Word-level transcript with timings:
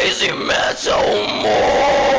Crazy 0.00 0.32
Metal 0.32 1.26
Mind. 1.42 2.09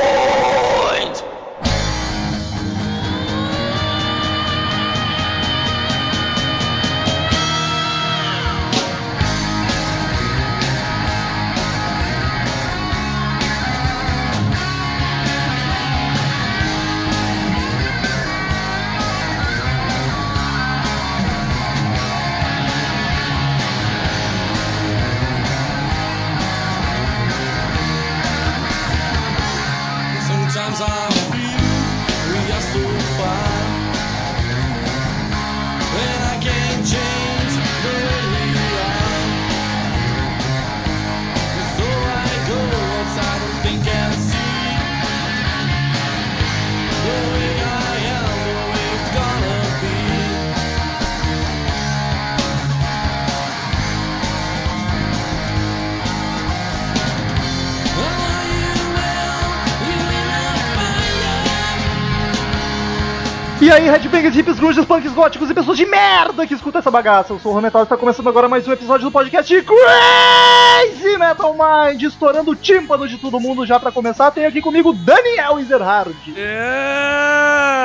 Grunges, 64.72 64.86
punks 64.86 65.11
góticos 65.11 65.50
e 65.50 65.53
pessoas 65.53 65.77
de 65.77 65.86
merda 65.86 66.47
que 66.47 66.53
escutam 66.53 66.80
essa 66.80 66.89
bagaça. 66.89 67.33
Eu 67.33 67.39
sou 67.39 67.52
o 67.52 67.55
Rometal 67.55 67.81
e 67.81 67.83
está 67.83 67.97
começando 67.97 68.30
agora 68.30 68.47
mais 68.47 68.66
um 68.66 68.72
episódio 68.72 69.05
do 69.05 69.11
podcast 69.11 69.53
Crazy 69.64 71.17
Metal 71.17 71.53
Mind, 71.53 72.02
estourando 72.02 72.52
o 72.52 72.55
tímpano 72.55 73.05
de 73.05 73.17
todo 73.17 73.39
mundo 73.39 73.66
já 73.66 73.77
pra 73.80 73.92
começar. 73.92 74.31
Tem 74.31 74.45
aqui 74.45 74.61
comigo 74.61 74.94
Daniel 74.94 75.59
Ezerhard. 75.59 76.16
É, 76.38 77.81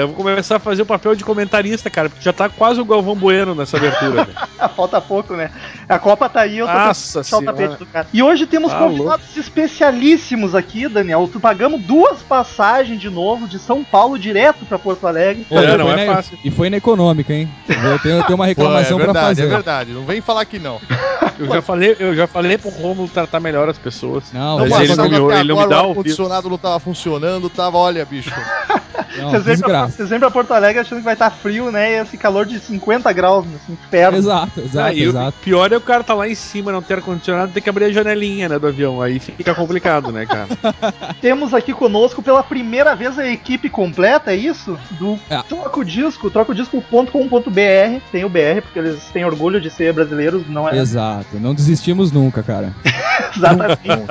eu 0.00 0.08
vou 0.08 0.16
começar 0.16 0.56
a 0.56 0.58
fazer 0.58 0.82
o 0.82 0.86
papel 0.86 1.14
de 1.14 1.24
comentarista, 1.24 1.88
cara, 1.90 2.08
porque 2.08 2.24
já 2.24 2.32
tá 2.32 2.48
quase 2.48 2.80
o 2.80 2.84
Galvão 2.84 3.14
Bueno 3.14 3.54
nessa 3.54 3.76
abertura. 3.76 4.24
velho. 4.24 4.36
Falta 4.76 5.00
pouco, 5.00 5.34
né? 5.34 5.50
A 5.88 5.98
Copa 5.98 6.28
tá 6.28 6.40
aí, 6.40 6.58
eu 6.58 6.66
tô 6.66 6.72
Nossa 6.72 7.20
puxar 7.20 7.38
o 7.38 7.42
tapete 7.44 7.76
do 7.76 7.86
cara. 7.86 8.06
E 8.12 8.22
hoje 8.22 8.46
temos 8.46 8.72
Tá 8.72 8.78
convidados 8.78 9.36
especialíssimos 9.36 10.54
aqui, 10.54 10.88
Daniel. 10.88 11.28
Tu 11.32 11.38
pagamos 11.40 11.80
duas 11.82 12.22
passagens 12.22 13.00
de 13.00 13.08
novo 13.10 13.46
de 13.46 13.58
São 13.58 13.84
Paulo 13.84 14.18
direto 14.18 14.64
pra 14.66 14.78
Porto 14.78 15.06
Alegre. 15.06 15.46
É, 15.50 15.54
e 15.54 15.76
não 15.76 15.86
foi 15.90 16.00
é 16.00 16.06
na- 16.06 16.14
fácil. 16.16 16.38
E 16.44 16.50
foi 16.50 16.70
na 16.70 16.76
econômica, 16.76 17.32
hein? 17.32 17.48
Eu 17.68 17.98
tenho, 17.98 18.16
eu 18.16 18.22
tenho 18.24 18.34
uma 18.36 18.38
Pô, 18.38 18.44
é 18.44 18.48
reclamação 18.48 18.96
pra 18.96 19.06
verdade, 19.06 19.40
é 19.40 19.44
fazer. 19.44 19.46
verdade. 19.54 19.92
Não 19.92 20.04
vem 20.04 20.20
falar 20.20 20.44
que 20.44 20.58
não. 20.58 20.80
Eu 21.38 21.48
já 21.48 21.60
falei, 21.60 21.94
eu 21.98 22.14
já 22.14 22.26
falei 22.26 22.56
pro 22.56 22.70
Romulo 22.70 23.08
tratar 23.08 23.40
melhor 23.40 23.68
as 23.68 23.76
pessoas. 23.76 24.32
Não, 24.32 24.58
Mas 24.58 24.70
Não 24.70 24.78
ele 24.78 24.88
passava 24.88 25.08
não 25.10 25.26
me- 25.26 25.34
ele 25.34 25.48
não 25.52 25.60
me 25.60 25.66
dá 25.68 25.76
o 25.82 25.88
ouvido. 25.88 25.90
ar-condicionado 25.98 26.48
não 26.48 26.56
tava 26.56 26.80
funcionando, 26.80 27.50
tava, 27.50 27.76
olha, 27.76 28.06
bicho. 28.06 28.32
não, 29.18 29.25
Vocês 29.30 29.44
vêm, 29.44 29.58
pra, 29.58 29.66
desgraça. 29.66 29.96
vocês 29.96 30.08
vêm 30.08 30.18
pra 30.18 30.30
Porto 30.30 30.52
Alegre 30.52 30.80
achando 30.80 30.98
que 30.98 31.04
vai 31.04 31.14
estar 31.14 31.30
frio, 31.30 31.70
né? 31.70 31.92
E 31.92 32.02
esse 32.02 32.16
calor 32.16 32.46
de 32.46 32.58
50 32.58 33.12
graus 33.12 33.46
nesse 33.46 33.72
inferno. 33.72 34.18
Exato, 34.18 34.60
exato, 34.60 34.88
Aí, 34.88 35.06
o 35.06 35.10
exato. 35.10 35.36
pior 35.42 35.72
é 35.72 35.76
o 35.76 35.80
cara 35.80 36.04
tá 36.04 36.14
lá 36.14 36.28
em 36.28 36.34
cima, 36.34 36.72
não 36.72 36.82
ter 36.82 36.94
ar-condicionado, 36.94 37.52
ter 37.52 37.60
que 37.60 37.68
abrir 37.70 37.86
a 37.86 37.92
janelinha 37.92 38.48
né, 38.48 38.58
do 38.58 38.66
avião. 38.66 39.00
Aí 39.02 39.18
fica 39.18 39.54
complicado, 39.54 40.10
né, 40.12 40.26
cara? 40.26 40.48
Temos 41.20 41.54
aqui 41.54 41.72
conosco 41.72 42.22
pela 42.22 42.42
primeira 42.42 42.94
vez 42.94 43.18
a 43.18 43.26
equipe 43.26 43.68
completa, 43.68 44.32
é 44.32 44.36
isso? 44.36 44.78
Do 44.98 45.18
É. 45.30 45.42
Troca 45.42 45.80
o 45.80 45.84
Disco, 45.84 46.30
trocodisco.com.br. 46.30 48.00
Tem 48.12 48.24
o 48.24 48.28
BR, 48.28 48.62
porque 48.62 48.78
eles 48.78 49.04
têm 49.12 49.24
orgulho 49.24 49.60
de 49.60 49.70
ser 49.70 49.92
brasileiros, 49.92 50.48
não 50.48 50.68
é? 50.68 50.76
Exato. 50.76 51.38
Não 51.38 51.54
desistimos 51.54 52.12
nunca, 52.12 52.42
cara. 52.42 52.72
Exatamente. 53.36 54.06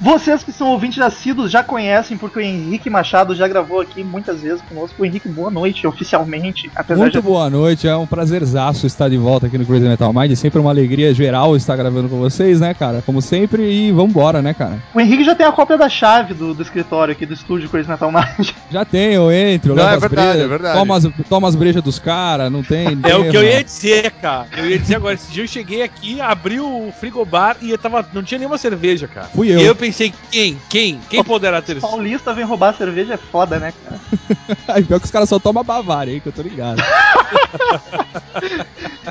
Vocês 0.00 0.42
que 0.42 0.52
são 0.52 0.68
ouvintes 0.68 1.00
assíduos 1.02 1.50
já 1.50 1.62
conhecem, 1.62 2.16
porque 2.16 2.38
o 2.38 2.42
Henrique 2.42 2.88
Machado 2.90 3.34
já 3.34 3.46
gravou 3.48 3.80
aqui 3.80 4.02
muitas 4.10 4.40
vezes 4.40 4.60
conosco. 4.68 5.00
O 5.02 5.04
Henrique, 5.06 5.28
boa 5.28 5.50
noite, 5.50 5.86
oficialmente. 5.86 6.70
Apesar 6.74 7.00
Muito 7.00 7.20
de. 7.20 7.26
boa 7.26 7.48
noite, 7.48 7.86
é 7.86 7.96
um 7.96 8.06
prazerzaço 8.06 8.86
estar 8.86 9.08
de 9.08 9.16
volta 9.16 9.46
aqui 9.46 9.56
no 9.56 9.64
Crazy 9.64 9.86
Metal 9.88 10.12
Mind. 10.12 10.32
É 10.32 10.34
sempre 10.34 10.58
uma 10.58 10.70
alegria 10.70 11.14
geral 11.14 11.56
estar 11.56 11.76
gravando 11.76 12.08
com 12.08 12.18
vocês, 12.18 12.60
né, 12.60 12.74
cara? 12.74 13.02
Como 13.04 13.22
sempre, 13.22 13.62
e 13.70 13.92
vambora, 13.92 14.42
né, 14.42 14.52
cara? 14.54 14.78
O 14.94 15.00
Henrique 15.00 15.24
já 15.24 15.34
tem 15.34 15.46
a 15.46 15.52
cópia 15.52 15.78
da 15.78 15.88
chave 15.88 16.34
do, 16.34 16.52
do 16.52 16.62
escritório 16.62 17.12
aqui 17.12 17.24
do 17.24 17.34
estúdio 17.34 17.68
Crazy 17.68 17.88
Metal 17.88 18.10
Mind. 18.10 18.50
Já 18.70 18.84
tem, 18.84 19.14
eu 19.14 19.32
entro, 19.32 19.74
Não, 19.74 19.82
levo 19.84 19.96
é 19.96 19.98
verdade, 20.08 20.28
brejas, 20.28 20.44
é 20.44 20.48
verdade. 20.48 20.78
Toma 20.78 20.96
as, 20.96 21.08
toma 21.28 21.48
as 21.48 21.56
brejas 21.56 21.82
dos 21.82 21.98
caras, 21.98 22.52
não 22.52 22.62
tem. 22.62 22.86
É 23.02 23.16
o 23.16 23.28
que 23.28 23.36
eu 23.36 23.42
ia 23.42 23.64
dizer, 23.64 24.12
cara. 24.12 24.46
Eu 24.56 24.70
ia 24.70 24.78
dizer 24.78 24.94
agora, 24.96 25.14
esse 25.14 25.30
dia 25.32 25.42
eu 25.42 25.48
cheguei 25.48 25.82
aqui, 25.82 26.20
abri 26.20 26.60
o 26.60 26.92
frigobar 27.00 27.56
e 27.60 27.70
eu 27.70 27.78
tava, 27.78 28.06
não 28.12 28.22
tinha 28.22 28.38
nenhuma 28.38 28.58
cerveja, 28.58 29.08
cara. 29.08 29.26
Fui 29.34 29.48
E 29.48 29.50
eu. 29.52 29.58
aí 29.58 29.66
eu 29.66 29.74
pensei, 29.74 30.12
quem? 30.30 30.56
Quem? 30.68 31.00
Quem 31.10 31.24
poderá 31.24 31.60
ter 31.60 31.74
sido? 31.74 31.80
Paulista 31.80 32.32
vem 32.32 32.44
roubar 32.44 32.72
cerveja, 32.76 33.14
é 33.14 33.16
foda, 33.16 33.58
né, 33.58 33.72
cara? 33.84 33.89
Aí 34.68 34.82
pior 34.84 34.98
que 34.98 35.06
os 35.06 35.10
caras 35.10 35.28
só 35.28 35.38
tomam 35.38 35.64
Bavária 35.64 36.12
aí, 36.12 36.20
que 36.20 36.28
eu 36.28 36.32
tô 36.32 36.42
ligado. 36.42 36.82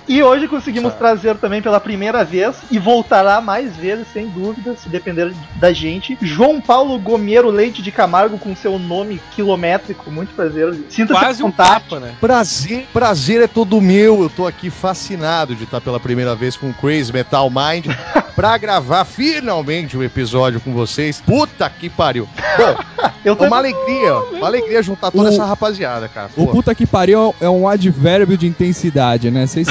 E 0.07 0.23
hoje 0.23 0.47
conseguimos 0.47 0.94
trazer 0.95 1.38
também 1.38 1.62
pela 1.62 1.79
primeira 1.79 2.23
vez, 2.23 2.56
e 2.72 2.79
voltará 2.79 3.39
mais 3.39 3.75
vezes, 3.75 4.07
sem 4.12 4.28
dúvida, 4.28 4.75
se 4.75 4.89
depender 4.89 5.31
da 5.57 5.72
gente, 5.72 6.18
João 6.22 6.59
Paulo 6.59 6.97
Gomeiro 6.97 7.50
Leite 7.50 7.81
de 7.81 7.91
Camargo, 7.91 8.38
com 8.38 8.56
seu 8.56 8.79
nome 8.79 9.22
quilométrico. 9.35 10.09
Muito 10.09 10.34
prazer. 10.34 10.73
Sinta-se 10.89 11.19
Quase 11.19 11.44
um 11.44 11.51
tapa, 11.51 12.00
né? 12.00 12.16
Prazer, 12.19 12.88
prazer 12.91 13.41
é 13.41 13.47
todo 13.47 13.79
meu. 13.79 14.23
Eu 14.23 14.29
tô 14.29 14.47
aqui 14.47 14.69
fascinado 14.69 15.56
de 15.56 15.66
estar 15.66 15.81
pela 15.81 16.00
primeira 16.00 16.35
vez 16.35 16.56
com 16.56 16.69
o 16.69 16.73
Crazy 16.73 17.13
Metal 17.13 17.50
Mind 17.50 17.85
pra 18.39 18.57
gravar 18.57 19.03
finalmente 19.03 19.97
o 19.97 20.03
episódio 20.03 20.61
com 20.61 20.72
vocês. 20.73 21.19
Puta 21.19 21.69
que 21.69 21.89
pariu. 21.89 22.25
Bom, 22.57 23.09
Eu 23.25 23.35
é 23.38 23.47
uma 23.47 23.57
alegria, 23.57 24.16
uma 24.31 24.47
alegria 24.47 24.81
juntar 24.81 25.11
toda 25.11 25.29
O- 25.29 25.33
essa 25.33 25.44
rapaziada, 25.44 26.07
cara. 26.07 26.29
O 26.38 26.45
Pô, 26.45 26.51
puta 26.53 26.73
que 26.73 26.85
pariu 26.88 27.35
é 27.41 27.50
um 27.50 27.67
advérbio 27.67 28.38
de 28.38 28.47
intensidade, 28.47 29.29
né? 29.29 29.45
Vocês 29.45 29.67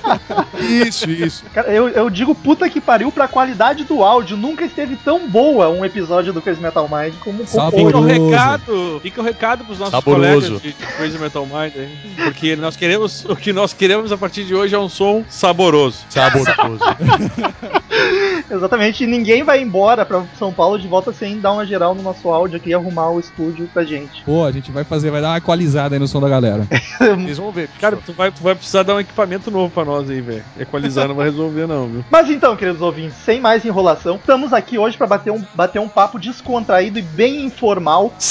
isso, 0.58 1.10
isso. 1.10 1.44
Cara, 1.52 1.68
eu, 1.70 1.90
eu 1.90 2.08
digo 2.08 2.34
puta 2.34 2.68
que 2.70 2.80
pariu 2.80 3.12
pra 3.12 3.28
qualidade 3.28 3.84
do 3.84 4.02
áudio. 4.02 4.38
Nunca 4.38 4.64
esteve 4.64 4.96
tão 4.96 5.28
boa 5.28 5.68
um 5.68 5.84
episódio 5.84 6.32
do 6.32 6.40
Crazy 6.40 6.62
Metal 6.62 6.88
Mind 6.90 7.12
como, 7.20 7.46
Saboroso. 7.46 7.86
Fica 7.86 7.98
o 7.98 8.04
recado, 8.30 9.00
fica 9.02 9.20
o 9.20 9.24
recado 9.24 9.64
pros 9.66 9.78
nossos 9.78 9.92
Saboroso. 9.92 10.52
colegas 10.58 10.62
de 10.62 10.72
Crazy 10.72 11.18
Metal 11.18 11.44
Mind, 11.46 11.76
hein? 11.76 11.98
porque 12.24 12.56
nós 12.56 12.74
queremos, 12.74 13.26
o 13.26 13.36
que 13.36 13.52
nós 13.52 13.74
queremos 13.74 14.10
a 14.12 14.16
partir 14.16 14.44
de 14.44 14.54
hoje 14.54 14.74
é 14.74 14.78
um 14.78 14.88
som 14.88 15.22
saboroso. 15.28 15.98
Saboroso. 16.08 16.50
Exatamente, 18.50 19.04
e 19.04 19.06
ninguém 19.06 19.42
vai 19.42 19.60
embora 19.60 20.04
pra 20.04 20.24
São 20.38 20.52
Paulo 20.52 20.78
de 20.78 20.88
volta 20.88 21.12
sem 21.12 21.40
dar 21.40 21.52
uma 21.52 21.66
geral 21.66 21.94
no 21.94 22.02
nosso 22.02 22.28
áudio 22.28 22.56
aqui 22.56 22.70
e 22.70 22.74
arrumar 22.74 23.10
o 23.10 23.20
estúdio 23.20 23.68
pra 23.72 23.84
gente. 23.84 24.22
Pô, 24.24 24.44
a 24.44 24.52
gente 24.52 24.70
vai 24.70 24.84
fazer, 24.84 25.10
vai 25.10 25.20
dar 25.20 25.28
uma 25.28 25.38
equalizada 25.38 25.94
aí 25.94 25.98
no 25.98 26.08
som 26.08 26.20
da 26.20 26.28
galera. 26.28 26.66
Vocês 26.98 27.38
vão 27.38 27.50
ver. 27.50 27.68
Cara, 27.80 27.96
tu 27.96 28.12
vai, 28.12 28.30
tu 28.30 28.42
vai 28.42 28.54
precisar 28.54 28.82
dar 28.82 28.94
um 28.94 29.00
equipamento 29.00 29.50
novo 29.50 29.72
pra 29.72 29.84
nós 29.84 30.08
aí, 30.08 30.20
velho. 30.20 30.44
Equalizar 30.58 31.08
não 31.08 31.14
vai 31.14 31.26
resolver 31.26 31.66
não, 31.66 31.86
viu? 31.86 32.04
Mas 32.10 32.30
então, 32.30 32.56
queridos 32.56 32.82
ouvintes, 32.82 33.16
sem 33.18 33.40
mais 33.40 33.64
enrolação, 33.64 34.16
estamos 34.16 34.52
aqui 34.52 34.78
hoje 34.78 34.96
pra 34.96 35.06
bater 35.06 35.32
um, 35.32 35.42
bater 35.54 35.78
um 35.78 35.88
papo 35.88 36.18
descontraído 36.18 36.98
e 36.98 37.02
bem 37.02 37.44
informal. 37.44 38.12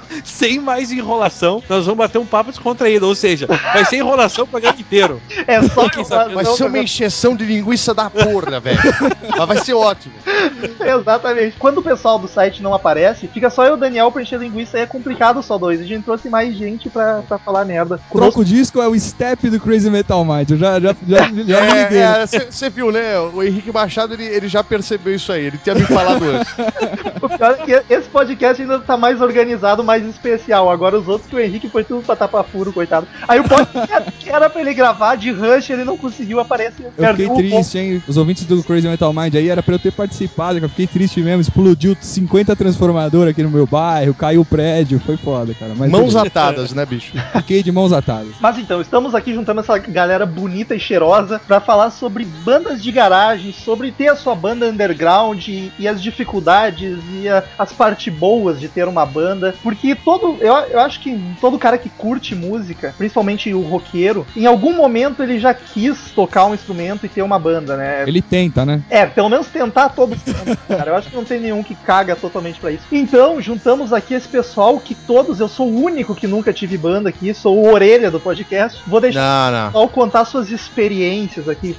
Se- 0.00 0.22
se- 0.24 0.42
Sem 0.42 0.58
mais 0.58 0.90
enrolação, 0.90 1.62
nós 1.68 1.84
vamos 1.86 1.98
bater 1.98 2.18
um 2.18 2.26
papo 2.26 2.50
descontraído, 2.50 3.06
ou 3.06 3.14
seja, 3.14 3.46
vai 3.46 3.84
ser 3.84 3.96
enrolação 3.98 4.44
o 4.44 4.48
programa 4.48 4.78
inteiro. 4.78 5.20
É 5.46 5.62
só 5.62 5.88
sabe- 6.04 6.34
Vai 6.34 6.44
ser 6.44 6.64
uma 6.64 6.78
encheção 6.78 7.36
de 7.36 7.44
linguiça 7.44 7.94
da 7.94 8.10
porra, 8.10 8.58
velho. 8.60 8.78
Mas 9.38 9.46
vai 9.48 9.56
ser 9.58 9.74
ótimo. 9.74 10.12
Exatamente. 10.80 11.56
Quando 11.58 11.78
o 11.78 11.82
pessoal 11.82 12.18
do 12.18 12.28
site 12.28 12.62
não 12.62 12.74
aparece, 12.74 13.28
fica 13.28 13.50
só 13.50 13.64
eu 13.64 13.72
e 13.72 13.74
o 13.74 13.76
Daniel 13.76 14.10
pra 14.10 14.22
encher 14.22 14.38
linguiça 14.38 14.76
aí 14.76 14.82
é 14.82 14.86
complicado 14.86 15.42
só 15.42 15.56
dois. 15.58 15.80
A 15.80 15.84
gente 15.84 16.04
trouxe 16.04 16.28
mais 16.28 16.54
gente 16.56 16.90
pra, 16.90 17.22
pra 17.26 17.38
falar 17.38 17.64
merda. 17.64 18.00
Troca 18.12 18.40
o 18.40 18.44
disco 18.44 18.80
é 18.82 18.88
o 18.88 18.98
step 18.98 19.48
do 19.48 19.60
Crazy 19.60 19.90
Metal 19.90 20.24
Mind. 20.24 20.50
Eu 20.50 20.56
já, 20.58 20.80
já, 20.80 20.94
já, 21.06 21.18
já 21.18 21.28
me 21.30 21.82
liguei. 21.82 21.98
É, 21.98 22.26
você 22.26 22.68
viu, 22.68 22.90
né? 22.90 23.18
O 23.18 23.42
Henrique 23.42 23.70
Machado, 23.72 24.14
ele, 24.14 24.24
ele 24.24 24.48
já 24.48 24.62
percebeu 24.64 25.14
isso 25.14 25.30
aí. 25.32 25.46
Ele 25.46 25.58
tinha 25.58 25.74
me 25.74 25.82
falado 25.84 26.24
antes. 26.24 26.52
O 27.22 27.28
pior 27.28 27.52
é 27.52 27.64
que 27.64 27.94
esse 27.94 28.08
podcast 28.08 28.60
ainda 28.60 28.80
tá 28.80 28.96
mais 28.96 29.20
organizado, 29.20 29.81
mais 29.82 30.04
especial. 30.06 30.70
Agora 30.70 30.98
os 30.98 31.08
outros 31.08 31.28
que 31.28 31.36
o 31.36 31.40
Henrique 31.40 31.68
foi 31.68 31.84
tudo 31.84 32.02
pra 32.04 32.16
tapar 32.16 32.44
furo, 32.44 32.72
coitado. 32.72 33.06
Aí 33.26 33.40
o 33.40 33.44
podcast 33.48 34.12
que 34.18 34.30
era 34.30 34.48
pra 34.48 34.60
ele 34.60 34.74
gravar 34.74 35.16
de 35.16 35.30
rush, 35.30 35.70
ele 35.70 35.84
não 35.84 35.96
conseguiu 35.96 36.40
aparecer. 36.40 36.86
Eu 36.96 37.08
fiquei 37.08 37.28
triste, 37.50 37.78
hein? 37.78 38.02
Os 38.06 38.16
ouvintes 38.16 38.44
do 38.44 38.62
Crazy 38.62 38.88
Metal 38.88 39.12
Mind 39.12 39.34
aí 39.34 39.48
era 39.48 39.62
pra 39.62 39.74
eu 39.74 39.78
ter 39.78 39.92
participado 39.92 40.58
cara. 40.60 40.68
Fiquei 40.68 40.86
triste 40.86 41.20
mesmo. 41.20 41.40
Explodiu 41.40 41.96
50 42.00 42.54
transformador 42.56 43.28
aqui 43.28 43.42
no 43.42 43.50
meu 43.50 43.66
bairro, 43.66 44.14
caiu 44.14 44.40
o 44.42 44.44
prédio. 44.44 45.00
Foi 45.00 45.16
foda, 45.16 45.54
cara. 45.54 45.72
Mas 45.76 45.90
Mãos 45.90 46.14
atadas, 46.16 46.72
né, 46.72 46.84
bicho? 46.86 47.12
Fiquei 47.36 47.62
de 47.62 47.72
mãos 47.72 47.92
atadas. 47.92 48.32
Mas 48.40 48.58
então, 48.58 48.80
estamos 48.80 49.14
aqui 49.14 49.34
juntando 49.34 49.60
essa 49.60 49.78
galera 49.78 50.24
bonita 50.26 50.74
e 50.74 50.80
cheirosa 50.80 51.40
pra 51.46 51.60
falar 51.60 51.90
sobre 51.90 52.24
bandas 52.24 52.82
de 52.82 52.90
garagem, 52.92 53.52
sobre 53.52 53.90
ter 53.90 54.08
a 54.08 54.16
sua 54.16 54.34
banda 54.34 54.66
underground 54.66 55.46
e, 55.48 55.72
e 55.78 55.86
as 55.88 56.02
dificuldades 56.02 56.98
e 57.20 57.28
a- 57.28 57.42
as 57.58 57.72
partes 57.72 58.12
boas 58.12 58.58
de 58.60 58.68
ter 58.68 58.86
uma 58.88 59.04
banda. 59.06 59.54
Porque 59.72 59.94
todo. 59.94 60.36
Eu, 60.40 60.52
eu 60.54 60.80
acho 60.80 61.00
que 61.00 61.18
todo 61.40 61.58
cara 61.58 61.78
que 61.78 61.88
curte 61.88 62.34
música, 62.34 62.94
principalmente 62.98 63.52
o 63.54 63.62
roqueiro, 63.62 64.26
em 64.36 64.46
algum 64.46 64.74
momento 64.74 65.22
ele 65.22 65.38
já 65.38 65.54
quis 65.54 66.10
tocar 66.10 66.46
um 66.46 66.54
instrumento 66.54 67.06
e 67.06 67.08
ter 67.08 67.22
uma 67.22 67.38
banda, 67.38 67.76
né? 67.76 68.04
Ele 68.06 68.20
tenta, 68.20 68.66
né? 68.66 68.82
É, 68.90 69.06
pelo 69.06 69.28
menos 69.28 69.48
tentar 69.48 69.88
todo 69.90 70.10
mundo, 70.10 70.58
cara. 70.68 70.90
Eu 70.90 70.96
acho 70.96 71.08
que 71.08 71.16
não 71.16 71.24
tem 71.24 71.40
nenhum 71.40 71.62
que 71.62 71.74
caga 71.74 72.14
totalmente 72.14 72.60
pra 72.60 72.70
isso. 72.70 72.84
Então, 72.92 73.40
juntamos 73.40 73.92
aqui 73.92 74.14
esse 74.14 74.28
pessoal 74.28 74.78
que 74.78 74.94
todos, 74.94 75.40
eu 75.40 75.48
sou 75.48 75.68
o 75.68 75.82
único 75.82 76.14
que 76.14 76.26
nunca 76.26 76.52
tive 76.52 76.76
banda 76.76 77.08
aqui, 77.08 77.32
sou 77.32 77.56
o 77.56 77.72
orelha 77.72 78.10
do 78.10 78.20
podcast. 78.20 78.78
Vou 78.86 79.00
deixar 79.00 79.50
Não, 79.50 79.58
não. 79.58 79.64
o 79.64 79.66
pessoal 79.68 79.88
contar 79.88 80.24
suas 80.24 80.50
experiências 80.50 81.48
aqui. 81.48 81.76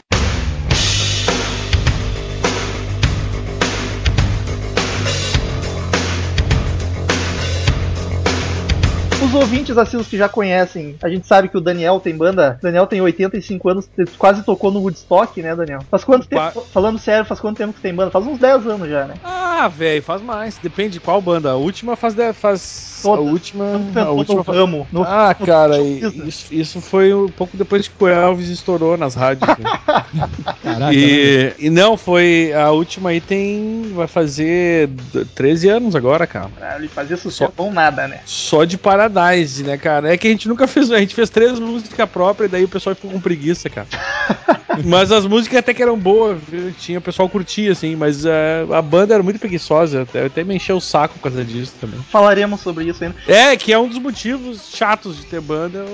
Os 9.33 9.39
ouvintes, 9.41 9.75
assim, 9.80 9.97
os 9.97 10.07
que 10.07 10.15
já 10.15 10.30
conhecem, 10.30 10.95
a 11.03 11.09
gente 11.09 11.25
sabe 11.25 11.50
que 11.50 11.57
o 11.57 11.62
Daniel 11.62 12.00
tem 12.00 12.15
banda. 12.15 12.59
Daniel 12.62 12.85
tem 12.85 13.01
85 13.01 13.68
anos, 13.69 13.89
quase 14.15 14.44
tocou 14.44 14.71
no 14.71 14.80
Woodstock, 14.81 15.41
né, 15.41 15.56
Daniel? 15.56 15.80
Faz 15.89 16.03
quanto 16.03 16.30
Qua- 16.30 16.51
tempo? 16.51 16.68
Falando 16.71 17.00
sério, 17.00 17.25
faz 17.25 17.39
quanto 17.39 17.57
tempo 17.57 17.74
que 17.74 17.81
tem 17.81 17.95
banda? 17.95 18.12
Faz 18.12 18.27
uns 18.27 18.38
10 18.38 18.68
anos 18.68 18.88
já, 18.88 19.06
né? 19.06 19.15
Ah, 19.24 19.68
velho, 19.68 20.03
faz 20.03 20.21
mais. 20.21 20.57
Depende 20.59 20.91
de 20.94 21.00
qual 21.00 21.19
banda. 21.19 21.50
A 21.51 21.56
última 21.56 21.95
faz. 21.95 22.13
de- 22.13 22.31
faz 22.33 23.01
a 23.06 23.09
última. 23.09 23.65
A 23.95 24.12
última 24.12 24.44
faz... 24.44 24.57
ramo. 24.57 24.88
No... 24.91 25.03
Ah, 25.03 25.33
cara, 25.45 25.77
e- 25.80 26.00
isso, 26.27 26.53
isso 26.53 26.80
foi 26.81 27.13
um 27.13 27.27
pouco 27.27 27.57
depois 27.57 27.88
que 27.88 28.03
o 28.03 28.07
Elvis 28.07 28.50
estourou 28.50 28.97
nas 28.97 29.15
rádios. 29.15 29.47
né? 29.50 29.56
Caraca. 30.63 30.80
né? 30.80 30.94
e, 30.94 31.53
e 31.59 31.69
não, 31.69 31.97
foi. 31.97 32.53
A 32.53 32.71
última 32.71 33.09
aí 33.09 33.19
tem. 33.19 33.91
Vai 33.94 34.07
fazer 34.07 34.88
d- 34.88 35.25
13 35.35 35.69
anos 35.69 35.95
agora, 35.95 36.25
cara. 36.27 36.50
Caralho, 36.59 36.88
fazer 36.89 37.18
sucesso 37.18 37.51
bom 37.56 37.71
nada, 37.71 38.07
né? 38.07 38.19
Só 38.25 38.63
de 38.63 38.77
Paradise, 39.24 39.64
né, 39.64 39.78
cara? 39.78 40.14
É 40.14 40.18
que 40.18 40.28
a 40.28 40.31
gente 40.31 40.48
nunca 40.48 40.68
fez. 40.68 40.92
A 40.92 41.00
gente 41.00 41.16
fez 41.16 41.30
três 41.30 41.60
músicas 41.60 42.10
próprias 42.10 42.50
e 42.50 42.52
daí 42.52 42.64
o 42.64 42.70
pessoal 42.70 42.96
ficou 42.96 43.12
com 43.12 43.20
preguiça, 43.20 43.70
cara. 43.70 43.88
mas 44.86 45.12
as 45.12 45.25
músicas 45.25 45.60
até 45.60 45.74
que 45.74 45.81
eram 45.81 45.98
boas? 45.98 46.40
Tinha, 46.80 47.00
o 47.00 47.02
pessoal 47.02 47.30
curtia, 47.30 47.72
assim, 47.72 47.96
mas 47.96 48.25
eh, 48.25 48.66
a 48.72 48.81
banda 48.81 49.14
era 49.14 49.24
muito 49.24 49.40
preguiçosa. 49.40 50.04
Até, 50.04 50.25
até 50.25 50.44
me 50.44 50.56
encheu 50.56 50.78
o 50.78 50.81
saco 50.81 51.16
por 51.16 51.24
causa 51.24 51.44
disso 51.44 51.74
também. 51.80 52.00
Falaremos 52.10 52.62
sobre 52.62 52.86
isso 52.86 53.04
ainda. 53.04 53.16
É, 53.28 53.56
que 53.56 53.72
é 53.72 53.80
um 53.80 53.88
dos 53.88 54.00
motivos 54.00 54.70
chatos 54.74 55.18
de 55.18 55.26
ter 55.26 55.42
banda. 55.42 55.86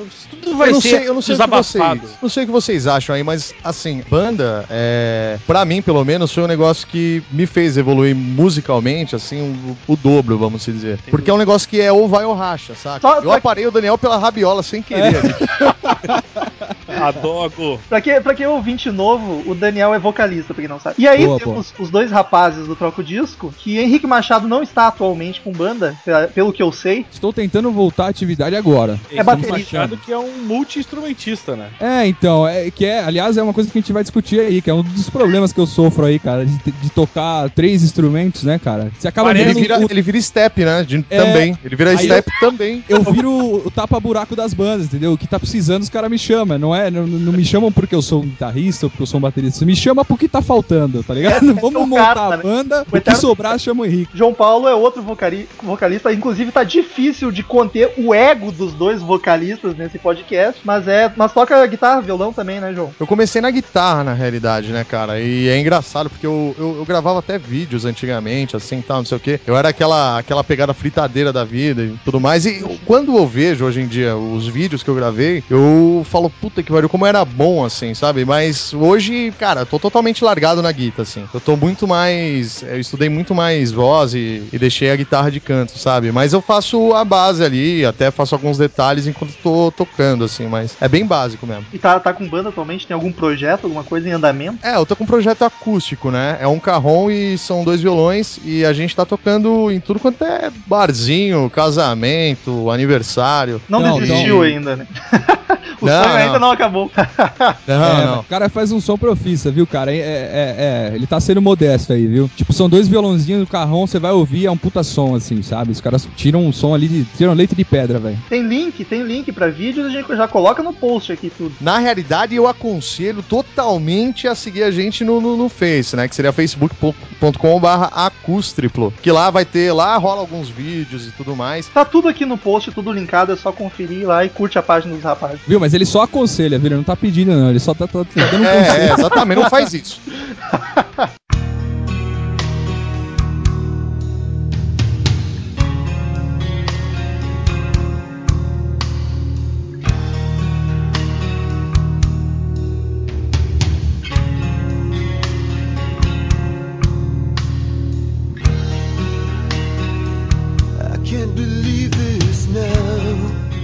Tudo 0.41 0.57
vai 0.57 0.69
eu 0.69 0.73
não 0.73 0.81
ser 0.81 0.89
sei, 0.89 1.07
eu 1.07 1.13
não 1.13 1.21
sei 1.21 1.35
o 1.35 1.37
que 1.37 1.43
desabafado. 1.45 2.01
vocês, 2.01 2.17
não 2.21 2.29
sei 2.29 2.43
o 2.43 2.45
que 2.47 2.51
vocês 2.51 2.87
acham 2.87 3.15
aí, 3.15 3.23
mas 3.23 3.53
assim, 3.63 4.03
banda, 4.09 4.65
é, 4.69 5.37
para 5.45 5.63
mim 5.65 5.81
pelo 5.81 6.03
menos 6.03 6.31
foi 6.31 6.43
um 6.43 6.47
negócio 6.47 6.87
que 6.87 7.21
me 7.31 7.45
fez 7.45 7.77
evoluir 7.77 8.15
musicalmente, 8.15 9.15
assim, 9.15 9.77
o, 9.87 9.93
o 9.93 9.95
dobro, 9.95 10.37
vamos 10.37 10.63
se 10.63 10.71
dizer. 10.71 10.99
Porque 11.09 11.29
é 11.29 11.33
um 11.33 11.37
negócio 11.37 11.67
que 11.67 11.79
é 11.79 11.91
ou 11.91 12.07
vai 12.07 12.25
ou 12.25 12.33
racha, 12.33 12.75
saca? 12.75 13.01
Só- 13.01 13.18
eu 13.23 13.31
aparei 13.31 13.65
o 13.67 13.71
Daniel 13.71 13.97
pela 13.97 14.17
rabiola 14.17 14.63
sem 14.63 14.81
querer. 14.81 15.21
Adogo. 16.89 17.79
Pra 17.89 18.01
quem, 18.01 18.21
pra 18.21 18.33
quem 18.33 18.45
é 18.45 18.49
ouvinte 18.49 18.89
novo, 18.91 19.43
o 19.49 19.55
Daniel 19.55 19.93
é 19.93 19.99
vocalista, 19.99 20.53
pra 20.53 20.61
quem 20.61 20.69
não 20.69 20.79
sabe. 20.79 20.95
E 20.97 21.07
aí 21.07 21.25
Boa, 21.25 21.39
temos 21.39 21.73
os 21.79 21.89
dois 21.89 22.11
rapazes 22.11 22.67
do 22.67 22.75
Troco 22.75 23.03
Disco, 23.03 23.53
que 23.57 23.77
Henrique 23.77 24.07
Machado 24.07 24.47
não 24.47 24.61
está 24.63 24.87
atualmente 24.87 25.41
com 25.41 25.51
banda, 25.51 25.95
pe- 26.03 26.27
pelo 26.33 26.51
que 26.53 26.61
eu 26.61 26.71
sei. 26.71 27.05
Estou 27.11 27.31
tentando 27.33 27.71
voltar 27.71 28.05
à 28.05 28.09
atividade 28.09 28.55
agora. 28.55 28.99
É 29.11 29.23
baterista. 29.23 29.77
Machado 29.77 29.97
que 29.97 30.11
é 30.11 30.17
um 30.17 30.31
multi-instrumentista, 30.43 31.55
né? 31.55 31.69
É, 31.79 32.05
então, 32.07 32.47
é 32.47 32.69
que 32.71 32.85
é, 32.85 33.03
aliás, 33.03 33.37
é 33.37 33.43
uma 33.43 33.53
coisa 33.53 33.69
que 33.71 33.77
a 33.77 33.81
gente 33.81 33.93
vai 33.93 34.03
discutir 34.03 34.39
aí, 34.39 34.61
que 34.61 34.69
é 34.69 34.73
um 34.73 34.81
dos 34.83 35.09
problemas 35.09 35.51
que 35.53 35.59
eu 35.59 35.67
sofro 35.67 36.05
aí, 36.05 36.19
cara, 36.19 36.45
de, 36.45 36.57
de 36.71 36.89
tocar 36.89 37.49
três 37.49 37.83
instrumentos, 37.83 38.43
né, 38.43 38.59
cara? 38.59 38.91
Você 38.97 39.07
acaba 39.07 39.29
Parece 39.29 39.45
ele, 39.45 39.53
vendo 39.53 39.61
vira, 39.61 39.79
o- 39.79 39.87
ele 39.89 40.01
vira 40.01 40.21
step, 40.21 40.63
né? 40.65 40.83
de- 40.83 41.05
É, 41.09 41.17
também. 41.17 41.57
Ele 41.63 41.75
vira 41.75 41.97
step 41.97 42.29
também. 42.39 42.83
eu 42.87 43.01
viro 43.03 43.31
o 43.65 43.71
tapa-buraco 43.71 44.35
das 44.35 44.53
bandas, 44.53 44.85
entendeu? 44.87 45.13
O 45.13 45.17
que 45.17 45.27
tá 45.27 45.39
precisando, 45.39 45.83
os 45.83 45.89
caras 45.89 46.09
me 46.09 46.17
chamam. 46.17 46.57
Não 46.57 46.75
é? 46.75 46.88
Não, 46.91 47.05
não 47.07 47.31
me 47.33 47.43
chamam 47.45 47.71
porque 47.71 47.93
eu 47.95 48.01
sou 48.01 48.21
um 48.21 48.25
guitarrista 48.27 48.85
ou 48.85 48.89
porque 48.89 49.03
eu 49.03 49.07
sou 49.07 49.17
um 49.17 49.21
baterista. 49.21 49.65
Me 49.65 49.75
chama 49.75 50.03
porque 50.05 50.27
tá 50.27 50.41
faltando, 50.41 51.03
tá 51.03 51.13
ligado? 51.13 51.53
Vamos 51.59 51.81
o 51.81 51.87
montar 51.87 52.15
cara, 52.15 52.21
a 52.33 52.37
né? 52.37 52.43
banda, 52.43 52.79
O 52.79 52.81
o 52.81 52.91
que 52.91 52.97
eterno- 52.97 53.19
sobrar 53.19 53.59
chama 53.59 53.83
o 53.83 53.85
Henrique. 53.85 54.11
João 54.17 54.33
Paulo 54.33 54.67
é 54.67 54.75
outro 54.75 55.01
vocali- 55.01 55.47
vocalista, 55.61 56.11
inclusive 56.13 56.51
tá 56.51 56.63
difícil 56.63 57.31
de 57.31 57.43
conter 57.43 57.93
o 57.97 58.13
ego 58.13 58.51
dos 58.51 58.73
dois 58.73 59.01
vocalistas 59.01 59.75
nesse 59.77 59.97
podcast, 59.99 60.61
mas 60.63 60.87
é, 60.87 61.11
mas 61.15 61.33
toca 61.33 61.65
guitarra, 61.67 62.01
violão 62.01 62.31
também, 62.33 62.59
né, 62.59 62.73
João? 62.73 62.91
Eu 62.99 63.07
comecei 63.07 63.41
na 63.41 63.51
guitarra, 63.51 64.03
na 64.03 64.13
realidade, 64.13 64.71
né, 64.71 64.83
cara? 64.83 65.19
E 65.19 65.47
é 65.47 65.59
engraçado 65.59 66.09
porque 66.09 66.25
eu, 66.25 66.55
eu, 66.57 66.75
eu 66.79 66.85
gravava 66.85 67.19
até 67.19 67.37
vídeos 67.37 67.85
antigamente, 67.85 68.55
assim, 68.55 68.81
tal, 68.81 68.97
não 68.97 69.05
sei 69.05 69.17
o 69.17 69.19
quê. 69.21 69.39
Eu 69.45 69.55
era 69.57 69.69
aquela, 69.69 70.17
aquela 70.19 70.43
pegada 70.43 70.73
fritadeira 70.73 71.31
da 71.33 71.43
vida 71.43 71.81
e 71.83 71.93
tudo 72.05 72.19
mais. 72.19 72.45
E 72.45 72.59
eu- 72.61 72.77
quando 72.85 73.15
eu 73.17 73.27
vejo 73.27 73.65
hoje 73.65 73.81
em 73.81 73.87
dia 73.87 74.15
os 74.15 74.47
vídeos 74.47 74.83
que 74.83 74.89
eu 74.89 74.95
gravei, 74.95 75.43
eu 75.49 76.05
falo, 76.09 76.29
puta 76.29 76.63
que 76.63 76.68
pariu, 76.73 76.89
como 76.89 77.05
era 77.05 77.23
bom, 77.25 77.63
assim, 77.65 77.93
sabe? 77.93 78.25
Mas 78.25 78.73
hoje, 78.73 79.31
cara, 79.37 79.61
eu 79.61 79.65
tô 79.65 79.79
totalmente 79.79 80.23
largado 80.23 80.61
na 80.61 80.71
guitarra, 80.71 81.03
assim. 81.03 81.25
Eu 81.33 81.39
tô 81.39 81.55
muito 81.55 81.87
mais. 81.87 82.63
Eu 82.63 82.79
estudei 82.79 83.09
muito 83.09 83.33
mais 83.35 83.71
voz 83.71 84.13
e, 84.13 84.43
e 84.51 84.57
deixei 84.57 84.91
a 84.91 84.95
guitarra 84.95 85.29
de 85.31 85.39
canto, 85.39 85.77
sabe? 85.77 86.11
Mas 86.11 86.33
eu 86.33 86.41
faço 86.41 86.93
a 86.93 87.03
base 87.05 87.43
ali, 87.43 87.85
até 87.85 88.11
faço 88.11 88.35
alguns 88.35 88.57
detalhes 88.57 89.07
enquanto 89.07 89.33
tô 89.43 89.71
tocando, 89.71 90.23
assim, 90.23 90.47
mas 90.47 90.75
é 90.81 90.87
bem 90.87 91.05
básico 91.05 91.45
mesmo. 91.45 91.65
E 91.73 91.77
tá, 91.77 91.99
tá 91.99 92.13
com 92.13 92.27
banda 92.27 92.49
atualmente? 92.49 92.87
Tem 92.87 92.93
algum 92.95 93.11
projeto, 93.11 93.65
alguma 93.65 93.83
coisa 93.83 94.07
em 94.07 94.11
andamento? 94.11 94.59
É, 94.65 94.75
eu 94.75 94.85
tô 94.85 94.95
com 94.95 95.03
um 95.03 95.07
projeto 95.07 95.43
acústico, 95.43 96.11
né? 96.11 96.37
É 96.41 96.47
um 96.47 96.59
carrom 96.59 97.09
e 97.11 97.37
são 97.37 97.63
dois 97.63 97.81
violões 97.81 98.39
e 98.43 98.65
a 98.65 98.73
gente 98.73 98.95
tá 98.95 99.05
tocando 99.05 99.71
em 99.71 99.79
tudo 99.79 99.99
quanto 99.99 100.23
é 100.23 100.51
barzinho, 100.67 101.49
casamento, 101.49 102.69
aniversário. 102.69 103.61
Não, 103.69 103.79
Não, 103.79 103.99
desistiu 103.99 104.35
não. 104.35 104.41
ainda, 104.41 104.75
né? 104.75 104.87
o 105.81 105.85
Não, 105.85 106.03
sonho 106.03 106.13
não. 106.13 106.17
ainda 106.17 106.39
não 106.39 106.51
acabou. 106.59 106.91
Não, 107.67 107.83
É, 107.85 108.05
não. 108.05 108.19
O 108.19 108.23
cara 108.23 108.49
faz 108.49 108.71
um 108.71 108.79
som 108.81 108.97
profissa, 108.97 109.49
viu, 109.51 109.65
cara? 109.65 109.93
É, 109.93 109.97
é- 109.97 110.89
é- 110.91 110.95
ele 110.95 111.07
tá 111.07 111.19
sendo 111.19 111.41
modesto 111.41 111.93
aí, 111.93 112.05
viu? 112.07 112.29
Tipo, 112.35 112.51
são 112.53 112.67
dois 112.69 112.87
violãozinhos 112.87 113.41
no 113.41 113.47
carrão, 113.47 113.85
você 113.87 113.99
vai 113.99 114.11
ouvir, 114.11 114.45
é 114.45 114.51
um 114.51 114.57
puta 114.57 114.83
som, 114.83 115.15
assim, 115.15 115.41
sabe? 115.41 115.71
Os 115.71 115.79
caras 115.81 116.07
tiram 116.15 116.45
um 116.45 116.51
som 116.51 116.73
ali, 116.73 116.87
de, 116.87 117.03
tiram 117.17 117.33
leite 117.33 117.55
de 117.55 117.63
pedra, 117.63 117.99
velho. 117.99 118.17
Tem 118.29 118.41
link, 118.43 118.83
tem 118.85 119.03
link 119.03 119.31
pra 119.31 119.47
vídeos, 119.47 119.85
a 119.87 119.89
gente 119.89 120.07
já 120.15 120.27
coloca 120.27 120.61
no 120.63 120.73
post 120.73 121.11
aqui 121.11 121.31
tudo. 121.35 121.53
Na 121.61 121.77
realidade, 121.77 122.35
eu 122.35 122.47
aconselho 122.47 123.23
totalmente 123.23 124.27
a 124.27 124.35
seguir 124.35 124.63
a 124.63 124.71
gente 124.71 125.03
no, 125.03 125.21
no, 125.21 125.37
no 125.37 125.49
Face, 125.49 125.95
né? 125.95 126.07
Que 126.07 126.15
seria 126.15 126.31
facebook.com.br 126.33 127.67
acústriplo. 127.91 128.93
Que 129.01 129.11
lá 129.11 129.29
vai 129.29 129.45
ter, 129.45 129.71
lá 129.71 129.95
rola 129.97 130.21
alguns 130.21 130.49
vídeos 130.49 131.07
e 131.07 131.11
tudo 131.11 131.35
mais. 131.35 131.67
Tá 131.67 131.85
tudo 131.85 132.07
aqui 132.07 132.25
no 132.25 132.37
post, 132.37 132.71
tudo 132.71 132.91
linkado, 132.91 133.31
é 133.31 133.35
só 133.35 133.51
conferir 133.51 134.07
lá 134.07 134.25
e 134.25 134.29
curte 134.29 134.57
a 134.57 134.63
página 134.63 134.93
dos 134.95 135.03
rapazes. 135.03 135.39
Viu? 135.47 135.59
Mas 135.59 135.73
ele 135.73 135.85
só 135.85 136.01
aconselha, 136.03 136.48
viu? 136.57 136.67
Ele 136.67 136.75
não 136.75 136.83
tá 136.83 136.95
pedindo, 136.95 137.31
não. 137.35 137.49
Ele 137.49 137.59
só 137.59 137.73
tá, 137.73 137.85
tá- 137.87 138.03
tá 138.03 138.25
dando 138.31 138.41
um 138.41 138.45
É, 138.45 138.89
é, 138.89 138.93
exatamente, 138.93 139.39
não 139.41 139.49
faz 139.49 139.73
isso. 139.73 139.99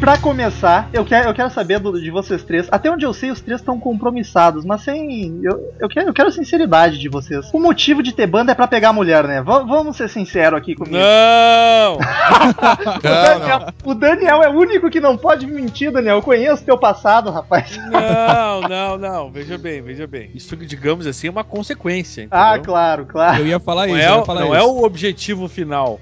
Pra 0.05 0.19
começar, 0.19 0.87
eu 0.93 1.03
quero, 1.03 1.29
eu 1.29 1.33
quero 1.33 1.49
saber 1.49 1.79
do- 1.79 1.99
de 1.99 2.11
vocês 2.11 2.43
três. 2.43 2.67
Até 2.71 2.91
onde 2.91 3.03
eu 3.03 3.11
sei, 3.11 3.31
os 3.31 3.41
três 3.41 3.59
estão 3.59 3.79
compromissados, 3.79 4.63
mas 4.63 4.81
sem. 4.81 5.39
Eu, 5.41 5.73
eu, 5.79 5.89
quero, 5.89 6.09
eu 6.09 6.13
quero 6.13 6.29
a 6.29 6.31
sinceridade 6.31 6.99
de 6.99 7.09
vocês. 7.09 7.49
O 7.51 7.59
motivo 7.59 8.03
de 8.03 8.13
ter 8.13 8.27
banda 8.27 8.51
é 8.51 8.55
pra 8.55 8.67
pegar 8.67 8.93
mulher, 8.93 9.23
né? 9.27 9.41
Va- 9.41 9.63
vamos 9.63 9.97
ser 9.97 10.07
sinceros 10.07 10.59
aqui 10.59 10.75
comigo. 10.75 10.95
Não! 10.95 11.97
o, 12.95 13.01
Daniel, 13.01 13.73
o 13.83 13.93
Daniel 13.95 14.43
é 14.43 14.47
o 14.49 14.53
único 14.59 14.91
que 14.91 14.99
não 14.99 15.17
pode 15.17 15.47
mentir, 15.47 15.91
Daniel. 15.91 16.17
Eu 16.17 16.21
conheço 16.21 16.63
teu 16.63 16.77
passado, 16.77 17.31
rapaz. 17.31 17.75
Não, 17.89 18.61
não, 18.61 18.97
não. 18.99 19.31
Veja 19.31 19.57
bem, 19.57 19.81
veja 19.81 20.05
bem. 20.05 20.29
Isso, 20.35 20.55
digamos 20.55 21.07
assim, 21.07 21.29
é 21.29 21.31
uma 21.31 21.43
consequência. 21.43 22.27
Ah, 22.29 22.49
entendeu? 22.51 22.65
claro, 22.65 23.05
claro. 23.07 23.39
Eu 23.39 23.47
ia 23.47 23.59
falar 23.59 23.87
Não, 23.87 23.97
isso, 23.97 24.05
é, 24.07 24.23
falar 24.25 24.41
não 24.41 24.47
isso. 24.53 24.55
é 24.55 24.63
o 24.63 24.83
objetivo 24.83 25.47
final. 25.47 25.99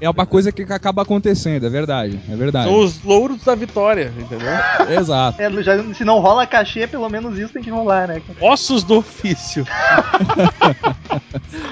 É 0.00 0.08
uma 0.08 0.26
coisa 0.26 0.52
que 0.52 0.62
acaba 0.62 1.02
acontecendo, 1.02 1.66
é 1.66 1.68
verdade. 1.70 2.20
É 2.30 2.36
verdade. 2.36 2.68
São 2.68 2.78
os 2.78 2.99
louros 3.04 3.42
da 3.44 3.54
vitória, 3.54 4.12
entendeu? 4.18 4.48
Exato. 5.00 5.40
É, 5.40 5.50
já- 5.62 5.82
se 5.94 6.04
não 6.04 6.18
rola 6.20 6.46
cachê, 6.46 6.86
pelo 6.86 7.08
menos 7.08 7.38
isso 7.38 7.52
tem 7.52 7.62
que 7.62 7.70
rolar, 7.70 8.08
né? 8.08 8.20
Ossos 8.40 8.84
do 8.84 8.98
ofício. 8.98 9.66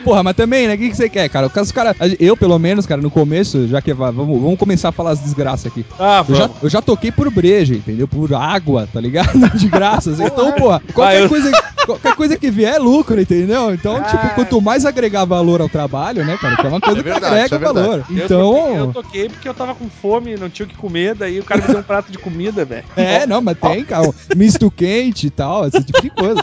porra, 0.04 0.22
mas 0.22 0.36
também, 0.36 0.66
né? 0.66 0.74
O 0.74 0.78
que, 0.78 0.90
que 0.90 0.96
você 0.96 1.08
quer, 1.08 1.28
cara? 1.28 1.46
O 1.46 1.50
caso, 1.50 1.72
cara, 1.72 1.94
eu, 2.18 2.36
pelo 2.36 2.58
menos, 2.58 2.86
cara, 2.86 3.00
no 3.00 3.10
começo, 3.10 3.66
já 3.68 3.80
que 3.80 3.92
va- 3.92 4.10
vamos, 4.10 4.40
vamos 4.40 4.58
começar 4.58 4.88
a 4.88 4.92
falar 4.92 5.10
as 5.10 5.20
desgraças 5.20 5.66
aqui. 5.66 5.84
Ah, 5.98 6.24
Eu 6.28 6.34
já, 6.34 6.50
eu 6.62 6.70
já 6.70 6.82
toquei 6.82 7.12
por 7.12 7.30
breja, 7.30 7.74
entendeu? 7.74 8.08
Por 8.08 8.32
água, 8.34 8.88
tá 8.92 9.00
ligado? 9.00 9.38
De 9.56 9.68
graças. 9.68 10.20
Então, 10.20 10.52
porra, 10.52 10.80
qualquer, 10.92 11.16
Ah, 11.16 11.20
eu- 11.20 11.28
coisa, 11.28 11.50
qualquer 11.86 12.14
coisa 12.14 12.36
que 12.36 12.50
vier 12.50 12.74
é 12.74 12.78
lucro, 12.78 13.20
entendeu? 13.20 13.72
Então, 13.74 13.96
Ah. 13.96 14.02
tipo, 14.02 14.34
quanto 14.34 14.60
mais 14.60 14.84
agregar 14.84 15.24
valor 15.24 15.60
ao 15.60 15.68
trabalho, 15.68 16.24
né, 16.24 16.36
cara? 16.40 16.56
Que 16.56 16.66
é 16.66 16.68
uma 16.68 16.80
coisa 16.80 17.00
É 17.00 17.02
verdade, 17.02 17.48
que 17.48 17.54
agrega 17.54 17.56
é 17.56 17.58
valor. 17.58 18.04
Eu 18.10 18.24
Então. 18.24 18.52
toquei, 18.52 18.78
eu 18.78 18.92
toquei 18.92 19.28
porque 19.28 19.48
eu 19.48 19.54
tava 19.54 19.74
com 19.74 19.88
fome, 19.88 20.36
não 20.36 20.48
tinha 20.48 20.66
o 20.66 20.68
que 20.68 20.76
comer, 20.76 21.14
daí 21.18 21.38
o 21.40 21.44
cara 21.44 21.60
me 21.60 21.68
deu 21.68 21.80
um 21.80 21.82
prato 21.82 22.10
de 22.10 22.18
comida, 22.18 22.64
velho. 22.64 22.84
É, 22.96 23.26
não, 23.26 23.40
mas 23.40 23.58
tem, 23.58 23.84
cara. 23.84 24.10
Misto 24.36 24.70
quente 24.70 25.26
e 25.26 25.30
tal, 25.30 25.66
esse 25.66 25.82
tipo 25.82 26.00
de 26.00 26.10
coisa. 26.10 26.42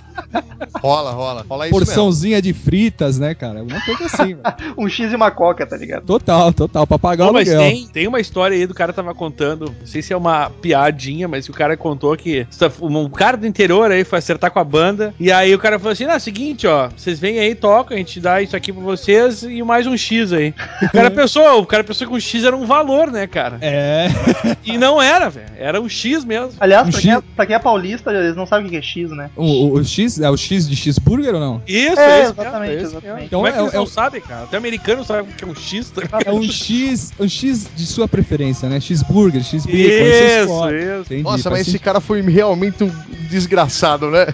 Rola, 0.82 1.12
rola. 1.12 1.46
Rola 1.48 1.68
isso 1.68 1.76
mesmo. 1.76 1.86
Porçãozinha 1.86 2.42
de 2.42 2.54
fritas, 2.54 3.18
né, 3.20 3.34
cara? 3.34 3.64
Uma 3.64 3.82
coisa 3.82 4.06
assim, 4.06 4.36
velho. 4.36 4.56
Um 4.78 4.90
X 4.90 5.12
e 5.12 5.16
uma 5.16 5.32
coca, 5.32 5.66
tá 5.66 5.78
ligado? 5.78 6.06
Total, 6.06 6.52
total. 6.54 6.86
Pra 6.86 7.00
pagar 7.00 7.26
Não, 7.26 7.32
o 7.32 7.34
mas 7.34 7.50
aluguel. 7.50 7.70
tem, 7.70 7.88
tem 7.88 8.08
uma 8.08 8.20
história 8.20 8.56
aí 8.56 8.68
do 8.68 8.74
cara 8.74 8.92
tava 8.92 9.14
contando, 9.14 9.74
não 9.80 9.88
sei 9.88 10.02
se 10.02 10.12
é 10.14 10.18
uma 10.18 10.50
piadinha, 10.50 11.28
mas 11.28 11.48
o 11.48 11.54
cara 11.54 11.78
contou 11.78 12.16
que 12.18 12.46
um 12.82 13.10
cara 13.10 13.38
do 13.38 13.48
interior 13.48 13.92
aí 13.92 14.04
foi 14.04 14.20
acertar 14.20 14.52
com 14.52 14.60
a 14.60 14.64
banda, 14.64 15.14
e 15.20 15.32
aí 15.32 15.54
o 15.56 15.60
cara 15.60 15.80
falou 15.80 15.94
assim, 15.94 16.06
ah, 16.06 16.20
seguinte, 16.20 16.68
ó, 16.68 16.90
vocês 16.90 17.20
vêm 17.20 17.40
aí, 17.40 17.56
tocam, 17.56 17.96
a 17.96 18.00
gente 18.00 18.20
dá 18.20 18.42
isso 18.42 18.56
aqui 18.56 18.72
pra 18.74 18.82
vocês 18.82 19.44
e 19.44 19.62
mais 19.64 19.88
um 19.88 19.96
X 19.96 20.34
aí. 20.34 20.54
O 20.82 20.92
cara 20.92 21.10
pensou, 21.12 21.62
o 21.62 21.66
cara 21.66 21.84
pensou 21.84 22.08
que 22.08 22.14
um 22.14 22.20
X 22.20 22.44
era 22.44 22.56
um 22.56 22.66
valor, 22.66 23.12
né, 23.12 23.28
cara? 23.28 23.58
É. 23.62 24.08
E 24.66 24.78
não 24.78 25.02
era, 25.02 25.30
velho, 25.30 25.46
era 25.58 25.80
um 25.80 25.88
X 25.88 26.26
mesmo. 26.26 26.52
Aliás, 26.60 26.88
Um 26.88 26.92
pra 26.92 27.02
quem, 27.02 27.12
é, 27.12 27.16
X- 27.16 27.24
pra 27.36 27.46
quem 27.46 27.56
é 27.56 27.60
paulista, 27.60 28.12
eles 28.12 28.36
não 28.36 28.46
sabem 28.46 28.68
o 28.68 28.70
que 28.70 28.78
é 28.78 28.82
X, 28.82 29.10
né? 29.12 29.30
O, 29.36 29.44
o- 29.44 29.74
o 29.76 29.84
X, 29.84 30.20
é 30.20 30.30
o 30.30 30.36
X 30.38 30.68
de 30.68 30.76
cheeseburger 30.76 31.34
ou 31.36 31.40
não? 31.40 31.62
Isso, 31.68 32.00
É, 32.00 32.22
esse 32.24 32.32
exatamente, 32.32 32.74
esse 32.74 32.84
exatamente. 32.84 33.06
mesmo. 33.14 33.26
Então 33.26 33.40
Como 33.40 33.48
é 33.48 33.52
que 33.52 33.58
é- 33.58 33.62
eles 33.62 33.74
é 33.74 33.78
não 33.78 33.84
o- 33.84 33.88
sabem, 33.88 34.22
cara? 34.22 34.44
Até 34.44 34.58
americano 34.58 35.04
sabe 35.04 35.22
o 35.30 35.32
que 35.32 35.44
é 35.44 35.48
um 35.48 35.56
X, 35.56 35.92
tá? 35.92 36.20
É 36.26 36.32
um 36.32 36.44
X, 36.44 37.14
um 37.20 37.28
X 37.30 37.70
de 37.76 37.86
sua 37.86 38.08
preferência, 38.08 38.68
né? 38.70 38.80
X-burger, 38.80 39.44
X-bacon, 39.44 39.78
Isso, 39.78 40.70
isso. 40.76 41.02
Entendi, 41.06 41.24
Nossa, 41.24 41.50
mas 41.50 41.68
esse 41.68 41.78
cara 41.80 42.00
foi 42.00 42.22
realmente 42.22 42.84
um 42.84 42.92
desgraçado, 43.30 44.10
né? 44.10 44.26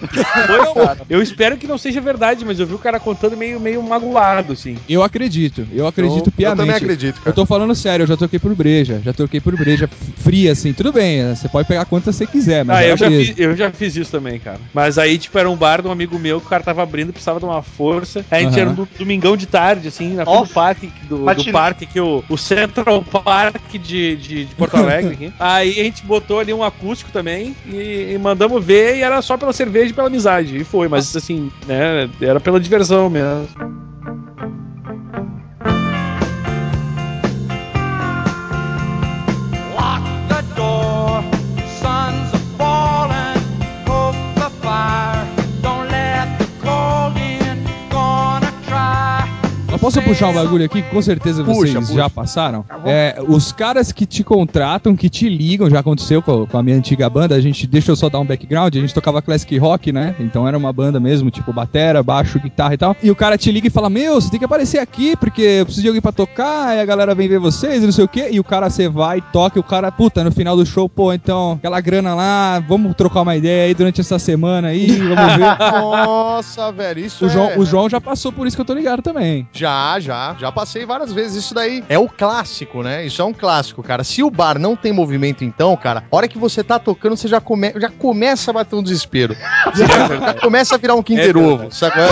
Foi, 0.46 0.74
cara. 0.84 0.98
Eu 1.08 1.22
espero 1.22 1.56
que 1.56 1.66
não 1.66 1.78
seja 1.78 2.00
verdade, 2.00 2.44
mas 2.44 2.58
eu 2.58 2.66
vi 2.66 2.74
o 2.74 2.78
cara 2.78 2.98
contando 3.00 3.36
meio, 3.36 3.58
meio 3.60 3.82
magoado, 3.82 4.52
assim. 4.52 4.76
Eu 4.88 5.02
acredito, 5.02 5.66
eu 5.72 5.86
acredito 5.86 6.18
eu, 6.20 6.26
eu 6.26 6.32
piamente. 6.32 6.56
também 6.58 6.76
acredito, 6.76 7.16
Eu 7.18 7.22
cara. 7.24 7.34
tô 7.36 7.46
falando 7.46 7.74
sério, 7.74 8.02
eu 8.04 8.06
já 8.06 8.16
toquei 8.16 8.38
por 8.38 8.54
breja, 8.54 9.00
já 9.04 9.12
toquei 9.12 9.40
por 9.40 9.56
breja 9.56 9.88
fria, 10.22 10.52
assim, 10.52 10.72
tudo 10.72 10.92
bem, 10.92 11.22
né? 11.22 11.34
você 11.34 11.48
pode 11.48 11.66
pegar 11.68 11.84
quantas 11.84 12.16
você 12.16 12.26
quiser, 12.26 12.64
mas 12.64 12.76
Ah, 12.78 12.82
era 12.82 12.92
eu 12.92 12.96
já, 12.96 13.08
fiz, 13.08 13.34
eu 13.38 13.56
já 13.56 13.70
fiz 13.70 13.96
isso 13.96 14.10
também, 14.10 14.38
cara. 14.38 14.60
Mas 14.72 14.98
aí, 14.98 15.18
tipo, 15.18 15.38
era 15.38 15.50
um 15.50 15.56
bar 15.56 15.82
de 15.82 15.88
um 15.88 15.92
amigo 15.92 16.18
meu 16.18 16.40
que 16.40 16.46
o 16.46 16.50
cara 16.50 16.62
tava 16.62 16.82
abrindo, 16.82 17.12
precisava 17.12 17.38
de 17.38 17.44
uma 17.44 17.62
força. 17.62 18.24
Aí 18.30 18.40
a 18.40 18.48
gente 18.48 18.52
Aham. 18.54 18.60
era 18.60 18.70
um 18.70 18.74
do- 18.74 18.88
domingão 18.98 19.36
de 19.36 19.46
tarde, 19.46 19.88
assim, 19.88 20.14
na 20.14 20.24
frente 20.24 20.48
do 20.48 20.54
parque, 20.54 20.92
do, 21.02 21.34
do 21.34 21.44
parque 21.52 21.84
aqui, 21.84 22.00
o, 22.00 22.22
o 22.28 22.36
Central 22.38 23.02
Park 23.02 23.72
de, 23.72 24.16
de, 24.16 24.44
de 24.46 24.54
Porto 24.54 24.76
Alegre. 24.76 25.12
aqui. 25.14 25.32
Aí 25.38 25.80
a 25.80 25.84
gente 25.84 26.04
botou 26.06 26.38
ali 26.38 26.52
um 26.52 26.62
acústico 26.62 27.10
também 27.10 27.54
e, 27.66 28.12
e 28.14 28.18
mandamos 28.18 28.64
ver 28.64 28.96
e 28.96 29.02
era 29.02 29.20
só 29.22 29.36
pela 29.36 29.52
cerveja 29.52 29.90
e 29.90 29.94
pela 29.94 30.06
amizade. 30.08 30.56
E 30.56 30.64
foi, 30.64 30.88
mas 30.88 31.14
assim, 31.16 31.50
né, 31.66 32.08
era 32.20 32.40
pela 32.40 32.60
diversão 32.60 33.10
mesmo. 33.10 33.48
Posso 49.82 50.00
puxar 50.00 50.28
um 50.28 50.34
bagulho 50.34 50.64
aqui 50.64 50.80
que 50.80 50.90
com 50.90 51.02
certeza 51.02 51.42
Puxa, 51.42 51.72
vocês 51.72 51.86
puxa. 51.88 51.94
já 51.94 52.08
passaram? 52.08 52.64
É, 52.86 53.20
os 53.26 53.50
caras 53.50 53.90
que 53.90 54.06
te 54.06 54.22
contratam, 54.22 54.94
que 54.94 55.10
te 55.10 55.28
ligam, 55.28 55.68
já 55.68 55.80
aconteceu 55.80 56.22
com, 56.22 56.46
com 56.46 56.56
a 56.56 56.62
minha 56.62 56.76
antiga 56.76 57.10
banda, 57.10 57.34
a 57.34 57.40
gente, 57.40 57.66
deixa 57.66 57.90
eu 57.90 57.96
só 57.96 58.08
dar 58.08 58.20
um 58.20 58.24
background, 58.24 58.76
a 58.76 58.78
gente 58.78 58.94
tocava 58.94 59.20
classic 59.20 59.58
rock, 59.58 59.90
né? 59.90 60.14
Então 60.20 60.46
era 60.46 60.56
uma 60.56 60.72
banda 60.72 61.00
mesmo, 61.00 61.32
tipo 61.32 61.52
batera, 61.52 62.00
baixo, 62.00 62.38
guitarra 62.38 62.74
e 62.74 62.78
tal. 62.78 62.96
E 63.02 63.10
o 63.10 63.16
cara 63.16 63.36
te 63.36 63.50
liga 63.50 63.66
e 63.66 63.70
fala: 63.70 63.90
Meu, 63.90 64.20
você 64.20 64.30
tem 64.30 64.38
que 64.38 64.44
aparecer 64.44 64.78
aqui 64.78 65.16
porque 65.16 65.42
eu 65.42 65.64
preciso 65.64 65.82
de 65.82 65.88
alguém 65.88 66.00
pra 66.00 66.12
tocar, 66.12 66.68
aí 66.68 66.80
a 66.80 66.84
galera 66.84 67.12
vem 67.12 67.28
ver 67.28 67.40
vocês 67.40 67.82
e 67.82 67.86
não 67.86 67.92
sei 67.92 68.04
o 68.04 68.08
quê. 68.08 68.28
E 68.30 68.38
o 68.38 68.44
cara 68.44 68.70
você 68.70 68.88
vai, 68.88 69.20
toca, 69.32 69.58
e 69.58 69.60
o 69.60 69.64
cara, 69.64 69.90
puta, 69.90 70.22
no 70.22 70.30
final 70.30 70.56
do 70.56 70.64
show, 70.64 70.88
pô, 70.88 71.12
então, 71.12 71.54
aquela 71.54 71.80
grana 71.80 72.14
lá, 72.14 72.60
vamos 72.60 72.94
trocar 72.94 73.22
uma 73.22 73.34
ideia 73.34 73.66
aí 73.66 73.74
durante 73.74 74.00
essa 74.00 74.18
semana 74.18 74.68
aí, 74.68 74.86
vamos 74.86 75.36
ver. 75.36 75.58
Nossa, 75.72 76.70
velho, 76.70 77.00
isso 77.00 77.26
O 77.26 77.28
João, 77.28 77.50
é... 77.50 77.58
o 77.58 77.64
João 77.64 77.88
já 77.88 78.00
passou 78.00 78.30
por 78.30 78.46
isso 78.46 78.56
que 78.56 78.60
eu 78.60 78.66
tô 78.66 78.74
ligado 78.74 79.02
também. 79.02 79.48
Já, 79.52 79.71
já, 80.00 80.34
já 80.38 80.50
passei 80.52 80.84
várias 80.86 81.12
vezes. 81.12 81.44
Isso 81.44 81.54
daí 81.54 81.84
é 81.88 81.98
o 81.98 82.08
clássico, 82.08 82.82
né? 82.82 83.04
Isso 83.06 83.20
é 83.20 83.24
um 83.24 83.32
clássico, 83.32 83.82
cara. 83.82 84.02
Se 84.04 84.22
o 84.22 84.30
bar 84.30 84.58
não 84.58 84.74
tem 84.76 84.92
movimento, 84.92 85.44
então, 85.44 85.76
cara, 85.76 86.04
a 86.10 86.16
hora 86.16 86.28
que 86.28 86.38
você 86.38 86.62
tá 86.64 86.78
tocando, 86.78 87.16
você 87.16 87.28
já, 87.28 87.40
come... 87.40 87.72
já 87.76 87.88
começa 87.90 88.50
a 88.50 88.54
bater 88.54 88.76
um 88.76 88.82
desespero. 88.82 89.36
Já, 89.74 89.86
já 89.86 90.34
começa 90.40 90.74
a 90.74 90.78
virar 90.78 90.94
um 90.94 91.02
Kinder 91.02 91.36
É 91.36 91.38
Ovo, 91.38 91.70
sabe? 91.72 91.94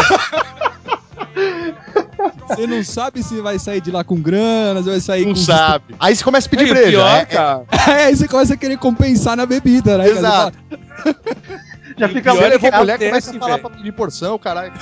Você 2.48 2.66
não 2.66 2.82
sabe 2.82 3.22
se 3.22 3.40
vai 3.40 3.58
sair 3.58 3.80
de 3.80 3.90
lá 3.92 4.02
com 4.02 4.16
grana, 4.20 4.82
se 4.82 4.90
vai 4.90 5.00
sair 5.00 5.24
Não 5.24 5.30
com. 5.34 5.36
sabe. 5.40 5.94
Aí 6.00 6.14
você 6.14 6.24
começa 6.24 6.48
a 6.48 6.50
pedir 6.50 6.68
breja. 6.68 6.90
pior, 6.90 7.08
é- 7.08 7.20
é- 7.20 7.24
cara. 7.24 7.62
É, 7.88 8.04
aí 8.06 8.16
você 8.16 8.26
começa 8.28 8.54
a 8.54 8.56
querer 8.56 8.76
compensar 8.76 9.36
na 9.36 9.46
bebida, 9.46 9.96
né? 9.96 10.04
cara? 10.08 10.18
Exato. 10.18 10.58
Já 11.96 12.06
E 12.06 12.12
fica 12.12 12.30
é 12.30 12.48
levou 12.48 12.70
que 12.70 12.76
mulher, 12.76 12.94
acontece, 12.94 13.08
começa 13.10 13.30
a 13.30 13.38
falar 13.38 13.56
velho. 13.56 13.62
pra 13.68 13.76
pedir 13.76 13.92
porção, 13.92 14.38
caralho. 14.38 14.72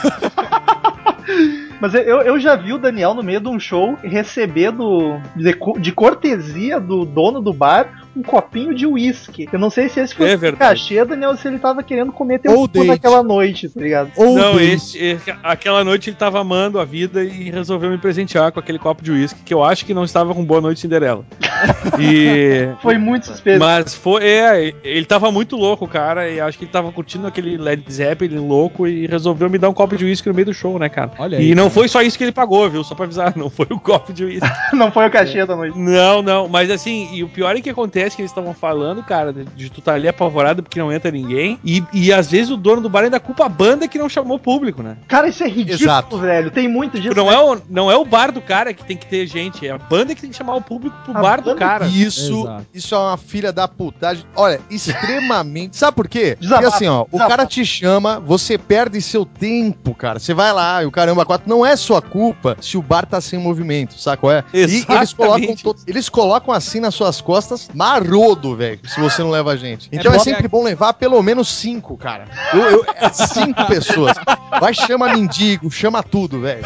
Mas 1.81 1.95
eu, 1.95 2.23
eu 2.23 2.41
já 2.41 2.57
vi 2.57 2.73
o 2.73 2.79
Daniel 2.79 3.15
no 3.15 3.23
meio 3.23 3.41
de 3.41 3.49
um 3.49 3.59
show 3.59 3.97
receber 4.03 4.73
do, 4.73 5.19
de, 5.37 5.57
de 5.81 5.93
cortesia 5.93 6.81
do 6.81 7.05
dono 7.05 7.41
do 7.41 7.53
bar 7.53 8.08
um 8.17 8.23
copinho 8.23 8.75
de 8.75 8.87
uísque. 8.87 9.49
Eu 9.53 9.59
não 9.59 9.71
sei 9.71 9.89
se 9.89 10.01
esse 10.01 10.15
foi 10.15 10.31
É 10.31 10.35
o 10.35 10.57
cachê, 10.57 11.05
Daniel, 11.05 11.31
ou 11.31 11.37
se 11.37 11.47
ele 11.49 11.59
tava 11.59 11.83
querendo 11.83 12.13
comer 12.13 12.39
teu 12.41 12.53
Ou 12.59 12.69
cu 12.69 12.85
naquela 12.85 13.23
noite, 13.23 13.69
tá 13.69 13.81
ligado? 13.81 14.11
Ou 14.17 14.35
Não, 14.35 14.59
esse, 14.61 14.99
esse- 14.99 15.35
aquela 15.43 15.85
noite 15.85 16.11
ele 16.11 16.17
tava 16.17 16.41
amando 16.41 16.79
a 16.81 16.85
vida 16.85 17.23
e 17.25 17.51
resolveu 17.51 17.91
me 17.91 17.99
presentear 17.99 18.51
com 18.53 18.61
aquele 18.61 18.79
copo 18.79 19.03
de 19.03 19.13
uísque 19.13 19.41
que 19.45 19.55
eu 19.55 19.63
acho 19.63 19.85
que 19.85 19.95
não 19.95 20.05
estava 20.05 20.35
com 20.35 20.45
Boa 20.45 20.61
Noite 20.61 20.81
Cinderela. 20.81 21.25
E. 21.99 22.69
Foi 22.81 22.97
muito 22.99 23.27
suspeito. 23.27 23.59
Mas 23.59 23.93
foi. 23.95 24.25
É, 24.25 24.73
ele 24.85 25.05
tava 25.05 25.31
muito 25.33 25.57
louco, 25.57 25.89
cara, 25.89 26.29
e 26.31 26.39
acho 26.41 26.57
que 26.57 26.65
ele 26.65 26.71
tava 26.71 26.93
curtindo 26.93 27.27
aquele 27.27 27.57
Led 27.57 27.83
Zeppelin 27.91 28.39
louco 28.39 28.87
e 28.87 29.07
resolveu 29.09 29.51
me 29.51 29.59
dar 29.59 29.69
um 29.69 29.75
copo 29.75 29.97
de 29.97 30.05
uísque 30.05 30.29
no 30.29 30.35
meio 30.35 30.47
do 30.47 30.55
show, 30.55 30.79
né, 30.79 30.89
cara? 30.89 31.11
Olha 31.19 31.37
E 31.37 31.39
aí. 31.49 31.55
não 31.57 31.69
foi 31.69 31.89
só 31.89 32.01
isso 32.01 32.17
que 32.17 32.23
ele 32.23 32.31
pagou, 32.33 32.69
viu? 32.71 32.85
Só 32.85 32.95
pra 32.95 33.07
avisar, 33.07 33.33
não 33.37 33.51
foi 33.51 33.67
o 33.71 33.81
copo 33.81 34.13
de 34.13 34.25
uísque. 34.25 34.49
Não 34.73 34.93
foi 34.93 35.07
o 35.07 35.11
cachê 35.11 35.45
da 35.45 35.57
noite. 35.57 35.77
Não, 35.77 36.23
não, 36.23 36.49
mas 36.49 36.71
assim, 36.71 37.09
e 37.13 37.25
o 37.25 37.29
pior 37.29 37.57
é 37.57 37.61
que 37.61 37.71
acontece 37.71 38.08
que 38.17 38.23
eles 38.23 38.31
estavam 38.31 38.55
falando, 38.55 39.03
cara, 39.03 39.33
de, 39.33 39.71
tu 39.71 39.81
tá 39.81 39.95
ali 39.95 40.09
apavorado 40.09 40.63
porque 40.63 40.79
não 40.79 40.93
entra 40.93 41.11
ninguém, 41.11 41.59
e, 41.65 41.83
e 41.93 42.13
às 42.13 42.31
vezes 42.31 42.51
o 42.51 42.57
dono 42.57 42.81
do 42.81 42.89
bar 42.89 43.05
ainda 43.05 43.21
culpa 43.21 43.47
a 43.47 43.49
banda 43.49 43.87
que 43.89 43.99
não 43.99 44.09
chamou 44.09 44.37
o 44.37 44.41
público, 44.41 44.83
né? 44.83 44.97
Cara, 45.07 45.29
isso 45.29 45.43
é 45.43 45.49
ridículo, 45.49 45.85
Exato. 45.85 46.19
velho. 46.19 46.51
Tem 46.51 46.69
muito 46.69 47.01
disso. 47.01 47.15
Não 47.15 47.31
é, 47.31 47.39
o, 47.39 47.61
não 47.69 47.91
é 47.91 47.97
o 47.97 48.05
bar 48.05 48.33
do 48.33 48.41
cara 48.41 48.73
que 48.73 48.85
tem 48.85 48.97
que 48.97 49.07
ter 49.07 49.27
gente, 49.27 49.67
é 49.67 49.71
a 49.71 49.79
banda 49.79 50.15
que 50.15 50.21
tem 50.21 50.31
que 50.31 50.37
chamar 50.37 50.55
o 50.57 50.61
público 50.63 50.97
pro 51.05 51.17
A 51.17 51.21
bar 51.21 51.41
do 51.43 51.55
cara. 51.55 51.87
Isso, 51.87 52.43
Exato. 52.43 52.67
isso 52.75 52.95
é 52.95 52.99
uma 52.99 53.17
filha 53.17 53.53
da 53.53 53.67
putagem. 53.69 54.25
Olha, 54.37 54.61
extremamente. 54.71 55.77
Sabe 55.77 55.95
por 55.95 56.09
quê? 56.09 56.37
Porque 56.41 56.65
assim, 56.65 56.87
ó, 56.87 57.05
o 57.11 57.19
cara 57.19 57.47
te 57.47 57.65
chama, 57.65 58.21
você 58.21 58.59
perde 58.59 59.01
seu 59.01 59.25
tempo, 59.25 59.95
cara. 59.95 60.19
Você 60.19 60.35
vai 60.35 60.53
lá 60.53 60.83
e 60.83 60.87
o 60.87 60.91
caramba, 60.91 61.25
quatro 61.25 61.49
não 61.49 61.65
é 61.65 61.77
sua 61.77 62.01
culpa 62.03 62.57
se 62.61 62.77
o 62.77 62.83
bar 62.83 63.07
tá 63.07 63.21
sem 63.21 63.39
movimento, 63.39 63.95
qual 64.19 64.33
É? 64.33 64.45
E 64.53 64.59
eles 64.59 64.75
Exatamente. 64.89 65.15
colocam, 65.17 65.57
to- 65.57 65.77
eles 65.87 66.09
colocam 66.09 66.55
assim 66.55 66.81
nas 66.81 66.95
suas 66.95 67.21
costas, 67.21 67.69
marodo, 67.89 68.55
velho, 68.57 68.81
se 68.87 69.01
você 69.01 69.23
não 69.23 69.31
leva 69.31 69.57
gente. 69.57 69.89
Então 69.91 70.13
é, 70.13 70.17
bom- 70.17 70.23
sempre 70.25 70.49
bom 70.49 70.63
levar 70.63 70.93
pelo 70.95 71.23
menos 71.23 71.49
cinco, 71.49 71.97
cara. 71.97 72.27
Eu, 72.53 72.61
eu- 72.71 72.87
é 72.97 73.09
cinco 73.13 73.65
pessoas. 73.67 74.17
Vai, 74.61 74.75
chama 74.75 75.09
mendigo, 75.09 75.71
chama 75.71 76.03
tudo, 76.03 76.41
velho. 76.41 76.65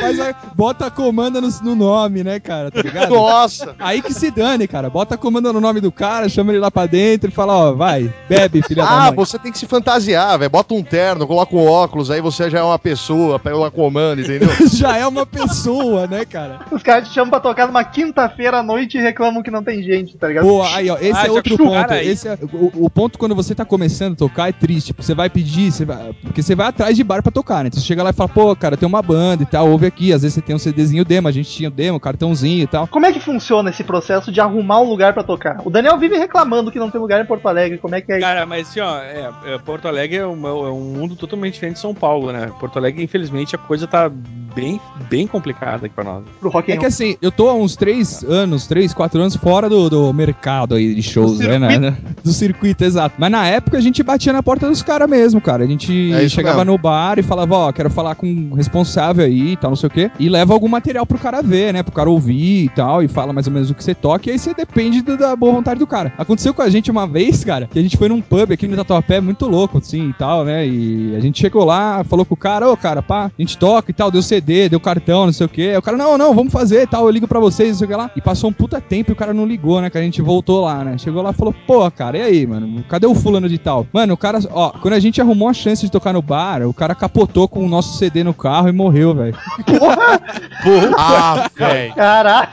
Mas 0.00 0.20
aí, 0.20 0.34
bota 0.54 0.86
a 0.86 0.90
comanda 0.90 1.40
no, 1.40 1.48
no 1.62 1.74
nome, 1.74 2.22
né, 2.22 2.38
cara? 2.38 2.70
Tá 2.70 2.80
ligado? 2.82 3.10
Nossa. 3.14 3.74
Aí 3.78 4.00
que 4.02 4.12
se 4.14 4.30
dane, 4.30 4.66
cara. 4.68 4.88
Bota 4.88 5.14
a 5.14 5.18
comanda 5.18 5.52
no 5.52 5.60
nome 5.60 5.80
do 5.80 5.90
cara, 5.90 6.28
chama 6.28 6.52
ele 6.52 6.60
lá 6.60 6.70
pra 6.70 6.86
dentro 6.86 7.28
e 7.30 7.32
fala, 7.32 7.54
ó, 7.56 7.72
vai, 7.72 8.12
bebe, 8.28 8.62
filha 8.62 8.84
da 8.84 8.90
Ah, 8.90 9.04
mãe. 9.06 9.14
você 9.14 9.38
tem 9.38 9.50
que 9.52 9.58
se 9.58 9.66
fantasiar, 9.66 10.38
velho. 10.38 10.50
Bota 10.50 10.74
um 10.74 10.82
terno, 10.82 11.26
coloca 11.26 11.54
um 11.56 11.66
óculos, 11.66 12.10
aí 12.10 12.20
você 12.20 12.48
já 12.50 12.60
é 12.60 12.62
uma 12.62 12.78
pessoa, 12.78 13.38
pega 13.38 13.56
uma 13.56 13.70
comanda, 13.70 14.20
entendeu? 14.20 14.48
Já 14.72 14.96
é 14.96 15.06
uma 15.06 15.26
pessoa, 15.26 16.06
né, 16.06 16.24
cara? 16.24 16.60
Os 16.70 16.82
caras 16.82 17.08
te 17.08 17.14
chamam 17.14 17.30
pra 17.30 17.40
tocar 17.40 17.66
numa 17.66 17.82
quinta-feira 17.82 18.58
à 18.58 18.62
noite 18.62 18.96
e 18.98 19.00
reclamam 19.00 19.42
que 19.42 19.50
não 19.50 19.62
tem 19.62 19.82
gente, 19.82 20.16
tá 20.16 20.28
ligado? 20.28 20.44
Pô, 20.46 20.62
aí, 20.62 20.88
ó, 20.90 20.96
esse 21.00 21.12
Ah, 21.18 21.26
é 21.26 21.30
outro 21.30 21.56
ponto. 21.56 21.92
aí- 21.92 22.08
Esse 22.08 22.28
é, 22.28 22.38
o, 22.52 22.84
o 22.86 22.90
ponto 22.90 23.18
quando 23.18 23.34
você 23.34 23.54
tá 23.54 23.64
começando 23.64 24.12
a 24.12 24.16
tocar 24.16 24.48
é 24.48 24.52
triste. 24.52 24.92
Porque 24.92 25.04
você 25.06 25.14
vai 25.14 25.28
pedir, 25.28 25.72
você 25.72 25.84
vai, 25.84 26.12
porque 26.22 26.42
você 26.42 26.54
vai 26.54 26.68
atrás 26.68 26.96
de 26.96 27.02
bar 27.02 27.22
pra 27.22 27.32
tocar, 27.32 27.64
né? 27.64 27.70
Você 27.72 27.80
chega 27.80 28.02
lá 28.02 28.10
e 28.10 28.12
fala, 28.12 28.28
pô, 28.28 28.54
cara, 28.54 28.76
tem 28.76 28.86
uma 28.86 29.02
banda 29.02 29.42
e 29.42 29.46
tal, 29.46 29.68
ouve 29.78 29.86
aqui. 29.86 30.12
Às 30.12 30.22
vezes 30.22 30.34
você 30.34 30.42
tem 30.42 30.54
um 30.54 30.58
CDzinho 30.58 31.04
demo, 31.04 31.28
a 31.28 31.32
gente 31.32 31.48
tinha 31.50 31.70
demo, 31.70 32.00
cartãozinho 32.00 32.64
e 32.64 32.66
tal. 32.66 32.86
Como 32.88 33.06
é 33.06 33.12
que 33.12 33.20
funciona 33.20 33.70
esse 33.70 33.84
processo 33.84 34.30
de 34.32 34.40
arrumar 34.40 34.80
um 34.80 34.88
lugar 34.88 35.14
pra 35.14 35.22
tocar? 35.22 35.60
O 35.64 35.70
Daniel 35.70 35.96
vive 35.96 36.16
reclamando 36.18 36.70
que 36.70 36.78
não 36.78 36.90
tem 36.90 37.00
lugar 37.00 37.20
em 37.22 37.26
Porto 37.26 37.46
Alegre. 37.48 37.78
Como 37.78 37.94
é 37.94 38.00
que 38.00 38.12
é 38.12 38.16
isso? 38.18 38.26
Cara, 38.26 38.44
mas 38.44 38.68
assim, 38.68 38.80
ó, 38.80 38.98
é, 38.98 39.30
é, 39.46 39.58
Porto 39.58 39.86
Alegre 39.88 40.16
é, 40.18 40.26
uma- 40.26 40.48
é 40.48 40.52
um 40.52 40.80
mundo 40.80 41.14
totalmente 41.16 41.54
diferente 41.54 41.74
de 41.76 41.80
São 41.80 41.94
Paulo, 41.94 42.32
né? 42.32 42.50
Porto 42.58 42.76
Alegre, 42.78 43.02
infelizmente, 43.02 43.54
a 43.54 43.58
coisa 43.58 43.86
tá 43.86 44.10
bem, 44.60 44.80
bem 45.08 45.26
complicada 45.26 45.86
aqui 45.86 45.94
pra 45.94 46.04
nós. 46.04 46.24
pro 46.40 46.50
Rock 46.50 46.72
É 46.72 46.76
que 46.76 46.86
assim, 46.86 47.16
eu 47.22 47.30
tô 47.30 47.48
há 47.48 47.54
uns 47.54 47.76
três 47.76 48.22
anos, 48.24 48.66
três, 48.66 48.92
quatro 48.92 49.20
anos 49.20 49.36
fora 49.36 49.68
do, 49.68 49.88
do 49.88 50.12
mercado 50.12 50.74
aí 50.74 50.94
de 50.94 51.02
shows, 51.02 51.38
Do 51.38 51.46
né, 51.48 51.78
né? 51.78 51.96
Do 52.24 52.32
circuito, 52.32 52.84
exato. 52.84 53.14
Mas 53.18 53.30
na 53.30 53.46
época 53.46 53.78
a 53.78 53.80
gente 53.80 54.02
batia 54.02 54.32
na 54.32 54.42
porta 54.42 54.68
dos 54.68 54.82
caras 54.82 55.08
mesmo, 55.08 55.40
cara. 55.40 55.64
A 55.64 55.66
gente 55.66 56.12
É 56.12 56.28
chegava 56.28 56.58
mesmo. 56.64 56.72
no 56.72 56.78
bar 56.78 57.18
e 57.18 57.22
falava, 57.22 57.54
ó, 57.54 57.72
quero 57.72 57.88
falar 57.90 58.14
com 58.14 58.26
um 58.26 58.54
responsável 58.54 59.24
aí 59.24 59.52
e 59.52 59.56
tal, 59.56 59.70
não 59.70 59.76
sei 59.76 59.86
o 59.86 59.90
quê. 59.90 60.10
E 60.18 60.28
leva 60.28 60.52
algum 60.52 60.68
material 60.68 61.06
pro 61.06 61.18
cara 61.18 61.40
ver, 61.42 61.72
né? 61.72 61.82
Pro 61.82 61.92
cara 61.92 62.10
ouvir 62.10 62.64
e 62.64 62.68
tal, 62.70 63.02
e 63.02 63.08
fala 63.08 63.32
mais 63.32 63.46
ou 63.46 63.52
menos 63.52 63.70
o 63.70 63.74
que 63.74 63.82
você 63.84 63.94
toca. 63.94 64.28
E 64.28 64.32
aí 64.32 64.38
você 64.38 64.52
depende 64.54 65.02
do- 65.02 65.16
da 65.16 65.34
boa 65.36 65.52
vontade 65.52 65.78
do 65.78 65.86
cara. 65.86 66.12
Aconteceu 66.18 66.52
com 66.52 66.62
a 66.62 66.68
gente 66.68 66.90
uma 66.90 67.06
vez, 67.08 67.44
cara, 67.44 67.68
que 67.70 67.78
a 67.78 67.82
gente 67.82 67.96
foi 67.96 68.08
num 68.08 68.20
pub 68.20 68.52
aqui 68.52 68.66
no 68.66 68.76
Tatuapé, 68.76 69.20
muito 69.20 69.46
louco, 69.46 69.78
assim, 69.78 70.10
e 70.10 70.12
tal, 70.14 70.44
né? 70.44 70.66
E 70.66 71.14
a 71.16 71.20
gente 71.20 71.38
chegou 71.40 71.64
lá, 71.64 72.02
falou 72.04 72.24
com 72.24 72.34
o 72.34 72.36
cara, 72.36 72.68
ô, 72.68 72.76
cara, 72.76 73.02
pá, 73.02 73.26
a 73.26 73.42
gente 73.42 73.56
toca 73.56 73.90
e 73.90 73.94
tal, 73.94 74.10
deu 74.10 74.22
CD, 74.22 74.47
deu 74.68 74.80
cartão, 74.80 75.26
não 75.26 75.32
sei 75.32 75.46
o 75.46 75.48
quê. 75.48 75.68
Aí 75.72 75.76
o 75.76 75.82
cara, 75.82 75.96
não, 75.96 76.16
não, 76.16 76.34
vamos 76.34 76.52
fazer 76.52 76.82
e 76.82 76.86
tal, 76.86 77.04
eu 77.04 77.10
ligo 77.10 77.28
pra 77.28 77.40
vocês, 77.40 77.70
não 77.70 77.78
sei 77.78 77.84
o 77.86 77.88
que 77.88 77.96
lá. 77.96 78.10
E 78.16 78.20
passou 78.20 78.50
um 78.50 78.52
puta 78.52 78.80
tempo 78.80 79.10
e 79.10 79.14
o 79.14 79.16
cara 79.16 79.34
não 79.34 79.46
ligou, 79.46 79.80
né? 79.80 79.90
Que 79.90 79.98
a 79.98 80.02
gente 80.02 80.22
voltou 80.22 80.64
lá, 80.64 80.84
né? 80.84 80.96
Chegou 80.98 81.22
lá 81.22 81.30
e 81.30 81.34
falou, 81.34 81.54
pô, 81.66 81.90
cara, 81.90 82.18
e 82.18 82.22
aí, 82.22 82.46
mano? 82.46 82.82
Cadê 82.88 83.06
o 83.06 83.14
fulano 83.14 83.48
de 83.48 83.58
tal? 83.58 83.86
Mano, 83.92 84.14
o 84.14 84.16
cara, 84.16 84.38
ó, 84.50 84.70
quando 84.70 84.94
a 84.94 85.00
gente 85.00 85.20
arrumou 85.20 85.48
a 85.48 85.54
chance 85.54 85.82
de 85.82 85.90
tocar 85.90 86.12
no 86.12 86.22
bar, 86.22 86.62
o 86.62 86.74
cara 86.74 86.94
capotou 86.94 87.48
com 87.48 87.64
o 87.64 87.68
nosso 87.68 87.98
CD 87.98 88.24
no 88.24 88.34
carro 88.34 88.68
e 88.68 88.72
morreu, 88.72 89.14
velho. 89.14 89.36
Ah, 90.98 91.48
velho. 91.56 91.94
Caralho. 91.94 92.48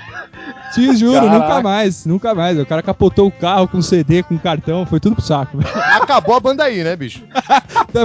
Te 0.75 0.95
juro, 0.95 1.13
Caraca. 1.21 1.39
nunca 1.39 1.61
mais, 1.61 2.05
nunca 2.05 2.35
mais. 2.35 2.59
O 2.59 2.65
cara 2.65 2.81
capotou 2.83 3.27
o 3.27 3.31
carro 3.31 3.67
com 3.67 3.81
CD, 3.81 4.21
com 4.23 4.37
cartão, 4.37 4.85
foi 4.85 4.99
tudo 4.99 5.15
pro 5.15 5.23
saco. 5.23 5.57
velho. 5.57 5.69
Acabou 6.01 6.35
a 6.35 6.39
banda 6.39 6.63
aí, 6.63 6.83
né, 6.83 6.95
bicho? 6.95 7.23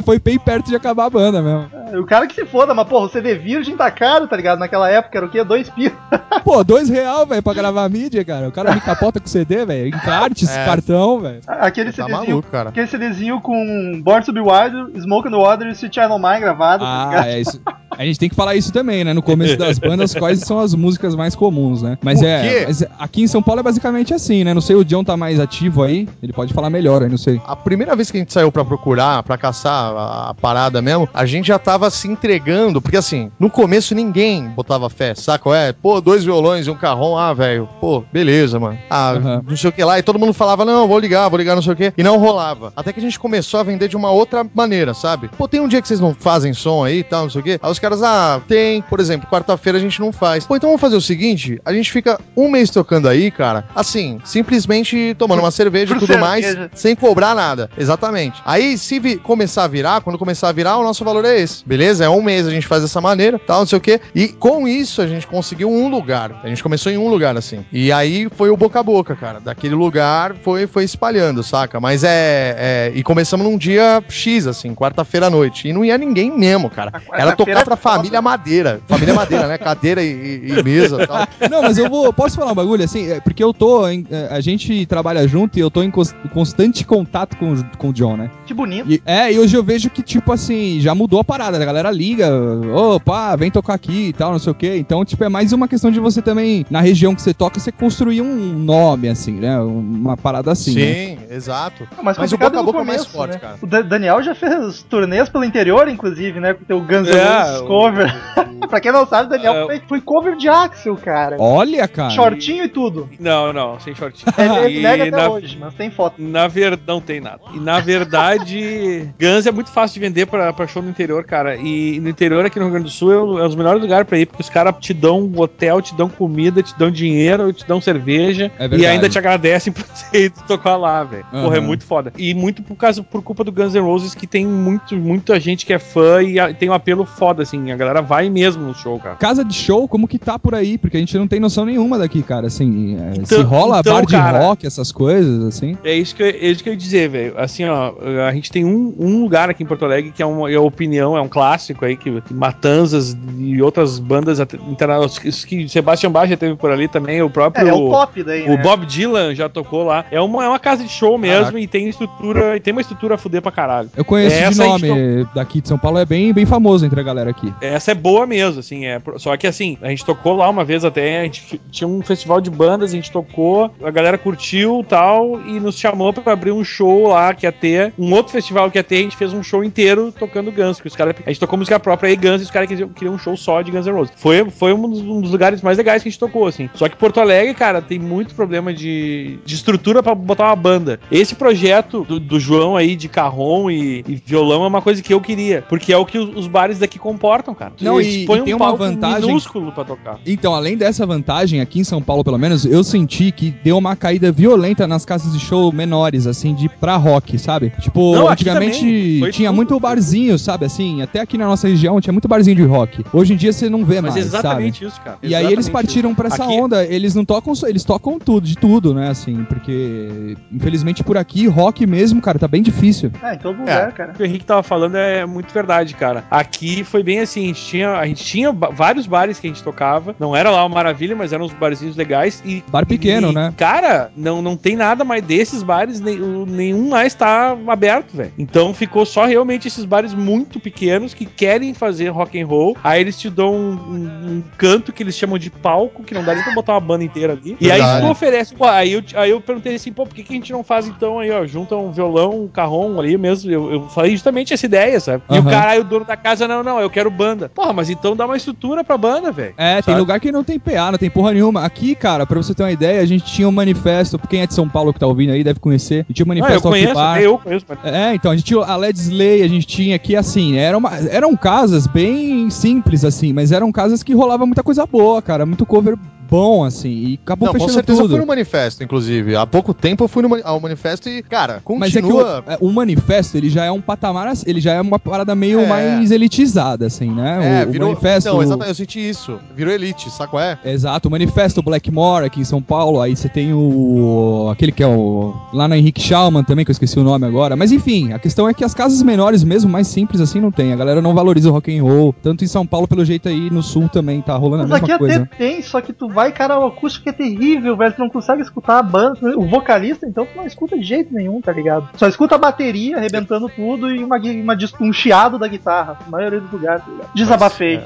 foi 0.05 0.19
bem 0.19 0.39
perto 0.39 0.69
de 0.69 0.77
acabar 0.77 1.07
a 1.07 1.11
banda 1.11 1.43
mesmo. 1.43 1.69
O 2.01 2.07
cara 2.07 2.27
que 2.27 2.35
se 2.35 2.47
foda, 2.47 2.73
mas 2.73 2.87
porra, 2.87 3.07
o 3.07 3.09
CD 3.09 3.35
virgem 3.35 3.77
tá 3.77 3.91
caro, 3.91 4.29
tá 4.29 4.37
ligado? 4.37 4.59
Naquela 4.61 4.89
época 4.89 5.19
era 5.19 5.27
o 5.27 5.29
quê? 5.31 5.43
Dois 5.43 5.69
pila. 5.69 5.97
Pô, 6.45 6.63
dois 6.63 6.89
real, 6.89 7.27
velho, 7.27 7.43
pra 7.43 7.53
gravar 7.53 7.89
mídia, 7.89 8.25
cara. 8.25 8.49
O 8.49 8.53
cara 8.53 8.73
me 8.73 8.81
capota 8.81 9.19
com 9.21 9.27
CD, 9.27 9.67
velho. 9.67 9.89
Encarte 9.89 10.45
esse 10.45 10.57
É. 10.57 10.65
cartão, 10.65 11.21
velho. 11.21 11.41
Aquele 11.47 11.93
Tá 11.93 12.05
CDzinho. 12.05 12.17
maluco, 12.31 12.49
cara. 12.51 12.69
Aquele 12.71 12.87
CDzinho 12.87 13.41
com 13.41 14.01
Born 14.05 14.25
to 14.25 14.33
Be 14.33 14.41
Wild, 14.41 15.01
Smoke 15.03 15.29
on 15.29 15.31
the 15.33 15.37
Water 15.37 15.67
e 15.67 15.73
Sweet 15.73 15.95
Child 15.95 16.13
O' 16.13 16.19
Mine 16.19 16.41
gravado. 16.41 16.85
tá 16.85 16.91
Ah, 16.91 17.09
ligado? 17.11 17.27
é 17.27 17.41
isso. 17.41 17.61
A 17.99 18.05
gente 18.05 18.19
tem 18.19 18.29
que 18.29 18.35
falar 18.37 18.55
isso 18.55 18.73
também, 18.73 19.03
né? 19.05 19.13
No 19.13 19.21
começo 19.23 19.57
das 19.57 19.79
bandas, 19.81 20.15
quais 20.15 20.41
são 20.41 20.61
as 20.61 20.75
músicas 20.75 21.15
mais 21.17 21.35
comuns, 21.35 21.83
né? 21.83 21.99
Mas 22.03 22.21
Por 22.21 22.27
é. 22.29 22.41
quê? 22.43 22.60
Mas 22.67 22.85
aqui 22.99 23.23
em 23.23 23.27
São 23.27 23.43
Paulo 23.43 23.61
é 23.61 23.63
basicamente 23.63 24.15
assim, 24.15 24.45
né? 24.45 24.55
Não 24.55 24.61
sei, 24.61 24.77
o 24.77 24.85
John 24.85 25.05
tá 25.05 25.17
mais 25.17 25.41
ativo 25.41 25.83
aí. 25.83 26.09
Ele 26.23 26.33
pode 26.33 26.53
falar 26.53 26.71
melhor 26.71 27.03
aí, 27.03 27.09
não 27.09 27.19
sei. 27.19 27.41
A 27.45 27.57
primeira 27.57 27.95
vez 27.97 28.11
que 28.11 28.17
a 28.17 28.21
gente 28.21 28.33
saiu 28.33 28.51
pra 28.53 28.65
procurar, 28.65 29.23
pra 29.23 29.37
caçar 29.37 29.95
a, 29.97 30.31
a 30.31 30.35
parada 30.35 30.81
mesmo, 30.83 31.09
a 31.13 31.27
gente 31.27 31.49
já 31.49 31.59
tava 31.59 31.91
se 31.91 32.09
entregando, 32.09 32.81
porque 32.81 32.97
assim, 32.97 33.31
no 33.39 33.51
começo 33.51 33.95
ninguém 33.95 34.49
botava 34.49 34.89
fé, 34.89 35.15
qual 35.41 35.55
É, 35.55 35.73
pô, 35.73 36.01
dois 36.01 36.25
violões 36.25 36.67
e 36.67 36.71
um 36.71 36.77
carrom, 36.77 37.17
ah, 37.17 37.33
velho, 37.33 37.69
pô, 37.81 38.05
beleza, 38.13 38.59
mano. 38.59 38.79
Ah, 38.89 39.11
Aham. 39.11 39.43
não 39.49 39.57
sei 39.57 39.71
o 39.71 39.73
que 39.73 39.85
lá, 39.85 39.99
e 39.99 40.03
todo 40.03 40.19
mundo 40.19 40.33
falava, 40.33 40.65
não, 40.65 40.87
vou 40.89 40.99
ligar, 40.99 41.29
vou 41.29 41.39
ligar, 41.39 41.55
não 41.55 41.63
sei 41.63 41.73
o 41.73 41.77
que, 41.77 41.93
e 41.97 42.03
não 42.03 42.19
rolava. 42.19 42.73
Até 42.77 42.93
que 42.93 43.01
a 43.01 43.03
gente 43.03 43.19
começou 43.19 43.61
a 43.61 43.63
vender 43.63 43.89
de 43.89 43.97
uma 43.97 44.11
outra 44.11 44.47
maneira, 44.55 44.95
sabe? 44.95 45.29
Pô, 45.37 45.49
tem 45.49 45.61
um 45.61 45.69
dia 45.69 45.81
que 45.81 45.89
vocês 45.89 46.01
não 46.01 46.15
fazem 46.15 46.53
som 46.53 46.85
aí 46.85 46.99
e 46.99 47.05
tal, 47.05 47.23
não 47.23 47.31
sei 47.31 47.41
o 47.41 47.45
que. 47.45 47.61
Aí 47.63 47.71
os 47.71 47.79
caras, 47.79 48.03
ah, 48.03 48.41
tem, 48.47 48.83
por 48.83 49.01
exemplo, 49.01 49.29
quarta-feira 49.29 49.79
a 49.79 49.81
gente 49.81 50.01
não 50.01 50.13
faz. 50.13 50.47
Pô, 50.47 50.57
então 50.57 50.69
vamos 50.69 50.81
fazer 50.81 50.97
o 50.97 51.01
seguinte, 51.01 51.61
a 51.65 51.73
gente 51.73 51.91
fica 51.91 52.21
um 52.37 52.49
mês 52.51 52.71
tocando 52.71 53.09
aí, 53.09 53.31
cara, 53.31 53.65
assim, 53.75 54.19
simplesmente 54.25 55.15
tomando 55.19 55.41
uma 55.41 55.51
cerveja 55.51 55.95
e 55.95 55.99
tudo 55.99 56.19
mais, 56.19 56.45
sem 56.75 56.95
cobrar 56.97 57.35
nada. 57.35 57.71
Exatamente. 57.79 58.43
Aí, 58.45 58.77
se 58.77 58.99
vi- 58.99 59.17
começar 59.17 59.65
a 59.65 59.69
virar, 59.69 60.01
quando 60.01 60.19
começar 60.19 60.49
a 60.49 60.53
virar, 60.53 60.77
o 60.79 60.83
nosso 60.83 61.05
valor 61.05 61.25
é 61.25 61.39
esse. 61.41 61.63
Beleza? 61.67 62.05
É 62.05 62.09
um 62.09 62.23
mês 62.23 62.47
a 62.47 62.51
gente 62.51 62.67
faz 62.67 62.83
dessa 62.83 63.01
maneira, 63.01 63.39
tal, 63.39 63.61
não 63.61 63.67
sei 63.67 63.79
o 63.79 63.81
quê. 63.81 64.01
E 64.15 64.29
com 64.29 64.67
isso 64.67 65.01
a 65.01 65.07
gente 65.07 65.27
conseguiu 65.27 65.71
um 65.71 65.89
lugar. 65.89 66.41
A 66.43 66.49
gente 66.49 66.63
começou 66.63 66.91
em 66.91 66.99
um 66.99 67.09
lugar, 67.09 67.37
assim. 67.37 67.65
E 67.73 67.93
aí 67.93 68.29
foi 68.37 68.51
o 68.51 68.57
boca 68.57 68.81
a 68.81 68.83
boca, 68.83 69.15
cara. 69.15 69.41
Daquele 69.41 69.75
lugar 69.75 70.35
foi, 70.43 70.67
foi 70.67 70.85
espalhando, 70.85 71.43
saca? 71.43 71.79
Mas 71.81 72.03
é, 72.05 72.57
é- 72.59 72.93
E 72.95 73.03
começamos 73.03 73.47
num 73.47 73.57
dia 73.57 74.03
X, 74.09 74.47
assim, 74.47 74.75
quarta-feira 74.75 75.27
à 75.27 75.31
noite. 75.31 75.69
E 75.69 75.73
não 75.73 75.85
ia 75.85 75.97
ninguém 75.97 76.37
mesmo, 76.37 76.69
cara. 76.69 76.93
Era 77.13 77.33
tocar 77.37 77.61
é 77.61 77.65
pra 77.65 77.77
família 77.77 78.21
Madeira. 78.21 78.81
Família 78.89 79.15
Madeira, 79.15 79.47
né? 79.47 79.59
Cadeira 79.59 80.03
e, 80.03 80.07
e- 80.11 80.53
e 80.59 80.63
mesa 80.63 81.03
e 81.03 81.07
tal. 81.07 81.27
Não, 81.51 81.63
mas 81.63 81.79
eu 81.79 81.89
vou. 81.89 82.13
Posso 82.13 82.30
falar 82.37 82.53
um 82.53 82.55
bagulho 82.55 82.85
assim? 82.85 83.11
É, 83.11 83.21
Porque 83.21 83.43
eu 83.43 83.53
tô. 83.53 83.89
em- 83.89 84.07
é, 84.11 84.29
a 84.31 84.41
gente 84.41 84.85
trabalha 84.87 85.27
junto 85.29 85.57
e 85.59 85.61
eu 85.61 85.71
tô 85.71 85.83
em 85.83 85.91
cons- 85.91 86.15
constante 86.33 86.85
contato 86.87 87.37
com, 87.37 87.53
o- 87.55 87.65
com 87.79 87.89
o 87.89 87.93
John, 87.93 88.17
né? 88.17 88.31
Que 88.47 88.55
bonito. 88.55 88.91
E- 88.91 89.03
é, 89.05 89.33
e 89.33 89.39
hoje 89.39 89.57
eu 89.57 89.63
vejo 89.63 89.91
que, 89.91 90.03
tipo 90.03 90.33
assim, 90.33 90.81
já 90.81 90.95
mudou 90.95 91.21
a 91.21 91.25
parada. 91.25 91.57
A 91.61 91.65
galera 91.65 91.91
liga, 91.91 92.29
opa, 92.75 93.37
vem 93.37 93.51
tocar 93.51 93.75
aqui 93.75 94.09
e 94.09 94.13
tal, 94.13 94.33
não 94.33 94.39
sei 94.39 94.51
o 94.53 94.55
quê. 94.55 94.77
Então, 94.77 95.05
tipo, 95.05 95.23
é 95.25 95.29
mais 95.29 95.53
uma 95.53 95.69
questão 95.69 95.91
de 95.91 96.01
você 96.01 96.21
também, 96.23 96.65
na 96.71 96.81
região 96.81 97.15
que 97.15 97.23
você 97.23 97.35
toca, 97.35 97.59
você 97.61 97.73
construir 97.73 98.21
um 98.23 98.35
nome, 98.59 99.09
assim, 99.09 99.33
né? 99.33 99.59
Uma 99.61 100.17
parada 100.17 100.51
assim. 100.53 100.75
né? 100.75 100.95
Sim, 100.95 101.19
exato. 101.31 101.87
Mas, 102.03 102.19
Mas 102.19 102.33
o 102.33 102.39
boca 102.39 102.59
a 102.59 102.63
boca 102.63 102.81
é 102.81 102.85
mais 102.85 103.07
forte, 103.07 103.35
né? 103.35 103.39
cara. 103.39 103.57
O 103.63 103.67
Da- 103.67 103.83
Daniel 103.83 104.23
já 104.23 104.35
fez 104.35 104.83
turnês 104.83 105.29
pelo 105.29 105.45
interior, 105.45 105.89
inclusive, 105.89 106.41
né? 106.41 106.55
Com 106.55 106.63
o 106.63 106.67
teu 106.67 106.81
Guns 106.81 107.09
N' 107.09 107.17
É, 107.17 107.43
Roses 107.43 107.61
o- 107.61 107.67
cover. 107.67 108.15
pra 108.69 108.81
quem 108.81 108.93
não 108.93 109.07
sabe, 109.07 109.27
o 109.27 109.31
Daniel 109.31 109.71
É, 109.71 109.81
foi 109.89 110.01
cover 110.01 110.37
de 110.37 110.49
Axel, 110.49 110.97
cara. 110.97 111.37
Olha, 111.39 111.87
cara. 111.89 112.11
Shortinho 112.23 112.65
e 112.65 112.69
tudo. 112.69 113.09
Não, 113.19 113.53
não, 113.53 113.79
sem 113.81 113.95
shortinho. 113.95 114.33
Ele, 114.39 114.67
ele 114.67 114.79
E 114.79 114.83
nega 114.83 115.03
até 115.05 115.11
na- 115.11 115.29
hoje, 115.31 115.57
mas 115.61 115.75
tem 115.75 115.91
foto. 115.91 116.21
Na 116.21 116.47
verdade, 116.49 116.83
não 116.87 117.01
tem 117.01 117.21
nada. 117.21 117.41
E 117.55 117.59
na 117.59 117.81
verdade, 117.81 119.09
Guns 119.21 119.47
é 119.47 119.53
muito 119.53 119.71
fácil 119.71 119.95
de 119.95 120.01
vender 120.01 120.27
pra, 120.27 120.53
pra 120.53 120.67
show 120.67 120.83
no 120.83 120.91
interior, 120.91 121.25
cara. 121.25 121.57
E 121.57 121.99
no 122.01 122.09
interior 122.09 122.45
aqui 122.45 122.59
no 122.59 122.65
Rio 122.67 122.73
Grande 122.73 122.85
do 122.87 122.91
Sul 122.91 123.13
é, 123.13 123.17
o- 123.19 123.39
é 123.39 123.47
os 123.47 123.55
melhores 123.55 123.81
lugares 123.81 124.07
pra 124.07 124.19
ir, 124.19 124.27
porque 124.27 124.43
os 124.43 124.49
caras 124.51 124.75
te 124.81 124.93
dão 124.93 125.21
um 125.23 125.41
hotel, 125.41 125.81
te 125.81 125.95
dão 125.95 126.09
comida, 126.09 126.63
te 126.63 126.77
dão 126.79 126.91
dinheiro, 126.91 127.53
te 127.53 127.67
dão 127.67 127.81
cerveja 127.81 128.51
É 128.59 128.69
verdade. 128.69 128.83
e 128.83 128.87
ainda 128.87 129.09
te 129.09 129.19
agradecem 129.19 129.73
por 129.73 129.85
você 129.85 130.27
ir 130.27 130.31
tocar 130.47 130.77
lá, 130.77 131.03
velho. 131.05 131.25
Porra, 131.31 131.57
é 131.57 131.61
muito 131.61 131.85
foda. 131.85 132.13
E 132.17 132.35
muito 132.35 132.63
por 132.63 132.77
causa 132.77 133.03
por 133.03 133.23
culpa 133.23 133.45
do 133.45 133.53
Guns 133.53 133.75
N' 133.75 133.81
Roses 133.81 134.15
que 134.15 134.27
tem 134.27 134.47
muito, 134.47 134.97
muita 134.97 135.39
gente 135.41 135.65
que 135.65 135.73
é 135.73 135.79
fã 135.79 136.23
e 136.23 136.39
a- 136.39 136.53
tem 136.53 136.69
um 136.69 136.73
apelo 136.75 137.05
foda 137.05 137.43
assim. 137.43 137.71
A 137.71 137.77
galera 137.77 138.03
vai 138.03 138.29
mesmo 138.29 138.63
no 138.63 138.75
show, 138.75 138.99
cara. 138.99 139.17
Casa 139.17 139.45
de 139.45 139.55
show, 139.55 139.87
como 139.89 140.07
que 140.09 140.19
tá 140.19 140.39
por 140.39 140.55
aí? 140.55 140.77
Porque 140.79 140.97
a 140.97 141.01
gente 141.01 141.17
não 141.17 141.27
tem 141.29 141.41
noção 141.41 141.65
nenhuma 141.65 141.99
daqui, 142.11 142.23
cara. 142.23 142.49
Assim, 142.49 142.97
é, 142.97 143.15
se 143.15 143.21
Então- 143.35 143.45
rola 143.45 143.79
então, 143.81 143.95
bar 143.95 144.01
de 144.07 144.13
cara- 144.13 144.39
rock, 144.41 144.67
essas 144.67 144.91
coisas, 144.91 145.45
assim. 145.45 145.77
É 145.85 145.95
isso 145.95 146.15
que, 146.15 146.23
eu- 146.23 146.27
é 146.27 146.47
isso 146.49 146.63
que 146.63 146.69
eu 146.69 146.73
ia 146.73 146.77
dizer, 146.79 147.09
velho. 147.09 147.35
Assim, 147.37 147.65
ó, 147.65 147.93
a 148.29 148.33
gente 148.35 148.51
tem 148.51 148.65
um, 148.65 148.95
um 148.99 149.23
lugar 149.23 149.49
aqui 149.49 149.63
em 149.63 149.67
Porto 149.67 149.85
Alegre 149.85 150.11
que 150.11 150.23
é 150.23 150.27
uma 150.27 150.51
é 150.51 150.57
a 150.57 150.61
opinião, 150.61 151.17
é 151.17 151.21
um 151.21 151.29
clássico 151.29 151.85
aí, 151.85 151.97
que, 151.97 152.21
que 152.23 152.35
Matanzas 152.35 153.17
e 153.39 153.63
outras 153.63 153.99
bandas 153.99 154.41
internacionais, 154.69 155.45
que 155.45 155.69
Sebastian 155.69 156.11
Bach 156.11 156.29
já 156.29 156.37
teve 156.37 156.57
por 156.57 156.71
ali 156.71 156.89
também, 156.89 157.23
o 157.23 157.31
próprio. 157.31 157.67
É, 157.67 157.71
é 157.71 157.73
o 157.73 157.91
top 157.91 158.23
daí, 158.23 158.45
o 158.47 158.51
né? 158.51 158.57
Bob 158.63 158.85
Dylan 158.87 159.35
já 159.35 159.49
tocou 159.49 159.85
lá. 159.85 160.05
É 160.11 160.21
uma, 160.21 160.45
é 160.45 160.49
uma 160.49 160.59
casa 160.59 160.83
de 160.83 160.91
show 160.91 161.17
mesmo 161.17 161.45
Caraca. 161.45 161.61
e 161.61 161.67
tem 161.67 161.89
estrutura, 161.89 162.57
e 162.57 162.61
tem 162.61 162.73
uma 162.73 162.81
estrutura 162.81 163.15
a 163.15 163.19
fuder 163.19 163.41
pra 163.43 163.53
caralho. 163.53 163.91
Eu 163.97 164.05
conheço 164.05 164.37
de 164.37 164.43
Essa 164.43 164.65
a 164.65 164.79
gente 164.79 164.89
nome 164.89 165.27
daqui 165.35 165.61
de 165.61 165.69
São 165.69 165.79
Paulo, 165.79 165.99
é 165.99 166.05
bem, 166.05 166.33
bem 166.33 166.47
famoso 166.47 166.85
entre 166.85 166.99
a 167.01 167.03
galera 167.03 167.31
aqui. 167.31 167.53
Essa 167.61 167.93
é 167.93 167.95
boa 167.95 168.27
mesmo, 168.27 168.61
assim, 168.61 168.87
é. 168.87 169.01
Só 169.17 169.37
que 169.37 169.47
assim, 169.47 169.77
a 169.83 169.89
gente 169.89 170.05
tocou 170.05 170.37
lá 170.37 170.49
uma 170.49 170.65
vez 170.65 170.85
até, 170.85 171.21
a 171.21 171.25
gente 171.25 171.61
tinha 171.71 171.87
um 171.87 172.00
festival 172.03 172.41
de 172.41 172.51
bandas, 172.51 172.93
a 172.93 172.95
gente 172.97 173.11
tocou, 173.11 173.71
a 173.83 173.91
galera 173.91 174.19
curtiu 174.19 174.85
tal, 174.89 175.41
e 175.47 175.59
nos 175.61 175.79
chamou 175.79 176.13
pra 176.13 176.33
abrir 176.33 176.53
um 176.53 176.65
show 176.65 177.09
lá 177.09 177.35
que 177.35 177.47
ia 177.47 177.53
ter, 177.53 177.93
um 177.99 178.13
outro 178.13 178.33
festival 178.33 178.71
que 178.71 178.79
ia 178.79 178.85
ter, 178.85 178.97
a 178.97 179.03
gente 179.03 179.17
fez 179.17 179.33
um 179.33 179.43
show 179.43 179.63
inteiro 179.65 180.13
tocando 180.13 180.51
Guns, 180.53 180.81
que 180.81 180.87
os 180.87 180.97
caras, 180.97 181.15
a 181.25 181.31
gente 181.31 181.41
tocou 181.41 181.59
música 181.59 181.79
própria 181.81 182.09
aí 182.11 182.17
Guns, 182.17 182.41
e 182.41 182.45
os 182.45 182.51
caras 182.51 182.69
queriam, 182.69 183.15
um 183.15 183.19
show 183.19 183.37
só 183.37 183.63
de 183.63 183.71
Guns 183.71 183.87
N' 183.87 183.93
Roses. 183.93 184.13
Foi, 184.17 184.49
foi 184.51 184.73
um, 184.73 184.89
dos, 184.89 185.01
um 185.01 185.21
dos 185.21 185.31
lugares 185.31 185.63
mais 185.63 185.77
legais 185.79 186.03
que 186.03 186.09
a 186.09 186.11
gente 186.11 186.19
tocou, 186.21 186.47
assim. 186.47 186.69
Só 186.75 186.89
que 186.89 186.97
Porto 186.97 187.21
Alegre, 187.21 187.55
cara, 187.55 187.81
tem 187.83 187.99
muito 187.99 188.35
problema 188.35 188.73
de, 188.73 189.39
de 189.45 189.55
estrutura 189.55 190.03
pra 190.03 190.15
botar 190.15 190.47
uma 190.47 190.57
banda. 190.57 191.01
Esse 191.11 191.35
projeto 191.35 192.05
do, 192.05 192.19
do 192.21 192.39
João 192.41 192.77
aí, 192.77 192.95
de 192.97 193.09
carrom 193.09 193.71
e, 193.71 194.05
e 194.07 194.15
violão, 194.25 194.65
é 194.65 194.67
uma 194.69 194.83
coisa 194.83 195.03
que 195.03 195.13
eu 195.13 195.21
queria, 195.21 195.65
porque 195.69 195.93
é 195.93 195.97
o 195.97 196.05
que 196.07 196.19
os, 196.19 196.35
os 196.37 196.47
bares 196.47 196.79
daqui 196.79 196.99
comportam, 196.99 197.55
cara. 197.55 197.73
Não, 197.81 198.01
Eles 198.01 198.15
e- 198.15 198.27
põem 198.27 198.41
e 198.41 198.45
tem 198.45 198.55
um 198.55 198.57
uma 198.59 198.75
vantagem- 198.77 199.27
minúsculo 199.29 199.73
pra 199.73 199.85
tocar. 199.85 200.19
Então, 200.27 200.55
além 200.55 200.77
dessa 200.77 201.05
vantagem, 201.07 201.61
aqui 201.61 201.81
em 201.81 201.85
São 201.91 202.01
Paulo, 202.03 202.23
pelo 202.25 202.39
menos, 202.39 202.65
eu 202.65 202.83
senti 202.85 203.31
que 203.33 203.51
deu 203.63 203.77
uma 203.77 203.95
caída 203.97 204.31
violenta 204.33 204.87
nas 204.87 205.05
casas 205.05 205.33
de 205.33 205.39
show 205.41 205.73
menores, 205.73 206.27
assim, 206.27 206.55
de 206.55 206.69
pra 206.69 206.97
rock, 206.97 207.39
sabe? 207.39 207.73
Tipo, 207.81 208.15
Não, 208.15 208.29
antigamente 208.29 209.21
tinha 209.33 209.49
tudo, 209.51 209.57
muito 209.57 209.81
barzinho, 209.81 210.39
sabe? 210.39 210.65
Assim, 210.67 211.03
até 211.03 211.21
aqui 211.21 211.37
na 211.37 211.47
nossa 211.47 211.69
região 211.69 212.01
tinha 212.01 212.13
muito 212.13 212.29
barzinho 212.29 212.57
de 212.57 212.63
rock. 212.63 213.05
Hoje 213.13 213.35
em 213.35 213.37
dia 213.37 213.53
você 213.53 213.69
não 213.69 213.85
vê 213.85 214.01
Mas 214.01 214.15
mais, 214.15 214.27
é 214.27 214.29
sabe? 214.29 214.39
exatamente 214.39 214.85
isso, 214.85 215.01
cara. 215.01 215.19
E 215.23 215.35
aí 215.35 215.45
eles 215.47 215.67
Exatamente 215.67 215.71
partiram 215.73 216.15
pra 216.15 216.29
essa 216.29 216.45
Aqui- 216.45 216.53
onda, 216.61 216.85
eles 216.87 217.15
não 217.15 217.25
tocam 217.25 217.55
só, 217.55 217.67
eles 217.69 217.85
tocam 217.85 218.19
tudo, 218.19 218.47
de 218.47 218.57
tudo, 218.57 218.95
né, 218.95 219.09
assim, 219.11 219.45
porque 219.49 220.37
infelizmente 220.53 221.03
por 221.03 221.17
aqui 221.17 221.47
rock 221.47 221.87
mesmo, 221.87 222.21
cara, 222.21 222.39
tá 222.39 222.49
bem 222.49 222.63
difícil. 222.63 223.11
É, 223.23 223.35
em 223.35 223.39
todo 223.39 223.59
lugar, 223.59 223.93
cara. 223.93 224.13
O 224.13 224.15
que 224.15 224.23
o 224.23 224.27
Henrique 224.27 224.45
tava 224.45 224.63
falando 224.63 224.97
é 224.97 225.27
muito 225.27 225.53
verdade, 225.53 225.95
cara. 225.95 226.25
Aqui 226.31 226.85
foi 226.85 227.03
bem 227.03 227.21
assim, 227.21 227.45
a 227.45 227.47
gente 227.49 227.65
tinha, 227.65 227.91
a 227.97 228.07
gente 228.07 228.25
tinha 228.25 228.53
vários 228.53 229.07
bares 229.07 229.39
que 229.41 229.47
a 229.47 229.51
gente 229.51 229.63
tocava. 229.63 230.15
Não 230.19 230.35
era 230.37 230.51
lá 230.51 230.65
uma 230.65 230.75
maravilha, 230.75 231.17
mas 231.17 231.33
eram 231.33 231.45
uns 231.45 231.53
barzinhos 231.81 231.97
legais. 231.97 232.43
E, 232.45 232.63
Bar 232.69 232.87
pequeno, 232.87 233.31
e, 233.31 233.35
né? 233.35 233.53
Cara, 233.57 234.11
não, 234.17 234.43
não 234.43 234.57
tem 234.57 234.77
nada 234.77 235.05
mais 235.05 235.23
desses 235.23 235.63
bares, 235.63 236.01
nem- 236.01 236.19
nenhum 236.19 236.89
mais 236.91 237.15
tá 237.15 237.57
aberto, 237.67 238.17
velho. 238.17 238.33
Então 238.39 238.73
ficou 238.75 239.05
só 239.07 239.25
realmente 239.25 239.67
esses 239.69 239.85
bares 239.85 240.13
muito 240.15 240.61
pequenos 240.61 241.15
que 241.15 241.25
querem 241.25 241.73
fazer 241.75 242.09
rock 242.09 242.41
and 242.41 242.47
roll. 242.47 242.77
Aí 242.85 243.01
eles 243.01 243.19
te 243.19 243.31
dão 243.31 243.55
um, 243.55 243.73
um- 243.73 244.31
um 244.37 244.43
canto 244.59 244.93
que 244.93 245.03
eles 245.03 245.17
chamam 245.17 245.39
de 245.39 245.51
palco, 245.51 246.03
que 246.03 246.15
não 246.15 246.25
dá 246.25 246.35
nem 246.35 246.43
pra 246.45 246.53
botar 246.53 246.75
uma 246.75 246.81
banda 246.81 247.05
inteira 247.05 247.33
ali. 247.33 247.57
E 247.61 247.71
aí 247.71 247.81
tu 248.01 248.07
oferece. 248.07 248.55
Pô, 248.55 248.65
aí, 248.67 248.93
eu, 248.93 249.03
aí 249.15 249.31
eu 249.31 249.41
perguntei 249.41 249.75
assim, 249.75 249.93
pô, 249.93 250.05
por 250.05 250.15
que, 250.15 250.23
que 250.23 250.33
a 250.33 250.37
gente 250.37 250.53
não 250.53 250.63
faz 250.63 250.87
então 250.87 251.19
aí, 251.19 251.31
ó? 251.31 251.47
Junta 251.47 251.77
um 251.77 251.91
violão, 251.91 252.45
um 252.45 252.49
carrom 252.49 252.99
ali 252.99 253.17
mesmo. 253.17 253.51
Eu, 253.51 253.73
eu 253.73 253.89
falei 253.89 254.13
justamente 254.13 254.53
essa 254.53 254.67
ideia, 254.67 254.99
sabe? 255.01 255.23
E 255.31 255.39
o 255.39 255.45
cara, 255.45 255.71
aí 255.73 255.81
o 255.81 255.85
dono 255.85 256.05
da 256.05 256.17
casa, 256.17 256.47
não, 256.47 256.63
não, 256.63 256.81
eu 256.81 256.91
quero 256.91 257.11
banda. 257.11 257.49
Porra, 257.49 257.73
mas 257.73 257.89
então 257.91 258.15
dá 258.17 258.27
uma 258.27 258.37
estrutura 258.37 258.85
pra 258.85 258.97
banda, 258.99 259.31
velho. 259.33 259.55
É, 259.57 259.75
tem 259.77 259.83
Sabe? 259.93 259.99
lugar 259.99 260.21
que 260.21 260.33
não 260.33 260.45
tem 260.45 260.59
PA, 260.59 260.91
não 260.91 260.99
tem 260.99 261.11
porra 261.11 261.33
nenhuma. 261.33 261.65
Aqui, 261.71 261.95
cara, 261.95 262.27
pra 262.27 262.37
você 262.37 262.53
ter 262.53 262.65
uma 262.65 262.73
ideia, 262.73 263.01
a 263.01 263.07
gente 263.07 263.25
tinha 263.25 263.49
um 263.49 263.53
manifesto, 263.53 264.19
quem 264.29 264.41
é 264.43 264.47
de 264.47 264.53
São 264.55 264.69
Paulo 264.69 264.93
que 264.93 264.99
tá 264.99 265.07
ouvindo 265.07 265.33
aí 265.33 265.45
deve 265.45 265.61
conhecer. 265.61 266.01
A 266.01 266.13
gente 266.13 266.17
tinha 266.17 266.27
um 266.27 266.31
Ah, 266.31 266.35
eu 266.35 266.41
manifesto 266.41 266.69
conheço, 266.69 266.99
eu 267.23 267.39
conheço, 267.39 267.67
mas 267.69 267.79
É, 267.95 268.15
então, 268.15 268.33
a 268.33 268.37
gente 268.37 268.45
tinha 268.45 268.61
a 268.61 268.77
Led 268.77 268.99
Slay, 268.99 269.43
a 269.43 269.49
gente 269.49 269.67
tinha 269.67 269.95
aqui, 269.97 270.17
assim, 270.17 270.57
era 270.57 270.77
uma- 270.77 270.95
eram 271.11 271.35
casas 271.37 271.87
bem 271.87 272.51
simples, 272.51 273.05
assim, 273.05 273.33
mas 273.33 273.53
eram 273.53 273.71
casas 273.71 274.03
que 274.03 274.13
rolava 274.13 274.45
muita 274.45 274.63
coisa 274.65 274.85
boa, 274.85 275.23
cara, 275.23 275.47
muito 275.47 275.65
cover 275.65 275.97
bom, 276.31 276.65
assim, 276.65 276.89
e 276.89 277.21
acabou 277.23 277.47
Não, 277.47 277.53
com 277.53 277.59
fechando 277.59 277.75
certeza 277.75 277.99
eu 277.99 278.03
tudo. 278.05 278.11
fui 278.13 278.21
no 278.21 278.27
manifesto, 278.27 278.83
inclusive. 278.85 279.35
Há 279.37 279.47
pouco 279.47 279.75
tempo 279.75 280.05
eu 280.05 280.09
fui 280.09 280.23
no 280.23 280.29
mani- 280.29 280.43
ao 280.45 280.61
manifesto 280.61 281.09
e, 281.09 281.23
cara, 281.23 281.63
Mas 281.79 281.95
é 281.97 282.01
que 282.01 282.07
o, 282.07 282.11
continua. 282.11 282.45
é, 282.47 282.59
o 282.61 282.71
manifesto, 282.73 283.37
ele 283.37 283.51
já 283.51 283.65
é 283.65 283.71
um 283.71 283.81
patamar, 283.81 284.33
ele 284.47 284.61
já 284.61 284.73
é 284.75 284.81
uma 284.81 284.99
parada 284.99 285.35
meio 285.35 285.61
É. 285.61 285.67
mais 285.67 286.11
elitizada, 286.11 286.87
assim, 286.87 287.11
né? 287.11 287.63
É, 287.63 287.65
o, 287.65 287.69
o 287.69 287.73
virou. 287.73 287.89
manifesto... 287.89 288.31
Não, 288.31 288.43
exatamente, 288.43 288.69
eu 288.69 288.75
senti 288.75 289.09
isso. 289.09 289.39
Virou 289.57 289.73
elite, 289.75 290.11
sabe 290.11 290.31
qual 290.31 290.43
é? 290.43 290.59
Exato, 290.65 291.09
o 291.09 291.11
Manifesto 291.11 291.63
Blackmore 291.63 292.25
aqui 292.27 292.41
em 292.41 292.45
São 292.45 292.63
Paulo, 292.63 293.01
aí 293.01 293.17
você 293.17 293.29
tem 293.29 293.53
o. 293.53 294.49
aquele 294.53 294.73
que 294.73 294.83
é 294.83 294.87
o. 294.87 295.35
lá 295.53 295.67
no 295.67 295.75
Henrique 295.75 296.01
Schaumann 296.01 296.45
também, 296.45 296.65
que 296.65 296.71
eu 296.71 296.73
esqueci 296.73 296.99
o 296.99 297.03
nome 297.03 297.27
agora. 297.27 297.57
Mas 297.57 297.73
enfim, 297.73 298.13
a 298.13 298.19
questão 298.19 298.49
é 298.49 298.55
que 298.55 298.65
as 298.65 298.75
casas 298.75 299.03
menores 299.03 299.43
mesmo, 299.45 299.71
mais 299.71 299.87
simples 299.89 300.21
assim, 300.21 300.41
não 300.41 300.51
tem. 300.51 300.73
A 300.73 300.77
galera 300.77 301.01
não 301.03 301.15
valoriza 301.15 301.49
o 301.49 301.53
rock 301.53 301.77
and 301.77 301.83
roll. 301.83 302.15
Tanto 302.23 302.45
em 302.45 302.47
São 302.47 302.67
Paulo, 302.67 302.87
pelo 302.87 303.05
jeito 303.05 303.29
aí 303.29 303.51
no 303.51 303.63
sul 303.63 303.89
também 303.89 304.21
tá 304.21 304.37
rolando 304.37 304.65
a 304.65 304.67
Mas 304.67 304.77
aqui 304.79 304.87
mesma 304.89 304.99
coisa. 304.99 305.23
até 305.23 305.37
tem, 305.37 305.63
só 305.63 305.81
que 305.81 305.93
tu 305.93 306.09
vai, 306.09 306.20
cara, 306.33 306.59
o 306.59 306.67
acústico 306.67 307.09
é 307.09 307.13
terrível, 307.13 307.77
velho. 307.77 307.95
Tu 307.95 308.01
não 308.01 308.11
consegue 308.11 308.43
escutar 308.43 308.79
a 308.79 308.83
banda. 308.83 309.39
O 309.39 309.47
vocalista, 309.47 310.07
então, 310.07 310.27
tu 310.27 310.37
não 310.37 310.47
escuta 310.47 310.77
de 310.77 310.83
jeito 310.83 311.13
nenhum, 311.15 311.41
tá 311.41 311.53
ligado? 311.53 311.89
Só 311.97 312.07
escuta 312.07 312.35
a 312.35 312.39
bateria 312.39 312.97
arrebentando 312.97 313.49
tudo 313.49 313.91
e 313.91 314.03
uma, 314.05 314.17
uma, 314.17 314.57
um 314.81 314.93
chiado 314.93 315.39
da 315.39 315.49
guitarra. 315.49 315.99
Na 316.05 316.11
maioria 316.11 316.41
dos 316.41 316.51
lugares, 316.51 316.85
tá 316.85 316.91
ligado? 316.91 317.11
Desabafei. 317.15 317.81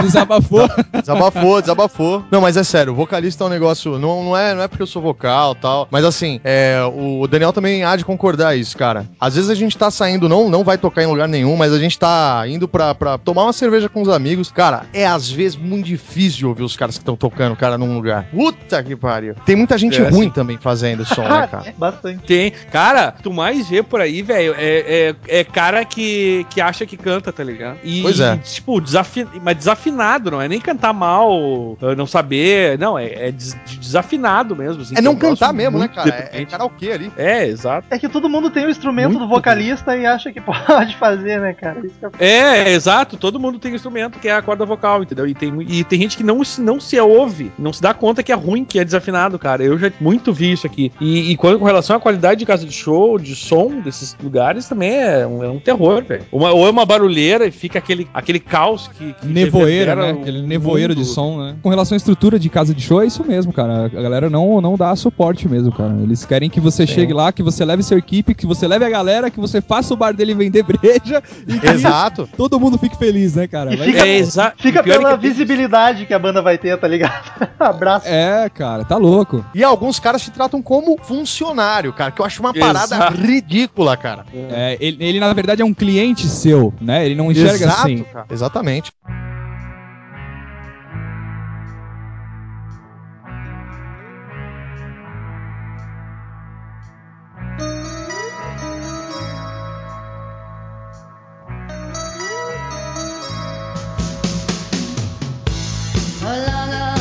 Desabafou. 0.00 0.68
Desabafou, 0.94 1.60
desabafou. 1.60 2.24
Não, 2.30 2.40
mas 2.40 2.56
é 2.56 2.64
sério, 2.64 2.92
o 2.92 2.96
vocalista 2.96 3.44
é 3.44 3.46
um 3.46 3.50
negócio. 3.50 3.98
Não, 3.98 4.24
não, 4.24 4.36
é, 4.36 4.54
não 4.54 4.62
é 4.62 4.68
porque 4.68 4.82
eu 4.82 4.86
sou 4.86 5.02
vocal 5.02 5.52
e 5.52 5.60
tal. 5.60 5.88
Mas 5.90 6.04
assim, 6.04 6.40
é, 6.44 6.80
o 6.94 7.26
Daniel 7.26 7.52
também 7.52 7.84
há 7.84 7.96
de 7.96 8.04
concordar 8.04 8.56
isso, 8.56 8.76
cara. 8.76 9.06
Às 9.20 9.34
vezes 9.34 9.50
a 9.50 9.54
gente 9.54 9.76
tá 9.76 9.90
saindo, 9.90 10.28
não, 10.28 10.48
não 10.48 10.64
vai 10.64 10.78
tocar 10.78 11.02
em 11.02 11.06
lugar 11.06 11.28
nenhum, 11.28 11.56
mas 11.56 11.72
a 11.72 11.78
gente 11.78 11.98
tá 11.98 12.44
indo 12.46 12.68
pra, 12.68 12.94
pra 12.94 13.18
tomar 13.18 13.44
uma 13.44 13.52
cerveja 13.52 13.88
com 13.88 14.02
os 14.02 14.08
amigos. 14.08 14.50
Cara, 14.50 14.86
é 14.92 15.06
às 15.06 15.30
vezes 15.30 15.56
muito 15.56 15.86
difícil 15.86 16.38
de 16.38 16.46
ouvir 16.46 16.62
os 16.62 16.76
caras 16.76 16.96
que 16.96 17.02
estão 17.02 17.16
tocando, 17.16 17.56
cara, 17.56 17.73
num 17.78 17.94
lugar. 17.94 18.26
Puta 18.30 18.82
que 18.82 18.94
pariu. 18.96 19.34
Tem 19.46 19.56
muita 19.56 19.76
gente 19.78 20.00
É, 20.00 20.08
ruim 20.08 20.30
também 20.30 20.56
fazendo 20.58 21.04
som, 21.04 21.22
né, 21.22 21.46
cara? 21.50 21.68
É, 21.68 21.72
bastante. 21.72 22.24
Tem. 22.24 22.52
Cara, 22.72 23.12
tu 23.12 23.32
mais 23.32 23.68
vê 23.68 23.82
por 23.82 24.00
aí, 24.00 24.22
velho, 24.22 24.54
é, 24.58 25.14
é, 25.28 25.40
é 25.40 25.44
cara 25.44 25.84
que, 25.84 26.46
que 26.50 26.60
acha 26.60 26.86
que 26.86 26.96
canta, 26.96 27.32
tá 27.32 27.42
ligado? 27.44 27.78
E, 27.84 28.02
Pois 28.02 28.20
é. 28.20 28.34
e, 28.34 28.38
tipo, 28.38 28.80
desafi... 28.80 29.26
mas 29.42 29.56
desafinado, 29.56 30.30
não 30.30 30.40
é 30.42 30.48
nem 30.48 30.60
cantar 30.60 30.92
mal, 30.92 31.76
eh, 31.82 31.94
não 31.94 32.06
saber. 32.06 32.78
Não, 32.78 32.98
é, 32.98 33.28
é 33.28 33.32
des- 33.32 33.56
desafinado 33.80 34.56
mesmo. 34.56 34.82
assim, 34.82 34.94
É 34.96 35.00
não 35.00 35.16
cantar 35.16 35.52
mesmo, 35.52 35.78
né, 35.78 35.88
cara? 35.88 36.30
É, 36.32 36.42
é 36.42 36.44
karaokê 36.44 36.92
ali. 36.92 37.12
É, 37.16 37.46
exato. 37.46 37.86
É 37.90 37.98
que 37.98 38.08
todo 38.08 38.28
mundo 38.28 38.50
tem 38.50 38.66
o 38.66 38.70
instrumento 38.70 39.10
Muito 39.10 39.20
do 39.24 39.28
vocalista 39.28 39.96
e 39.96 40.04
acha 40.06 40.32
que 40.32 40.40
pode 40.42 40.96
fazer, 40.96 41.40
né, 41.40 41.52
cara? 41.52 41.80
Isso 41.84 41.94
que 41.98 42.22
é 42.24 42.68
É, 42.68 42.70
exato. 42.72 43.16
Todo 43.16 43.38
mundo 43.38 43.58
tem 43.58 43.72
um 43.72 43.74
instrumento 43.76 44.18
que 44.18 44.28
é 44.28 44.34
a 44.34 44.42
corda 44.42 44.64
vocal, 44.64 45.02
entendeu? 45.02 45.26
E 45.26 45.34
tem, 45.34 45.52
e 45.68 45.84
tem 45.84 46.00
gente 46.00 46.16
que 46.16 46.22
não, 46.24 46.42
se- 46.44 46.60
não 46.60 46.80
se 46.80 46.98
ouve, 47.00 47.52
não 47.64 47.72
se 47.72 47.80
dá 47.82 47.94
conta 47.94 48.22
que 48.22 48.30
é 48.30 48.34
ruim, 48.34 48.64
que 48.64 48.78
é 48.78 48.84
desafinado, 48.84 49.38
cara. 49.38 49.64
Eu 49.64 49.78
já 49.78 49.90
muito 50.00 50.32
vi 50.32 50.52
isso 50.52 50.66
aqui. 50.66 50.92
E, 51.00 51.30
e 51.32 51.36
quando, 51.36 51.58
com 51.58 51.64
relação 51.64 51.96
à 51.96 52.00
qualidade 52.00 52.40
de 52.40 52.46
casa 52.46 52.64
de 52.66 52.72
show, 52.72 53.18
de 53.18 53.34
som 53.34 53.80
desses 53.80 54.16
lugares, 54.22 54.68
também 54.68 54.92
é 54.94 55.26
um, 55.26 55.42
é 55.42 55.48
um 55.48 55.58
terror, 55.58 56.04
velho. 56.04 56.24
Ou 56.30 56.66
é 56.66 56.70
uma 56.70 56.84
barulheira 56.84 57.46
e 57.46 57.50
fica 57.50 57.78
aquele, 57.78 58.06
aquele 58.12 58.38
caos 58.38 58.88
que. 58.88 59.14
que 59.14 59.26
Nevoeiro, 59.26 59.96
né? 59.96 60.10
Aquele 60.10 60.42
nevoeiro 60.42 60.94
de 60.94 61.00
mundo. 61.02 61.12
som, 61.12 61.38
né? 61.38 61.56
Com 61.62 61.70
relação 61.70 61.94
à 61.94 61.98
estrutura 61.98 62.38
de 62.38 62.48
casa 62.48 62.74
de 62.74 62.82
show, 62.82 63.02
é 63.02 63.06
isso 63.06 63.24
mesmo, 63.24 63.52
cara. 63.52 63.86
A 63.86 63.88
galera 63.88 64.28
não, 64.28 64.60
não 64.60 64.76
dá 64.76 64.94
suporte 64.94 65.48
mesmo, 65.48 65.72
cara. 65.72 65.94
Eles 66.02 66.24
querem 66.24 66.50
que 66.50 66.60
você 66.60 66.86
chegue 66.86 67.12
lá, 67.12 67.32
que 67.32 67.42
você 67.42 67.64
leve 67.64 67.82
sua 67.82 67.96
equipe, 67.98 68.34
que 68.34 68.46
você 68.46 68.68
leve 68.68 68.84
a 68.84 68.90
galera, 68.90 69.30
que 69.30 69.40
você 69.40 69.60
faça 69.60 69.94
o 69.94 69.96
bar 69.96 70.12
dele 70.12 70.34
vender 70.34 70.62
breja 70.62 71.22
e 71.48 71.58
que 71.58 71.66
Exato. 71.66 72.28
todo 72.36 72.60
mundo 72.60 72.76
fique 72.78 72.96
feliz, 72.98 73.34
né, 73.34 73.46
cara? 73.46 73.72
E 73.74 73.78
fica- 73.78 74.06
É, 74.06 74.22
Fica 74.56 74.80
é 74.80 74.82
pela 74.82 75.16
que 75.16 75.28
visibilidade 75.28 76.06
que 76.06 76.12
a 76.14 76.18
banda 76.18 76.42
vai 76.42 76.58
ter, 76.58 76.76
tá 76.78 76.86
ligado? 76.88 77.48
Abraço. 77.64 78.06
É, 78.08 78.48
cara, 78.48 78.84
tá 78.84 78.96
louco. 78.96 79.44
E 79.54 79.62
alguns 79.62 79.98
caras 79.98 80.22
se 80.22 80.30
tratam 80.30 80.60
como 80.62 80.98
funcionário, 81.02 81.92
cara, 81.92 82.10
que 82.10 82.20
eu 82.20 82.26
acho 82.26 82.40
uma 82.40 82.52
parada 82.52 82.96
Exato. 82.96 83.16
ridícula, 83.16 83.96
cara. 83.96 84.24
É, 84.32 84.76
ele, 84.80 85.04
ele, 85.04 85.20
na 85.20 85.32
verdade, 85.32 85.62
é 85.62 85.64
um 85.64 85.74
cliente 85.74 86.26
seu, 86.26 86.72
né? 86.80 87.04
Ele 87.06 87.14
não 87.14 87.30
enxerga 87.30 87.64
Exato, 87.66 87.80
assim. 87.82 88.02
cara. 88.04 88.26
Exatamente. 88.30 88.92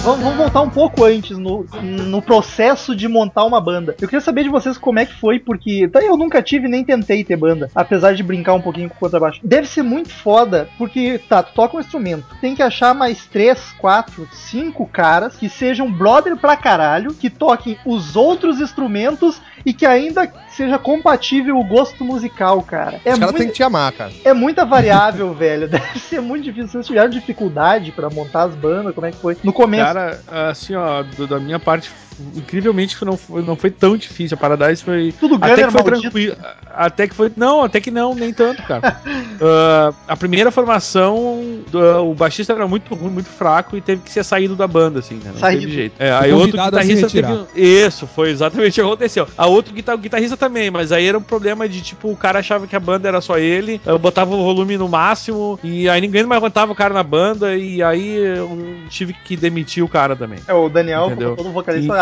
Vamos, 0.03 0.21
vamos 0.21 0.35
voltar 0.37 0.61
um 0.61 0.69
pouco 0.69 1.05
antes 1.05 1.37
no, 1.37 1.65
no 1.81 2.21
processo 2.21 2.93
de 2.93 3.07
montar 3.07 3.45
uma 3.45 3.61
banda. 3.61 3.95
Eu 4.01 4.07
queria 4.09 4.19
saber 4.19 4.43
de 4.43 4.49
vocês 4.49 4.77
como 4.77 4.99
é 4.99 5.05
que 5.05 5.17
foi, 5.17 5.39
porque 5.39 5.87
tá, 5.87 6.01
eu 6.01 6.17
nunca 6.17 6.43
tive 6.43 6.67
nem 6.67 6.83
tentei 6.83 7.23
ter 7.23 7.37
banda, 7.37 7.71
apesar 7.73 8.13
de 8.13 8.21
brincar 8.21 8.53
um 8.53 8.61
pouquinho 8.61 8.89
com 8.89 8.95
o 8.97 8.99
contrabaixo. 8.99 9.39
Deve 9.41 9.65
ser 9.65 9.81
muito 9.81 10.09
foda, 10.09 10.67
porque 10.77 11.21
tá, 11.29 11.41
tu 11.41 11.53
toca 11.53 11.77
um 11.77 11.79
instrumento, 11.79 12.25
tem 12.41 12.53
que 12.53 12.61
achar 12.61 12.93
mais 12.93 13.25
três, 13.27 13.71
quatro, 13.79 14.27
cinco 14.33 14.85
caras 14.85 15.37
que 15.37 15.47
sejam 15.47 15.89
brother 15.89 16.35
pra 16.35 16.57
caralho, 16.57 17.13
que 17.13 17.29
toquem 17.29 17.77
os 17.85 18.17
outros 18.17 18.59
instrumentos 18.59 19.41
e 19.65 19.73
que 19.73 19.85
ainda 19.85 20.27
seja 20.53 20.77
compatível 20.79 21.57
o 21.57 21.63
gosto 21.63 22.03
musical, 22.03 22.61
cara. 22.61 23.01
É 23.05 23.13
Os 23.13 23.19
caras 23.19 23.33
têm 23.35 23.41
muito, 23.43 23.51
que 23.51 23.57
te 23.57 23.63
amar, 23.63 23.91
cara. 23.91 24.11
é 24.23 24.33
muita 24.33 24.65
variável, 24.65 25.33
velho. 25.35 25.67
Deve 25.67 25.99
ser 25.99 26.21
muito 26.21 26.43
difícil. 26.43 26.67
Vocês 26.69 26.87
tiveram 26.87 27.09
dificuldade 27.09 27.91
pra 27.91 28.09
montar 28.09 28.43
as 28.43 28.55
bandas? 28.55 28.93
Como 28.93 29.07
é 29.07 29.11
que 29.11 29.17
foi? 29.17 29.37
No 29.43 29.51
começo. 29.53 29.83
Cara, 29.85 30.19
assim, 30.49 30.75
ó, 30.75 31.03
do- 31.03 31.27
da 31.27 31.39
minha 31.39 31.59
parte, 31.59 31.91
incrivelmente 32.35 33.03
não 33.03 33.17
foi, 33.17 33.41
não 33.41 33.55
foi 33.55 33.69
tão 33.71 33.95
difícil. 33.97 34.35
A 34.35 34.39
Paradise 34.39 34.83
foi. 34.83 35.13
Tudo 35.19 35.35
Até 35.35 35.55
que 35.55 35.61
foi 35.63 35.71
maldito. 35.71 36.01
tranquilo. 36.01 36.35
Até 36.75 37.07
que 37.07 37.15
foi. 37.15 37.31
Não, 37.35 37.63
até 37.63 37.79
que 37.81 37.91
não, 37.91 38.13
nem 38.15 38.33
tanto, 38.33 38.61
cara. 38.63 39.01
Ah, 39.45 39.91
a 40.07 40.15
primeira 40.15 40.51
formação, 40.51 41.61
do- 41.69 42.11
o 42.11 42.13
baixista 42.13 42.53
era 42.53 42.67
muito 42.67 42.93
ruim, 42.95 43.09
muito 43.11 43.27
fraco 43.29 43.75
e 43.75 43.81
teve 43.81 44.01
que 44.01 44.11
ser 44.11 44.23
saído 44.23 44.55
da 44.55 44.67
banda, 44.67 44.99
assim, 44.99 45.15
né? 45.15 45.31
Não 45.33 45.39
Saído. 45.39 45.61
teve 45.61 45.73
jeito. 45.73 45.95
É, 45.99 46.11
aí 46.13 46.31
outro 46.31 46.57
guitarrista 46.61 47.09
teve. 47.09 47.27
Isso, 47.55 48.07
foi 48.07 48.29
exatamente 48.29 48.71
o 48.79 48.83
que 48.83 48.89
aconteceu. 48.89 49.27
A 49.37 49.45
outro 49.47 49.73
guitar- 49.73 49.97
guitarrista 49.97 50.37
também, 50.37 50.71
mas 50.71 50.91
aí 50.91 51.05
era 51.07 51.17
um 51.17 51.21
problema 51.21 51.67
de 51.67 51.81
tipo, 51.81 52.09
o 52.09 52.15
cara 52.15 52.39
achava 52.39 52.67
que 52.67 52.75
a 52.75 52.79
banda 52.79 53.07
era 53.07 53.19
só 53.21 53.37
ele, 53.37 53.81
eu 53.85 53.97
botava 53.99 54.33
o 54.33 54.43
volume 54.43 54.77
no 54.77 54.87
máximo 54.87 55.59
e 55.63 55.89
aí 55.89 55.99
ninguém 55.99 56.23
mais 56.23 56.39
aguentava 56.41 56.71
o 56.71 56.75
cara 56.75 56.93
na 56.93 57.03
banda 57.03 57.55
e 57.55 57.81
aí 57.83 58.15
eu 58.15 58.57
tive 58.89 59.13
que 59.13 59.35
demitir 59.35 59.83
o 59.83 59.87
cara 59.89 60.15
também. 60.15 60.39
É, 60.47 60.53
o 60.53 60.69
Daniel, 60.69 61.07
Entendeu? 61.07 61.35
como 61.35 61.49
todo 61.49 61.53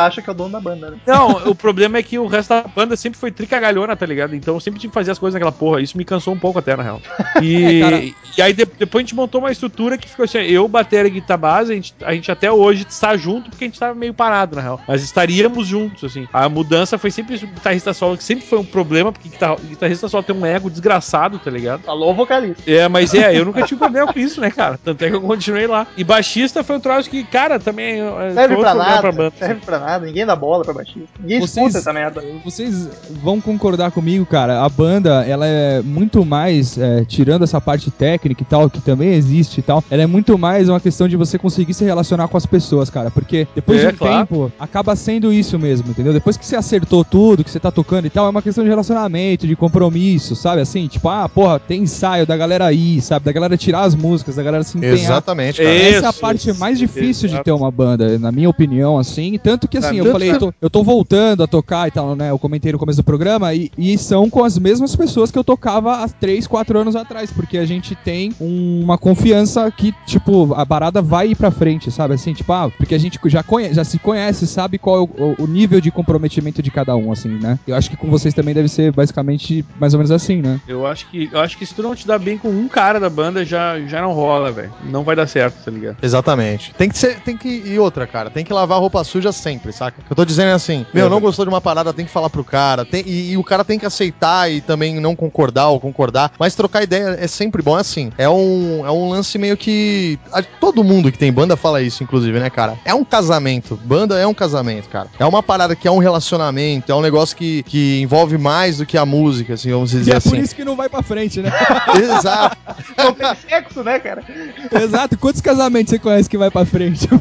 acha 0.06 0.22
que 0.22 0.30
é 0.30 0.34
o 0.34 0.36
dono 0.36 0.52
da 0.52 0.60
banda, 0.60 0.92
né? 0.92 0.98
Não, 1.06 1.50
o 1.50 1.56
problema 1.56 1.98
é 1.98 2.04
que 2.04 2.18
o 2.20 2.28
resto 2.28 2.50
da 2.50 2.62
banda 2.64 2.96
sempre 2.96 3.20
foi 3.20 3.32
tricagalhona, 3.32 3.96
tá 3.96 4.06
ligado? 4.06 4.36
Então 4.36 4.54
eu 4.56 4.60
sempre 4.60 4.80
tive 4.80 4.92
que 4.92 4.94
fazer 4.94 5.12
as 5.12 5.20
coisas 5.20 5.34
naquela 5.34 5.52
porra. 5.52 5.82
Isso 5.82 5.98
me 5.98 6.06
cansou 6.06 6.34
um 6.34 6.40
pouco 6.40 6.60
até, 6.60 6.76
na 6.76 6.84
real. 6.84 7.02
E, 7.42 7.82
É, 7.82 8.12
e 8.38 8.42
aí 8.42 8.54
de- 8.54 8.66
depois 8.66 9.02
a 9.02 9.04
gente 9.06 9.16
montou 9.16 9.42
uma 9.42 9.52
estrutura 9.52 9.98
que 9.98 10.08
ficou 10.08 10.24
assim: 10.26 10.40
eu, 10.40 10.68
bateria 10.68 11.08
e 11.08 11.12
guitarra 11.12 11.38
base, 11.38 11.72
a 11.72 11.76
gente, 11.76 11.94
a 12.04 12.14
gente 12.14 12.32
até 12.32 12.52
hoje 12.52 12.86
está 12.88 13.16
junto 13.18 13.50
porque 13.50 13.66
a 13.66 13.68
gente 13.68 13.80
tava 13.80 13.94
meio 13.96 14.14
parado, 14.14 14.56
na 14.56 14.62
real. 14.62 14.80
Mas 14.88 15.04
estaríamos 15.04 15.68
juntos, 15.68 16.04
assim. 16.04 16.28
A 16.32 16.48
mudança 16.50 16.98
foi 16.98 17.12
sempre 17.12 17.36
o 17.36 17.40
guitarrista 17.48 17.94
solo, 17.94 18.18
que 18.18 18.24
sempre 18.24 18.46
foi 18.46 18.60
um 18.60 18.64
problema, 18.66 19.12
porque 19.12 19.30
guitarra- 19.30 19.58
guitarrista 19.64 20.08
solo 20.08 20.24
tem 20.24 20.36
um 20.36 20.46
ego 20.46 20.70
desgraçado, 20.70 21.40
tá 21.40 21.50
ligado? 21.52 21.82
Falou 21.84 22.12
o 22.12 22.14
vocalista. 22.14 22.70
É, 22.70 22.88
mas 22.88 23.14
é, 23.14 23.38
eu 23.38 23.46
nunca 23.46 23.64
tive 23.64 23.80
problema 23.80 24.12
com 24.12 24.20
isso, 24.20 24.40
né, 24.42 24.50
cara? 24.52 24.80
Tanto 24.84 25.04
é 25.04 25.10
que 25.10 25.16
eu 25.16 25.22
continuei 25.22 25.68
lá. 25.68 25.88
E 25.98 26.04
baixista 26.04 26.64
foi 26.64 26.76
um 26.78 26.80
troço 26.80 27.10
que, 27.10 27.24
cara, 27.24 27.60
também 27.60 28.00
é, 28.02 28.32
Serve 28.34 28.56
pra 28.58 28.74
nada. 28.74 29.02
pra 29.02 29.12
banda. 29.12 29.34
serve 29.38 29.62
pra 29.66 29.80
nada. 29.80 29.91
Nada, 29.92 30.06
ninguém 30.06 30.26
dá 30.26 30.36
bola 30.36 30.64
pra 30.64 30.74
baixista. 30.74 31.10
Ninguém 31.20 31.40
Vocês- 31.40 31.58
escuta 31.68 31.78
essa 31.80 31.94
merda. 31.94 32.24
Vocês 32.44 32.88
vão 33.24 33.40
concordar 33.42 33.92
comigo, 33.92 34.26
cara. 34.26 34.64
A 34.64 34.70
banda, 34.70 35.24
ela 35.26 35.46
é 35.46 35.82
muito 35.82 36.26
mais, 36.26 36.78
é, 36.78 37.04
tirando 37.06 37.44
essa 37.44 37.60
parte 37.60 37.92
técnica 37.92 38.42
e 38.42 38.46
tal, 38.46 38.70
que 38.70 38.80
também 38.82 39.14
existe 39.14 39.60
e 39.60 39.64
tal, 39.64 39.84
ela 39.90 40.02
é 40.04 40.08
muito 40.08 40.38
mais 40.38 40.70
uma 40.70 40.80
questão 40.80 41.08
de 41.08 41.16
você 41.16 41.38
conseguir 41.38 41.74
se 41.74 41.84
relacionar 41.84 42.28
com 42.28 42.38
as 42.38 42.46
pessoas, 42.46 42.90
cara. 42.90 43.12
Porque 43.12 43.48
depois 43.56 43.84
É, 43.84 43.88
de 43.90 43.94
um 43.96 43.98
claro. 43.98 44.28
tempo, 44.28 44.52
acaba 44.60 44.96
sendo 44.96 45.32
isso 45.34 45.58
mesmo, 45.60 45.90
entendeu? 45.92 46.14
Depois 46.14 46.38
que 46.38 46.46
você 46.46 46.56
acertou 46.56 47.04
tudo, 47.04 47.44
que 47.44 47.50
você 47.52 47.60
tá 47.60 47.72
tocando 47.72 48.06
e 48.06 48.10
tal, 48.10 48.26
é 48.26 48.30
uma 48.30 48.42
questão 48.42 48.64
de 48.64 48.70
relacionamento, 48.70 49.46
de 49.48 49.56
compromisso, 49.56 50.36
sabe? 50.36 50.62
Assim, 50.62 50.88
tipo, 50.88 51.08
ah, 51.10 51.28
porra, 51.28 51.60
tem 51.60 51.82
ensaio 51.84 52.26
da 52.26 52.38
galera 52.38 52.66
aí, 52.66 53.02
sabe? 53.02 53.26
Da 53.26 53.32
galera 53.32 53.58
tirar 53.58 53.82
as 53.82 53.96
músicas, 53.96 54.36
da 54.36 54.44
galera 54.44 54.64
se 54.64 54.78
empenhar. 54.78 54.96
Exatamente, 54.98 55.62
cara. 55.62 55.74
Essa 55.76 56.06
é 56.06 56.08
a 56.08 56.10
Isso, 56.12 56.20
parte 56.22 56.50
isso, 56.50 56.60
mais 56.60 56.78
difícil 56.80 57.28
de 57.28 57.36
exato. 57.36 57.44
ter 57.46 57.52
uma 57.52 57.72
banda, 57.72 58.18
na 58.20 58.32
minha 58.32 58.50
opinião, 58.50 58.98
assim. 58.98 59.38
Tanto 59.42 59.68
que, 59.68 59.81
assim, 59.88 60.00
Ah, 60.00 60.04
eu 60.04 60.12
falei, 60.12 60.32
eu 60.32 60.40
tô, 60.40 60.54
eu 60.62 60.70
tô 60.70 60.84
voltando 60.84 61.44
a 61.44 61.48
tocar 61.48 61.88
e 61.88 61.92
tal, 61.92 62.16
né? 62.16 62.30
Eu 62.30 62.40
comentei 62.40 62.72
no 62.72 62.80
começo 62.80 62.98
do 62.98 63.04
programa, 63.04 63.54
e, 63.54 63.70
e 63.78 63.98
são 63.98 64.30
com 64.30 64.44
as 64.44 64.58
mesmas 64.58 64.96
pessoas 64.96 65.32
que 65.32 65.38
eu 65.38 65.44
tocava 65.44 66.04
há 66.04 66.08
3, 66.10 66.48
4 66.48 66.78
anos 66.80 66.96
atrás, 66.96 67.32
porque 67.32 67.58
a 67.58 67.66
gente 67.66 67.96
tem 67.96 68.34
um- 68.40 68.82
uma 68.84 68.98
confiança 68.98 69.70
que, 69.72 69.94
tipo, 70.06 70.54
a 70.54 70.66
parada 70.66 71.02
vai 71.02 71.30
ir 71.32 71.36
pra 71.36 71.52
frente, 71.52 71.92
sabe? 71.92 72.14
Assim, 72.14 72.34
tipo, 72.34 72.52
ah, 72.54 72.70
porque 72.70 72.96
a 72.96 72.98
gente 72.98 73.20
já, 73.26 73.44
conhe- 73.44 73.74
já 73.74 73.84
se 73.84 74.00
conhece, 74.00 74.48
sabe 74.48 74.78
qual 74.78 74.98
é 74.98 75.00
o, 75.02 75.04
o- 75.04 75.36
o 75.44 75.48
nível 75.48 75.80
de 75.82 75.92
comprometimento 75.92 76.62
de 76.62 76.72
cada 76.72 76.96
um, 76.96 77.12
assim, 77.12 77.38
né? 77.42 77.60
Eu 77.68 77.76
acho 77.76 77.90
que 77.90 77.98
com 77.98 78.10
vocês 78.10 78.34
também 78.34 78.54
deve 78.54 78.68
ser 78.70 78.92
basicamente 78.92 79.64
mais 79.80 79.94
ou 79.94 79.98
menos 80.00 80.12
assim, 80.12 80.42
né? 80.42 80.60
Eu 80.68 80.86
acho 80.86 81.08
que 81.10 81.30
eu 81.32 81.40
acho 81.40 81.58
que 81.58 81.66
se 81.66 81.74
tu 81.76 81.84
não 81.84 81.96
te 81.96 82.06
dá 82.08 82.18
bem 82.18 82.38
com 82.38 82.50
um 82.50 82.68
cara 82.68 83.00
da 83.00 83.10
banda, 83.10 83.44
já, 83.46 83.80
já 83.82 84.02
não 84.02 84.14
rola, 84.14 84.52
velho. 84.52 84.72
Não 84.84 85.04
vai 85.04 85.16
dar 85.16 85.28
certo, 85.28 85.64
tá 85.64 85.72
ligado? 85.72 85.98
Exatamente. 86.02 86.74
Tem 86.76 86.90
que 86.90 86.98
ser, 86.98 87.20
tem 87.22 87.38
que 87.38 87.48
e 87.50 87.78
outra, 87.80 88.06
cara, 88.08 88.30
tem 88.30 88.44
que 88.44 88.54
lavar 88.54 88.80
roupa 88.80 89.04
suja 89.04 89.32
sempre, 89.32 89.71
saca? 89.72 89.98
Eu 90.10 90.16
tô 90.16 90.26
dizendo 90.26 90.50
é 90.50 90.54
assim, 90.54 90.86
meu, 90.94 91.10
não 91.10 91.20
gostou 91.20 91.46
de 91.46 91.50
uma 91.50 91.62
parada, 91.62 91.94
tem 91.94 92.06
que 92.06 92.12
falar 92.12 92.30
pro 92.30 92.44
cara, 92.44 92.84
tem- 92.86 93.04
e, 93.06 93.32
e 93.32 93.38
o 93.38 93.44
cara 93.44 93.64
tem 93.64 93.78
que 93.80 93.86
aceitar 93.86 94.52
e 94.52 94.62
também 94.62 95.00
não 95.00 95.16
concordar 95.16 95.68
ou 95.70 95.80
concordar, 95.80 96.32
mas 96.40 96.56
trocar 96.56 96.84
ideia 96.84 97.18
é 97.20 97.28
sempre 97.28 97.62
bom, 97.62 97.78
é 97.78 97.82
assim. 97.82 98.12
É 98.18 98.30
um, 98.30 98.86
é 98.86 98.92
um 98.92 99.10
lance 99.10 99.38
meio 99.38 99.56
que 99.58 100.20
a- 100.32 100.42
todo 100.44 100.84
mundo 100.84 101.12
que 101.12 101.18
tem 101.18 101.32
banda 101.32 101.56
fala 101.56 101.82
isso, 101.82 102.04
inclusive, 102.04 102.40
né, 102.40 102.50
cara? 102.50 102.78
É 102.86 102.94
um 102.94 103.04
casamento. 103.04 103.80
Banda 103.84 104.18
é 104.20 104.26
um 104.28 104.34
casamento, 104.34 104.90
cara. 104.90 105.08
É 105.20 105.26
uma 105.26 105.42
parada 105.44 105.76
que 105.76 105.88
é 105.88 105.92
um 105.92 105.98
relacionamento, 106.00 106.92
é 106.92 106.96
um 106.96 107.02
negócio 107.02 107.36
que, 107.36 107.64
que 107.64 108.02
envolve 108.02 108.38
mais 108.38 108.78
do 108.78 108.86
que 108.86 108.98
a 108.98 109.06
música, 109.06 109.54
assim, 109.54 109.72
vamos 109.72 109.94
E 109.94 109.98
dizer 109.98 110.12
é 110.12 110.20
por 110.20 110.28
assim. 110.30 110.40
isso 110.40 110.56
que 110.56 110.64
não 110.66 110.76
vai 110.76 110.90
pra 110.90 111.02
frente, 111.02 111.42
né? 111.42 111.52
Exato. 112.02 112.58
Não 112.98 113.14
tem 113.14 113.36
sexo, 113.36 113.84
né, 113.84 114.00
cara? 114.00 114.24
Exato. 114.72 115.18
Quantos 115.18 115.42
casamentos 115.42 115.92
você 115.92 116.00
conhece 116.00 116.30
que 116.30 116.38
vai 116.38 116.50
pra 116.52 116.66
frente? 116.66 117.08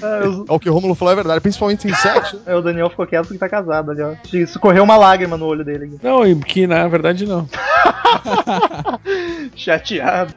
É 0.00 0.52
o 0.52 0.58
que 0.60 0.70
o 0.70 0.72
Romulo 0.72 0.94
falou 0.98 1.12
é 1.12 1.16
verdade, 1.16 1.40
principalmente 1.40 1.88
em 1.88 1.94
sexo. 1.94 2.42
é, 2.46 2.54
o 2.54 2.60
Daniel 2.60 2.90
ficou 2.90 3.06
quieto 3.06 3.28
porque 3.28 3.38
tá 3.38 3.48
casado 3.48 3.90
ali, 3.90 4.02
ó. 4.02 4.14
Isso 4.32 4.58
correu 4.58 4.84
uma 4.84 4.96
lágrima 4.96 5.36
no 5.36 5.46
olho 5.46 5.64
dele. 5.64 5.84
aqui. 5.86 5.98
Não, 6.02 6.26
e 6.26 6.34
que 6.34 6.66
na 6.66 6.86
verdade 6.88 7.24
não. 7.26 7.48
Chateado. 9.54 10.34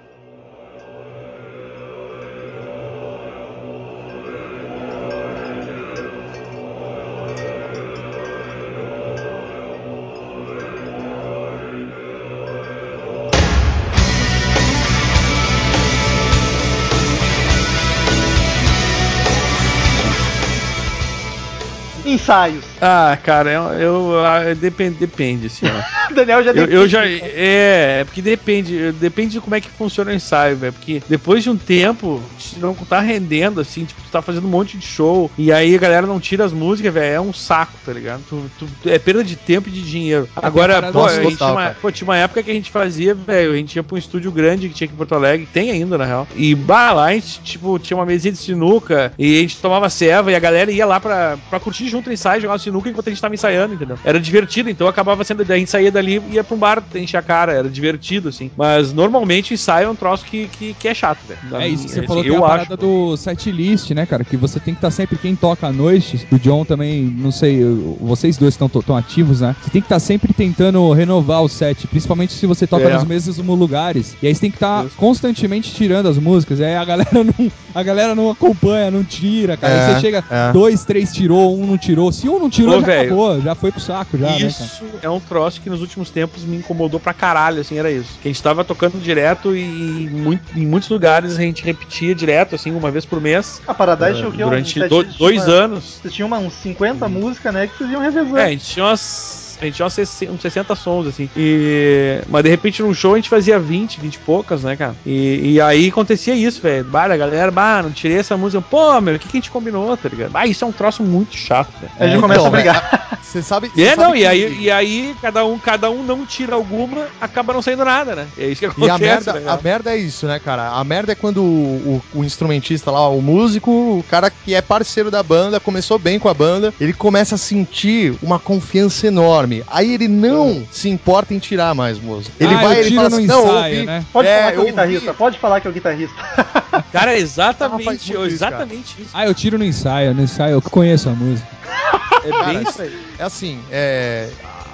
Ensaios. 22.12 22.71
Ah, 22.82 23.16
cara, 23.24 23.52
eu, 23.52 23.64
eu 23.80 24.26
ah, 24.26 24.56
depende, 24.56 24.96
depende, 24.98 25.46
assim, 25.46 25.68
ó. 25.68 26.12
O 26.12 26.16
Daniel 26.16 26.44
já 26.44 26.50
Eu, 26.50 26.68
deu 26.68 26.82
eu 26.82 26.88
já. 26.88 27.06
É, 27.06 28.00
é 28.02 28.04
porque 28.04 28.24
depende. 28.24 28.92
Depende 28.94 29.34
de 29.34 29.40
como 29.42 29.54
é 29.56 29.62
que 29.62 29.70
funciona 29.70 30.10
o 30.10 30.14
ensaio, 30.14 30.58
velho. 30.58 30.74
Porque 30.74 31.02
depois 31.08 31.44
de 31.44 31.50
um 31.52 31.56
tempo, 31.58 32.20
se 32.40 32.58
não 32.60 32.74
tá 32.74 33.00
rendendo, 33.00 33.62
assim, 33.62 33.86
tipo, 33.86 34.02
tu 34.02 34.10
tá 34.10 34.20
fazendo 34.22 34.48
um 34.48 34.50
monte 34.50 34.78
de 34.78 34.86
show. 34.86 35.30
E 35.38 35.52
aí 35.52 35.76
a 35.76 35.78
galera 35.78 36.08
não 36.08 36.20
tira 36.20 36.44
as 36.44 36.52
músicas, 36.52 36.92
velho. 36.92 37.14
É 37.14 37.22
um 37.22 37.32
saco, 37.32 37.74
tá 37.86 37.94
ligado? 37.94 38.24
Tu, 38.28 38.44
tu- 38.60 38.90
é 38.90 38.98
perda 38.98 39.24
de 39.24 39.36
tempo 39.36 39.70
e 39.70 39.72
de 39.72 39.84
dinheiro. 39.84 40.28
Agora, 40.36 40.74
cara, 40.82 40.92
pô, 40.92 41.08
gente 41.08 41.22
total, 41.34 41.36
tinha 41.38 41.52
uma, 41.52 41.76
pô, 41.80 41.92
tinha 41.92 42.08
uma 42.08 42.18
época 42.18 42.42
que 42.42 42.50
a 42.50 42.54
gente 42.56 42.72
fazia, 42.72 43.14
velho. 43.14 43.54
A 43.54 43.56
gente 43.58 43.76
ia 43.76 43.84
pra 43.84 43.96
um 43.96 44.00
estúdio 44.00 44.32
grande 44.32 44.68
que 44.70 44.74
tinha 44.74 44.86
aqui 44.86 44.96
em 44.96 44.98
Porto 44.98 45.14
Alegre. 45.14 45.48
Tem 45.54 45.70
ainda, 45.70 46.00
na 46.00 46.06
real. 46.06 46.28
E 46.36 46.56
bah, 46.56 46.92
lá 46.94 47.06
a 47.06 47.14
gente, 47.14 47.42
tipo, 47.44 47.78
tinha 47.78 47.96
uma 47.96 48.08
mesinha 48.08 48.32
de 48.32 48.40
sinuca. 48.40 49.14
E 49.20 49.38
a 49.38 49.42
gente 49.42 49.58
tomava 49.58 49.88
ceva 49.88 50.32
e 50.32 50.36
a 50.36 50.40
galera 50.40 50.72
ia 50.72 50.86
lá 50.86 51.00
pra, 51.00 51.38
pra 51.48 51.60
curtir 51.60 51.88
junto 51.88 52.10
o 52.10 52.14
ensaio, 52.14 52.42
jogar 52.42 52.58
sinuca 52.58 52.71
enquanto 52.90 53.08
a 53.08 53.10
gente 53.12 53.22
tava 53.22 53.34
ensaiando, 53.34 53.74
entendeu? 53.74 53.98
Era 54.04 54.20
divertido, 54.20 54.70
então 54.70 54.88
acabava 54.88 55.24
sendo. 55.24 55.42
A 55.42 55.58
gente 55.58 55.70
saía 55.70 55.92
dali 55.92 56.22
e 56.30 56.36
ia 56.36 56.44
pra 56.44 56.56
um 56.56 56.60
bar 56.60 56.84
encher 56.96 57.18
a 57.18 57.22
cara. 57.22 57.54
Era 57.54 57.70
divertido, 57.70 58.30
assim. 58.30 58.50
Mas 58.58 58.94
normalmente 58.94 59.54
ensaio 59.54 59.88
é 59.88 59.90
um 59.90 59.96
troço 59.96 60.26
que, 60.26 60.48
que, 60.48 60.74
que 60.74 60.88
é 60.88 60.94
chato, 60.94 61.20
velho. 61.28 61.62
É 61.62 61.68
isso 61.68 61.86
que 61.86 61.92
você 61.92 62.00
Assim, 62.00 62.08
falou, 62.08 62.24
tem 62.24 62.32
eu 62.32 62.44
a 62.44 62.48
acho. 62.48 62.58
parada 62.68 62.78
do 62.78 63.16
setlist, 63.18 63.92
né, 63.92 64.06
cara? 64.06 64.24
Que 64.24 64.38
você 64.38 64.60
tem 64.60 64.74
que 64.74 64.78
estar 64.80 64.92
sempre, 64.92 65.18
quem 65.18 65.36
toca 65.36 65.68
à 65.68 65.72
noite, 65.72 66.28
o 66.32 66.38
John 66.40 66.64
também, 66.66 67.04
não 67.04 67.32
sei, 67.32 67.62
vocês 68.00 68.38
dois 68.38 68.54
estão 68.54 68.68
tão 68.70 68.96
ativos, 68.96 69.42
né? 69.42 69.56
Você 69.62 69.70
tem 69.70 69.82
que 69.82 69.86
estar 69.86 70.00
sempre 70.00 70.34
tentando 70.34 70.92
renovar 70.94 71.42
o 71.44 71.50
set, 71.50 71.88
principalmente 71.88 72.34
se 72.34 72.46
você 72.46 72.66
toca 72.68 72.84
É. 72.88 72.94
nos 72.94 73.04
mesmos 73.04 73.38
lugares. 73.60 74.16
E 74.22 74.28
aí 74.28 74.34
você 74.36 74.42
tem 74.42 74.52
que 74.52 74.58
estar 74.58 74.86
Isso. 74.86 74.96
constantemente 74.98 75.74
tirando 75.74 76.08
as 76.08 76.18
músicas. 76.18 76.60
E 76.60 76.64
aí 76.64 76.76
a 76.76 76.86
galera 76.86 77.10
não, 77.24 77.52
a 77.76 77.84
galera 77.84 78.16
não 78.16 78.30
acompanha, 78.30 78.90
não 78.92 79.04
tira, 79.04 79.58
cara. 79.58 79.74
É, 79.74 79.86
aí 79.88 79.94
você 79.96 80.00
chega, 80.02 80.24
é. 80.30 80.52
dois, 80.52 80.84
três 80.86 81.12
tirou, 81.14 81.58
um 81.60 81.66
não 81.66 81.78
tirou. 81.78 82.12
Se 82.12 82.28
um 82.30 82.40
não 82.40 82.50
tirou, 82.50 82.61
Ô, 82.68 82.80
já 82.80 82.86
velho, 82.86 83.06
acabou, 83.08 83.42
já 83.42 83.56
foi 83.56 83.72
pro 83.72 83.80
saco, 83.82 84.18
já, 84.18 84.28
né? 84.28 84.38
Isso 84.38 84.84
é 85.02 85.10
um 85.10 85.20
troço 85.20 85.62
que 85.62 85.70
nos 85.70 85.82
últimos 85.82 86.10
tempos 86.10 86.44
me 86.44 86.58
incomodou 86.58 87.00
pra 87.00 87.14
caralho, 87.14 87.62
assim, 87.62 87.78
era 87.78 87.92
isso. 87.92 88.18
Que 88.22 88.28
a 88.28 88.32
gente 88.32 88.42
tava 88.44 88.64
tocando 88.64 89.00
direto 89.02 89.56
e 89.56 90.10
muito- 90.12 90.58
em 90.58 90.66
muitos 90.66 90.90
lugares 90.90 91.38
a 91.38 91.42
gente 91.42 91.64
repetia 91.64 92.14
direto, 92.16 92.56
assim, 92.56 92.72
uma 92.72 92.92
vez 92.92 93.06
por 93.06 93.20
mês. 93.22 93.62
A 93.68 93.74
Paradise 93.74 94.16
tinha 94.18 94.28
o 94.28 94.32
quê? 94.32 94.44
Um 94.44 94.50
durante 94.50 94.80
set 94.80 94.90
do- 94.90 95.04
dois 95.04 95.46
uma- 95.48 95.54
anos. 95.54 96.00
Vocês 96.02 96.14
tinham 96.14 96.28
uma, 96.28 96.38
uns 96.40 96.54
50 96.54 97.08
músicas, 97.08 97.54
né? 97.54 97.68
Que 97.68 97.78
vocês 97.78 97.90
iam 97.92 98.02
revezando. 98.02 98.38
É, 98.38 98.46
a 98.46 98.50
gente 98.50 98.66
tinha 98.66 98.86
umas. 98.86 99.41
A 99.62 99.66
gente 99.66 99.76
tinha 99.76 99.84
umas 99.86 99.94
60 99.94 100.32
uns 100.32 100.42
60 100.42 100.76
sons, 100.76 101.08
assim. 101.08 101.30
E... 101.38 102.20
Mas 102.30 102.44
de 102.44 102.50
repente 102.50 102.82
num 102.82 102.94
show 102.94 103.14
a 103.14 103.18
gente 103.18 103.30
fazia 103.30 103.60
20, 103.60 104.00
20 104.02 104.16
e 104.16 104.20
poucas, 104.20 104.64
né, 104.64 104.76
cara? 104.76 104.96
E, 105.06 105.54
e 105.54 105.62
aí 105.62 105.88
acontecia 105.90 106.34
isso, 106.36 106.62
velho. 106.62 106.84
Bah, 106.86 107.06
a 107.06 107.18
galera, 107.18 107.52
bah, 107.52 107.82
não 107.84 107.92
tirei 107.92 108.18
essa 108.18 108.36
música. 108.38 108.62
Pô, 108.62 109.00
meu, 109.02 109.16
o 109.16 109.20
que, 109.20 109.28
que 109.28 109.38
a 109.38 109.40
gente 109.40 109.52
combinou, 109.52 109.96
tá 109.98 110.10
ligado? 110.10 110.32
Ah, 110.36 110.48
isso 110.48 110.64
é 110.64 110.68
um 110.68 110.72
troço 110.72 111.04
muito 111.04 111.36
chato, 111.36 111.72
velho. 111.80 111.92
a 112.00 112.06
gente 112.08 112.18
É, 112.18 112.22
começa 112.22 112.40
então, 112.42 112.48
a 112.48 112.50
brigar. 112.50 113.08
Você 113.22 113.42
sabe. 113.42 113.70
você 113.74 113.84
É, 113.84 113.90
sabe 113.96 114.02
não, 114.02 114.14
e 114.16 114.26
aí, 114.26 114.58
e 114.64 114.70
aí 114.72 115.16
cada, 115.22 115.46
um, 115.46 115.58
cada 115.58 115.90
um 115.90 116.04
não 116.04 116.26
tira 116.26 116.54
alguma, 116.56 117.08
acaba 117.22 117.54
não 117.54 117.62
saindo 117.62 117.86
nada, 117.86 118.14
né? 118.14 118.28
É 118.38 118.48
isso 118.48 118.60
que 118.60 118.66
acontece. 118.66 118.88
E 118.88 118.92
a 118.92 118.98
merda, 118.98 119.34
né, 119.34 119.44
a 119.48 119.58
merda 119.62 119.92
é 119.94 119.98
isso, 119.98 120.28
né, 120.28 120.38
cara? 120.38 120.68
A 120.72 120.84
merda 120.84 121.14
é 121.14 121.16
quando 121.16 121.42
o, 121.42 122.02
o- 122.14 122.20
o 122.20 122.24
instrumentista 122.26 122.92
lá, 122.92 123.08
o 123.08 123.22
músico, 123.22 123.72
o 123.72 124.04
cara 124.10 124.30
que 124.30 124.54
é 124.54 124.62
parceiro 124.62 125.10
da 125.10 125.24
banda, 125.24 125.62
começou 125.62 125.98
bem 125.98 126.20
com 126.20 126.28
a 126.28 126.34
banda, 126.34 126.74
ele 126.78 126.92
começa 126.92 127.36
a 127.36 127.38
sentir 127.38 128.14
uma 128.22 128.38
confiança 128.38 129.08
enorme. 129.08 129.51
Aí 129.68 129.94
ele 129.94 130.08
não 130.08 130.66
se 130.72 130.90
importa 130.90 131.34
em 131.34 131.40
tirar 131.40 131.76
mais 131.76 132.00
música. 132.00 132.34
Ele 132.40 132.54
Ah, 132.54 132.62
vai, 132.62 132.80
ele 132.80 132.96
fala 132.96 133.10
no 133.10 133.16
assim, 133.18 133.28
não, 133.28 133.44
ensaio, 133.44 133.74
ouvi, 133.76 133.86
né? 133.86 134.06
Pode 134.14 134.28
É, 134.28 134.38
falar 134.40 134.52
que 134.52 134.58
é 134.58 134.62
o 134.62 134.66
guitarrista, 134.66 135.14
pode 135.14 135.40
falar 135.40 135.62
que 135.62 135.68
é 135.68 135.70
o 135.70 135.74
guitarrista. 135.74 136.16
Cara, 136.92 137.12
é 137.12 137.16
Ah, 137.16 137.20
exatamente, 137.20 138.12
isso, 138.12 138.24
exatamente. 138.24 138.96
Ah, 139.14 139.26
eu 139.26 139.34
tiro 139.34 139.58
no 139.58 139.66
ensaio, 139.66 140.14
no 140.14 140.24
ensaio 140.24 140.54
eu 140.54 140.62
conheço 140.62 141.10
a 141.10 141.14
música. 141.14 141.48
É 142.24 142.30
Cara, 142.30 142.54
bem 142.54 142.62
isso 142.62 142.82
aí. 142.84 142.94
É 143.18 143.24
assim, 143.24 143.60
é. 143.72 144.30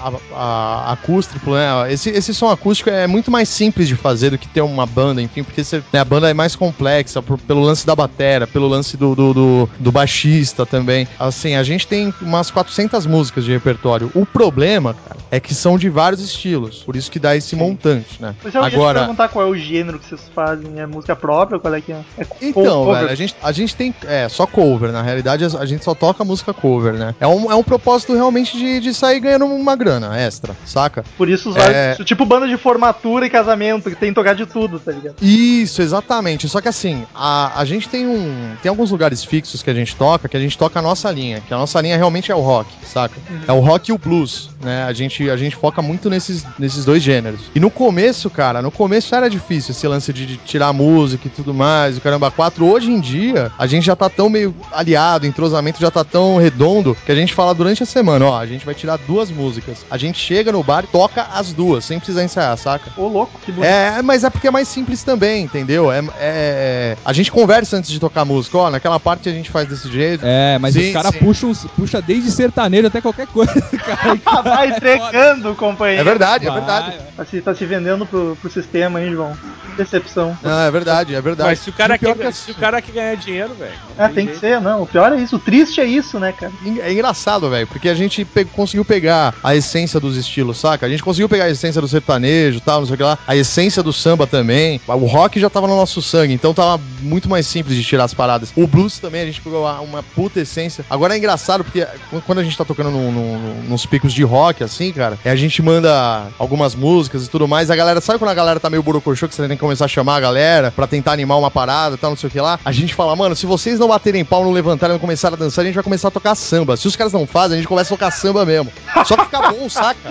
A, 0.08 0.86
a, 0.90 0.94
acústico, 0.94 1.52
né? 1.52 1.92
Esse, 1.92 2.10
esse 2.10 2.34
som 2.34 2.50
acústico 2.50 2.90
é 2.90 3.08
muito 3.08 3.30
mais 3.32 3.50
simples 3.50 3.88
de 3.88 3.96
fazer 3.96 4.30
do 4.32 4.38
que 4.38 4.48
ter 4.48 4.62
uma 4.62 4.86
banda, 4.86 5.22
enfim, 5.22 5.44
porque 5.44 5.64
você- 5.64 5.84
né, 5.92 6.00
a 6.00 6.06
banda 6.06 6.30
é 6.30 6.34
mais 6.34 6.56
complexa 6.56 7.22
por- 7.22 7.38
pelo 7.40 7.62
lance 7.62 7.86
da 7.86 7.96
batera, 7.96 8.46
pelo 8.48 8.68
lance 8.68 8.96
do, 8.98 9.16
do, 9.16 9.34
do, 9.34 9.70
do 9.80 9.92
baixista 9.92 10.66
também. 10.66 11.08
Assim, 11.20 11.56
a 11.56 11.64
gente 11.64 11.88
tem 11.88 12.14
umas 12.22 12.52
400 12.52 13.06
músicas 13.06 13.44
de 13.44 13.52
repertório. 13.52 14.12
O 14.16 14.26
problema, 14.26 14.94
cara, 15.08 15.20
é 15.32 15.40
que 15.40 15.54
são 15.54 15.78
de 15.78 15.90
vários 15.90 16.22
estilos, 16.22 16.84
por 16.84 16.96
isso 16.96 17.10
que 17.12 17.20
dá 17.20 17.36
esse 17.36 17.56
montante, 17.56 18.22
né? 18.22 18.36
Mas 18.44 18.54
eu 18.54 18.62
ia 18.64 18.70
te 18.70 18.76
Agora, 18.76 19.00
perguntar 19.00 19.28
qual 19.30 19.46
é 19.48 19.50
o 19.50 19.56
gênero 19.58 20.00
que 20.00 20.06
vocês 20.06 20.22
fazem. 20.34 20.80
É 20.80 20.86
música 20.86 21.16
própria? 21.16 21.60
Qual 21.60 21.74
é 21.74 21.82
que 21.82 21.92
é? 21.92 22.02
é 22.18 22.26
Então, 22.42 22.84
cover? 22.86 22.96
velho, 23.02 23.10
a 23.12 23.16
gente, 23.16 23.36
a 23.42 23.52
gente 23.52 23.76
tem. 23.76 23.94
É, 24.06 24.28
só 24.30 24.46
cover. 24.46 24.92
Na 24.92 25.02
realidade, 25.02 25.44
a, 25.44 25.48
a 25.60 25.66
gente 25.66 25.84
só 25.84 25.94
toca 25.96 26.24
música 26.24 26.54
cover, 26.54 26.94
né? 26.94 27.16
É 27.20 27.28
um, 27.28 27.52
é 27.52 27.56
um 27.56 27.64
propósito 27.64 28.14
realmente 28.14 28.58
de, 28.58 28.80
de 28.80 28.94
sair 28.94 29.20
ganhando 29.20 29.46
uma 29.46 29.76
grana, 29.76 29.97
grana 30.00 30.20
extra, 30.20 30.56
saca? 30.66 31.04
Por 31.18 31.30
isso, 31.30 31.50
os 31.50 31.56
É. 31.58 31.96
tipo 32.06 32.26
banda 32.26 32.48
de 32.48 32.58
formatura 32.58 33.26
e 33.26 33.30
casamento, 33.30 33.90
que 33.90 33.96
tem 33.96 34.10
que 34.10 34.16
tocar 34.16 34.34
de 34.34 34.46
tudo, 34.46 34.80
tá 34.80 34.92
ligado? 34.92 35.16
Isso, 35.22 35.82
exatamente. 35.82 36.48
Só 36.48 36.62
que 36.62 36.68
assim, 36.68 37.06
a, 37.14 37.60
a 37.60 37.66
gente 37.66 37.90
tem 37.90 38.08
um. 38.08 38.56
Tem 38.62 38.70
alguns 38.70 38.92
lugares 38.92 39.24
fixos 39.24 39.62
que 39.64 39.70
a 39.70 39.74
gente 39.74 39.96
toca, 39.96 40.28
que 40.28 40.38
a 40.38 40.40
gente 40.40 40.58
toca 40.58 40.80
a 40.80 40.82
nossa 40.82 41.10
linha. 41.12 41.42
Que 41.48 41.54
a 41.54 41.58
nossa 41.58 41.80
linha 41.82 41.98
realmente 41.98 42.32
é 42.32 42.36
o 42.36 42.42
rock, 42.42 42.70
saca? 42.86 43.16
É 43.48 43.52
o 43.52 43.60
rock 43.60 43.90
e 43.90 43.94
o 43.94 43.98
blues, 43.98 44.50
né? 44.62 44.84
A 44.84 44.94
gente, 44.94 45.30
a 45.30 45.38
gente 45.38 45.56
foca 45.56 45.82
muito 45.82 46.10
nesses, 46.10 46.46
nesses 46.58 46.86
dois 46.86 47.02
gêneros. 47.02 47.42
E 47.56 47.60
no 47.60 47.70
começo, 47.72 48.30
cara, 48.30 48.62
no 48.62 48.72
começo 48.72 49.14
era 49.16 49.30
difícil 49.30 49.72
esse 49.72 49.88
lance 49.88 50.14
de, 50.14 50.26
de 50.26 50.38
tirar 50.38 50.72
música 50.74 51.28
e 51.28 51.30
tudo 51.30 51.54
mais, 51.54 51.98
o 51.98 52.02
caramba, 52.02 52.30
quatro. 52.32 52.66
Hoje 52.66 52.92
em 52.92 53.00
dia, 53.00 53.52
a 53.58 53.66
gente 53.68 53.86
já 53.86 53.96
tá 53.96 54.10
tão 54.10 54.30
meio 54.30 54.54
aliado, 54.72 55.26
entrosamento 55.26 55.80
já 55.80 55.90
tá 55.92 56.04
tão 56.04 56.38
redondo, 56.38 56.96
que 57.06 57.12
a 57.12 57.16
gente 57.16 57.34
fala 57.34 57.54
durante 57.54 57.84
a 57.84 57.86
semana, 57.86 58.26
ó, 58.26 58.38
a 58.38 58.46
gente 58.46 58.66
vai 58.66 58.76
tirar 58.76 58.98
duas 58.98 59.30
músicas. 59.32 59.77
A 59.90 59.98
gente 59.98 60.18
chega 60.20 60.52
no 60.52 60.64
bar 60.64 60.84
e 60.84 60.88
toca 60.88 61.24
as 61.34 61.54
duas, 61.54 61.86
sem 61.86 61.98
precisar 62.00 62.24
ensaiar, 62.24 62.58
saca? 62.58 62.92
Ô, 62.98 63.08
louco, 63.08 63.40
que 63.44 63.52
bonito. 63.52 63.70
É, 63.70 64.02
mas 64.02 64.24
é 64.24 64.30
porque 64.30 64.48
é 64.48 64.52
mais 64.52 64.68
simples 64.68 65.04
também, 65.04 65.44
entendeu? 65.44 65.92
É, 65.92 66.02
é- 66.20 66.98
a 67.06 67.14
gente 67.14 67.32
conversa 67.32 67.78
antes 67.78 67.90
de 67.90 68.00
tocar 68.00 68.26
música, 68.26 68.58
ó, 68.58 68.70
naquela 68.70 69.00
parte 69.00 69.30
a 69.30 69.32
gente 69.32 69.50
faz 69.50 69.68
desse 69.68 69.92
jeito. 69.92 70.24
É, 70.26 70.58
mas 70.60 70.74
Sim, 70.74 70.88
os 70.88 70.94
caras 70.94 71.16
puxam, 71.16 71.52
puxa 71.76 72.02
desde 72.02 72.32
sertanejo 72.32 72.88
até 72.88 73.02
qualquer 73.02 73.28
coisa, 73.28 73.54
cara. 73.86 74.18
Vai 74.44 74.70
entregando, 74.70 75.56
companheiro. 75.56 76.02
É 76.02 76.04
verdade, 76.04 76.46
é 76.46 76.50
Vai, 76.50 76.60
verdade. 76.60 76.98
Tá 77.16 77.26
se, 77.26 77.42
tá 77.42 77.56
se 77.56 77.66
vendendo 77.66 78.06
pro, 78.06 78.38
pro 78.42 78.50
sistema, 78.50 79.02
hein, 79.02 79.12
João? 79.12 79.38
Decepção. 79.76 80.38
Não, 80.42 80.60
é 80.62 80.72
verdade, 80.72 81.14
é 81.14 81.22
verdade. 81.22 81.50
Mas 81.50 81.60
se 81.60 81.70
o 81.70 81.74
cara, 81.74 81.98
quer, 81.98 82.16
que 82.16 82.24
é 82.24 82.32
se 82.32 82.52
o 82.52 82.56
cara 82.56 82.82
quer 82.82 82.92
ganhar 82.94 83.16
dinheiro, 83.16 83.54
velho. 83.54 83.74
É, 83.98 84.08
tem 84.08 84.26
que 84.28 84.36
ser, 84.38 84.60
não. 84.60 84.82
O 84.84 84.88
pior 84.88 85.12
é 85.14 85.18
isso. 85.18 85.36
O 85.36 85.40
triste 85.40 85.80
é 85.80 85.86
isso, 85.86 86.20
né, 86.20 86.32
cara? 86.32 86.52
É 86.82 86.92
engraçado, 86.92 87.50
velho, 87.50 87.68
porque 87.68 87.88
a 87.90 87.94
gente 87.96 88.26
pe- 88.26 88.46
conseguiu 88.46 88.84
pegar 88.84 89.36
a 89.44 89.56
essência 89.68 90.00
dos 90.00 90.16
estilos, 90.16 90.58
saca? 90.58 90.86
A 90.86 90.90
gente 90.90 91.04
conseguiu 91.04 91.28
pegar 91.28 91.46
a 91.46 91.50
essência 91.50 91.82
do 91.82 91.88
sertanejo 91.88 92.62
tal, 92.62 92.80
não 92.80 92.88
sei 92.88 92.94
o 92.96 92.98
que 92.98 93.04
lá, 93.04 93.18
a 93.28 93.36
essência 93.36 93.84
do 93.84 93.92
samba 93.92 94.26
também. 94.26 94.80
O 94.88 95.06
rock 95.06 95.40
já 95.40 95.50
tava 95.50 95.68
no 95.68 95.76
nosso 95.76 96.02
sangue, 96.02 96.34
então 96.34 96.54
tava 96.54 96.82
muito 97.02 97.28
mais 97.30 97.46
simples 97.46 97.76
de 97.76 97.84
tirar 97.84 98.06
as 98.06 98.14
paradas. 98.14 98.52
O 98.56 98.66
blues 98.66 98.98
também, 99.00 99.22
a 99.22 99.26
gente 99.26 99.42
pegou 99.42 99.62
uma, 99.64 99.80
uma 99.82 100.04
puta 100.04 100.40
essência. 100.40 100.86
Agora 100.90 101.14
é 101.14 101.18
engraçado, 101.18 101.64
porque 101.64 101.86
quando 102.26 102.40
a 102.40 102.44
gente 102.44 102.58
tá 102.58 102.64
tocando 102.64 102.90
num- 102.92 103.12
num- 103.12 103.64
nos 103.68 103.86
picos 103.86 104.14
de 104.14 104.24
rock, 104.24 104.64
assim, 104.64 104.92
cara, 104.94 105.18
é 105.26 105.30
a 105.30 105.36
gente 105.36 105.62
manda 105.62 106.28
algumas 106.40 106.74
músicas 106.76 107.26
e 107.26 107.30
tudo 107.30 107.48
mais, 107.48 107.70
a 107.70 107.76
galera, 107.76 108.00
sabe 108.00 108.20
quando 108.20 108.32
a 108.32 108.36
galera 108.36 108.60
tá 108.60 108.70
meio 108.70 108.82
borocochô, 108.84 109.28
que 109.28 109.36
você 109.36 109.48
tem 109.48 109.58
que 109.58 109.62
começar 109.62 109.86
a 109.86 109.88
chamar 109.90 110.16
a 110.16 110.20
galera 110.22 110.72
pra 110.72 110.88
tentar 110.88 111.12
animar 111.12 111.38
uma 111.38 111.52
parada 111.52 111.96
e 111.96 111.98
tal, 111.98 112.12
não 112.12 112.18
sei 112.18 112.28
o 112.28 112.32
que 112.32 112.40
lá? 112.40 112.60
A 112.64 112.72
gente 112.72 112.96
fala, 112.96 113.16
mano, 113.16 113.36
se 113.36 113.46
vocês 113.46 113.80
não 113.80 113.88
baterem 113.90 114.24
pau, 114.24 114.44
não 114.44 114.52
levantarem, 114.52 114.94
não 114.94 115.00
começarem 115.00 115.36
a 115.36 115.40
dançar, 115.40 115.64
a 115.64 115.66
gente 115.66 115.76
vai 115.76 115.84
começar 115.84 116.08
a 116.08 116.12
tocar 116.12 116.36
samba. 116.36 116.78
Se 116.78 116.88
os 116.88 116.96
caras 116.96 117.12
não 117.14 117.26
fazem, 117.28 117.56
a 117.56 117.58
gente 117.60 117.68
começa 117.68 117.94
a 117.94 117.98
tocar 117.98 118.12
samba 118.12 118.46
mesmo. 118.46 118.72
Só 119.06 119.16
que 119.18 119.24
fica 119.26 119.42
bom, 119.52 119.57
saca? 119.70 120.10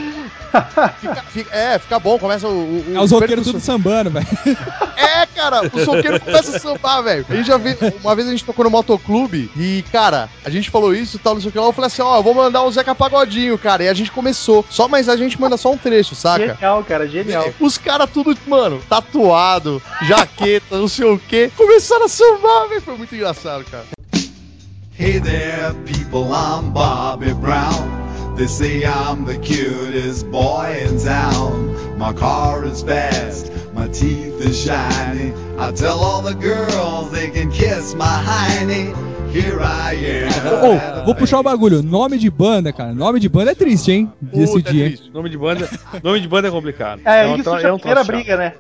Fica- 1.01 1.23
fica- 1.31 1.55
é, 1.57 1.79
fica 1.79 1.99
bom, 1.99 2.19
começa 2.19 2.49
o. 2.49 2.51
o 2.53 2.85
É 2.95 3.01
os 3.01 3.11
roqueiros 3.13 3.47
tudo 3.47 3.61
sambando, 3.61 4.11
velho. 4.11 4.27
É, 4.97 5.27
cara, 5.27 5.63
o 5.63 5.85
soqueiro 5.85 6.19
começa 6.21 6.57
a 6.57 6.61
sambar, 6.61 7.03
velho. 7.03 7.25
A 7.29 7.35
gente 7.35 7.47
já 7.47 7.57
viu, 7.57 7.77
uma 8.03 8.15
vez 8.15 8.27
a 8.29 8.31
gente 8.31 8.45
tocou 8.45 8.65
no 8.65 8.71
motoclube 8.71 9.51
e, 9.57 9.85
cara, 9.93 10.29
a 10.45 10.51
gente 10.51 10.71
falou 10.71 10.95
isso 10.95 11.17
e 11.17 11.19
tal, 11.19 11.35
não 11.35 11.41
sei 11.41 11.49
o 11.51 11.53
que 11.53 11.59
lá. 11.59 11.67
Eu 11.67 11.73
falei 11.73 11.87
assim, 11.87 12.03
ó, 12.03 12.17
eu 12.17 12.23
vou 12.23 12.35
mandar 12.35 12.63
o 12.63 12.71
Zeca 12.73 12.95
Pagodinho, 12.95 13.57
cara. 13.59 13.85
E 13.85 13.89
a 13.89 13.95
gente 13.95 14.11
começou. 14.11 14.65
Só, 14.71 14.89
mas 14.89 15.09
a 15.09 15.17
gente 15.17 15.41
manda 15.41 15.57
só 15.57 15.73
um 15.73 15.77
trecho, 15.79 16.15
saca? 16.15 16.47
Genial, 16.55 16.85
cara, 16.85 17.07
genial. 17.07 17.51
Os 17.61 17.77
caras 17.79 18.09
tudo, 18.13 18.37
mano, 18.47 18.81
tatuado, 18.89 19.83
jaqueta, 20.03 20.77
não 20.79 20.89
sei 20.89 21.07
o 21.07 21.19
que. 21.19 21.51
Começaram 21.57 22.07
a 22.07 22.09
sambar, 22.09 22.69
velho. 22.69 22.81
Foi 22.83 22.97
muito 22.97 23.15
engraçado, 23.15 23.65
cara. 23.71 23.85
Hey 24.99 25.21
there, 25.21 25.75
people, 25.85 26.25
I'm 26.33 26.71
Bobby 26.71 27.35
Brown. 27.35 28.07
They 28.37 28.47
say 28.49 28.85
I'm 28.85 29.25
the 29.25 29.39
cutest 29.39 30.31
boy 30.31 30.79
in 30.87 30.99
town. 30.99 31.97
My 31.97 32.13
car 32.13 32.67
is 32.67 32.83
fast, 32.83 33.51
my 33.73 33.89
teeth 33.89 34.39
is 34.43 34.63
shiny. 34.63 35.33
I 35.59 35.73
tell 35.73 36.01
all 36.01 36.21
the 36.21 36.35
girls 36.35 37.11
they 37.13 37.31
can 37.31 37.51
kiss 37.51 37.95
my 37.95 38.05
hiney. 38.05 39.16
Here 39.35 39.57
I 39.61 40.25
am. 40.25 41.05
vou 41.05 41.15
puxar 41.15 41.39
o 41.41 41.43
bagulho. 41.43 41.83
Nome 41.83 42.17
de 42.19 42.31
banda, 42.31 42.73
cara. 42.73 42.93
Nome 42.95 43.21
de 43.21 43.29
banda 43.29 43.51
é 43.53 43.55
triste, 43.55 43.93
hein? 43.93 44.11
Puta, 44.21 44.37
é 44.37 44.41
Decidir. 44.41 44.85
triste. 44.97 45.11
Nome 45.13 45.29
de 45.29 45.37
banda, 45.37 45.69
nome 46.03 46.21
de 46.21 46.29
banda 46.29 46.49
é 46.49 46.51
complicado. 46.51 47.01
É, 47.05 47.27
uma 47.27 47.35
isso 47.37 47.45
tro- 47.45 47.61
já 47.61 47.73
um 47.73 47.77
era 47.77 47.81
troço 47.81 47.97
chato. 47.97 48.07
briga, 48.07 48.37
né? 48.37 48.53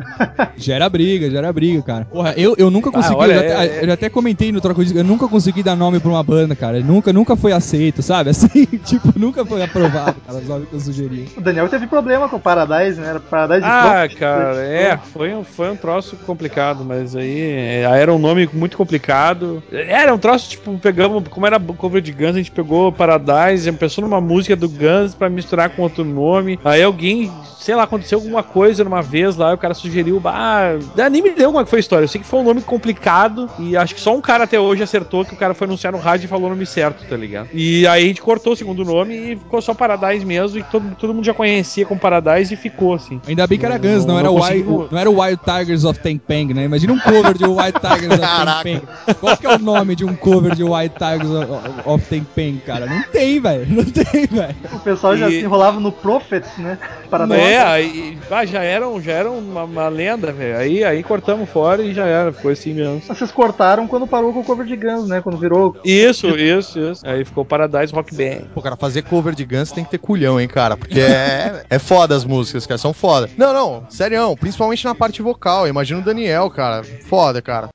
Gera 0.57 0.89
briga, 0.89 1.31
gera 1.31 1.53
briga, 1.53 1.83
cara. 1.83 2.05
Porra, 2.07 2.35
eu, 2.37 2.55
eu 2.59 2.71
nunca 2.71 2.91
consegui. 2.91 3.15
olha, 3.17 3.33
eu, 3.33 3.39
já 3.41 3.45
até, 3.55 3.67
é- 3.67 3.83
eu 3.83 3.87
já 3.87 3.95
até 3.95 4.09
comentei 4.11 4.53
no 4.53 4.61
Troca 4.61 4.83
Disco, 4.83 4.99
eu 4.99 5.05
nunca 5.05 5.27
consegui 5.29 5.63
dar 5.63 5.77
nome 5.77 5.99
pra 6.01 6.11
uma 6.11 6.23
banda, 6.23 6.55
cara. 6.55 6.81
Nunca, 6.81 7.13
nunca 7.13 7.37
foi 7.37 7.53
aceito, 7.53 8.03
sabe? 8.03 8.31
Assim, 8.31 8.67
tipo, 8.85 9.19
nunca 9.19 9.45
foi 9.47 9.63
aprovado, 9.63 10.17
cara, 10.27 10.39
os 10.39 10.49
nomes 10.49 10.69
que 10.69 10.75
eu 10.75 10.81
sugeri. 10.81 11.29
O 11.37 11.41
Daniel 11.41 11.69
teve 11.69 11.87
problema 11.87 12.29
com 12.29 12.37
o 12.37 12.41
Paradise, 12.41 13.01
né? 13.01 13.09
Era 13.09 13.21
Paradise 13.21 13.65
Ah, 13.65 14.07
cara, 14.19 14.57
é, 14.59 14.97
foi 15.13 15.33
um, 15.35 15.43
foi 15.45 15.71
um 15.71 15.77
troço 15.77 16.17
complicado, 16.27 16.85
mas 16.85 17.17
aí 17.17 17.41
é, 17.41 17.81
era 17.83 18.13
um 18.13 18.19
nome 18.19 18.49
muito 18.53 18.77
complicado. 18.77 19.63
Era 19.73 20.15
um 20.15 20.19
troço, 20.19 20.56
tipo, 20.57 20.77
pegamos, 20.79 21.23
como 21.29 21.47
era 21.47 21.59
cover 21.61 22.01
de 22.03 22.13
Guns, 22.13 22.31
a 22.35 22.39
gente 22.39 22.51
pegou 22.51 22.91
Paradise, 22.93 23.71
pensou 23.73 24.03
numa 24.03 24.21
música 24.21 24.57
do 24.57 24.69
Guns 24.69 25.15
pra 25.15 25.29
misturar 25.29 25.71
com 25.71 25.83
outro 25.83 26.05
nome. 26.05 26.59
Aí 26.65 26.83
alguém, 26.83 27.31
sei 27.59 27.75
lá, 27.75 27.85
aconteceu 27.85 28.19
alguma 28.19 28.43
coisa 28.43 28.83
numa 28.85 29.03
vez 29.03 29.37
lá, 29.37 29.53
e 29.53 29.55
o 29.55 29.59
cara 29.59 29.75
sugeriu, 29.75 30.21
ah, 30.25 30.73
nem 31.11 31.23
me 31.23 31.31
deu 31.31 31.49
como 31.49 31.61
é 31.61 31.65
que 31.65 31.71
foi 31.71 31.79
a 31.79 31.81
história. 31.81 32.05
Eu 32.05 32.09
sei 32.09 32.21
que 32.21 32.27
foi 32.27 32.41
um 32.41 32.45
nome 32.45 32.61
complicado 32.63 33.49
e 33.59 33.77
acho 33.77 33.95
que 33.95 34.01
só 34.01 34.15
um 34.15 34.21
cara 34.21 34.45
até 34.45 34.59
hoje 34.59 34.83
acertou 34.83 35.25
que 35.25 35.35
o 35.35 35.37
cara 35.37 35.55
foi 35.55 35.67
anunciar 35.67 35.93
no 35.93 35.99
rádio 35.99 36.27
e 36.27 36.29
falou 36.29 36.47
o 36.47 36.51
nome 36.51 36.67
certo, 36.67 37.07
tá 37.09 37.17
ligado? 37.17 37.49
E 37.53 37.87
aí 37.87 38.05
a 38.05 38.07
gente 38.09 38.23
cortou 38.23 38.53
o 38.53 38.57
segundo 38.57 38.85
nome 38.85 39.15
e 39.33 39.37
ficou 39.37 39.61
só 39.61 39.75
Paradise 39.75 40.25
mesmo, 40.25 40.59
e 40.59 40.63
todo, 40.65 40.95
todo 40.99 41.13
mundo 41.15 41.25
já 41.25 41.35
conhecia 41.35 41.85
como 41.87 42.01
Paradise 42.01 42.55
e 42.55 42.57
ficou 42.57 42.95
assim. 42.95 43.21
Ainda 43.27 43.47
bem 43.47 43.59
que 43.59 43.67
era 43.67 43.79
Não- 43.79 43.83
Guns, 43.83 44.05
não, 44.07 44.15
não 44.15 44.19
era 44.21 44.31
o 44.31 44.37
consegui- 44.37 44.63
Wild, 44.69 44.89
não 44.93 44.99
era 44.99 45.11
Wild 45.11 45.41
Tigers 45.45 45.85
of 45.85 45.99
Tampang, 46.01 46.55
né? 46.55 46.65
Imagina 46.65 46.93
um 46.93 46.99
cover 46.99 47.35
de 47.37 47.45
Wild 47.45 47.73
Tigers 47.81 48.13
of 48.15 48.21
Caraca. 48.21 48.63
Tampang. 48.65 49.17
Qual 49.21 49.37
que 49.37 49.47
é 49.47 49.55
o 49.55 49.59
nome 49.59 49.97
de 49.97 50.05
um 50.05 50.15
cover 50.15 50.46
de 50.55 50.63
Wild 50.63 50.95
Tigers 50.95 51.31
of, 51.31 51.89
of 52.11 52.57
cara? 52.65 52.87
Não 52.87 53.03
tem, 53.05 53.41
velho. 53.41 53.67
Não 53.69 53.85
tem, 53.85 54.27
velho. 54.27 54.57
O 54.73 54.79
pessoal 54.81 55.17
já 55.17 55.29
E- 55.29 55.33
se 55.33 55.45
enrolava 55.45 55.81
no 55.81 55.93
Prophets, 55.93 56.57
né? 56.59 56.79
Paradise. 57.11 57.41
É, 57.41 57.59
aí 57.59 58.19
ah, 58.31 58.45
já 58.45 58.63
eram, 58.63 59.01
já 59.01 59.13
eram 59.13 59.39
uma, 59.39 59.65
uma 59.65 59.89
lenda, 59.89 60.33
velho. 60.33 60.59
Aí, 60.59 60.85
aí 60.85 61.03
cortamos 61.03 61.49
fora 61.49 61.83
e 61.83 61.95
já 61.95 62.07
era, 62.07 62.33
ficou 62.33 62.51
assim 62.51 62.75
mesmo. 62.75 63.01
Vocês 63.03 63.31
cortaram 63.31 63.87
quando 63.87 64.07
parou 64.07 64.33
com 64.33 64.41
o 64.41 64.45
cover 64.45 64.67
de 64.67 64.77
Guns, 64.77 65.09
né? 65.09 65.21
Quando 65.21 65.39
virou. 65.39 65.77
Isso, 65.85 66.29
isso, 66.37 66.79
isso. 66.79 67.07
Aí 67.07 67.25
ficou 67.25 67.45
Paradise 67.45 67.93
Rock 67.93 68.15
Band. 68.15 68.47
Pô, 68.55 68.61
cara, 68.63 68.77
fazer 68.77 69.03
cover 69.03 69.35
de 69.35 69.45
Guns 69.45 69.73
tem 69.73 69.85
que 69.85 69.91
ter 69.91 69.99
culhão, 69.99 70.41
hein, 70.41 70.49
cara? 70.49 70.77
Porque 70.77 71.01
é, 71.01 71.65
é 71.69 71.79
foda 71.79 72.15
as 72.15 72.25
músicas, 72.25 72.67
cara, 72.67 72.79
são 72.79 72.93
foda. 72.93 73.29
Não, 73.37 73.53
não, 73.53 73.87
sério, 73.91 74.37
principalmente 74.37 74.85
na 74.85 74.95
parte 74.95 75.23
vocal. 75.23 75.67
Imagina 75.69 76.01
o 76.01 76.05
Daniel, 76.05 76.51
cara. 76.51 76.83
Foda, 76.85 77.41
cara. 77.41 77.69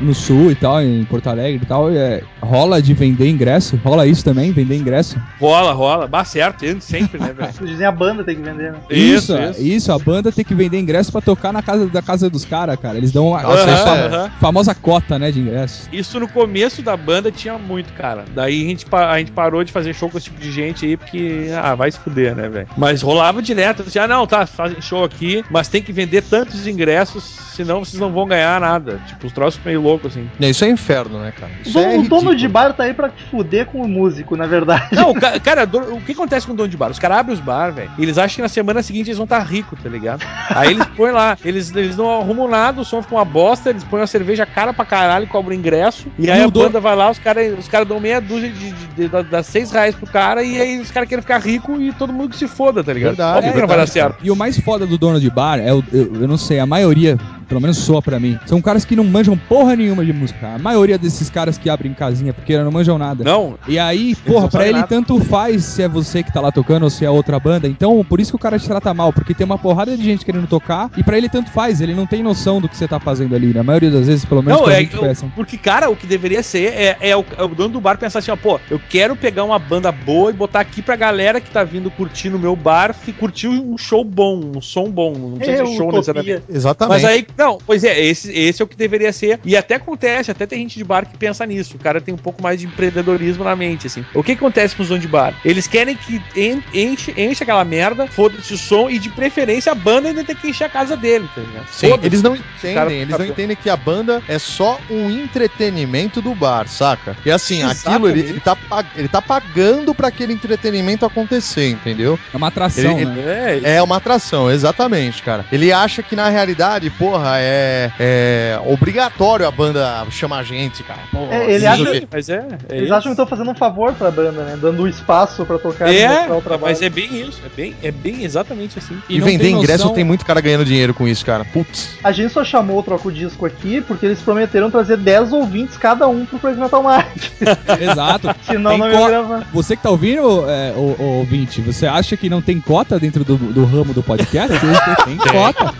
No 0.00 0.14
sul 0.14 0.50
e 0.50 0.54
tal, 0.54 0.80
em 0.82 1.04
Porto 1.04 1.28
Alegre 1.28 1.60
e 1.62 1.66
tal, 1.66 1.90
é, 1.90 2.22
rola 2.40 2.80
de 2.82 2.92
vender 2.94 3.28
ingresso? 3.28 3.78
Rola 3.84 4.06
isso 4.06 4.24
também, 4.24 4.52
vender 4.52 4.76
ingresso? 4.76 5.20
Rola, 5.40 5.72
rola. 5.72 6.06
Bah, 6.06 6.24
certo, 6.24 6.64
sempre, 6.80 7.18
né, 7.20 7.32
velho? 7.36 7.52
Dizem 7.62 7.86
a 7.86 7.92
banda 7.92 8.22
tem 8.24 8.36
que 8.36 8.42
vender, 8.42 8.72
né? 8.72 8.78
Isso, 8.90 9.36
isso, 9.36 9.60
isso. 9.62 9.92
a 9.92 9.98
banda 9.98 10.30
tem 10.32 10.44
que 10.44 10.54
vender 10.54 10.78
ingresso 10.78 11.10
pra 11.12 11.20
tocar 11.20 11.52
na 11.52 11.62
casa 11.62 11.86
da 11.86 12.02
casa 12.02 12.28
dos 12.30 12.44
caras, 12.44 12.76
cara. 12.78 12.96
Eles 12.96 13.12
dão 13.12 13.34
a, 13.34 13.40
isso 13.42 13.48
fama- 13.84 13.96
é- 13.96 14.06
aham. 14.06 14.30
famosa 14.40 14.74
cota, 14.74 15.18
né, 15.18 15.30
de 15.30 15.40
ingresso. 15.40 15.88
Isso 15.92 16.18
no 16.20 16.28
começo 16.28 16.82
da 16.82 16.96
banda 16.96 17.30
tinha 17.30 17.58
muito, 17.58 17.92
cara. 17.94 18.24
Daí 18.34 18.64
a 18.64 18.68
gente, 18.68 18.86
a 18.92 19.18
gente 19.18 19.32
parou 19.32 19.64
de 19.64 19.72
fazer 19.72 19.94
show 19.94 20.08
com 20.10 20.18
esse 20.18 20.26
tipo 20.26 20.40
de 20.40 20.50
gente 20.52 20.84
aí, 20.86 20.96
porque, 20.96 21.48
ah, 21.60 21.74
vai 21.74 21.90
se 21.90 21.98
fuder, 21.98 22.34
né, 22.34 22.48
velho? 22.48 22.68
Mas 22.76 23.02
rolava 23.02 23.40
direto, 23.42 23.82
assim, 23.86 23.98
ah, 23.98 24.06
não, 24.08 24.26
tá, 24.26 24.46
fazem 24.46 24.80
show 24.80 25.04
aqui, 25.04 25.44
mas 25.50 25.68
tem 25.68 25.82
que 25.82 25.92
vender 25.92 26.22
tantos 26.22 26.66
ingressos, 26.66 27.24
senão 27.54 27.84
vocês 27.84 28.00
não 28.00 28.12
vão 28.12 28.26
ganhar 28.26 28.60
nada. 28.60 29.00
Tipo, 29.06 29.26
os 29.26 29.32
troços 29.32 29.60
meio 29.64 29.85
loucos, 29.86 30.12
assim. 30.12 30.28
É, 30.40 30.50
Isso 30.50 30.64
é 30.64 30.68
inferno, 30.70 31.18
né, 31.20 31.32
cara? 31.38 31.52
O 31.64 31.68
Isso 31.68 31.78
é 31.78 31.90
dono, 31.96 32.02
o 32.04 32.08
dono 32.08 32.34
de 32.36 32.48
bar 32.48 32.72
tá 32.72 32.84
aí 32.84 32.92
pra 32.94 33.10
fuder 33.30 33.66
com 33.66 33.80
o 33.82 33.88
músico, 33.88 34.36
na 34.36 34.46
verdade. 34.46 34.88
Não, 34.92 35.10
o 35.10 35.14
ca- 35.18 35.38
cara, 35.40 35.64
o 35.64 36.00
que 36.00 36.12
acontece 36.12 36.46
com 36.46 36.52
o 36.52 36.56
dono 36.56 36.68
de 36.68 36.76
bar? 36.76 36.90
Os 36.90 36.98
caras 36.98 37.18
abrem 37.18 37.34
os 37.34 37.40
bar, 37.40 37.70
velho. 37.72 37.90
e 37.98 38.02
Eles 38.02 38.18
acham 38.18 38.36
que 38.36 38.42
na 38.42 38.48
semana 38.48 38.82
seguinte 38.82 39.08
eles 39.08 39.16
vão 39.18 39.24
estar 39.24 39.38
ricos, 39.40 39.78
tá 39.82 39.88
ligado? 39.88 40.24
Aí 40.50 40.70
eles 40.72 40.84
põem 40.96 41.12
lá, 41.12 41.36
eles, 41.44 41.74
eles 41.74 41.96
não 41.96 42.10
arrumam 42.20 42.48
nada, 42.48 42.80
o 42.80 42.84
som 42.84 43.00
fica 43.02 43.14
uma 43.14 43.24
bosta, 43.24 43.70
eles 43.70 43.84
põem 43.84 44.02
a 44.02 44.06
cerveja 44.06 44.44
cara 44.44 44.72
pra 44.72 44.84
caralho, 44.84 45.26
cobram 45.26 45.54
ingresso. 45.54 46.08
E 46.18 46.30
aí 46.30 46.40
E 46.40 46.42
a 46.42 46.46
o 46.48 46.50
dono- 46.50 46.66
banda 46.66 46.80
vai 46.80 46.96
lá, 46.96 47.10
os 47.10 47.18
caras 47.18 47.58
os 47.58 47.68
cara 47.68 47.84
dão 47.84 48.00
meia 48.00 48.20
dúzia 48.20 48.50
de, 48.50 48.70
de, 48.72 48.86
de, 48.88 49.08
de- 49.08 49.22
dá 49.24 49.42
seis 49.42 49.70
reais 49.70 49.94
pro 49.94 50.06
cara, 50.06 50.42
e 50.42 50.60
aí 50.60 50.80
os 50.80 50.90
caras 50.90 51.08
querem 51.08 51.22
ficar 51.22 51.38
rico 51.38 51.80
e 51.80 51.92
todo 51.92 52.12
mundo 52.12 52.30
que 52.30 52.36
se 52.36 52.48
foda, 52.48 52.82
tá 52.82 52.92
ligado? 52.92 53.10
Verdade, 53.16 53.38
Óbvio 53.38 53.52
que 53.52 53.60
não 53.60 53.68
vai 53.68 53.76
dar 53.76 53.86
certo. 53.86 54.16
E 54.24 54.30
o 54.30 54.36
mais 54.36 54.58
foda 54.60 54.86
do 54.86 54.98
dono 54.98 55.20
de 55.20 55.30
bar 55.30 55.58
é 55.58 55.72
o. 55.72 55.82
Eu, 55.92 56.22
eu 56.22 56.28
não 56.28 56.36
sei, 56.36 56.58
a 56.58 56.66
maioria 56.66 57.16
pelo 57.48 57.60
menos 57.60 57.78
soa 57.78 58.02
pra 58.02 58.18
mim, 58.18 58.38
são 58.46 58.60
caras 58.60 58.84
que 58.84 58.96
não 58.96 59.04
manjam 59.04 59.36
porra 59.36 59.76
nenhuma 59.76 60.04
de 60.04 60.12
música. 60.12 60.54
A 60.54 60.58
maioria 60.58 60.98
desses 60.98 61.30
caras 61.30 61.56
que 61.58 61.68
abrem 61.70 61.92
casinha 61.94 62.32
porque 62.32 62.56
não 62.58 62.70
manjam 62.70 62.98
nada. 62.98 63.24
Não, 63.24 63.54
E 63.68 63.78
aí, 63.78 64.14
porra, 64.14 64.48
pra 64.48 64.64
ele 64.64 64.74
nada. 64.78 64.86
tanto 64.86 65.18
faz 65.24 65.64
se 65.64 65.82
é 65.82 65.88
você 65.88 66.22
que 66.22 66.32
tá 66.32 66.40
lá 66.40 66.50
tocando 66.52 66.82
ou 66.84 66.90
se 66.90 67.04
é 67.04 67.10
outra 67.10 67.38
banda. 67.38 67.66
Então, 67.68 68.04
por 68.04 68.20
isso 68.20 68.32
que 68.32 68.36
o 68.36 68.38
cara 68.40 68.58
te 68.58 68.66
trata 68.66 68.92
mal, 68.94 69.12
porque 69.12 69.34
tem 69.34 69.44
uma 69.44 69.58
porrada 69.58 69.96
de 69.96 70.02
gente 70.04 70.24
querendo 70.24 70.46
tocar 70.46 70.90
e 70.96 71.02
pra 71.02 71.16
ele 71.16 71.28
tanto 71.28 71.50
faz, 71.50 71.80
ele 71.80 71.94
não 71.94 72.06
tem 72.06 72.22
noção 72.22 72.60
do 72.60 72.68
que 72.68 72.76
você 72.76 72.86
tá 72.88 72.98
fazendo 73.00 73.34
ali. 73.34 73.52
Na 73.54 73.62
maioria 73.62 73.90
das 73.90 74.06
vezes, 74.06 74.24
pelo 74.24 74.42
menos 74.42 74.58
Não, 74.58 74.66
quando 74.66 74.74
a 74.74 74.78
é, 74.78 74.80
gente 74.80 74.98
peça. 74.98 75.26
porque, 75.34 75.56
cara, 75.56 75.88
o 75.90 75.96
que 75.96 76.06
deveria 76.06 76.42
ser 76.42 76.72
é, 76.72 76.96
é 77.00 77.16
o, 77.16 77.24
é 77.36 77.42
o 77.42 77.48
dono 77.48 77.70
do 77.70 77.80
bar 77.80 77.96
pensar 77.98 78.18
assim, 78.20 78.30
ó, 78.30 78.36
pô, 78.36 78.60
eu 78.70 78.80
quero 78.90 79.14
pegar 79.16 79.44
uma 79.44 79.58
banda 79.58 79.90
boa 79.92 80.30
e 80.30 80.34
botar 80.34 80.60
aqui 80.60 80.82
pra 80.82 80.96
galera 80.96 81.40
que 81.40 81.50
tá 81.50 81.64
vindo 81.64 81.90
curtir 81.90 82.30
no 82.30 82.38
meu 82.38 82.54
bar 82.56 82.94
e 83.06 83.12
curtir 83.12 83.48
um 83.48 83.76
show 83.78 84.04
bom, 84.04 84.40
um 84.56 84.60
som 84.60 84.90
bom. 84.90 85.12
Não 85.16 85.36
precisa 85.38 85.62
É 85.62 85.66
ser 85.66 85.76
show 85.76 85.92
necessariamente. 85.92 86.42
Exatamente. 86.48 86.94
Mas 87.02 87.04
aí, 87.04 87.26
não, 87.36 87.58
pois 87.66 87.84
é, 87.84 88.00
esse, 88.00 88.32
esse 88.32 88.62
é 88.62 88.64
o 88.64 88.68
que 88.68 88.76
deveria 88.76 89.12
ser. 89.12 89.40
E 89.44 89.56
até 89.56 89.74
acontece, 89.76 90.30
até 90.30 90.46
tem 90.46 90.60
gente 90.60 90.76
de 90.78 90.84
bar 90.84 91.06
que 91.06 91.16
pensa 91.16 91.44
nisso. 91.46 91.76
O 91.76 91.80
cara 91.80 92.00
tem 92.00 92.14
um 92.14 92.18
pouco 92.18 92.42
mais 92.42 92.60
de 92.60 92.66
empreendedorismo 92.66 93.44
na 93.44 93.54
mente, 93.56 93.86
assim. 93.86 94.04
O 94.14 94.22
que 94.22 94.32
acontece 94.32 94.74
com 94.74 94.82
os 94.82 94.88
donos 94.88 95.02
de 95.02 95.08
bar? 95.08 95.34
Eles 95.44 95.66
querem 95.66 95.96
que 95.96 96.20
en- 96.34 96.62
enche, 96.72 97.12
enche 97.16 97.42
aquela 97.42 97.64
merda, 97.64 98.06
foda-se 98.06 98.54
o 98.54 98.58
som, 98.58 98.88
e 98.88 98.98
de 98.98 99.10
preferência 99.10 99.72
a 99.72 99.74
banda 99.74 100.08
ainda 100.08 100.24
tem 100.24 100.34
que 100.36 100.48
encher 100.48 100.64
a 100.64 100.68
casa 100.68 100.96
dele, 100.96 101.28
tá 101.34 101.40
ligado? 101.42 101.66
Sim, 101.68 101.88
Foda-se. 101.90 102.06
eles 102.08 102.22
não 102.22 102.36
cara 102.36 102.86
entendem, 102.86 103.00
eles 103.02 103.18
não 103.18 103.26
entendem 103.26 103.56
que 103.56 103.68
a 103.70 103.76
banda 103.76 104.22
é 104.28 104.38
só 104.38 104.80
um 104.90 105.10
entretenimento 105.10 106.20
do 106.22 106.34
bar, 106.34 106.66
saca? 106.68 107.16
E 107.24 107.30
assim, 107.30 107.62
aquilo 107.62 108.08
ele, 108.08 108.20
Exatamente. 108.20 108.30
ele, 108.30 108.40
tá, 108.40 108.58
ele 108.96 109.08
tá 109.08 109.22
pagando 109.22 109.94
pra 109.94 110.08
aquele 110.08 110.32
entretenimento 110.32 111.04
acontecer, 111.06 111.68
entendeu? 111.70 112.18
É 112.32 112.36
uma 112.36 112.48
atração, 112.48 112.98
Ele- 112.98 113.04
né? 113.06 113.60
É, 113.62 113.76
É 113.76 113.82
uma 113.82 113.96
atração, 113.96 114.50
exatamente, 114.50 115.22
cara. 115.22 115.44
Ele 115.52 115.72
acha 115.72 116.02
que 116.02 116.16
na 116.16 116.28
realidade, 116.28 116.88
porra, 116.90 117.25
é, 117.36 117.90
é 117.98 118.60
obrigatório 118.66 119.46
a 119.46 119.50
banda 119.50 120.06
chamar 120.10 120.38
a 120.38 120.42
gente, 120.42 120.82
cara. 120.82 121.00
Porra, 121.10 121.34
É, 121.34 121.50
ele 121.52 121.66
acha- 121.66 121.90
quê. 121.90 122.08
mas 122.12 122.28
é. 122.28 122.46
é 122.68 122.74
Eles 122.76 122.84
isso. 122.84 122.94
acham 122.94 123.02
que 123.14 123.20
estão 123.20 123.26
fazendo 123.26 123.50
um 123.50 123.54
favor 123.54 123.92
pra 123.94 124.10
banda, 124.10 124.42
né? 124.42 124.58
Dando 124.60 124.82
o 124.82 124.88
espaço 124.88 125.44
pra 125.44 125.58
tocar 125.58 125.92
e 125.92 125.98
É, 125.98 126.22
o 126.32 126.40
trabalho. 126.40 126.62
mas 126.62 126.82
é 126.82 126.88
bem 126.88 127.20
isso, 127.20 127.40
é 127.44 127.48
bem, 127.56 127.74
é 127.82 127.90
bem 127.90 128.24
exatamente 128.24 128.78
assim. 128.78 128.96
E, 129.08 129.18
não 129.18 129.26
vender 129.26 129.44
tem 129.44 129.54
ingresso 129.54 129.84
noção- 129.84 129.94
tem 129.94 130.04
muito 130.04 130.24
cara 130.24 130.40
ganhando 130.40 130.64
dinheiro 130.64 130.92
com 130.94 131.06
isso, 131.08 131.24
cara. 131.24 131.44
Putz. 131.44 131.90
A 132.04 132.12
gente 132.12 132.32
só 132.32 132.44
chamou 132.44 132.78
o 132.78 132.82
Troco 132.82 133.10
Disco 133.10 133.44
aqui 133.46 133.80
porque 133.80 134.06
eles 134.06 134.20
prometeram 134.20 134.70
trazer 134.70 134.96
10 134.96 135.32
ouvintes 135.32 135.76
cada 135.76 136.06
um 136.08 136.24
pro 136.26 136.38
Crazy 136.38 136.60
Metal 136.60 136.82
Mind. 136.82 137.24
Exato. 137.80 138.34
Senão 138.46 138.70
Tem 138.72 138.80
não 138.80 138.90
ia 138.90 138.98
co- 138.98 139.06
gravar. 139.08 139.46
Você 139.52 139.76
que 139.76 139.82
tá 139.82 139.90
ouvindo, 139.90 140.44
é, 140.48 140.72
o, 140.76 140.96
o 140.98 141.04
ouvinte, 141.18 141.60
você 141.60 141.86
acha 141.86 142.16
que 142.16 142.28
não 142.28 142.42
tem 142.42 142.60
cota 142.60 142.98
dentro 142.98 143.24
do, 143.24 143.36
do 143.36 143.64
ramo 143.64 143.92
do 143.94 144.02
podcast? 144.02 144.52
tem 145.04 145.16
cota. 145.16 145.72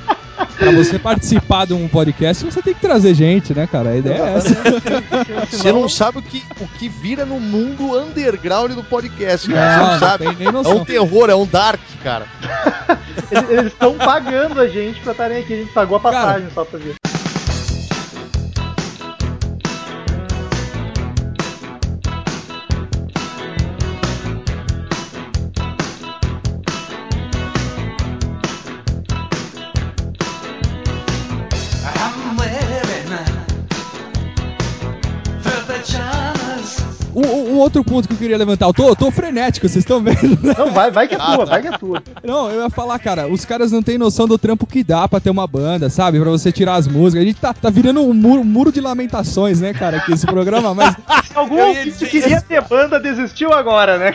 Pra 0.59 0.71
você 0.73 0.99
participar 0.99 1.67
de 1.67 1.75
um 1.75 1.87
podcast, 1.89 2.45
você 2.45 2.63
tem 2.63 2.75
que 2.75 2.81
trazer 2.81 3.15
gente, 3.15 3.55
né, 3.55 3.67
cara? 3.67 3.91
A 3.91 3.97
ideia 3.97 4.23
é 4.23 4.35
essa. 4.37 4.55
Você 5.51 5.73
não 5.73 5.89
sabe 5.89 6.19
o 6.19 6.23
que, 6.23 6.43
o 6.61 6.67
que 6.67 6.89
vira 6.89 7.25
no 7.25 7.39
mundo 7.41 7.99
underground 7.99 8.73
do 8.73 8.83
podcast, 8.85 9.49
cara. 9.51 9.71
Você 9.71 9.79
Não, 9.79 9.85
não 9.87 9.93
não 9.93 9.99
sabe. 10.01 10.25
tem 10.27 10.37
nem 10.37 10.47
É 10.49 10.69
um 10.75 10.85
terror, 10.85 11.31
é 11.31 11.35
um 11.35 11.47
dark, 11.47 11.81
cara. 12.03 12.27
Eles 13.51 13.67
estão 13.73 13.95
pagando 13.95 14.61
a 14.61 14.69
gente 14.69 15.01
pra 15.01 15.13
estarem 15.13 15.39
aqui. 15.39 15.53
A 15.55 15.57
gente 15.57 15.73
pagou 15.73 15.97
a 15.97 16.01
passagem 16.01 16.49
só 16.55 16.65
pra 16.65 16.79
ver. 16.79 16.95
O 37.57 37.59
outro 37.59 37.83
ponto 37.83 38.07
que 38.07 38.13
eu 38.13 38.19
queria 38.19 38.37
levantar, 38.37 38.67
eu 38.67 38.75
tô, 38.75 38.89
eu 38.89 38.95
tô 38.95 39.11
frenético, 39.11 39.67
vocês 39.67 39.83
estão 39.83 39.99
vendo? 40.03 40.39
né? 40.47 40.55
Não, 40.59 40.71
vai, 40.73 40.91
vai 40.91 41.09
que 41.09 41.15
é 41.15 41.19
Ah, 41.19 41.37
tua, 41.37 41.45
tá. 41.47 41.53
vai 41.53 41.63
que 41.63 41.69
é 41.69 41.79
tua. 41.79 42.03
Não, 42.23 42.51
eu 42.51 42.63
ia 42.63 42.69
falar, 42.69 42.99
cara, 42.99 43.27
os 43.33 43.47
caras 43.47 43.73
não 43.73 43.83
têm 43.83 43.97
noção 43.97 44.29
do 44.29 44.37
trampo 44.37 44.67
que 44.67 44.85
dá 44.85 45.09
pra 45.09 45.21
ter 45.21 45.31
uma 45.31 45.47
banda, 45.47 45.89
sabe? 45.89 46.21
Pra 46.21 46.29
você 46.29 46.53
tirar 46.53 46.75
as 46.75 46.87
músicas. 46.87 47.23
A 47.23 47.27
gente 47.27 47.41
tá, 47.41 47.55
tá 47.55 47.71
virando 47.71 48.03
um 48.03 48.13
muro, 48.13 48.45
muro 48.45 48.71
de 48.71 48.81
lamentações, 48.83 49.59
né, 49.59 49.73
cara, 49.73 49.97
aqui 49.97 50.13
esse 50.13 50.27
programa, 50.27 50.75
mas, 50.75 50.95
Algum 51.35 51.57
que 51.99 52.07
queria 52.07 52.43
ter 52.43 52.61
banda 52.63 53.01
desistiu 53.01 53.53
agora, 53.55 53.97
né? 53.97 54.13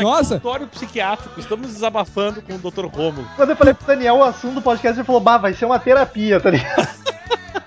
nossa, 0.00 0.36
Consultório 0.40 0.66
psiquiátrico, 0.66 1.38
estamos 1.38 1.68
desabafando 1.68 2.40
com 2.42 2.54
o 2.54 2.58
Dr. 2.70 2.86
Romulo. 2.86 3.28
Quando 3.36 3.50
eu 3.50 3.56
falei 3.56 3.74
pro 3.74 3.86
Daniel 3.86 4.16
o 4.16 4.24
assunto 4.24 4.54
do 4.54 4.62
podcast, 4.62 4.98
ele 4.98 5.06
falou, 5.06 5.20
bah, 5.20 5.36
vai 5.38 5.52
ser 5.52 5.66
uma 5.66 5.78
terapia, 5.78 6.40
tá 6.40 6.50
ligado? 6.50 7.03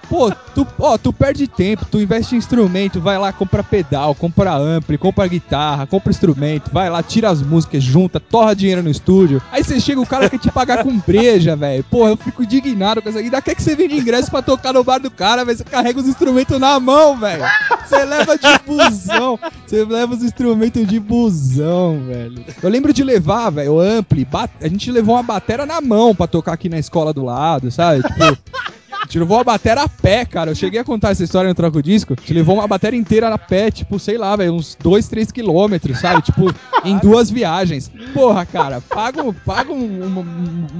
Pô, 0.09 0.31
tu, 0.53 0.67
ó, 0.79 0.97
tu 0.97 1.11
perde 1.13 1.47
tempo, 1.47 1.85
tu 1.85 1.99
investe 1.99 2.35
em 2.35 2.37
instrumento, 2.37 2.99
vai 2.99 3.17
lá, 3.17 3.31
compra 3.31 3.63
pedal, 3.63 4.15
compra 4.15 4.55
ampli, 4.55 4.97
compra 4.97 5.27
guitarra, 5.27 5.85
compra 5.85 6.11
instrumento, 6.11 6.71
vai 6.71 6.89
lá, 6.89 7.03
tira 7.03 7.29
as 7.29 7.41
músicas, 7.41 7.83
junta, 7.83 8.19
torra 8.19 8.55
dinheiro 8.55 8.83
no 8.83 8.89
estúdio. 8.89 9.41
Aí 9.51 9.63
você 9.63 9.79
chega, 9.79 10.01
o 10.01 10.05
cara 10.05 10.29
quer 10.29 10.39
te 10.39 10.51
pagar 10.51 10.83
com 10.83 10.97
breja, 10.99 11.55
velho. 11.55 11.83
Porra, 11.83 12.11
eu 12.11 12.17
fico 12.17 12.43
indignado 12.43 13.01
com 13.01 13.09
aqui. 13.09 13.17
Ainda 13.19 13.41
quer 13.41 13.55
que 13.55 13.61
você 13.61 13.75
vende 13.75 13.97
ingresso 13.97 14.31
pra 14.31 14.41
tocar 14.41 14.73
no 14.73 14.83
bar 14.83 14.99
do 14.99 15.11
cara, 15.11 15.43
velho. 15.43 15.57
Você 15.57 15.63
carrega 15.63 15.99
os 15.99 16.07
instrumentos 16.07 16.59
na 16.59 16.79
mão, 16.79 17.17
velho. 17.17 17.43
Você 17.85 18.03
leva 18.03 18.37
de 18.37 18.59
busão. 18.65 19.39
Você 19.65 19.83
leva 19.83 20.15
os 20.15 20.23
instrumentos 20.23 20.87
de 20.87 20.99
busão, 20.99 22.01
velho. 22.07 22.45
Eu 22.61 22.69
lembro 22.69 22.93
de 22.93 23.03
levar, 23.03 23.49
velho, 23.49 23.73
o 23.73 23.79
ampli. 23.79 24.27
A 24.61 24.67
gente 24.67 24.91
levou 24.91 25.15
uma 25.15 25.23
batera 25.23 25.65
na 25.65 25.81
mão 25.81 26.15
pra 26.15 26.27
tocar 26.27 26.53
aqui 26.53 26.69
na 26.69 26.79
escola 26.79 27.13
do 27.13 27.23
lado, 27.23 27.71
sabe? 27.71 28.03
Tipo. 28.03 28.37
A 29.07 29.09
gente 29.09 29.19
levou 29.19 29.37
uma 29.37 29.43
bateria 29.45 29.83
a 29.83 29.87
pé, 29.87 30.25
cara. 30.25 30.51
Eu 30.51 30.55
cheguei 30.55 30.81
a 30.81 30.83
contar 30.83 31.11
essa 31.11 31.23
história 31.23 31.47
no 31.47 31.55
Troco 31.55 31.81
Disco. 31.81 32.13
A 32.17 32.19
gente 32.19 32.33
levou 32.33 32.55
uma 32.55 32.67
bateria 32.67 32.99
inteira 32.99 33.33
a 33.33 33.37
pé, 33.37 33.71
tipo, 33.71 33.97
sei 33.97 34.17
lá, 34.17 34.35
velho, 34.35 34.53
uns 34.53 34.77
2, 34.83 35.07
3 35.07 35.31
quilômetros, 35.31 35.99
sabe? 35.99 36.21
Tipo, 36.23 36.53
em 36.83 36.97
duas 36.97 37.29
viagens. 37.29 37.89
Porra, 38.13 38.45
cara, 38.45 38.81
paga, 38.81 39.23
paga 39.45 39.71
um- 39.71 40.03
uma, 40.05 40.25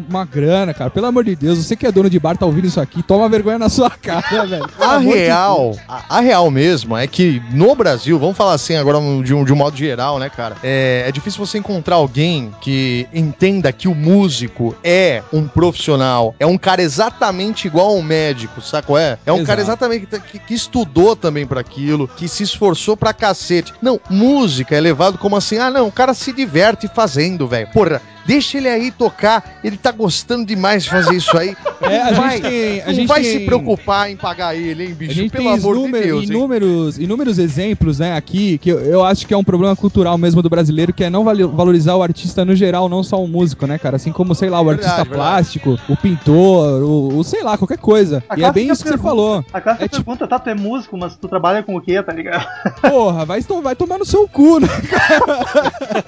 uma 0.09 0.25
grana, 0.25 0.73
cara. 0.73 0.89
Pelo 0.89 1.05
amor 1.05 1.23
de 1.23 1.37
Deus, 1.37 1.57
você 1.57 1.73
que 1.77 1.87
é 1.87 1.91
dono 1.91 2.09
de 2.09 2.19
bar, 2.19 2.35
tá 2.37 2.45
ouvindo 2.45 2.67
isso 2.67 2.81
aqui, 2.81 3.01
toma 3.01 3.29
vergonha 3.29 3.57
na 3.57 3.69
sua 3.69 3.89
cara, 3.89 4.45
velho. 4.45 4.65
A 4.77 4.95
amor 4.95 5.13
de 5.13 5.19
real, 5.19 5.77
a, 5.87 6.17
a 6.17 6.19
real 6.19 6.51
mesmo 6.51 6.97
é 6.97 7.07
que 7.07 7.41
no 7.53 7.73
Brasil, 7.75 8.19
vamos 8.19 8.35
falar 8.35 8.53
assim 8.55 8.75
agora 8.75 8.99
de 9.23 9.33
um, 9.33 9.45
de 9.45 9.53
um 9.53 9.55
modo 9.55 9.77
geral, 9.77 10.19
né, 10.19 10.29
cara? 10.29 10.57
É, 10.61 11.05
é 11.07 11.11
difícil 11.13 11.45
você 11.45 11.57
encontrar 11.59 11.95
alguém 11.95 12.51
que 12.59 13.07
entenda 13.13 13.71
que 13.71 13.87
o 13.87 13.95
músico 13.95 14.75
é 14.83 15.23
um 15.31 15.47
profissional, 15.47 16.35
é 16.39 16.45
um 16.45 16.57
cara 16.57 16.81
exatamente 16.81 17.67
igual 17.67 17.87
a 17.87 17.93
um 17.93 18.01
médico, 18.17 18.61
qual 18.85 18.97
é? 18.97 19.17
É 19.25 19.31
um 19.31 19.43
cara 19.43 19.61
Exato. 19.61 19.85
exatamente 19.85 20.07
que, 20.31 20.39
que 20.39 20.53
estudou 20.53 21.15
também 21.15 21.45
pra 21.45 21.61
aquilo, 21.61 22.07
que 22.07 22.27
se 22.27 22.43
esforçou 22.43 22.97
pra 22.97 23.13
cacete. 23.13 23.73
Não, 23.81 23.99
música 24.09 24.75
é 24.75 24.79
levado 24.79 25.17
como 25.17 25.35
assim, 25.35 25.57
ah 25.57 25.69
não, 25.69 25.87
o 25.87 25.91
cara 25.91 26.13
se 26.13 26.33
diverte 26.33 26.87
fazendo, 26.87 27.47
velho. 27.47 27.67
Porra, 27.71 28.01
deixa 28.27 28.57
ele 28.57 28.67
aí 28.69 28.91
tocar, 28.91 29.57
ele 29.63 29.77
tá 29.77 29.91
gostando 29.91 30.45
demais 30.45 30.83
de 30.83 30.89
fazer 30.89 31.15
isso 31.15 31.35
aí. 31.37 31.55
É, 31.79 32.01
a 32.01 32.05
Não 32.05 32.09
gente 32.09 32.17
vai, 32.17 32.41
tem- 32.41 32.81
a 32.81 32.85
não 32.87 32.93
gente 32.93 33.07
vai 33.07 33.21
tem- 33.21 33.31
se 33.39 33.45
preocupar 33.45 34.09
em 34.11 34.17
pagar 34.17 34.55
ele, 34.55 34.83
hein, 34.85 34.91
A 34.91 34.95
bicho? 34.95 35.13
gente 35.13 35.29
Pelo 35.31 35.43
tem 35.43 35.53
amor 35.53 35.75
inúmer- 35.77 36.01
de 36.01 36.07
Deus, 36.07 36.23
hein? 36.23 36.29
inúmeros, 36.31 36.97
inúmeros 36.97 37.37
exemplos, 37.37 37.99
né, 37.99 38.17
aqui, 38.17 38.57
que 38.57 38.69
eu, 38.71 38.79
eu 38.79 39.05
acho 39.05 39.25
que 39.27 39.33
é 39.33 39.37
um 39.37 39.43
problema 39.43 39.75
cultural 39.75 40.17
mesmo 40.17 40.41
do 40.41 40.49
brasileiro, 40.49 40.91
que 40.91 41.03
é 41.03 41.09
não 41.09 41.23
valorizar 41.23 41.95
o 41.95 42.01
artista 42.03 42.43
no 42.43 42.55
geral, 42.55 42.89
não 42.89 43.03
só 43.03 43.23
o 43.23 43.27
músico, 43.27 43.67
né, 43.67 43.77
cara? 43.77 43.95
Assim 43.97 44.11
como, 44.11 44.33
sei 44.35 44.49
lá, 44.49 44.59
o 44.59 44.65
Verdade, 44.65 44.87
artista 44.89 45.03
verdade. 45.09 45.29
plástico, 45.31 45.79
o 45.87 45.95
pintor, 45.95 46.81
o, 46.83 47.19
o 47.19 47.23
sei 47.23 47.43
lá, 47.43 47.57
qualquer 47.57 47.77
coisa. 47.77 48.23
A 48.27 48.37
e 48.37 48.43
é 48.43 48.51
bem 48.51 48.69
isso 48.69 48.83
que 48.83 48.89
você 48.89 48.97
falou. 48.97 49.45
A 49.53 49.61
clássica 49.61 49.85
É 49.85 49.87
tipo- 49.87 50.03
pergunta, 50.03 50.27
tá, 50.27 50.39
tu 50.39 50.49
é 50.49 50.55
músico, 50.55 50.97
mas 50.97 51.15
tu 51.15 51.27
trabalha 51.27 51.61
com 51.61 51.75
o 51.75 51.81
quê, 51.81 52.01
tá 52.01 52.11
ligado? 52.11 52.45
Porra, 52.81 53.23
vai, 53.23 53.39
vai 53.63 53.75
tomar 53.75 53.99
no 53.99 54.05
seu 54.05 54.27
cu, 54.27 54.59
né? 54.59 54.67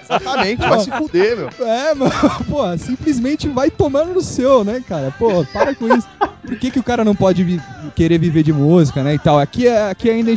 Exatamente, 0.03 0.67
vai 0.67 0.79
se 0.79 0.91
fuder, 0.91 1.37
meu. 1.37 1.49
É, 1.67 1.93
mano, 1.93 2.08
porra, 2.49 2.77
simplesmente 2.77 3.47
vai 3.47 3.69
tomando 3.69 4.13
no 4.13 4.21
seu, 4.21 4.63
né, 4.63 4.81
cara? 4.87 5.13
Pô, 5.17 5.45
para 5.53 5.73
com 5.75 5.87
isso. 5.87 6.07
Por 6.45 6.55
que, 6.57 6.71
que 6.71 6.79
o 6.79 6.83
cara 6.83 7.03
não 7.05 7.13
pode 7.15 7.43
vi- 7.43 7.61
querer 7.95 8.17
viver 8.17 8.41
de 8.43 8.51
música, 8.51 9.03
né, 9.03 9.13
e 9.13 9.19
tal? 9.19 9.37
Aqui, 9.39 9.67
é, 9.67 9.89
aqui 9.91 10.09
ainda 10.09 10.31
é, 10.31 10.35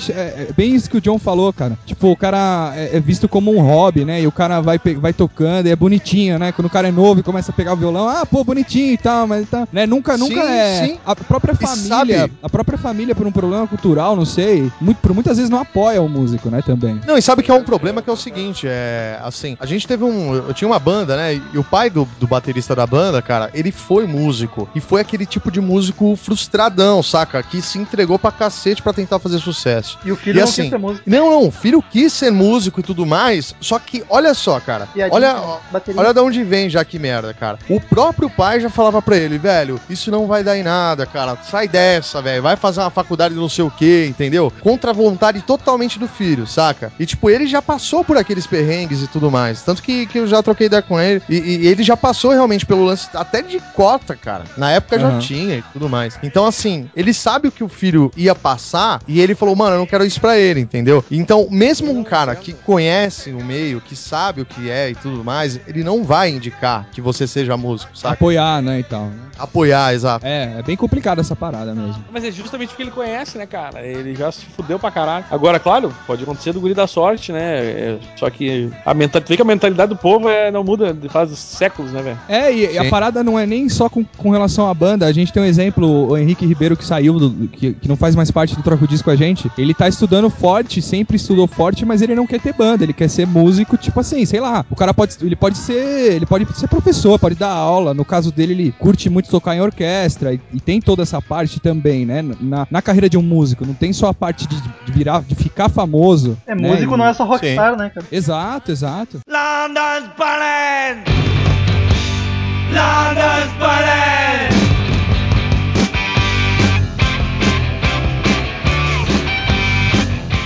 é 0.49 0.53
bem 0.55 0.75
isso 0.75 0.91
que 0.91 0.97
o 0.99 1.01
John 1.01 1.19
falou, 1.19 1.53
cara. 1.53 1.79
Tipo, 1.87 2.09
o 2.11 2.17
cara 2.17 2.73
é, 2.77 2.97
é 2.97 3.01
visto 3.01 3.29
como 3.29 3.51
um 3.55 3.61
hobby, 3.63 4.05
né, 4.05 4.21
e 4.21 4.27
o 4.27 4.33
cara 4.33 4.61
vai, 4.61 4.79
vai 4.79 5.13
tocando 5.13 5.67
e 5.69 5.71
é 5.71 5.77
bonitinho, 5.77 6.39
né? 6.39 6.53
Quando 6.53 6.67
o 6.67 6.71
cara 6.71 6.89
é 6.89 6.93
novo 6.93 7.21
e 7.21 7.23
começa 7.23 7.51
a 7.51 7.55
pegar 7.55 7.73
o 7.73 7.77
violão, 7.77 8.09
ah, 8.09 8.27
pô, 8.27 8.45
bonitinho 8.45 8.93
e 8.93 8.99
tal, 8.99 9.27
mas 9.27 9.49
tá, 9.49 9.67
né? 9.73 9.87
Nunca, 9.87 10.19
nunca 10.19 10.35
Sim, 10.43 10.49
é... 10.51 10.85
sim. 10.87 10.99
A 11.07 11.17
própria 11.17 11.55
família, 11.55 11.89
sabe- 11.89 12.33
a 12.43 12.49
própria 12.49 12.77
família, 12.77 13.15
por 13.15 13.27
um 13.27 13.33
problema 13.33 13.67
cultural, 13.67 14.15
não 14.15 14.27
sei, 14.27 14.71
muito, 14.81 14.99
por 14.99 15.15
muitas 15.15 15.37
vezes 15.39 15.49
não 15.51 15.61
apoia 15.61 16.03
o 16.03 16.09
músico, 16.09 16.51
né, 16.51 16.61
também. 16.61 17.01
Não, 17.07 17.17
e 17.17 17.23
sabe 17.23 17.43
que 17.43 17.51
é 17.51 17.55
um 17.55 17.65
problema 17.65 18.03
que 18.03 18.11
é 18.11 18.13
o 18.13 18.17
seguinte, 18.17 18.67
é 18.69 19.19
assim, 19.23 19.57
a 19.59 19.65
gente 19.67 19.87
teve 19.89 20.05
um, 20.05 20.35
eu 20.35 20.53
tinha 20.53 20.69
uma 20.69 20.79
banda, 20.79 21.17
né, 21.17 21.41
e 21.55 21.59
o 21.59 21.62
pai 21.65 21.91
do, 21.91 22.09
do 22.19 22.27
baterista 22.27 22.75
da 22.75 22.87
banda, 22.87 23.21
cara, 23.21 23.51
ele 23.55 23.71
foi 23.71 24.07
músico, 24.07 24.69
e 24.75 24.81
foi 24.81 25.01
aquele 25.01 25.27
tipo 25.27 25.51
de 25.51 25.61
músico 25.61 26.17
frustradão, 26.17 27.03
saca? 27.03 27.43
que 27.43 27.61
se 27.61 27.79
entregou 27.79 28.19
pra 28.19 28.31
cacete 28.31 28.83
pra 28.83 28.93
tentar 28.93 29.19
fazer 29.19 29.39
sucesso. 29.39 29.99
E 30.05 30.13
o 30.13 30.17
filho 30.17 30.37
E 30.37 30.41
não 30.41 30.45
assim, 30.45 30.63
quis 30.63 30.71
ser 30.71 30.79
músico. 30.79 31.11
Não, 31.11 31.31
não, 31.31 31.49
o 31.49 31.51
filho 31.51 31.83
quis 31.83 32.13
ser 32.13 32.31
músico 32.31 32.81
e 32.81 32.83
tudo 32.83 33.05
mais, 33.05 33.55
só 33.61 33.79
que, 33.79 34.05
olha 34.09 34.35
só, 34.35 34.59
cara, 34.61 34.89
olha, 35.11 35.37
bateria. 35.71 36.01
olha 36.01 36.15
de 36.15 36.21
onde 36.21 36.45
vem 36.45 36.71
já 36.71 36.85
que 36.85 36.99
merda, 36.99 37.35
cara. 37.35 37.59
O 37.69 37.81
próprio 37.81 38.31
pai 38.31 38.61
já 38.61 38.71
falava 38.71 39.01
pra 39.03 39.17
ele, 39.17 39.39
velho, 39.39 39.81
isso 39.89 40.11
não 40.11 40.27
vai 40.27 40.43
dar 40.43 40.57
em 40.57 40.63
nada, 40.63 41.07
cara, 41.07 41.37
sai 41.43 41.69
dessa, 41.69 42.21
velho, 42.23 42.43
vai 42.43 42.57
fazer 42.57 42.81
uma 42.81 42.91
faculdade 42.91 43.35
de 43.35 43.41
não 43.41 43.49
sei 43.49 43.65
o 43.65 43.71
que, 43.71 44.07
entendeu? 44.07 44.53
Contra 44.61 44.91
a 44.91 44.95
vontade 44.95 45.43
totalmente 45.43 45.99
do 45.99 46.09
filho, 46.09 46.47
saca? 46.47 46.93
E, 46.99 47.07
tipo, 47.07 47.31
ele 47.31 47.47
já 47.47 47.61
passou 47.63 48.05
por 48.05 48.17
aqueles 48.17 48.47
perrengues 48.47 49.03
e 49.03 49.07
tudo 49.07 49.31
mais, 49.31 49.63
tanto 49.63 49.83
que, 49.83 50.07
que 50.07 50.19
eu 50.19 50.27
já 50.27 50.43
troquei 50.43 50.67
ideia 50.67 50.83
com 50.83 51.01
ele, 51.01 51.23
e, 51.29 51.52
e 51.61 51.67
ele 51.67 51.83
já 51.83 51.97
passou 51.97 52.31
realmente 52.33 52.65
pelo 52.67 52.85
lance 52.85 53.09
até 53.15 53.43
de 53.43 53.61
cota, 53.75 54.15
cara. 54.17 54.45
Na 54.57 54.71
época 54.71 54.99
já 54.99 55.09
Aham. 55.09 55.19
tinha 55.19 55.57
e 55.57 55.63
tudo 55.73 55.89
mais. 55.89 56.19
Então, 56.23 56.47
assim, 56.47 56.89
ele 56.95 57.13
sabe 57.15 57.49
o 57.49 57.53
que 57.53 57.65
o 57.65 57.69
filho 57.69 58.13
ia 58.17 58.35
passar 58.35 59.01
e 59.07 59.21
ele 59.21 59.35
falou, 59.35 59.55
mano, 59.57 59.75
eu 59.77 59.79
não 59.79 59.87
quero 59.87 60.05
isso 60.05 60.21
pra 60.21 60.39
ele, 60.39 60.61
entendeu? 60.61 61.05
Então, 61.11 61.47
mesmo 61.51 61.93
um 61.93 62.05
cara 62.05 62.35
que 62.35 62.53
conhece 62.53 63.31
o 63.33 63.43
meio, 63.43 63.81
que 63.81 63.95
sabe 63.97 64.41
o 64.41 64.47
que 64.47 64.71
é 64.71 64.91
e 64.91 64.95
tudo 64.95 65.23
mais, 65.25 65.59
ele 65.67 65.83
não 65.85 66.05
vai 66.05 66.31
indicar 66.31 66.87
que 66.93 67.01
você 67.01 67.27
seja 67.27 67.57
músico, 67.57 67.97
saca? 67.97 68.15
Apoiar, 68.15 68.63
né, 68.63 68.81
e 68.81 68.85
tal. 68.85 69.07
né? 69.07 69.13
Apoiar, 69.39 69.95
exato. 69.95 70.25
É, 70.27 70.55
é 70.59 70.63
bem 70.63 70.77
complicado 70.77 71.21
essa 71.21 71.35
parada 71.35 71.75
mesmo. 71.75 72.05
Mas 72.13 72.25
é 72.25 72.31
justamente 72.31 72.69
porque 72.69 72.83
ele 72.83 72.91
conhece, 72.91 73.39
né, 73.39 73.47
cara? 73.47 73.85
Ele 73.85 74.15
já 74.15 74.31
se 74.31 74.45
fudeu 74.47 74.79
pra 74.79 74.91
caralho. 74.91 75.25
Agora, 75.31 75.59
claro, 75.59 75.93
pode 76.07 76.23
acontecer 76.23 76.53
do 76.53 76.61
guri 76.61 76.75
da 76.75 76.87
sorte, 76.87 77.33
né? 77.33 77.59
É, 77.59 77.99
só 78.17 78.29
que 78.31 78.71
a 78.85 78.95
mentalidade, 78.95 79.29
vê 79.29 79.37
que 79.37 79.43
a 79.43 79.45
mentalidade 79.45 79.89
do 79.91 79.97
povo 79.97 80.29
é, 80.29 80.51
não 80.51 80.63
muda 80.63 80.93
de 80.93 81.09
faz 81.09 81.31
séculos, 81.43 81.93
né, 81.93 82.03
velho? 82.03 82.19
É, 82.29 82.53
e, 82.53 82.73
e 82.75 82.79
a 82.79 82.85
Sim. 82.85 82.91
parada 82.91 83.23
não 83.23 83.39
é 83.39 83.47
nem 83.47 83.69
só 83.69 83.89
com, 83.89 84.05
com 84.05 84.31
relação 84.31 84.69
à 84.69 84.75
banda. 84.75 85.07
A 85.07 85.13
gente 85.13 85.33
tem 85.33 85.43
um 85.43 85.47
exemplo, 85.47 86.09
o 86.11 86.17
Henrique 86.17 86.47
Ribeiro, 86.47 86.77
que 86.77 86.85
saiu, 86.85 87.19
do- 87.19 87.49
que, 87.49 87.73
que 87.75 87.89
não 87.89 87.97
faz 87.97 88.15
mais 88.17 88.31
parte 88.31 88.55
do 88.57 88.63
Troco 88.63 88.87
Disco 88.87 89.05
com 89.05 89.11
a 89.11 89.17
gente. 89.17 89.51
Ele 89.59 89.75
tá 89.75 89.89
estudando 89.89 90.29
forte, 90.31 90.81
sempre 90.83 91.17
estudou 91.17 91.47
forte, 91.47 91.85
mas 91.85 92.03
ele 92.03 92.15
não 92.15 92.27
quer 92.27 92.41
ter 92.41 92.53
banda, 92.53 92.85
ele 92.85 92.93
quer 92.93 93.09
ser 93.09 93.27
músico, 93.27 93.77
tipo 93.77 93.99
assim, 94.01 94.25
sei 94.25 94.41
lá. 94.41 94.65
O 94.71 94.77
cara 94.77 94.93
pode, 94.95 95.17
ele 95.23 95.37
pode 95.37 95.59
ser, 95.59 96.13
ele 96.15 96.27
pode 96.27 96.47
ser 96.59 96.69
professor, 96.69 97.19
pode 97.19 97.35
dar 97.35 97.51
aula. 97.51 97.93
No 97.95 98.05
caso 98.05 98.31
dele, 98.33 98.53
ele 98.53 98.75
curte 98.79 99.09
muito 99.11 99.29
tocar 99.31 99.55
em 99.57 99.61
orquestra 99.61 100.33
e, 100.35 100.41
e 100.53 100.61
tem 100.61 100.81
toda 100.81 101.03
essa 101.03 101.21
parte 101.21 101.61
também, 101.61 102.05
né? 102.07 102.23
Na, 102.41 102.67
na 102.71 102.83
carreira 102.83 103.09
de 103.09 103.17
um 103.19 103.23
músico, 103.23 103.67
não 103.67 103.75
tem 103.75 103.93
só 103.93 104.09
a 104.09 104.15
parte 104.15 104.47
de, 104.47 104.57
de 104.61 104.93
virar, 104.93 105.23
de 105.23 105.35
ficar 105.35 105.69
famoso. 105.69 106.37
É, 106.47 106.55
né? 106.55 106.69
músico 106.69 106.95
E- 106.95 106.97
não 106.99 107.07
é 107.07 107.13
só 107.13 107.25
rockstar, 107.25 107.77
né, 107.77 107.91
cara? 107.95 108.07
Exato, 108.11 108.71
exato. 108.71 109.21
London's 109.29 110.09
burning! 110.17 111.32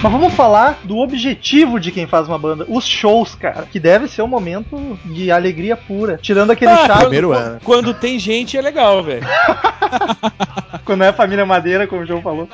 Mas 0.02 0.12
vamos 0.12 0.34
falar 0.34 0.78
do 0.84 0.98
objetivo 0.98 1.80
de 1.80 1.90
quem 1.90 2.06
faz 2.06 2.28
uma 2.28 2.38
banda, 2.38 2.64
os 2.68 2.86
shows, 2.86 3.34
cara, 3.34 3.66
que 3.70 3.80
deve 3.80 4.06
ser 4.06 4.22
um 4.22 4.28
momento 4.28 4.96
de 5.06 5.32
alegria 5.32 5.76
pura. 5.76 6.18
Tirando 6.22 6.50
aquele 6.52 6.70
Ah, 6.70 6.86
chato 6.86 7.00
primeiro 7.00 7.28
quando, 7.28 7.50
né? 7.52 7.58
quando 7.64 7.94
tem 7.94 8.18
gente 8.18 8.56
é 8.56 8.60
legal, 8.60 9.02
velho. 9.02 9.26
quando 10.84 11.02
é 11.02 11.12
família 11.12 11.44
Madeira, 11.46 11.86
como 11.88 12.02
o 12.02 12.06
João 12.06 12.22
falou. 12.22 12.48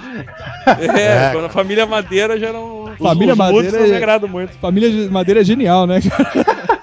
É, 0.97 1.29
É. 1.29 1.31
quando 1.33 1.45
a 1.47 1.51
família 1.51 1.85
Madeira 1.85 2.39
já 2.39 2.53
não. 2.53 2.85
os- 2.85 2.97
Família 2.99 3.33
os 3.33 3.39
Madeira 3.39 3.65
músicos 3.65 3.91
não 3.91 3.99
me 3.99 4.03
é- 4.03 4.29
muito. 4.29 4.53
Família 4.59 4.91
de 4.91 5.09
Madeira 5.11 5.41
é 5.41 5.45
genial, 5.45 5.87
né? 5.87 5.99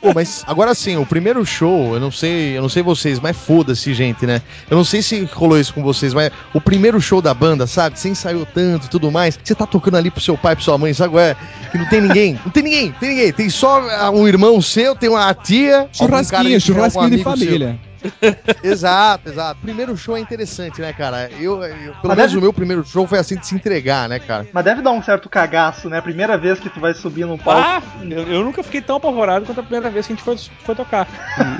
Pô, 0.00 0.12
mas 0.14 0.42
agora 0.46 0.74
sim, 0.74 0.96
o 0.96 1.04
primeiro 1.04 1.44
show, 1.44 1.94
eu 1.94 2.00
não 2.00 2.10
sei, 2.10 2.56
eu 2.56 2.62
não 2.62 2.68
sei 2.68 2.82
vocês, 2.82 3.20
mas 3.20 3.36
foda-se, 3.36 3.92
gente, 3.92 4.26
né? 4.26 4.40
Eu 4.70 4.76
não 4.76 4.84
sei 4.84 5.02
se 5.02 5.24
rolou 5.32 5.58
isso 5.58 5.74
com 5.74 5.82
vocês, 5.82 6.14
mas 6.14 6.30
o 6.54 6.60
primeiro 6.60 7.00
show 7.00 7.20
da 7.20 7.34
banda, 7.34 7.66
sabe? 7.66 7.98
Você 7.98 8.08
ensaiou 8.08 8.46
tanto 8.46 8.86
e 8.86 8.90
tudo 8.90 9.10
mais, 9.10 9.38
você 9.42 9.54
tá 9.54 9.66
tocando 9.66 9.96
ali 9.96 10.10
pro 10.10 10.20
seu 10.20 10.36
pai, 10.36 10.54
pro 10.54 10.64
sua 10.64 10.78
mãe, 10.78 10.94
sabe? 10.94 11.18
É, 11.18 11.36
que 11.70 11.78
não 11.78 11.86
tem 11.86 12.00
ninguém, 12.00 12.40
não 12.44 12.52
tem 12.52 12.62
ninguém, 12.62 12.92
tem 12.92 13.08
ninguém. 13.10 13.32
Tem 13.32 13.50
só 13.50 13.80
ah, 13.90 14.10
um 14.10 14.26
irmão 14.26 14.60
seu, 14.60 14.94
tem 14.94 15.08
uma 15.08 15.32
tia, 15.34 15.88
Churrasquinho, 15.92 16.60
churrasquinho 16.60 17.10
de 17.10 17.22
amigo 17.22 17.36
seu. 17.36 17.89
Exato, 18.62 19.28
exato. 19.28 19.60
Primeiro 19.62 19.96
show 19.96 20.16
é 20.16 20.20
interessante, 20.20 20.80
né, 20.80 20.92
cara? 20.92 21.30
Eu, 21.38 21.62
eu- 21.62 21.92
pelo 21.94 22.08
Mas 22.08 22.16
menos 22.16 22.32
deve- 22.32 22.38
o 22.38 22.40
meu 22.42 22.52
primeiro 22.52 22.84
show 22.84 23.06
foi 23.06 23.18
assim 23.18 23.36
de 23.36 23.46
se 23.46 23.54
entregar, 23.54 24.08
né, 24.08 24.18
cara? 24.18 24.46
Mas 24.52 24.64
deve 24.64 24.82
dar 24.82 24.90
um 24.92 25.02
certo 25.02 25.28
cagaço, 25.28 25.88
né? 25.88 25.98
A 25.98 26.02
primeira 26.02 26.36
vez 26.38 26.58
que 26.58 26.68
tu 26.70 26.80
vai 26.80 26.94
subir 26.94 27.26
num 27.26 27.36
palco. 27.38 27.60
Ah, 27.66 27.82
eu, 28.08 28.22
eu 28.26 28.44
nunca 28.44 28.62
fiquei 28.62 28.80
tão 28.80 28.96
apavorado 28.96 29.44
quanto 29.46 29.60
a 29.60 29.62
primeira 29.62 29.90
vez 29.90 30.06
que 30.06 30.12
a 30.12 30.16
gente 30.16 30.24
foi, 30.24 30.36
foi 30.64 30.74
tocar. 30.74 31.06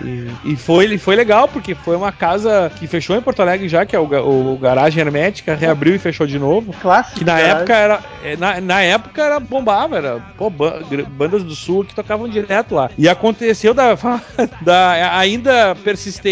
E, 0.05 0.53
e- 0.53 0.57
foi, 0.57 0.97
foi 0.99 1.17
legal, 1.17 1.49
porque 1.49 1.75
foi 1.75 1.97
uma 1.97 2.13
casa 2.13 2.71
que 2.79 2.87
fechou 2.87 3.17
em 3.17 3.23
Porto 3.23 3.41
Alegre 3.41 3.69
já, 3.69 3.85
que 3.87 3.95
é 3.97 3.99
o, 3.99 4.07
ga- 4.07 4.23
o 4.23 4.57
Garagem 4.59 5.01
Hermética, 5.01 5.55
reabriu 5.55 5.95
e 5.95 5.99
fechou 5.99 6.27
de 6.27 6.39
novo. 6.39 6.73
Clássico. 6.81 7.19
Que 7.19 7.25
na 7.25 7.33
cara. 7.37 7.49
época 7.49 7.75
era. 7.75 8.01
é, 8.25 8.37
Na, 8.37 8.61
na 8.61 8.83
época 8.83 9.23
era 9.23 9.41
bombava, 9.41 9.97
era 9.97 10.21
pô, 10.37 10.51
bandas 10.51 11.43
do 11.43 11.55
sul 11.55 11.85
que 11.85 11.95
tocavam 11.95 12.29
direto 12.29 12.75
lá. 12.75 12.91
E 12.97 13.09
aconteceu 13.09 13.73
da, 13.75 13.95
da 14.63 15.17
ainda 15.19 15.75
persistente 15.77 16.30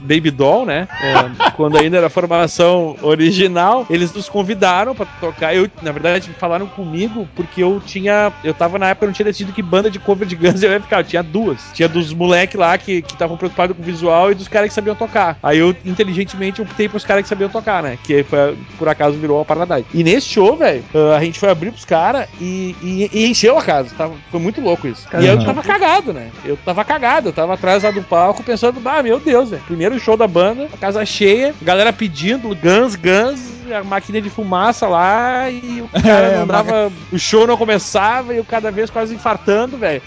Baby 0.00 0.30
Doll, 0.30 0.66
né? 0.66 0.88
É, 1.00 1.50
quando 1.50 1.78
ainda 1.78 1.96
era 1.98 2.06
a 2.06 2.10
formação 2.10 2.96
original, 3.02 3.86
eles 3.90 4.12
nos 4.12 4.28
convidaram 4.28 4.94
pra 4.94 5.06
tocar. 5.20 5.54
Eu, 5.54 5.68
na 5.82 5.92
verdade, 5.92 6.30
falaram 6.38 6.66
comigo 6.66 7.28
porque 7.34 7.62
eu 7.62 7.80
tinha. 7.84 8.32
Eu 8.42 8.54
tava 8.54 8.78
na 8.78 8.88
época, 8.90 9.04
eu 9.04 9.08
não 9.08 9.14
tinha 9.14 9.24
decidido 9.26 9.52
que 9.52 9.62
banda 9.62 9.90
de 9.90 9.98
cover 9.98 10.26
de 10.26 10.36
Guns 10.36 10.62
eu 10.62 10.70
ia 10.70 10.80
ficar. 10.80 11.00
Eu 11.00 11.04
tinha 11.04 11.22
duas. 11.22 11.60
Tinha 11.72 11.88
dos 11.88 12.12
moleques 12.12 12.58
lá 12.58 12.76
que 12.78 13.04
estavam 13.06 13.36
preocupados 13.36 13.76
com 13.76 13.82
o 13.82 13.84
visual 13.84 14.30
e 14.30 14.34
dos 14.34 14.48
caras 14.48 14.68
que 14.68 14.74
sabiam 14.74 14.94
tocar. 14.94 15.38
Aí 15.42 15.58
eu, 15.58 15.74
inteligentemente, 15.84 16.62
optei 16.62 16.88
pros 16.88 17.04
caras 17.04 17.22
que 17.22 17.28
sabiam 17.28 17.48
tocar, 17.50 17.82
né? 17.82 17.98
Que 18.04 18.22
foi, 18.24 18.56
por 18.78 18.88
acaso 18.88 19.16
virou 19.18 19.40
a 19.40 19.44
Paradise. 19.44 19.86
E 19.94 20.02
nesse 20.04 20.28
show, 20.28 20.56
velho, 20.56 20.84
a 21.16 21.22
gente 21.22 21.38
foi 21.38 21.50
abrir 21.50 21.70
pros 21.70 21.84
caras 21.84 22.26
e, 22.40 22.74
e- 22.82 23.10
e 23.12 23.26
encheu 23.26 23.58
a 23.58 23.62
casa. 23.62 23.90
Tava, 23.96 24.14
foi 24.30 24.40
muito 24.40 24.60
louco 24.60 24.86
isso. 24.86 25.06
E 25.12 25.16
aí 25.16 25.26
eu 25.26 25.38
Caramba. 25.38 25.46
tava 25.46 25.62
cagado, 25.62 26.12
né? 26.12 26.30
Eu 26.44 26.56
tava 26.56 26.84
cagado. 26.84 27.28
Eu 27.28 27.32
tava 27.32 27.54
atrás 27.54 27.82
lá 27.82 27.90
do 27.90 28.02
palco 28.02 28.42
pensando, 28.42 28.80
ah, 28.84 29.02
meu 29.02 29.18
Deus, 29.18 29.33
velho. 29.42 29.62
Primeiro 29.66 29.98
show 29.98 30.16
da 30.16 30.26
banda, 30.26 30.68
a 30.72 30.76
casa 30.76 31.04
cheia, 31.04 31.54
galera 31.62 31.92
pedindo 31.92 32.54
Guns, 32.54 32.94
Guns, 32.94 33.40
a 33.72 33.82
máquina 33.84 34.20
de 34.20 34.28
fumaça 34.30 34.86
lá 34.86 35.50
e 35.50 35.82
o 35.82 35.88
cara 35.88 36.24
É, 36.34 36.44
não. 36.44 36.92
O 37.12 37.18
show 37.18 37.46
não 37.46 37.56
começava 37.56 38.32
e 38.34 38.38
eu 38.38 38.44
cada 38.44 38.70
vez 38.70 38.90
quase 38.90 39.14
infartando, 39.14 39.76
velho. 39.76 40.02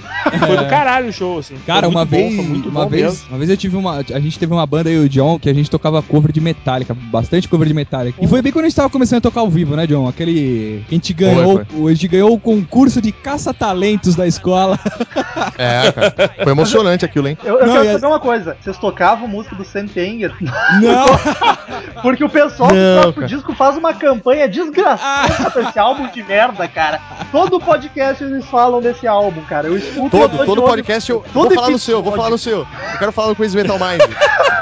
Foi 0.45 0.57
do 0.57 0.65
caralho 0.67 1.09
o 1.09 1.13
show, 1.13 1.39
assim. 1.39 1.55
Cara, 1.65 1.81
Foi 1.81 1.89
uma 1.89 2.05
bom, 2.05 2.11
vez, 2.17 2.35
foi 2.35 2.45
muito 2.45 2.69
uma 2.69 2.83
bom 2.83 2.89
vez, 2.89 3.03
mesmo. 3.03 3.27
uma 3.29 3.37
vez 3.37 3.49
eu 3.49 3.57
tive 3.57 3.77
uma, 3.77 3.97
a 3.97 4.19
gente 4.19 4.39
teve 4.39 4.53
uma 4.53 4.65
banda 4.65 4.89
e 4.91 4.97
o 4.97 5.09
John 5.09 5.39
que 5.39 5.49
a 5.49 5.53
gente 5.53 5.69
tocava 5.69 6.01
cover 6.01 6.31
de 6.31 6.41
Metallica, 6.41 6.93
bastante 6.93 7.47
cover 7.47 7.67
de 7.67 7.73
Metallica. 7.73 8.17
E 8.21 8.27
foi 8.27 8.41
bem 8.41 8.51
quando 8.51 8.65
a 8.65 8.67
gente 8.67 8.75
tava 8.75 8.89
começando 8.89 9.17
a 9.19 9.21
tocar 9.21 9.41
ao 9.41 9.49
vivo, 9.49 9.75
né, 9.75 9.85
John? 9.87 10.07
Aquele 10.07 10.83
que 10.87 10.95
a 10.95 10.95
gente 10.95 11.13
ganhou, 11.13 11.61
a 11.87 11.89
gente 11.91 12.07
ganhou 12.07 12.33
o 12.33 12.39
concurso 12.39 13.01
de 13.01 13.11
caça-talentos 13.11 14.15
da 14.15 14.27
escola. 14.27 14.79
É, 15.57 15.91
cara. 15.91 16.31
Foi 16.43 16.51
emocionante 16.51 17.05
aquilo, 17.05 17.27
hein? 17.27 17.37
Eu, 17.43 17.59
eu 17.59 17.67
Não, 17.67 17.73
quero 17.73 17.85
e 17.85 17.93
saber 17.93 18.07
uma 18.07 18.19
coisa. 18.19 18.57
Vocês 18.61 18.77
tocavam 18.77 19.27
música 19.27 19.55
do 19.55 19.63
Sentenger? 19.63 20.33
Não, 20.81 21.05
Porque 22.01 22.23
o 22.23 22.29
pessoal 22.29 22.69
Não, 22.71 22.75
do 22.75 23.01
próprio 23.01 23.13
cara. 23.13 23.27
Disco 23.47 23.53
faz 23.53 23.77
uma 23.77 23.93
campanha 23.93 24.47
desgraçada 24.47 25.49
pra 25.49 25.61
esse 25.63 25.79
álbum 25.79 26.07
de 26.07 26.23
merda, 26.23 26.67
cara. 26.67 26.99
Todo 27.31 27.59
podcast 27.59 28.23
eles 28.23 28.45
falam 28.45 28.81
desse 28.81 29.07
álbum, 29.07 29.41
cara. 29.43 29.67
Eu 29.67 29.77
escuto 29.77 30.17
Todo, 30.17 30.37
eu 30.37 30.45
todo 30.45 30.63
podcast 30.63 31.09
eu 31.09 31.23
todo 31.33 31.49
vou 31.49 31.55
falar 31.55 31.69
no 31.69 31.79
seu, 31.79 32.03
vou 32.03 32.13
falar 32.13 32.29
no 32.29 32.37
seu. 32.37 32.59
Eu 32.59 32.99
quero 32.99 33.11
falar 33.11 33.29
no 33.29 33.35
Crazy 33.35 33.55
Metal 33.55 33.77
Mind. 33.79 34.01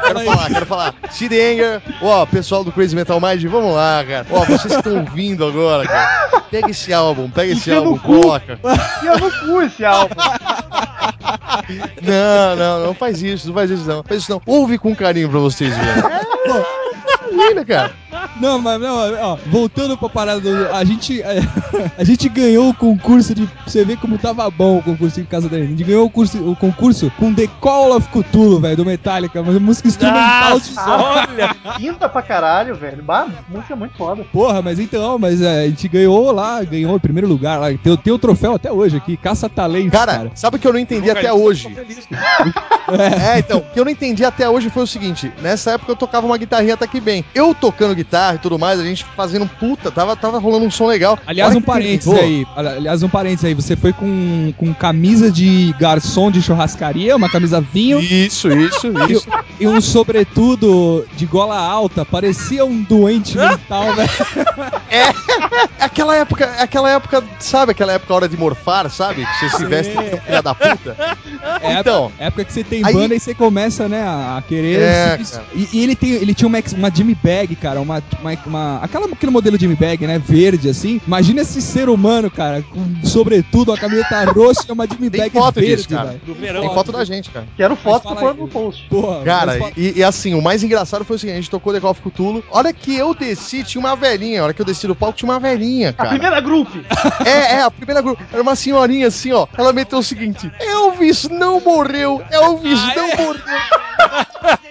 Quero 0.06 0.20
falar, 0.20 0.50
quero 0.50 0.66
falar. 0.66 0.96
Sid 1.10 1.36
Anger, 1.36 1.82
ó, 2.02 2.26
pessoal 2.26 2.64
do 2.64 2.72
Crazy 2.72 2.96
Metal 2.96 3.20
Mind, 3.20 3.44
vamos 3.46 3.74
lá, 3.74 4.04
cara. 4.08 4.26
Ó, 4.30 4.46
vocês 4.46 4.74
estão 4.74 5.00
ouvindo 5.00 5.46
agora, 5.46 5.88
cara. 5.88 6.42
Pega 6.52 6.70
esse 6.70 6.94
álbum, 6.94 7.30
pega 7.30 7.52
esse 7.52 7.72
Enfia 7.72 7.78
álbum, 7.78 7.98
cu. 7.98 8.22
coloca. 8.22 8.60
E 9.02 9.08
eu 9.08 9.18
não 9.18 9.32
fui 9.32 9.66
esse 9.66 9.84
álbum. 9.84 10.16
Não, 12.02 12.56
não, 12.56 12.88
não 12.88 12.94
faz 12.94 13.22
isso, 13.22 13.48
não 13.48 13.56
faz 13.56 13.72
isso 13.72 13.88
não. 13.88 14.04
Faz 14.04 14.22
isso 14.22 14.32
não. 14.32 14.42
Ouve 14.46 14.78
com 14.78 14.96
carinho 14.96 15.30
pra 15.30 15.40
vocês 15.40 15.76
verem. 15.76 16.04
Linda, 17.32 17.66
cara. 17.66 18.05
Não, 18.40 18.60
mas 18.60 18.80
não, 18.80 18.96
ó, 19.22 19.38
voltando 19.48 19.98
pra 19.98 20.10
parada 20.10 20.40
do, 20.40 20.74
a 20.74 20.84
gente 20.84 21.22
a, 21.98 22.04
gente 22.04 22.28
ganhou 22.30 22.70
o 22.70 22.74
concurso 22.74 23.34
de 23.34 23.48
você 23.66 23.84
ver 23.84 23.98
como 23.98 24.18
tava 24.18 24.50
bom 24.50 24.78
o 24.78 24.84
concurso 24.84 25.22
de 25.22 25.28
casa 25.28 25.50
da 25.50 25.58
gente. 25.58 25.68
A 25.68 25.70
gente 25.72 25.84
ganhou 25.84 26.06
o, 26.06 26.10
curso, 26.10 26.38
o 26.52 26.56
concurso 26.56 27.12
com 27.18 27.34
The 27.34 27.48
Call 27.60 27.96
of 27.96 28.08
Cthulhu, 28.10 28.60
velho, 28.60 28.78
do 28.78 28.86
Metallica, 28.86 29.42
mas 29.42 29.58
música 29.60 29.88
instrumental 29.88 30.60
de 30.60 30.74
olha! 30.78 31.56
Quinta 31.78 32.10
pra 32.10 32.22
caralho, 32.22 32.76
velho. 32.76 33.04
Bah, 33.04 33.28
música 33.48 33.74
é 33.74 33.76
muito 33.76 33.96
foda. 33.98 34.26
Porra, 34.32 34.62
mas 34.62 34.80
então, 34.80 35.18
mas 35.20 35.42
é, 35.42 35.64
a 35.64 35.68
gente 35.68 35.88
ganhou 35.88 36.32
lá, 36.32 36.64
ganhou 36.64 36.96
em 36.96 37.00
primeiro 37.00 37.28
lugar 37.28 37.60
lá. 37.60 37.68
Tem, 37.68 37.98
tem 37.98 38.14
o 38.14 38.20
troféu 38.20 38.56
até 38.56 38.72
hoje 38.72 38.98
aqui, 38.98 39.18
caça-talentos, 39.18 39.92
cara. 39.92 40.16
Cara, 40.18 40.32
sabe 40.36 40.58
o 40.58 40.60
que 40.60 40.68
eu 40.68 40.74
não 40.74 40.80
entendi 40.80 41.10
até 41.10 41.32
hoje? 41.32 41.70
feliz. 41.74 42.08
É, 42.88 43.40
então, 43.40 43.58
o 43.58 43.74
que 43.74 43.80
eu 43.80 43.84
não 43.84 43.92
entendi 43.92 44.24
até 44.24 44.48
hoje 44.48 44.70
foi 44.70 44.84
o 44.84 44.88
seguinte: 44.88 45.32
nessa 45.42 45.72
época 45.72 45.92
eu 45.92 45.96
tocava 45.96 46.28
uma 46.28 46.38
guitarrinha 46.38 46.76
até 46.76 46.86
que 46.86 47.02
bem. 47.02 47.26
Eu 47.34 47.56
tocando 47.56 47.96
guitarra, 47.96 48.05
guitarra 48.06 48.36
e 48.36 48.40
tudo 48.40 48.58
mais, 48.60 48.80
a 48.80 48.84
gente 48.84 49.04
fazendo 49.16 49.48
puta, 49.60 49.92
tava, 49.92 50.16
tava 50.16 50.38
rolando 50.40 50.66
um 50.66 50.72
som 50.72 50.86
legal. 50.88 51.18
Aliás, 51.26 51.52
Olha 51.52 51.60
um 51.60 51.62
parênteses 51.62 52.14
aí. 52.14 52.46
Aliás, 52.56 53.02
um 53.04 53.10
parênteses 53.10 53.46
aí. 53.46 53.54
Você 53.54 53.76
foi 53.76 53.92
com, 53.92 54.54
com 54.58 54.74
camisa 54.74 55.32
de 55.32 55.74
garçom 55.80 56.30
de 56.32 56.42
churrascaria, 56.42 57.16
uma 57.16 57.30
camisa 57.30 57.60
vinho 57.60 58.00
Isso, 58.00 58.50
isso, 58.52 58.88
isso. 59.10 59.28
e 59.60 59.68
um 59.68 59.82
sobretudo 59.82 61.06
de 61.18 61.26
gola 61.26 61.58
alta. 61.58 62.06
Parecia 62.06 62.64
um 62.66 62.82
doente 62.84 63.38
mental, 63.38 63.94
velho. 63.96 64.10
É 64.90 65.84
aquela 65.84 66.16
época, 66.16 66.46
aquela 66.60 66.90
época, 66.92 67.24
sabe 67.40 67.72
aquela 67.72 67.94
época 67.94 68.14
hora 68.14 68.30
de 68.30 68.38
morfar, 68.38 68.90
sabe? 68.90 69.26
Que 69.26 69.40
você 69.50 69.58
se 69.58 69.66
veste 69.66 69.94
filha 70.26 70.42
da 70.42 70.54
puta. 70.54 70.96
É 71.62 71.80
Então, 71.80 72.12
É 72.20 72.28
época 72.28 72.46
que 72.46 72.54
você 72.54 72.64
tem 72.64 72.86
Aí- 72.86 72.94
banda 72.94 73.16
e 73.16 73.20
você 73.20 73.34
começa, 73.34 73.88
né, 73.88 74.02
a 74.04 74.26
a 74.36 74.42
querer. 74.42 74.80
É, 74.82 75.20
e, 75.54 75.70
e 75.74 75.84
ele, 75.84 75.96
tem, 75.96 76.12
ele 76.12 76.34
tinha 76.34 76.48
uma, 76.48 76.58
uma 76.76 76.92
Jimmy 76.94 77.16
Bag, 77.16 77.56
cara, 77.56 77.80
uma, 77.80 77.95
uma, 78.20 78.34
uma- 78.46 78.80
aquela, 78.84 79.06
aquele 79.08 79.32
modelo 79.32 79.58
Jimmy 79.60 79.76
Bag, 79.76 80.06
né, 80.08 80.20
verde, 80.20 80.70
assim. 80.70 81.00
Imagina 81.06 81.42
esse 81.42 81.62
ser 81.62 81.90
humano, 81.90 82.30
cara, 82.30 82.62
com 82.64 82.84
sobretudo 83.06 83.72
a 83.74 83.78
camiseta 83.78 84.24
roxa 84.32 84.62
e 84.68 84.72
uma 84.72 84.88
Jimmy 84.88 85.10
Bag 85.10 85.32
verde, 85.54 85.76
disso, 85.76 85.90
cara. 85.90 86.08
velho. 86.10 86.22
Do 86.26 86.34
verão. 86.34 86.62
tem 86.62 86.74
foto 86.74 86.92
da 86.92 87.04
gente, 87.04 87.30
cara. 87.30 87.46
Quero 87.56 87.76
foto 87.76 88.10
aí. 88.10 88.38
no 88.38 88.48
post. 88.48 88.88
Porra, 88.90 89.24
Cara, 89.24 89.58
mas 89.60 89.74
e, 89.78 90.00
e 90.00 90.04
assim, 90.04 90.34
o 90.34 90.42
mais 90.42 90.64
engraçado 90.64 91.04
foi 91.06 91.16
o 91.16 91.20
seguinte: 91.20 91.34
a 91.38 91.42
gente 91.42 91.50
tocou 91.50 91.74
The 91.74 91.80
Call 91.80 91.92
of 91.92 92.02
Cthulhu. 92.02 92.44
Hora 92.50 92.72
que 92.74 92.96
eu 92.96 93.14
desci, 93.14 93.64
tinha 93.64 93.80
uma 93.80 93.96
velhinha. 93.96 94.42
A 94.42 94.44
hora 94.46 94.54
que 94.54 94.62
eu 94.62 94.66
desci 94.66 94.88
do 94.88 94.96
palco, 94.96 95.18
tinha 95.18 95.30
uma 95.30 95.40
velhinha, 95.40 95.90
A 95.90 95.94
cara. 95.94 96.10
primeira 96.10 96.40
grupo. 96.42 96.72
É, 97.26 97.56
é, 97.56 97.62
a 97.62 97.72
primeira 97.72 98.02
grupo. 98.02 98.22
Era 98.32 98.42
uma 98.42 98.56
senhorinha 98.56 99.08
assim, 99.08 99.32
ó. 99.32 99.48
Ela 99.58 99.74
meteu 99.74 100.00
o 100.00 100.04
seguinte: 100.04 100.52
Elvis 100.60 101.24
não 101.30 101.60
morreu. 101.60 102.22
Elvis 102.32 102.80
Ah, 102.80 102.94
não 102.96 103.06
é? 103.10 103.16
morreu. 103.18 103.36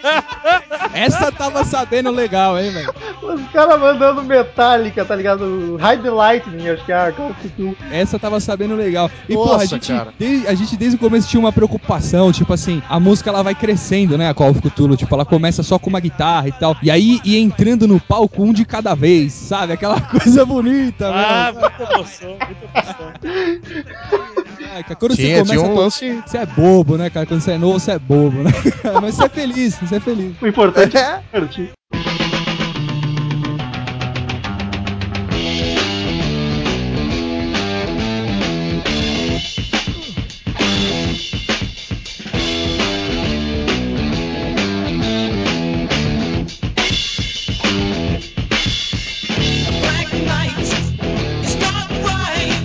essa 0.93 1.33
tava 1.33 1.65
sabendo 1.65 2.11
legal, 2.11 2.59
hein, 2.59 2.71
velho. 2.71 2.93
Os 3.23 3.41
caras 3.51 3.81
mandando 3.81 4.23
Metallica, 4.23 5.05
tá 5.05 5.15
ligado? 5.17 5.79
Hide 5.81 6.03
the 6.03 6.11
Lightning, 6.11 6.69
acho 6.69 6.85
que 6.85 6.93
é 6.93 6.97
a 7.09 7.13
Call 7.13 7.31
of 7.31 7.41
Cthulhu. 7.49 7.77
Essa 7.91 8.19
tava 8.19 8.39
sabendo 8.41 8.75
legal. 8.77 9.11
E, 9.29 9.35
Nossa, 9.35 9.49
porra, 9.51 9.63
a 9.63 9.67
gente, 9.67 9.93
cara. 9.93 10.13
desde, 10.19 10.47
a 10.47 10.55
gente 10.55 10.77
desde 10.77 10.97
o 10.97 10.99
começo 11.01 11.29
tinha 11.29 11.41
uma 11.41 11.53
preocupação, 11.53 12.33
tipo 12.33 12.53
assim, 12.53 12.83
a 12.89 13.01
música 13.01 13.31
ela 13.31 13.43
vai 13.43 13.55
crescendo, 13.55 14.17
né, 14.19 14.29
a 14.29 14.35
Call 14.35 14.51
of 14.51 14.61
Cthulhu, 14.61 14.97
tipo, 14.97 15.15
ela 15.15 15.25
começa 15.25 15.63
só 15.63 15.79
com 15.79 15.89
uma 15.91 16.01
guitarra 16.01 16.49
e 16.49 16.53
tal, 16.53 16.77
e 16.83 16.91
aí 16.91 17.21
ia 17.25 17.39
entrando 17.39 17.87
no 17.89 17.99
palco 18.01 18.43
um 18.43 18.53
de 18.53 18.65
cada 18.65 18.95
vez, 18.95 19.33
sabe? 19.33 19.73
Aquela 19.73 20.01
coisa 20.03 20.45
bonita, 20.45 21.09
Ah, 21.13 21.51
velho. 21.51 21.61
muita 21.61 21.95
emoção, 21.95 22.29
muita 22.31 22.79
emoção. 22.79 23.13
Caraca, 24.59 24.95
Quando 24.97 25.17
Tinha, 25.17 25.39
você 25.39 25.45
tinha 25.45 25.59
começa 25.59 25.67
um 25.75 25.79
a 25.79 25.81
lance. 25.85 26.23
Você 26.27 26.39
é 26.39 26.47
bobo, 26.47 26.97
né, 26.97 27.11
cara? 27.11 27.27
Quando 27.27 27.41
você 27.41 27.53
é 27.53 27.59
novo, 27.59 27.79
você 27.79 27.93
é 27.93 27.99
bobo, 27.99 28.43
né? 28.43 28.51
Mas 29.01 29.15
você 29.15 29.25
é 29.25 29.29
feliz, 29.29 29.77
você 29.81 29.94
é 29.97 30.01
feliz. 30.01 30.41
O 30.41 30.47
importante 30.47 30.97
é 30.97 31.01
É. 31.33 31.39
divertir. 31.41 31.73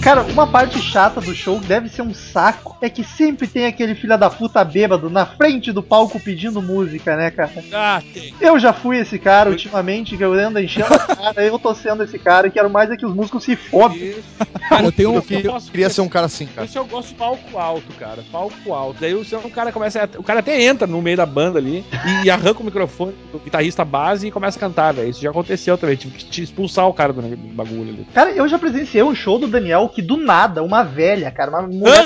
Cara, 0.09 0.23
uma 0.23 0.47
parte 0.47 0.81
chata 0.81 1.21
do 1.21 1.35
show, 1.35 1.59
deve 1.59 1.87
ser 1.87 2.01
um 2.01 2.15
saco, 2.15 2.75
é 2.81 2.89
que 2.89 3.03
sempre 3.03 3.45
tem 3.45 3.67
aquele 3.67 3.93
filho 3.93 4.17
da 4.17 4.27
puta 4.27 4.63
bêbado 4.65 5.07
na 5.07 5.23
frente 5.23 5.71
do 5.71 5.83
palco 5.83 6.19
pedindo 6.19 6.59
música, 6.63 7.15
né, 7.15 7.29
cara? 7.29 7.51
Ah, 7.71 8.01
tem. 8.11 8.33
Eu 8.41 8.57
já 8.57 8.73
fui 8.73 8.97
esse 8.97 9.19
cara 9.19 9.51
ultimamente, 9.51 10.17
que 10.17 10.23
eu 10.23 10.33
ando 10.33 10.59
enchendo 10.59 10.91
a 10.95 10.97
cara, 11.15 11.43
eu 11.45 11.59
tô 11.59 11.75
sendo 11.75 12.01
esse 12.03 12.17
cara 12.17 12.47
e 12.47 12.51
quero 12.51 12.71
mais 12.71 12.89
é 12.89 12.97
que 12.97 13.05
os 13.05 13.13
músicos 13.13 13.43
se 13.43 13.55
fodam. 13.55 13.99
Cara, 14.67 14.85
eu 14.85 14.91
tenho 14.91 15.11
um. 15.11 15.15
Eu, 15.17 15.21
que- 15.21 15.45
eu 15.45 15.61
queria 15.71 15.89
ser 15.91 16.01
um 16.01 16.09
cara 16.09 16.25
assim, 16.25 16.47
cara. 16.47 16.65
Isso 16.65 16.79
eu 16.79 16.85
gosto 16.87 17.09
de 17.09 17.13
palco 17.13 17.59
alto, 17.59 17.93
cara. 17.99 18.23
Palco 18.31 18.73
alto. 18.73 18.97
Daí 18.99 19.13
o 19.13 19.23
seu- 19.23 19.37
o 19.41 19.51
cara 19.51 19.71
começa. 19.71 20.05
a- 20.05 20.19
o 20.19 20.23
cara 20.23 20.39
até 20.39 20.59
entra 20.63 20.87
no 20.87 20.99
meio 21.03 21.17
da 21.17 21.25
banda 21.27 21.59
ali 21.59 21.85
e 22.23 22.31
arranca 22.31 22.61
o 22.61 22.65
microfone 22.65 23.13
do 23.31 23.37
guitarrista 23.37 23.85
base 23.85 24.25
e 24.27 24.31
começa 24.31 24.57
a 24.57 24.59
cantar, 24.59 24.91
velho. 24.91 25.09
Isso 25.09 25.21
já 25.21 25.29
aconteceu 25.29 25.77
também. 25.77 25.95
Tive 25.97 26.17
que 26.17 26.25
te 26.25 26.41
expulsar 26.41 26.87
o 26.87 26.93
cara 26.95 27.13
do 27.13 27.21
bagulho 27.53 27.89
ali. 27.89 28.07
Cara, 28.11 28.31
eu 28.31 28.47
já 28.47 28.57
presenciei 28.57 29.03
um 29.03 29.13
show 29.13 29.37
do 29.37 29.47
Daniel 29.47 29.87
que 29.87 29.98
do 30.01 30.17
nada, 30.17 30.63
uma 30.63 30.83
velha, 30.83 31.31
cara, 31.31 31.51
uma 31.51 31.61
mulher 31.61 32.05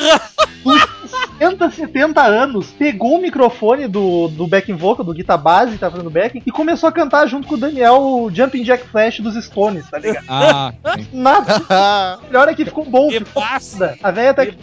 60, 1.39 1.69
70 1.71 2.21
anos, 2.21 2.67
pegou 2.77 3.17
o 3.17 3.21
microfone 3.21 3.87
do, 3.87 4.27
do 4.29 4.47
backing 4.47 4.75
vocal, 4.75 5.05
do 5.05 5.13
guitar 5.13 5.37
base, 5.37 5.73
que 5.73 5.77
tá 5.79 5.89
fazendo 5.91 6.09
backing, 6.09 6.41
e 6.45 6.51
começou 6.51 6.87
a 6.87 6.91
cantar 6.91 7.27
junto 7.27 7.47
com 7.47 7.55
o 7.55 7.57
Daniel 7.57 7.95
o 8.01 8.31
Jumping 8.33 8.63
Jack 8.63 8.87
Flash 8.87 9.19
dos 9.19 9.35
Stones, 9.43 9.89
tá 9.89 9.97
ligado? 9.99 10.25
Ah, 10.27 10.73
Nada. 11.11 12.19
Melhor 12.27 12.47
é 12.47 12.53
que 12.53 12.65
ficou 12.65 12.85
bom, 12.85 13.07
Que 13.09 13.19
ficou 13.19 13.41
passa. 13.43 13.77
foda. 13.89 13.97
A 14.03 14.11
velha 14.11 14.31
até 14.31 14.45
que 14.47 14.57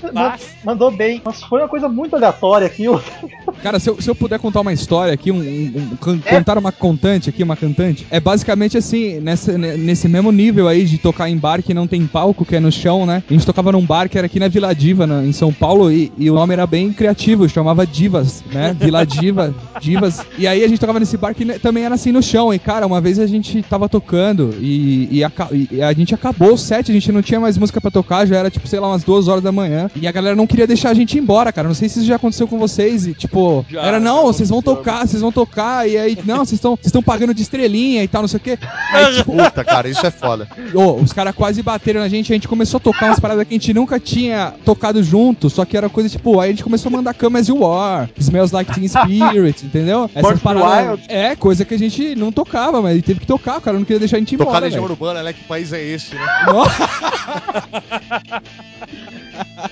mandou 0.64 0.90
bem. 0.90 1.20
Nossa, 1.24 1.46
foi 1.46 1.60
uma 1.60 1.68
coisa 1.68 1.88
muito 1.88 2.16
aleatória 2.16 2.66
aquilo. 2.66 3.02
Cara, 3.62 3.78
se 3.78 3.90
eu, 3.90 4.00
se 4.00 4.08
eu 4.08 4.14
puder 4.14 4.38
contar 4.38 4.60
uma 4.60 4.72
história 4.72 5.12
aqui, 5.12 5.30
um, 5.30 5.36
um- 5.38 5.72
um- 5.92 5.96
can- 5.96 6.20
É. 6.24 6.30
contar 6.36 6.56
uma 6.56 6.72
contante 6.72 7.28
aqui, 7.28 7.42
uma 7.42 7.56
cantante, 7.56 8.06
é 8.10 8.18
basicamente 8.20 8.78
assim, 8.78 9.20
nessa, 9.20 9.56
ne- 9.58 9.76
nesse 9.76 10.08
mesmo 10.08 10.32
nível 10.32 10.66
aí 10.68 10.84
de 10.84 10.98
tocar 10.98 11.28
em 11.28 11.36
bar 11.36 11.62
que 11.62 11.74
não 11.74 11.86
tem 11.86 12.06
palco, 12.06 12.44
que 12.44 12.56
é 12.56 12.60
no 12.60 12.72
chão, 12.72 13.04
né? 13.04 13.22
A 13.28 13.32
gente 13.32 13.44
tocava 13.44 13.72
num 13.72 13.84
bar 13.84 14.08
que 14.08 14.16
era 14.16 14.26
aqui 14.26 14.38
na 14.40 14.48
Vila 14.48 14.74
Diva, 14.74 15.06
na- 15.06 15.24
em 15.24 15.32
São 15.32 15.52
Paulo, 15.52 15.90
e, 15.92 16.10
e 16.16 16.30
o 16.30 16.34
nome 16.34 16.54
era 16.54 16.59
bem 16.66 16.92
criativo, 16.92 17.48
chamava 17.48 17.86
Divas, 17.86 18.42
né? 18.52 18.76
Vila 18.78 19.04
Diva, 19.04 19.54
Divas. 19.80 20.20
E 20.38 20.46
aí 20.46 20.62
a 20.64 20.68
gente 20.68 20.78
tocava 20.80 21.00
nesse 21.00 21.16
bar 21.16 21.34
que 21.34 21.44
também 21.58 21.84
era 21.84 21.94
assim 21.94 22.12
no 22.12 22.22
chão. 22.22 22.52
E 22.52 22.58
cara, 22.58 22.86
uma 22.86 23.00
vez 23.00 23.18
a 23.18 23.26
gente 23.26 23.62
tava 23.62 23.88
tocando 23.88 24.54
e, 24.60 25.08
e 25.10 25.24
aca- 25.24 25.48
e 25.52 25.82
a 25.82 25.92
gente 25.92 26.14
acabou 26.14 26.52
o 26.54 26.58
set, 26.58 26.90
a 26.90 26.94
gente 26.94 27.10
não 27.12 27.22
tinha 27.22 27.40
mais 27.40 27.56
música 27.58 27.80
pra 27.80 27.90
tocar, 27.90 28.26
já 28.26 28.36
era 28.36 28.50
tipo, 28.50 28.66
sei 28.68 28.80
lá, 28.80 28.88
umas 28.88 29.02
duas 29.04 29.28
horas 29.28 29.42
da 29.42 29.52
manhã. 29.52 29.90
E 29.96 30.06
a 30.06 30.12
galera 30.12 30.36
não 30.36 30.46
queria 30.46 30.66
deixar 30.66 30.90
a 30.90 30.94
gente 30.94 31.16
ir 31.16 31.20
embora, 31.20 31.52
cara. 31.52 31.68
Não 31.68 31.74
sei 31.74 31.88
se 31.88 31.98
isso 31.98 32.08
já 32.08 32.16
aconteceu 32.16 32.46
com 32.48 32.58
vocês. 32.58 33.06
E 33.06 33.14
tipo, 33.14 33.64
Já, 33.70 33.82
era 33.82 34.00
não, 34.00 34.24
vocês 34.24 34.48
vão 34.48 34.62
tocar, 34.62 35.06
vocês 35.06 35.20
vão 35.22 35.32
tocar. 35.32 35.88
E 35.88 35.96
aí, 35.96 36.18
não, 36.24 36.38
vocês 36.38 36.52
estão 36.52 36.72
vocês 36.76 36.86
estão 36.86 37.02
pagando 37.02 37.34
de 37.34 37.42
estrelinha 37.42 38.02
e 38.02 38.08
tal, 38.08 38.22
não 38.22 38.28
sei 38.28 38.38
o 38.38 38.40
quê. 38.40 38.58
Aí, 38.92 39.14
tipo, 39.18 39.32
Puta, 39.32 39.64
cara, 39.64 39.88
isso 39.88 40.04
é 40.06 40.10
foda. 40.10 40.48
Ô, 40.74 40.94
os 40.94 41.12
caras 41.12 41.34
quase 41.34 41.62
bateram 41.62 42.00
na 42.00 42.08
gente, 42.08 42.32
a 42.32 42.36
gente 42.36 42.48
começou 42.48 42.78
a 42.78 42.80
tocar 42.80 43.06
umas 43.06 43.20
paradas 43.20 43.46
que 43.46 43.54
a 43.54 43.58
gente 43.58 43.72
nunca 43.74 43.98
tinha 43.98 44.52
tocado 44.64 45.02
junto, 45.02 45.48
só 45.50 45.64
que 45.64 45.76
era 45.76 45.88
coisa 45.88 46.08
tipo, 46.08 46.38
aí 46.40 46.49
a 46.49 46.49
gente 46.50 46.64
começou 46.64 46.88
a 46.88 46.92
mandar 46.92 47.14
Come 47.14 47.38
As 47.38 47.48
You 47.48 47.66
Are, 47.66 48.10
Smells 48.18 48.54
Like 48.54 48.72
Teen 48.74 48.88
Spirit, 48.88 49.64
entendeu? 49.66 50.08
Be 50.08 50.20
Wild. 50.22 51.02
É, 51.08 51.34
coisa 51.36 51.64
que 51.64 51.74
a 51.74 51.78
gente 51.78 52.14
não 52.14 52.30
tocava, 52.32 52.80
mas 52.82 52.92
ele 52.92 53.02
teve 53.02 53.20
que 53.20 53.26
tocar, 53.26 53.58
o 53.58 53.60
cara 53.60 53.76
não 53.78 53.84
queria 53.84 53.98
deixar 54.00 54.16
a 54.16 54.18
gente 54.20 54.36
Tocar 54.36 54.50
embora, 54.50 54.64
Legião 54.66 54.82
velho. 54.82 54.92
Urbana, 54.92 55.22
né? 55.22 55.32
Que 55.32 55.44
país 55.44 55.72
é 55.72 55.82
esse, 55.82 56.14
né? 56.14 56.20
Nossa, 56.46 56.88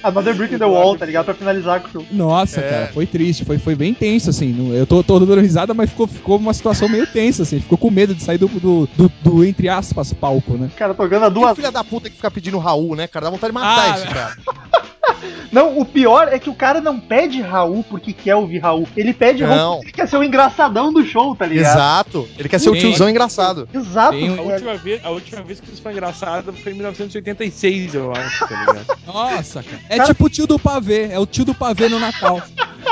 Another 0.03 0.35
Brick 0.35 0.55
in 0.55 0.59
the 0.59 0.65
Wall, 0.65 0.97
tá 0.97 1.05
ligado? 1.07 1.25
Pra 1.27 1.35
finalizar 1.35 1.81
com 1.81 1.99
o. 1.99 2.07
Nossa, 2.11 2.61
É. 2.61 2.71
cara, 2.71 2.87
foi 2.93 3.07
triste, 3.07 3.45
foi, 3.45 3.59
foi 3.59 3.75
bem 3.75 3.93
tenso, 3.95 4.31
assim. 4.31 4.73
Eu 4.75 4.87
tô, 4.87 5.03
tô 5.03 5.19
dando 5.19 5.41
risada, 5.41 5.75
mas 5.75 5.91
ficou, 5.91 6.07
ficou 6.07 6.37
uma 6.37 6.55
situação 6.55 6.89
meio 6.89 7.07
tensa, 7.07 7.43
assim. 7.43 7.61
Ficou 7.61 7.77
com 7.79 7.91
medo 7.91 8.15
de 8.15 8.23
sair 8.23 8.39
do, 8.39 8.49
do, 8.49 8.89
do, 8.97 9.13
do, 9.23 9.45
entre 9.45 9.69
aspas, 9.69 10.13
palco, 10.13 10.55
né? 10.55 10.71
Cara, 10.77 10.95
tocando 10.95 11.25
a 11.25 11.29
Que 11.29 11.35
duas. 11.35 11.57
filha 11.57 11.71
da 11.73 11.85
puta 11.85 12.09
que 12.09 12.17
fica 12.17 12.31
pedindo 12.31 12.59
Raul, 12.59 12.95
né, 12.97 13.07
cara? 13.07 13.25
Dá 13.27 13.31
vontade 13.31 13.53
de 13.53 13.55
matar 13.55 13.93
Ah, 13.93 13.99
esse 13.99 14.07
cara. 14.09 14.37
Não, 15.51 15.79
o 15.79 15.85
pior 15.85 16.29
é 16.31 16.39
que 16.39 16.51
o 16.51 16.55
cara 16.55 16.81
não 16.81 17.01
pede 17.01 17.41
Raul 17.41 17.83
porque 17.89 18.13
quer 18.13 18.35
ouvir 18.37 18.59
Raul. 18.59 18.87
Ele 18.97 19.15
pede 19.15 19.43
Raul 19.43 19.57
Não. 19.57 19.73
porque 19.77 19.87
ele 19.87 19.93
quer 19.93 20.07
ser 20.09 20.17
o 20.19 20.23
engraçadão 20.25 20.93
do 20.93 21.03
show, 21.05 21.35
tá 21.35 21.47
ligado? 21.47 21.73
Exato. 21.75 22.29
Ele 22.39 22.49
quer 22.49 22.61
ser 22.61 22.69
o 22.69 22.73
Tem. 22.73 22.83
tiozão 22.83 23.09
engraçado. 23.09 23.67
Exato. 23.73 24.13
Tem 24.13 24.31
um- 24.31 24.39
A 24.39 24.43
última, 24.43 24.75
vez, 24.77 25.05
a 25.05 25.11
última 25.11 25.43
vez 25.43 25.61
que 25.61 25.71
isso 25.73 25.81
foi 25.83 25.93
engraçado 25.93 26.53
foi 26.53 26.73
em 26.73 26.75
1986, 26.77 27.95
eu 27.95 28.13
acho, 28.13 28.47
tá 28.47 28.61
ligado? 28.61 28.99
Nossa, 29.07 29.63
cara. 29.63 29.83
É 29.89 29.97
Cara- 29.97 30.09
tipo 30.09 30.27
o 30.27 30.29
tio 30.31 30.47
do 30.47 30.59
pavê, 30.59 31.09
é 31.11 31.19
o 31.19 31.25
tio 31.27 31.45
do 31.47 31.55
pavê 31.55 31.89
no 31.89 31.99
Natal. 31.99 32.43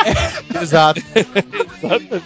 Exato. 0.60 1.02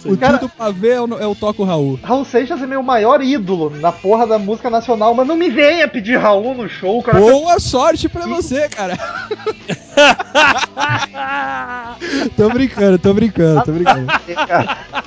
O 0.05 0.17
Cara- 0.17 0.37
tio 0.37 0.47
do 0.47 0.49
pavê 0.49 0.89
é 0.91 1.01
o, 1.01 1.19
é 1.19 1.27
o 1.27 1.35
Toco 1.35 1.63
Raul. 1.63 1.99
Raul 2.01 2.23
Seixas 2.25 2.61
é 2.61 2.65
meu 2.67 2.81
maior 2.81 3.21
ídolo 3.21 3.69
na 3.69 3.91
porra 3.91 4.25
da 4.25 4.39
música 4.39 4.69
nacional, 4.69 5.13
mas 5.13 5.27
não 5.27 5.35
me 5.35 5.49
venha 5.49 5.87
pedir 5.87 6.17
Raul 6.17 6.55
no 6.55 6.69
show, 6.69 7.01
cara. 7.03 7.19
Boa 7.19 7.59
sorte 7.59 8.07
pra 8.07 8.25
você, 8.25 8.69
cara. 8.69 8.97
tô 12.37 12.49
brincando, 12.49 12.99
tô 12.99 13.13
brincando, 13.13 13.63
tô 13.63 13.71
brincando. 13.71 14.07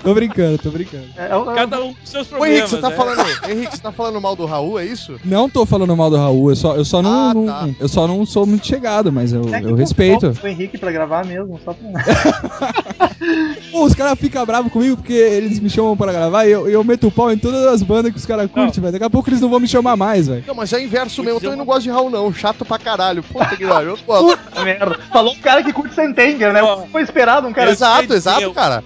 Tô 0.03 0.15
brincando, 0.15 0.59
tô 0.59 0.71
brincando. 0.71 1.05
é, 1.17 1.23
é, 1.23 1.27
é, 1.27 1.55
Cada 1.55 1.83
um 1.83 1.95
com 1.95 2.05
seus 2.07 2.27
Ô, 2.27 2.31
problemas. 2.31 2.59
Henrique, 2.59 2.71
você 2.71 2.81
tá 2.81 2.91
né? 2.91 2.97
falando. 2.97 3.25
Henrique, 3.49 3.77
você 3.77 3.83
tá 3.83 3.93
falando 3.93 4.21
mal 4.21 4.37
do 4.37 4.45
Raul, 4.47 4.79
é 4.79 4.85
isso? 4.85 5.19
Não 5.25 5.49
tô 5.49 5.65
falando 5.67 5.97
mal 5.97 6.11
do 6.11 6.17
Raul, 6.17 6.51
eu 6.51 6.57
só, 6.57 6.75
eu 6.77 6.85
só 6.85 7.01
não, 7.03 7.31
Ah, 7.31 7.35
não- 7.35 7.47
tá. 7.47 7.69
eu 7.81 7.89
só 7.89 8.07
não 8.07 8.25
sou 8.27 8.47
muito 8.47 8.67
chegado, 8.67 9.11
mas 9.13 9.33
eu, 9.33 9.43
é 9.55 9.63
eu 9.63 9.75
respeito. 9.75 10.33
O 10.43 10.47
Henrique 10.47 10.79
pra 10.79 10.93
gravar 10.93 11.25
mesmo, 11.25 11.59
só 11.65 11.73
pra. 11.73 11.85
Pô, 13.73 13.85
os 13.85 13.95
caras 13.95 14.19
ficam 14.19 14.45
bravos 14.45 14.71
comigo 14.73 14.97
porque 14.97 15.13
eles 15.15 15.59
me 15.59 15.71
chamam 15.71 15.97
pra 15.97 16.13
gravar 16.13 16.47
e 16.47 16.51
eu, 16.53 16.69
eu 16.69 16.85
meto 16.85 17.07
o 17.07 17.11
pau 17.11 17.33
em 17.33 17.39
todas 17.39 17.65
as 17.67 17.83
bandas 17.83 18.13
que 18.13 18.19
os 18.19 18.27
caras 18.27 18.51
curtem, 18.51 18.81
velho. 18.83 18.93
Daqui 18.93 19.05
a 19.05 19.11
pouco 19.11 19.29
eles 19.31 19.41
não 19.41 19.49
vão 19.49 19.59
me 19.61 19.67
chamar 19.67 19.97
mais, 19.97 20.27
velho. 20.29 20.45
Não, 20.47 20.55
mas 20.55 20.73
é 20.73 20.83
inverso 20.83 21.23
mesmo. 21.23 21.39
Eu 21.39 21.43
também 21.43 21.57
não 21.59 21.65
gosto 21.65 21.83
de 21.83 21.91
Raul, 21.91 22.11
não. 22.11 22.33
Chato 22.33 22.65
pra 22.65 22.79
caralho. 22.79 23.23
Puta 23.23 23.57
que 23.57 23.67
pariu. 23.67 23.91
Eu 23.91 23.97
não 23.97 24.05
gosto. 24.07 24.39
Merda. 24.63 24.99
Falou 25.13 25.33
um 25.35 25.39
cara 25.39 25.63
que 25.63 25.73
curte 25.73 25.95
Sentenger, 25.95 26.53
né? 26.53 26.63
Ó. 26.63 26.87
Foi 26.87 27.03
esperado 27.03 27.47
um 27.49 27.53
cara. 27.53 27.71
exato, 27.71 28.13
eu- 28.13 28.17
exato, 28.17 28.53
cara. 28.53 28.83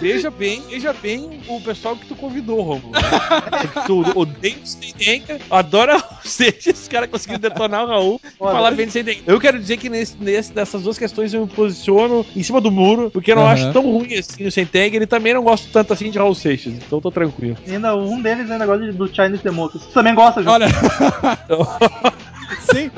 veja 0.00 0.30
bem, 0.30 0.62
veja 0.68 0.92
bem 0.92 1.40
o 1.48 1.60
pessoal 1.60 1.96
que 1.96 2.06
tu 2.06 2.14
convidou, 2.14 2.60
Romulo. 2.62 2.92
Né? 2.92 3.00
Porque 3.60 3.80
tu 3.86 4.18
odeia 4.18 4.56
o 4.62 4.66
Sendenga, 4.66 5.38
adora 5.50 5.96
o 5.98 6.02
Seixas, 6.28 6.80
os 6.82 6.88
caras 6.88 7.10
conseguiram 7.10 7.40
detonar 7.40 7.84
o 7.84 7.86
Raul 7.88 8.20
e 8.24 8.28
Olha, 8.40 8.52
falar 8.54 8.70
bem 8.72 8.86
de 8.86 8.92
Sendenga. 8.92 9.20
Eu 9.26 9.40
quero 9.40 9.58
dizer 9.58 9.76
que 9.76 9.88
nesse, 9.88 10.16
nesse- 10.18 10.52
nessas 10.54 10.82
duas 10.82 10.98
questões 10.98 11.32
eu 11.34 11.42
me 11.42 11.46
posiciono 11.52 12.24
em 12.36 12.42
cima 12.42 12.60
do 12.60 12.70
muro, 12.70 13.10
porque 13.10 13.32
eu 13.32 13.36
não 13.36 13.44
Aham. 13.44 13.52
acho 13.52 13.72
tão 13.72 13.82
ruim 13.82 14.14
assim 14.14 14.46
o 14.46 14.52
Sentenga, 14.52 14.96
ele 14.96 15.06
também 15.06 15.34
não 15.34 15.42
gosta 15.42 15.68
tanto 15.72 15.92
assim 15.92 16.10
de 16.10 16.18
Raul 16.18 16.34
Seixas, 16.34 16.74
então 16.74 17.00
tô 17.00 17.10
tranquilo. 17.10 17.56
Ainda 17.66 17.96
um 17.96 18.20
deles 18.20 18.50
ainda 18.50 18.66
gosta 18.66 18.84
de- 18.86 18.92
do 18.92 19.08
Chinese 19.12 19.42
Democracy. 19.42 19.84
Você 19.86 19.92
também 19.92 20.14
gosta, 20.14 20.42
João? 20.42 20.54
Olha. 20.54 20.66
sem, 22.72 22.90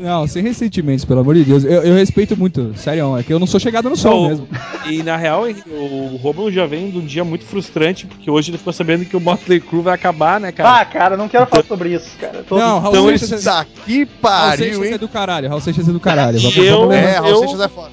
não, 0.00 0.26
sem 0.26 0.42
ressentimentos, 0.42 1.04
pelo 1.04 1.20
amor 1.20 1.34
de 1.34 1.44
Deus. 1.44 1.64
Eu, 1.64 1.82
eu 1.82 1.94
respeito 1.94 2.36
muito, 2.36 2.72
sério, 2.76 3.16
é 3.16 3.22
que 3.22 3.32
eu 3.32 3.38
não 3.38 3.46
sou 3.46 3.60
chegado 3.60 3.88
no 3.88 3.96
sol 3.96 4.22
Não, 4.22 4.28
mesmo. 4.28 4.48
E 4.88 5.02
na 5.02 5.16
real, 5.16 5.44
o 5.68 6.16
Romulo 6.16 6.50
já 6.50 6.66
vem 6.66 6.90
de 6.90 6.98
um 6.98 7.04
dia 7.04 7.24
muito 7.24 7.44
frustrante, 7.44 8.06
porque 8.06 8.30
hoje 8.30 8.50
ele 8.50 8.58
ficou 8.58 8.72
sabendo 8.72 9.04
que 9.04 9.16
o 9.16 9.20
Motley 9.20 9.60
Crue 9.60 9.82
vai 9.82 9.94
acabar, 9.94 10.40
né, 10.40 10.50
cara? 10.52 10.80
Ah, 10.80 10.84
cara, 10.84 11.16
não 11.16 11.28
quero 11.28 11.46
falar 11.46 11.64
sobre 11.64 11.94
isso, 11.94 12.10
cara. 12.18 12.42
Tô- 12.48 12.58
Não, 12.58 12.78
Raul 12.80 12.94
Então 12.96 13.18
Seixas, 13.18 13.40
Isso 13.40 13.50
aqui 13.50 13.96
Raul 14.04 14.08
pariu, 14.20 14.84
é 14.84 14.88
hein? 14.92 14.98
do 14.98 15.08
caralho, 15.08 15.48
Raul 15.48 15.60
Seixas 15.60 15.88
é 15.88 15.92
do 15.92 16.00
caralho. 16.00 16.38
Vamos, 16.40 16.56
eu- 16.56 16.80
vamos 16.80 16.94
É. 16.94 17.18
Raul 17.18 17.28
eu- 17.28 17.38
Seixas 17.40 17.60
é 17.60 17.68
foda. 17.68 17.90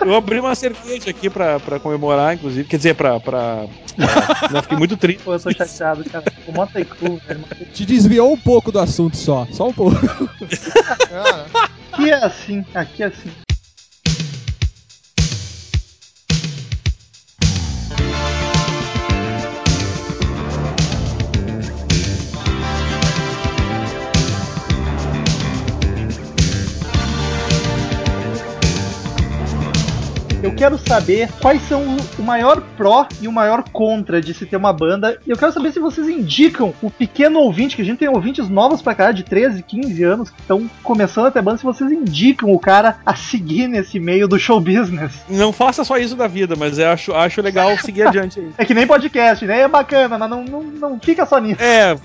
Eu 0.00 0.14
abri 0.14 0.38
uma 0.38 0.54
cerveja 0.54 1.10
aqui 1.10 1.28
pra, 1.28 1.58
pra 1.58 1.80
comemorar, 1.80 2.32
inclusive. 2.34 2.68
Quer 2.68 2.76
dizer, 2.76 2.94
pra. 2.94 3.18
pra... 3.18 3.64
Não, 4.52 4.62
fiquei 4.62 4.78
muito 4.78 4.96
triste. 4.96 5.22
Pô, 5.24 5.32
eu 5.34 5.40
tô 5.40 5.50
chateado, 5.52 6.04
cara. 6.04 6.24
O 6.46 6.52
Motley 6.52 6.84
Crue, 6.84 7.18
velho. 7.26 7.40
Te 7.74 7.84
desviou 7.84 8.32
um 8.32 8.36
pouco 8.36 8.70
do 8.70 8.78
assunto 8.78 9.16
só, 9.16 9.44
só 9.50 9.66
um 9.66 9.72
pouco. 9.72 9.96
Cara, 11.10 11.37
Aqui 11.92 12.10
é 12.10 12.24
assim, 12.24 12.64
aqui 12.74 13.02
é 13.02 13.06
assim. 13.06 13.30
Quero 30.58 30.78
saber 30.78 31.28
quais 31.40 31.62
são 31.68 31.82
o- 32.18 32.22
maior 32.22 32.60
pró 32.76 33.06
e 33.22 33.28
o 33.28 33.32
maior 33.32 33.62
contra 33.72 34.20
de 34.20 34.34
se 34.34 34.44
ter 34.44 34.56
uma 34.56 34.72
banda. 34.72 35.18
E 35.26 35.30
eu 35.30 35.36
quero 35.36 35.52
saber 35.52 35.72
se 35.72 35.78
vocês 35.78 36.06
indicam 36.08 36.74
o 36.82 36.90
pequeno 36.90 37.38
ouvinte, 37.38 37.74
que 37.76 37.82
a 37.82 37.84
gente 37.84 37.98
tem 37.98 38.08
ouvintes 38.08 38.48
novos 38.48 38.82
pra 38.82 38.94
cá, 38.94 39.12
de 39.12 39.22
13, 39.22 39.62
15 39.62 40.02
anos, 40.02 40.30
que 40.30 40.40
estão 40.40 40.68
começando 40.82 41.26
a 41.26 41.30
ter 41.30 41.40
banda, 41.40 41.56
se 41.58 41.64
vocês 41.64 41.90
indicam 41.90 42.52
o 42.52 42.58
cara 42.58 42.98
a 43.06 43.14
seguir 43.14 43.66
nesse 43.68 43.98
meio 44.00 44.26
do 44.28 44.38
show 44.38 44.60
business. 44.60 45.12
Não 45.28 45.52
faça 45.52 45.84
só 45.84 45.96
isso 45.96 46.14
da 46.16 46.26
vida, 46.26 46.54
mas 46.56 46.78
eu 46.78 46.88
acho, 46.90 47.14
acho 47.14 47.40
legal 47.40 47.76
seguir 47.78 48.02
adiante 48.02 48.40
aí. 48.40 48.48
É 48.58 48.64
que 48.64 48.74
nem 48.74 48.86
podcast, 48.86 49.46
né? 49.46 49.60
É 49.60 49.68
bacana, 49.68 50.18
mas 50.18 50.28
não, 50.28 50.42
não, 50.44 50.62
não 50.62 51.00
fica 51.00 51.24
só 51.24 51.38
nisso. 51.38 51.62
É, 51.62 51.96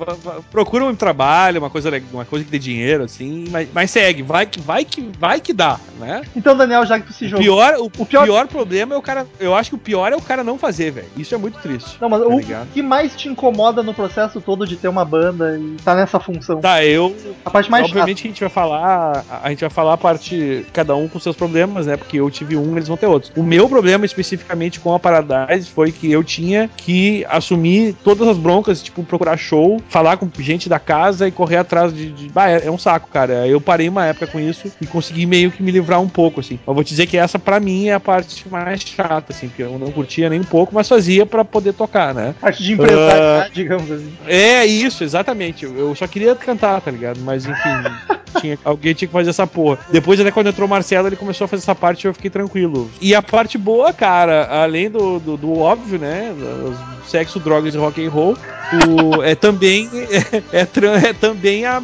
procura 0.51 0.86
um 0.86 0.95
trabalho, 0.95 1.60
uma 1.60 1.70
coisa, 1.70 1.89
uma 2.12 2.26
coisa 2.26 2.45
que 2.45 2.51
dê 2.51 2.60
dinheiro, 2.60 3.04
assim, 3.04 3.45
mas, 3.49 3.68
mas 3.74 3.91
segue, 3.91 4.22
vai 4.22 4.45
que, 4.45 4.60
vai 4.60 4.86
que, 4.86 5.10
vai 5.20 5.39
que 5.41 5.51
dá, 5.54 5.80
né? 5.99 6.22
Então, 6.36 6.56
Daniel, 6.56 6.86
já 6.86 6.99
que 6.99 7.08
tu 7.08 7.14
se 7.14 7.26
O 7.26 7.30
jogou. 7.30 7.43
pior, 7.43 7.76
o, 7.80 7.86
O 7.97 8.06
pior- 8.06 8.24
pior... 8.26 8.42
problema 8.47 8.95
é 8.95 8.97
o 8.97 9.01
cara. 9.01 9.25
Eu 9.39 9.55
acho 9.55 9.71
que 9.71 9.75
o 9.75 9.79
pior 9.79 10.11
é 10.11 10.15
o 10.15 10.21
cara 10.21 10.43
não 10.43 10.57
fazer, 10.57 10.91
velho. 10.91 11.07
Isso 11.17 11.33
é 11.33 11.37
muito 11.37 11.59
triste. 11.59 11.97
Não, 11.99 12.09
mas 12.09 12.21
tá 12.21 12.27
o 12.27 12.39
ligado? 12.39 12.67
que 12.73 12.81
mais 12.81 13.15
te 13.15 13.27
incomoda 13.27 13.83
no 13.83 13.93
processo 13.93 14.41
todo 14.41 14.65
de 14.67 14.75
ter 14.75 14.87
uma 14.87 15.05
banda 15.05 15.57
e 15.57 15.77
tá 15.83 15.95
nessa 15.95 16.19
função? 16.19 16.59
Tá, 16.59 16.83
eu. 16.83 17.15
A 17.45 17.49
parte 17.49 17.69
mais 17.69 17.85
obviamente 17.85 18.21
que 18.21 18.27
a 18.27 18.31
gente 18.31 18.39
vai 18.41 18.49
falar. 18.49 19.25
A 19.43 19.49
gente 19.49 19.61
vai 19.61 19.69
falar 19.69 19.93
a 19.93 19.97
parte. 19.97 20.65
Cada 20.73 20.95
um 20.95 21.07
com 21.07 21.19
seus 21.19 21.35
problemas, 21.35 21.85
né? 21.85 21.97
Porque 21.97 22.17
eu 22.17 22.29
tive 22.29 22.55
um, 22.57 22.75
eles 22.75 22.87
vão 22.87 22.97
ter 22.97 23.07
outros. 23.07 23.31
O 23.35 23.43
meu 23.43 23.67
problema 23.67 24.05
especificamente 24.05 24.79
com 24.79 24.93
a 24.93 24.99
Paradise 24.99 25.69
foi 25.69 25.91
que 25.91 26.11
eu 26.11 26.23
tinha 26.23 26.69
que 26.75 27.25
assumir 27.29 27.95
todas 28.03 28.27
as 28.27 28.37
broncas, 28.37 28.81
tipo, 28.81 29.03
procurar 29.03 29.37
show, 29.37 29.81
falar 29.89 30.17
com 30.17 30.29
gente 30.39 30.67
da 30.67 30.79
casa 30.79 31.27
e 31.27 31.31
correr 31.31 31.57
atrás 31.57 31.93
de. 31.93 32.11
de... 32.11 32.31
Ah, 32.35 32.49
é, 32.49 32.67
é 32.67 32.71
um 32.71 32.77
saco, 32.77 33.09
cara. 33.09 33.47
Eu 33.47 33.61
parei 33.61 33.89
uma 33.89 34.05
época 34.05 34.27
com 34.27 34.39
isso 34.39 34.71
e 34.81 34.85
consegui 34.85 35.25
meio 35.25 35.51
que 35.51 35.61
me 35.61 35.71
livrar 35.71 36.01
um 36.01 36.09
pouco, 36.09 36.39
assim. 36.39 36.59
Mas 36.65 36.75
vou 36.75 36.83
te 36.83 36.89
dizer 36.89 37.07
que 37.07 37.17
essa, 37.17 37.39
pra 37.39 37.59
mim, 37.59 37.87
é 37.87 37.93
a 37.93 37.99
parte 37.99 38.32
mais 38.49 38.81
chata, 38.81 39.31
assim, 39.34 39.47
porque 39.47 39.63
eu 39.63 39.77
não 39.77 39.91
curtia 39.91 40.29
nem 40.29 40.39
um 40.39 40.43
pouco, 40.43 40.73
mas 40.73 40.88
fazia 40.88 41.25
pra 41.25 41.43
poder 41.45 41.73
tocar, 41.73 42.13
né? 42.13 42.34
parte 42.39 42.61
de 42.63 42.73
empresário, 42.73 43.23
Ah. 43.23 43.49
digamos 43.53 43.89
assim. 43.91 44.13
É 44.27 44.65
isso, 44.65 45.03
exatamente. 45.03 45.65
Eu 45.65 45.77
eu 45.77 45.95
só 45.95 46.07
queria 46.07 46.36
cantar, 46.36 46.79
tá 46.81 46.89
ligado? 46.91 47.19
Mas 47.21 47.45
enfim, 47.45 47.59
tinha, 48.34 48.57
alguém 48.63 48.93
tinha 48.93 49.07
que 49.07 49.13
fazer 49.13 49.29
essa 49.29 49.47
porra. 49.47 49.79
Depois, 49.91 50.19
até 50.19 50.31
quando 50.31 50.47
entrou 50.47 50.67
o 50.67 50.69
Marcelo, 50.69 51.07
ele 51.07 51.15
começou 51.15 51.45
a 51.45 51.47
fazer 51.47 51.63
essa 51.63 51.75
parte 51.75 52.03
e 52.03 52.07
eu 52.07 52.13
fiquei 52.13 52.29
tranquilo. 52.29 52.89
E 53.01 53.13
a 53.15 53.21
parte 53.21 53.57
boa, 53.57 53.93
cara, 53.93 54.45
além 54.63 54.89
do, 54.89 55.19
do, 55.19 55.38
do 55.38 55.57
óbvio, 55.59 55.99
né? 55.99 56.34
Sexo, 57.07 57.39
drogas 57.39 57.75
e 57.75 57.77
rock 57.77 58.03
and 58.05 58.09
roll, 58.09 58.38
o- 58.88 59.21
é 59.21 59.36
também 59.36 59.89
é, 60.51 60.61
é 60.61 60.67
é 61.09 61.13
também 61.13 61.65
a 61.65 61.81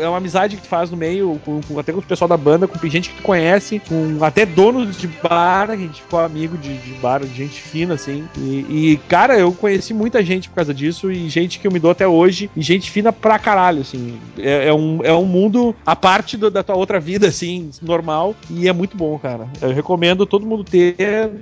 é 0.00 0.08
uma 0.08 0.16
amizade 0.16 0.56
que 0.56 0.62
tu 0.62 0.68
faz 0.68 0.90
no 0.90 0.96
meio, 0.96 1.40
com, 1.44 1.60
com- 1.60 1.78
até 1.78 1.92
com 1.92 1.98
o 1.98 2.02
pessoal 2.02 2.28
da 2.28 2.36
banda, 2.36 2.66
com 2.66 2.88
gente 2.88 3.10
que 3.10 3.16
tu 3.16 3.22
conhece, 3.22 3.80
com 3.88 4.18
até 4.24 4.46
donos 4.46 4.96
de 4.96 5.06
bar, 5.08 5.70
a 5.70 5.76
gente 5.76 6.00
ficou 6.02 6.20
amigo 6.20 6.56
de, 6.56 6.76
de 6.78 6.92
bar, 6.94 7.20
de 7.20 7.34
gente 7.34 7.60
fina, 7.60 7.94
assim. 7.94 8.24
E, 8.38 8.66
e, 8.92 9.00
cara, 9.08 9.38
eu 9.38 9.52
conheci 9.52 9.92
muita 9.92 10.24
gente 10.24 10.48
por 10.48 10.56
causa 10.56 10.72
disso, 10.72 11.10
e 11.10 11.28
gente 11.28 11.58
que 11.58 11.66
eu 11.66 11.72
me 11.72 11.78
dou 11.78 11.90
até 11.90 12.06
hoje, 12.06 12.50
e 12.56 12.62
gente 12.62 12.90
fina 12.90 13.12
pra 13.12 13.38
caralho, 13.38 13.80
assim. 13.80 14.18
É, 14.38 14.68
é 14.68 14.72
um, 14.74 15.00
é 15.04 15.12
um 15.12 15.24
mundo 15.24 15.74
à 15.90 15.96
parte 15.96 16.36
do- 16.36 16.50
da 16.50 16.62
tua 16.62 16.76
outra 16.76 17.00
vida, 17.00 17.26
assim, 17.26 17.70
normal, 17.82 18.34
e 18.48 18.68
é 18.68 18.72
muito 18.72 18.96
bom, 18.96 19.18
cara. 19.18 19.48
Eu 19.60 19.72
recomendo 19.72 20.24
todo 20.24 20.46
mundo 20.46 20.62
ter, 20.62 20.94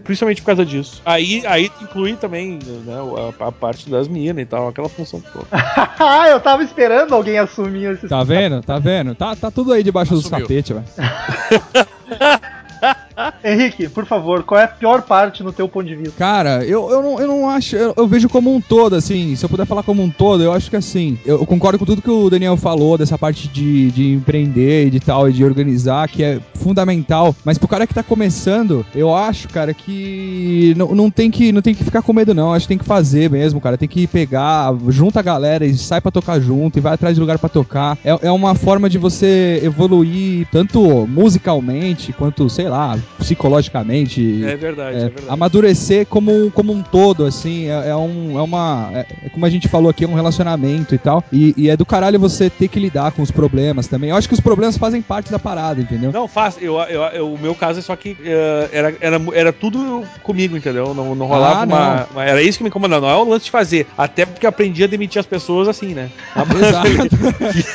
principalmente 0.05 0.41
por 0.41 0.47
causa 0.47 0.65
disso. 0.65 1.03
Aí, 1.05 1.43
aí 1.47 1.71
inclui 1.83 2.15
também, 2.17 2.59
né, 2.85 2.95
a, 3.41 3.49
a 3.49 3.53
parte 3.53 3.91
das 3.91 4.09
minas 4.09 4.43
e 4.43 4.47
tal, 4.47 4.69
aquela 4.69 4.89
função 4.89 5.21
toda. 5.33 5.47
ah, 5.53 6.29
eu 6.29 6.41
tava 6.41 6.63
esperando 6.63 7.15
alguém 7.15 7.39
assumir 7.39 7.93
esse. 7.93 8.09
Tá 8.09 8.25
vendo? 8.25 8.63
Tá 8.63 8.79
vendo? 8.79 9.15
Tá, 9.15 9.37
tá 9.37 9.51
tudo 9.51 9.73
aí 9.73 9.83
debaixo 9.83 10.15
dos 10.15 10.25
Assumiu. 10.25 10.47
tapetes, 10.47 10.71
velho. 10.77 11.89
Henrique, 13.43 13.89
por 13.89 14.07
favor, 14.07 14.43
qual 14.45 14.61
é 14.61 14.65
a 14.65 14.69
pior 14.69 15.03
parte 15.03 15.43
no 15.43 15.53
teu 15.53 15.69
ponto 15.69 15.87
de 15.87 15.97
vista? 15.97 16.15
Cara, 16.17 16.65
eu, 16.65 16.89
eu, 16.91 17.03
não, 17.03 17.21
eu 17.21 17.27
não 17.27 17.51
acho. 17.51 17.75
Eu, 17.77 17.95
eu 17.97 18.07
vejo 18.07 18.29
como 18.29 18.55
um 18.55 18.61
todo, 18.61 18.95
assim. 18.95 19.35
Se 19.35 19.45
eu 19.45 19.49
puder 19.49 19.67
falar 19.67 19.83
como 19.83 20.03
um 20.03 20.11
todo, 20.11 20.43
eu 20.43 20.53
acho 20.53 20.71
que 20.71 20.77
assim. 20.77 21.19
Eu, 21.27 21.45
concordo 21.45 21.79
com 21.79 21.85
tudo 21.85 22.03
que 22.03 22.11
o 22.11 22.31
Daniel 22.31 22.57
falou, 22.57 22.97
dessa 22.97 23.19
parte 23.19 23.49
de, 23.49 23.91
de 23.91 24.13
empreender 24.13 24.87
e 24.87 24.91
de 24.91 25.01
tal, 25.01 25.29
e 25.29 25.33
de 25.33 25.45
organizar, 25.45 26.09
que 26.09 26.23
é 26.23 26.41
fundamental. 26.55 27.35
Mas 27.45 27.59
pro 27.59 27.69
cara 27.69 27.87
que 27.87 27.95
tá 27.95 28.03
começando, 28.03 28.87
eu 28.95 29.15
acho, 29.15 29.49
cara, 29.49 29.75
que 29.75 30.75
não, 30.77 30.95
não, 30.95 31.11
tem 31.11 31.31
que 31.31 31.51
não 31.51 31.63
tem 31.63 31.75
que 31.75 31.85
ficar 31.85 32.03
com 32.03 32.13
medo, 32.13 32.33
não. 32.35 32.53
Acho 32.55 32.65
que 32.65 32.69
tem 32.69 32.79
que 32.79 32.85
fazer 32.85 33.29
mesmo, 33.31 33.61
cara. 33.61 33.77
Tem 33.77 33.89
que 33.89 34.07
pegar, 34.07 34.73
junta 34.89 35.19
a 35.19 35.23
galera 35.23 35.67
e 35.67 35.77
sai 35.77 36.01
pra 36.01 36.13
tocar 36.13 36.41
junto 36.41 36.79
e 36.79 36.81
vai 36.81 36.95
atrás 36.95 37.17
de 37.17 37.21
lugar 37.21 37.39
pra 37.39 37.49
tocar. 37.49 37.99
É, 38.05 38.29
é 38.29 38.31
uma 38.31 38.55
forma 38.55 38.89
de 38.89 38.99
você 38.99 39.61
evoluir 39.65 40.47
tanto 40.53 41.07
musicalmente 41.09 41.98
quanto, 42.13 42.49
sei 42.49 42.69
lá, 42.69 42.99
psicologicamente. 43.19 44.45
É 44.45 44.57
verdade, 44.57 44.97
é, 44.97 45.01
É, 45.01 45.03
verdade. 45.05 45.27
amadurecer 45.29 46.07
como, 46.07 46.33
um- 46.47 46.51
como 46.51 46.73
um 46.73 46.83
todo, 46.83 47.25
assim, 47.25 47.67
é, 47.69 47.89
é 47.91 47.97
um, 47.97 48.39
é 48.39 48.43
uma. 48.43 48.91
É, 48.95 49.07
é 49.27 49.29
como 49.31 49.45
a 49.47 49.51
gente 49.51 49.69
falou 49.69 49.91
aqui, 49.91 50.05
é 50.05 50.09
um 50.09 50.15
relacionamento 50.15 50.95
e 50.95 50.99
tal. 50.99 51.23
E, 51.33 51.55
e 51.57 51.69
é 51.71 51.77
do 51.77 51.85
caralho 51.87 52.19
você 52.19 52.49
ter 52.51 52.69
que 52.69 52.79
lidar 52.79 53.13
com 53.13 53.23
os 53.23 53.31
problemas 53.31 53.87
também. 53.89 54.11
Eu 54.11 54.17
acho 54.17 54.29
que 54.29 54.35
os 54.35 54.41
problemas 54.41 54.77
fazem 54.77 55.03
parte 55.03 55.31
da 55.31 55.39
parada, 55.39 55.81
entendeu? 55.81 56.13
Não, 56.13 56.29
faz. 56.29 56.57
Eu, 56.61 56.77
eu, 56.81 57.03
eu- 57.03 57.33
o 57.35 57.39
meu 57.39 57.55
caso 57.55 57.79
é 57.81 57.83
só 57.83 57.95
que 57.97 58.17
eh, 58.25 58.69
era, 58.73 58.95
era, 59.01 59.21
era 59.33 59.53
tudo 59.53 60.05
comigo, 60.23 60.57
entendeu? 60.57 60.95
Não, 60.95 61.15
não 61.15 61.27
rolava 61.27 61.63
Ah, 61.63 61.65
uma, 61.65 62.07
uma- 62.13 62.25
Era 62.25 62.43
isso 62.43 62.59
que 62.59 62.65
me 62.65 62.69
incomodava. 62.69 63.07
Não 63.07 63.13
é 63.13 63.17
o 63.17 63.29
lance 63.29 63.47
de 63.47 63.51
fazer. 63.51 63.87
Até 63.97 64.25
porque 64.27 64.47
eu 64.47 64.49
aprendi 64.51 64.83
a 64.85 64.87
demitir 64.87 65.19
as 65.21 65.27
pessoas 65.27 65.69
assim, 65.69 65.95
né? 65.95 66.11
Exato. 66.59 66.89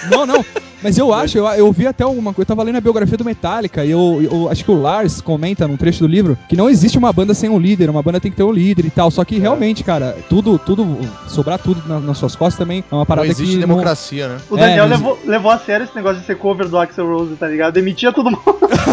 não, 0.10 0.26
não. 0.26 0.46
Mas 0.84 0.98
eu 0.98 1.14
acho, 1.14 1.38
eu, 1.38 1.46
eu 1.48 1.72
vi 1.72 1.88
até 1.88 2.04
alguma 2.04 2.34
coisa. 2.34 2.42
Eu 2.44 2.56
tava 2.56 2.64
lendo 2.64 2.78
a 2.78 2.82
biografia 2.82 3.18
do 3.18 3.24
Metallica 3.26 3.86
e 3.86 3.92
eu, 3.92 4.20
eu 4.22 4.50
acho 4.50 4.64
que 4.66 4.72
o 4.72 4.80
Lars 4.82 5.22
comenta 5.22 5.68
num 5.68 5.78
trecho 5.78 6.00
do 6.02 6.08
livro 6.08 6.38
que 6.50 6.56
não 6.58 6.70
existe 6.70 6.98
uma 6.98 7.12
banda 7.14 7.34
sem 7.34 7.50
um 7.50 7.58
líder, 7.60 7.90
uma 7.90 8.02
banda 8.04 8.20
tem 8.20 8.30
que 8.32 8.38
ter 8.38 8.44
um 8.44 8.52
líder 8.52 8.86
e 8.86 8.90
tal. 8.90 9.10
Só 9.10 9.24
que 9.24 9.40
realmente, 9.40 9.84
cara, 9.84 10.16
tudo, 10.30 10.60
tudo, 10.60 10.98
sobrar 11.28 11.58
tudo 11.60 11.82
na- 11.88 12.00
nas 12.00 12.18
suas 12.18 12.36
costas 12.36 12.58
também 12.60 12.80
é 12.92 12.94
uma 12.94 13.00
Não 13.00 13.06
parada 13.06 13.28
existe 13.28 13.54
que. 13.56 13.60
não- 13.62 13.68
democracia, 13.68 14.28
né? 14.28 14.38
O 14.50 14.58
É, 14.58 14.60
Daniel 14.62 14.88
mas- 14.90 15.00
levou, 15.00 15.20
levou 15.26 15.52
a 15.52 15.58
sério 15.60 15.86
esse 15.86 15.96
negócio 15.96 16.20
de 16.20 16.26
ser 16.26 16.36
cover 16.38 16.68
do 16.68 16.78
Axel 16.78 17.08
Rose, 17.08 17.36
tá 17.36 17.48
ligado? 17.48 17.74
Demitia 17.74 18.12
todo 18.12 18.30
mundo. 18.32 18.44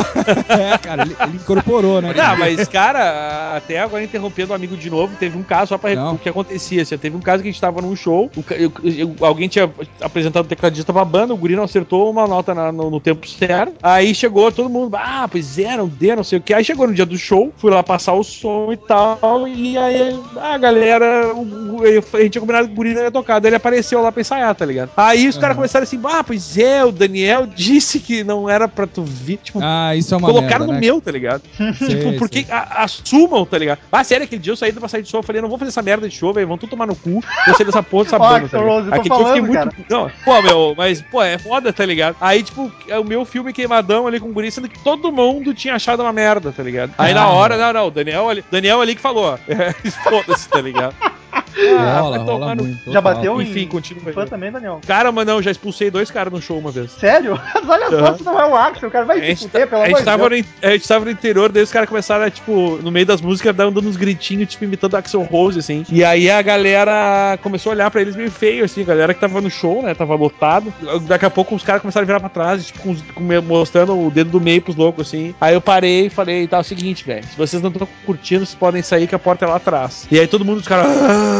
É, 0.49 0.79
cara, 0.79 1.03
ele, 1.03 1.17
ele 1.21 1.37
incorporou, 1.37 2.01
né? 2.01 2.13
Ah, 2.21 2.37
mas, 2.39 2.69
cara, 2.69 3.57
até 3.57 3.81
agora 3.81 4.03
interrompendo 4.05 4.53
o 4.53 4.55
amigo 4.55 4.77
de 4.77 4.91
novo, 4.91 5.15
teve 5.19 5.37
um 5.37 5.43
caso 5.43 5.71
só 5.71 5.79
pra 5.79 5.95
Não. 5.95 6.15
o 6.15 6.19
que 6.19 6.29
acontecia. 6.29 6.83
Assim, 6.83 6.97
teve 6.99 7.17
um 7.17 7.21
caso 7.21 7.43
que 7.43 7.49
a 7.49 7.53
gente 7.53 7.61
tava 7.61 7.81
num 7.81 7.97
show, 7.97 8.31
o 8.37 8.45
eu- 8.53 8.73
eu- 8.85 9.17
alguém 9.21 9.49
tinha 9.49 9.71
apresentado 10.01 10.45
o 10.45 10.49
tecladista 10.49 10.93
pra 10.93 11.05
banda, 11.05 11.33
o 11.33 11.37
guri 11.37 11.57
não 11.57 11.65
acertou 11.65 11.80
acertou 11.81 12.11
uma 12.11 12.27
nota 12.27 12.55
na- 12.55 12.71
no, 12.73 12.91
no 12.91 13.01
tempo 13.01 13.27
certo. 13.29 13.75
Aí 13.83 14.15
chegou 14.15 14.51
todo 14.53 14.69
mundo, 14.69 14.97
ah, 14.97 15.27
pois 15.31 15.59
é, 15.59 15.77
não 15.77 15.89
deu, 15.89 16.17
não 16.17 16.25
sei 16.25 16.39
o 16.39 16.43
que. 16.43 16.53
Aí 16.55 16.65
chegou 16.65 16.87
no 16.87 16.95
dia 16.95 17.07
do 17.07 17.17
show, 17.17 17.53
fui 17.57 17.71
lá 17.71 17.83
passar 17.83 18.13
o 18.13 18.23
som 18.23 18.73
e 18.73 18.77
tal. 18.77 19.49
E 19.49 19.77
aí 19.79 20.19
a 20.41 20.59
galera, 20.59 21.33
o- 21.35 21.81
a 22.15 22.21
gente 22.21 22.31
tinha 22.31 22.41
combinado 22.41 22.67
que 22.69 22.73
o 22.73 22.77
Guri 22.77 22.95
não 22.95 23.03
ia 23.03 23.11
tocar. 23.11 23.39
Daí 23.41 23.49
ele 23.51 23.57
apareceu 23.57 24.01
lá 24.03 24.13
pra 24.13 24.21
ensaiar, 24.21 24.55
tá 24.55 24.65
ligado? 24.65 24.91
Aí 24.97 25.27
os 25.29 25.39
caras 25.39 25.57
começaram 25.57 25.85
assim, 25.85 26.01
ah, 26.05 26.23
pois 26.23 26.57
é, 26.59 26.85
o 26.85 26.93
Daniel 26.93 27.47
disse 27.47 27.99
que 28.01 28.23
não 28.23 28.49
era 28.49 28.69
pra 28.69 28.87
tu 28.87 29.03
vir. 29.03 29.39
Tipo, 29.43 29.61
Ah, 29.63 29.95
isso 29.97 30.15
é 30.15 30.17
uma 30.19 30.29
colocaram 30.29 30.67
merda, 30.67 30.67
no 30.67 30.73
né? 30.75 30.81
meu, 30.81 31.01
tá 31.01 31.11
ligado? 31.11 31.43
Sei, 31.79 31.89
tipo, 31.89 32.19
porque 32.19 32.47
a- 32.51 32.83
assumam, 32.85 33.45
tá 33.47 33.57
ligado? 33.59 33.79
Ah, 33.91 34.05
sério, 34.05 34.25
aquele 34.25 34.41
dia 34.41 34.53
eu 34.53 34.57
saí 34.57 34.73
pra 34.73 34.89
sair 34.89 35.03
de 35.03 35.09
show, 35.09 35.21
eu 35.21 35.25
falei, 35.25 35.41
não 35.41 35.49
vou 35.49 35.59
fazer 35.59 35.71
essa 35.71 35.83
merda 35.83 36.09
de 36.09 36.15
show, 36.15 36.33
velho, 36.33 36.47
vão 36.49 36.59
tudo 36.59 36.71
tomar 36.71 36.87
no 36.87 36.95
cu, 36.97 37.23
eu 37.47 37.55
sei 37.55 37.65
dessa 37.67 37.83
porra 37.83 38.05
dessa 38.05 38.19
banda, 38.19 38.49
tá 38.49 38.59
ligado? 38.59 38.95
Aquele 38.95 39.15
dia 39.15 39.23
eu 39.23 39.27
fiquei 39.27 39.43
falando, 39.53 39.75
muito... 39.77 39.91
Não, 39.91 40.11
pô, 40.25 40.43
meu, 40.43 40.75
mas, 40.77 41.01
pô, 41.03 41.23
é 41.23 41.39
foda, 41.39 41.70
tá 41.73 41.85
ligado? 41.87 42.17
Aí, 42.21 42.43
tipo, 42.43 42.71
é 42.89 42.99
o 42.99 43.05
meu 43.05 43.25
filme 43.25 43.53
queimadão 43.53 44.07
ali 44.07 44.19
com 44.21 44.29
o 44.29 44.33
guri, 44.33 44.51
sendo 44.51 44.69
que 44.69 44.79
todo 44.79 45.11
mundo 45.13 45.55
tinha 45.55 45.75
achado 45.75 46.01
uma 46.03 46.13
merda, 46.13 46.53
tá 46.53 46.63
ligado? 46.63 46.93
Aí 46.99 47.13
na 47.15 47.23
Ah. 47.23 47.29
hora, 47.31 47.57
não, 47.57 47.73
não, 47.73 47.87
o 47.87 47.91
Daniel 47.91 48.29
ali, 48.29 48.45
Daniel 48.51 48.81
ali 48.81 48.95
que 48.95 49.01
falou, 49.01 49.25
ó, 49.25 49.39
é, 49.49 49.73
foda-se, 49.91 50.49
tá 50.49 50.61
ligado? 50.61 50.95
Ah, 51.79 52.01
rola, 52.01 52.19
rola 52.19 52.55
muito. 52.55 52.93
Já 52.93 53.01
bateu 53.01 53.41
Enfim, 53.41 53.61
em 53.63 53.69
continua 53.69 54.03
aí. 54.07 54.13
fã 54.13 54.27
também, 54.27 54.51
Daniel? 54.51 54.81
Cara, 54.87 55.11
mas 55.13 55.27
não, 55.27 55.41
já 55.43 55.51
expulsei 55.51 55.91
dois 55.91 56.11
caras 56.11 56.33
no 56.33 56.41
show 56.41 56.59
uma 56.59 56.71
vez. 56.71 56.91
Sério? 56.93 57.39
Olha 57.69 57.89
só 57.91 57.97
Aham. 57.97 58.17
se 58.19 58.25
não 58.25 58.41
é 58.41 58.47
o 58.47 58.57
Axel, 58.57 58.89
o 58.89 58.93
cara 58.93 59.05
vai 59.05 59.21
se 59.37 59.45
fuder, 59.47 59.69
pelo 59.69 59.83
a, 59.83 59.85
amor 59.85 59.89
gente 59.97 59.99
de 59.99 60.05
tava 60.05 60.29
Deus. 60.31 60.47
no, 60.63 60.69
a 60.69 60.73
gente 60.73 60.89
tava 60.89 61.05
no 61.05 61.11
interior, 61.11 61.53
daí 61.53 61.63
os 61.63 61.73
caras 61.73 61.89
começaram, 61.89 62.25
a, 62.25 62.31
tipo, 62.31 62.79
no 62.83 62.91
meio 62.91 63.07
das 63.07 63.21
músicas, 63.21 63.55
dando 63.55 63.81
uns 63.81 63.97
gritinhos, 63.97 64.49
tipo, 64.51 64.65
imitando 64.65 64.97
Axel 64.97 65.23
Rose, 65.23 65.59
assim. 65.59 65.85
E 65.91 66.05
aí 66.05 66.31
a 66.31 66.41
galera 66.43 67.39
começou 67.43 67.71
a 67.71 67.75
olhar 67.75 67.91
pra 67.91 68.01
eles 68.01 68.17
meio 68.17 68.31
feio, 68.31 68.65
assim, 68.65 68.83
a 68.83 68.87
galera 68.87 69.15
que 69.15 69.21
tava 69.21 69.41
no 69.41 69.51
show, 69.51 69.83
né, 69.83 69.95
tava 69.95 70.15
lotado. 70.15 70.73
Daqui 71.03 71.27
a 71.27 71.31
pouco 71.31 71.55
os 71.55 71.63
caras 71.63 71.83
começaram 71.83 72.05
a 72.05 72.07
virar 72.07 72.21
pra 72.21 72.29
trás, 72.29 72.67
tipo, 72.67 72.81
com 72.81 72.91
os- 72.93 73.03
com- 73.03 73.43
mostrando 73.43 73.99
o 73.99 74.11
dedo 74.11 74.31
do 74.31 74.41
meio 74.41 74.61
pros 74.63 74.77
loucos, 74.77 75.07
assim. 75.09 75.35
Aí 75.41 75.55
eu 75.55 75.61
parei 75.61 76.07
e 76.07 76.11
falei, 76.11 76.47
tá, 76.47 76.59
é 76.59 76.61
o 76.61 76.65
seguinte, 76.65 77.05
velho, 77.05 77.25
se 77.25 77.37
vocês 77.37 77.63
não 77.63 77.71
estão 77.71 77.89
curtindo, 78.07 78.45
vocês 78.47 78.55
podem 78.55 78.83
sair 78.83 79.07
que 79.07 79.15
a 79.15 79.19
porta 79.19 79.45
é 79.45 79.49
lá 79.49 79.57
atrás. 79.57 80.07
E 80.11 80.19
aí 80.19 80.27
todo 80.27 80.45
mundo, 80.45 80.59
os 80.59 80.69
caras... 80.69 80.87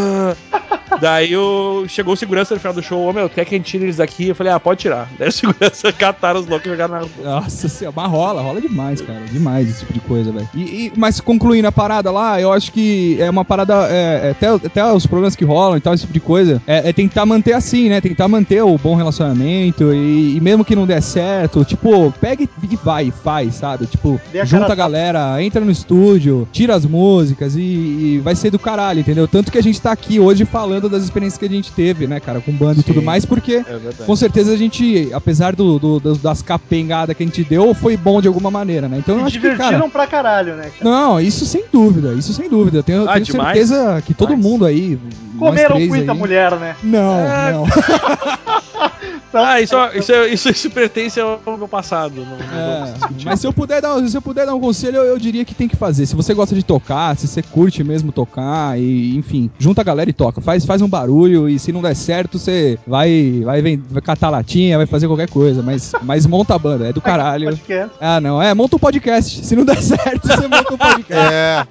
"Ah!" 0.03 0.77
Daí 1.01 1.37
o, 1.37 1.85
chegou 1.89 2.15
o 2.15 2.17
segurança 2.17 2.55
no 2.55 2.61
final 2.61 2.75
do 2.75 2.83
show, 2.83 3.09
ô 3.09 3.13
meu, 3.13 3.29
quer 3.29 3.45
que 3.45 3.55
a 3.55 3.59
gente 3.59 3.67
tire 3.71 3.85
eles 3.85 3.97
daqui? 3.97 4.29
Eu 4.29 4.35
falei, 4.35 4.53
ah, 4.53 4.61
pode 4.61 4.81
tirar. 4.81 5.09
Daí 5.19 5.29
o 5.29 5.33
segurança 5.33 5.93
cataram 5.95 6.41
os 6.41 6.47
loucos 6.47 6.67
e 6.67 6.71
jogaram 6.71 6.95
na 6.95 7.01
rua. 7.01 7.11
Nossa 7.23 7.69
senhora, 7.69 7.95
mas 7.97 8.11
rola, 8.11 8.43
rola 8.43 8.61
demais, 8.61 9.01
cara. 9.01 9.21
Demais 9.31 9.69
esse 9.69 9.81
tipo 9.81 9.93
de 9.93 10.01
coisa, 10.01 10.33
velho. 10.33 10.49
E, 10.55 10.61
e- 10.61 10.93
mas 10.97 11.21
concluindo 11.21 11.69
a 11.69 11.73
parada 11.73 12.11
lá, 12.11 12.41
eu 12.41 12.53
acho 12.53 12.73
que 12.73 13.17
é 13.21 13.29
uma 13.31 13.45
parada. 13.45 13.75
é, 13.91 14.29
é, 14.29 14.31
até, 14.31 14.49
até 14.49 14.93
os 14.93 15.07
problemas 15.07 15.37
que 15.37 15.45
rolam 15.45 15.77
e 15.77 15.81
tal, 15.81 15.95
esse 15.95 16.03
tipo 16.03 16.13
de 16.13 16.21
coisa. 16.21 16.61
É, 16.67 16.89
é 16.89 16.93
tentar 16.93 17.27
manter 17.27 17.53
assim, 17.53 17.89
né? 17.89 18.01
Tentar 18.01 18.29
manter 18.29 18.63
o 18.63 18.77
bom 18.79 18.95
relacionamento. 18.95 19.93
E, 19.93 20.37
e 20.37 20.41
mesmo 20.41 20.65
que 20.65 20.75
não 20.77 20.87
der 20.87 21.03
certo, 21.03 21.65
tipo, 21.65 22.13
pega 22.21 22.43
e, 22.43 22.77
vai, 22.83 23.07
e 23.07 23.11
faz, 23.11 23.55
sabe? 23.57 23.87
Tipo, 23.87 24.21
a 24.35 24.45
junta 24.45 24.61
cara 24.63 24.73
a 24.73 24.77
galera, 24.77 25.43
entra 25.43 25.65
no 25.65 25.71
estúdio, 25.71 26.49
tira 26.53 26.75
as 26.75 26.85
músicas 26.87 27.55
e, 27.57 27.61
e 27.61 28.21
vai 28.23 28.35
ser 28.35 28.51
do 28.51 28.59
caralho, 28.59 29.01
entendeu? 29.01 29.27
Tanto 29.29 29.51
que 29.53 29.59
a 29.59 29.63
gente 29.63 29.81
tá 29.81 29.93
aqui 29.93 30.19
hoje 30.21 30.45
falando 30.45 30.80
das 30.89 31.03
experiências 31.05 31.39
que 31.39 31.45
a 31.45 31.49
gente 31.49 31.71
teve, 31.73 32.07
né, 32.07 32.21
cara, 32.21 32.41
com 32.41 32.53
banda 32.53 32.81
e 32.81 32.83
tudo 32.83 33.03
mais, 33.03 33.25
porque 33.25 33.57
É 33.67 34.05
com 34.07 34.17
certeza 34.17 34.53
a 34.53 34.57
gente, 34.57 35.11
apesar 35.13 35.55
do, 35.55 35.79
do- 35.79 36.01
das 36.17 36.43
capengadas 36.43 37.17
que 37.17 37.23
a 37.23 37.27
gente 37.27 37.43
deu, 37.45 37.75
foi 37.75 37.97
bom 37.97 38.21
de 38.21 38.29
alguma 38.29 38.51
maneira, 38.51 38.89
né? 38.89 38.99
Então 38.99 39.15
eu 39.17 39.21
Se 39.23 39.27
acho 39.27 39.41
que, 39.41 39.51
divertiram 39.51 39.79
cara. 39.81 39.91
pra 39.91 40.07
caralho, 40.07 40.55
né? 40.57 40.71
cara? 40.79 40.91
Não, 40.91 41.21
isso 41.21 41.45
sem 41.45 41.65
dúvida, 41.73 42.13
isso 42.15 42.33
sem 42.33 42.49
dúvida. 42.49 42.79
Eu 42.79 42.83
tenho, 42.83 43.09
Ah, 43.09 43.15
tenho 43.15 43.27
demais. 43.27 43.69
certeza 43.69 44.03
que 44.07 44.15
todo 44.15 44.29
Demais. 44.29 44.45
mundo 44.47 44.65
aí. 44.67 44.99
Comeram 45.39 45.79
muita 45.81 46.13
aí- 46.13 46.19
mulher, 46.19 46.53
né? 46.57 46.77
Não, 46.83 47.19
É. 47.21 47.53
não. 47.53 47.65
Ah, 49.33 49.61
isso, 49.61 49.77
isso, 49.95 50.13
isso, 50.13 50.49
isso 50.51 50.71
pertence 50.71 51.21
ao 51.21 51.41
meu 51.57 51.69
passado. 51.69 52.15
Não, 52.17 52.37
não 52.37 52.59
É, 52.59 52.95
mas 53.25 53.41
se 53.41 53.47
eu 53.47 53.53
puder 53.53 53.81
dar, 53.81 53.97
se 54.09 54.17
eu 54.17 54.23
puder 54.23 54.45
dar 54.47 54.55
um 54.55 54.61
conselho, 54.61 54.97
eu, 54.97 55.05
eu 55.05 55.19
diria 55.19 55.45
que 55.45 55.55
tem 55.55 55.69
que 55.69 55.77
fazer. 55.77 56.07
Se 56.07 56.17
você 56.17 56.35
gosta 56.35 56.55
de 56.55 56.63
tocar, 56.65 57.17
se 57.17 57.29
você 57.29 57.43
curte 57.43 57.85
mesmo 57.85 58.11
tocar 58.13 58.79
e 58.79 59.17
enfim, 59.17 59.51
junta 59.59 59.81
a 59.81 59.85
galera 59.85 60.11
e 60.11 60.13
toca. 60.13 60.41
Faz, 60.41 60.65
faz 60.65 60.83
um 60.83 60.89
barulho 60.89 61.49
e 61.49 61.59
se 61.59 61.71
não 61.73 61.81
der 61.83 61.95
certo, 61.95 62.39
você 62.39 62.79
vai 62.87 63.43
vai, 63.45 63.63
vem- 63.63 63.83
vai 63.91 64.03
catar 64.03 64.31
latinha, 64.31 64.77
vai 64.77 64.87
fazer 64.87 65.07
qualquer 65.07 65.29
coisa, 65.29 65.63
mas 65.63 65.93
mas 66.03 66.27
monta 66.27 66.55
a 66.55 66.59
banda, 66.59 66.89
é 66.89 66.93
do 66.93 67.01
caralho. 67.01 67.51
Podcast. 67.51 67.95
Ah, 68.01 68.21
não, 68.21 68.43
é, 68.43 68.53
monta 68.55 68.77
um 68.77 68.81
podcast. 68.81 69.45
Se 69.47 69.55
não 69.55 69.65
der 69.65 69.81
certo, 69.81 70.27
você 70.27 70.49
monta 70.49 70.75
um 70.75 70.79
podcast. 70.79 71.35
É, 71.35 71.67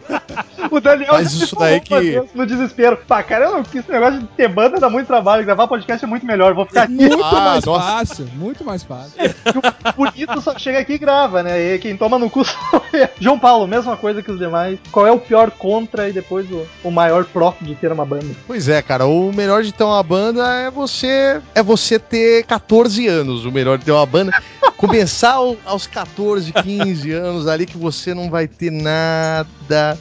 O 0.71 0.79
Daniel 0.79 1.13
Mas 1.13 1.33
isso 1.33 1.55
daí 1.55 1.79
que- 1.79 2.23
No 2.33 2.45
desespero. 2.45 2.97
Pá, 3.07 3.23
cara, 3.23 3.45
eu 3.45 3.51
não 3.51 3.63
quis 3.63 3.81
esse 3.81 3.91
negócio 3.91 4.19
de 4.19 4.27
ter 4.27 4.47
banda 4.47 4.79
dá 4.79 4.89
muito 4.89 5.07
trabalho. 5.07 5.43
Gravar 5.45 5.67
podcast 5.67 6.03
é 6.03 6.07
muito 6.07 6.25
melhor. 6.25 6.53
Vou 6.53 6.65
ficar 6.65 6.83
aqui. 6.83 6.93
Muito 6.93 7.23
Ah, 7.23 7.31
mais 7.41 7.65
nossa. 7.65 7.85
fácil, 7.85 8.27
muito 8.35 8.63
mais 8.63 8.83
fácil. 8.83 9.13
o 9.17 9.93
bonito 9.93 10.41
só 10.41 10.57
chega 10.57 10.79
aqui 10.79 10.93
e 10.93 10.97
grava, 10.97 11.41
né? 11.43 11.75
E 11.75 11.79
quem 11.79 11.95
toma 11.97 12.19
no 12.19 12.29
cu 12.29 12.43
sou 12.45 12.81
eu. 12.93 13.07
João 13.19 13.39
Paulo, 13.39 13.67
mesma 13.67 13.95
coisa 13.97 14.21
que 14.21 14.31
os 14.31 14.37
demais. 14.39 14.79
Qual 14.91 15.05
é 15.07 15.11
o 15.11 15.19
pior 15.19 15.51
contra 15.51 16.07
e 16.09 16.13
depois 16.13 16.49
o, 16.51 16.65
o 16.83 16.91
maior 16.91 17.25
pró 17.25 17.53
de 17.61 17.75
ter 17.75 17.91
uma 17.91 18.05
banda? 18.05 18.27
pois 18.47 18.67
é, 18.67 18.81
cara. 18.81 19.05
O 19.05 19.31
melhor 19.33 19.63
de 19.63 19.71
ter 19.73 19.83
uma 19.83 20.01
banda 20.03 20.45
é 20.53 20.69
você 20.71 21.41
é 21.55 21.63
você 21.63 21.97
ter 21.99 22.43
14 22.45 23.07
anos. 23.07 23.45
O 23.45 23.51
melhor 23.51 23.77
de 23.77 23.85
ter 23.85 23.91
uma 23.91 24.05
banda. 24.05 24.31
Começar 24.77 25.33
ao- 25.33 25.57
aos 25.65 25.85
14, 25.87 26.53
15 26.53 27.11
anos 27.11 27.47
ali 27.47 27.65
que 27.65 27.77
você 27.77 28.13
não 28.13 28.29
vai 28.29 28.47
ter 28.47 28.71
nada. 28.71 29.47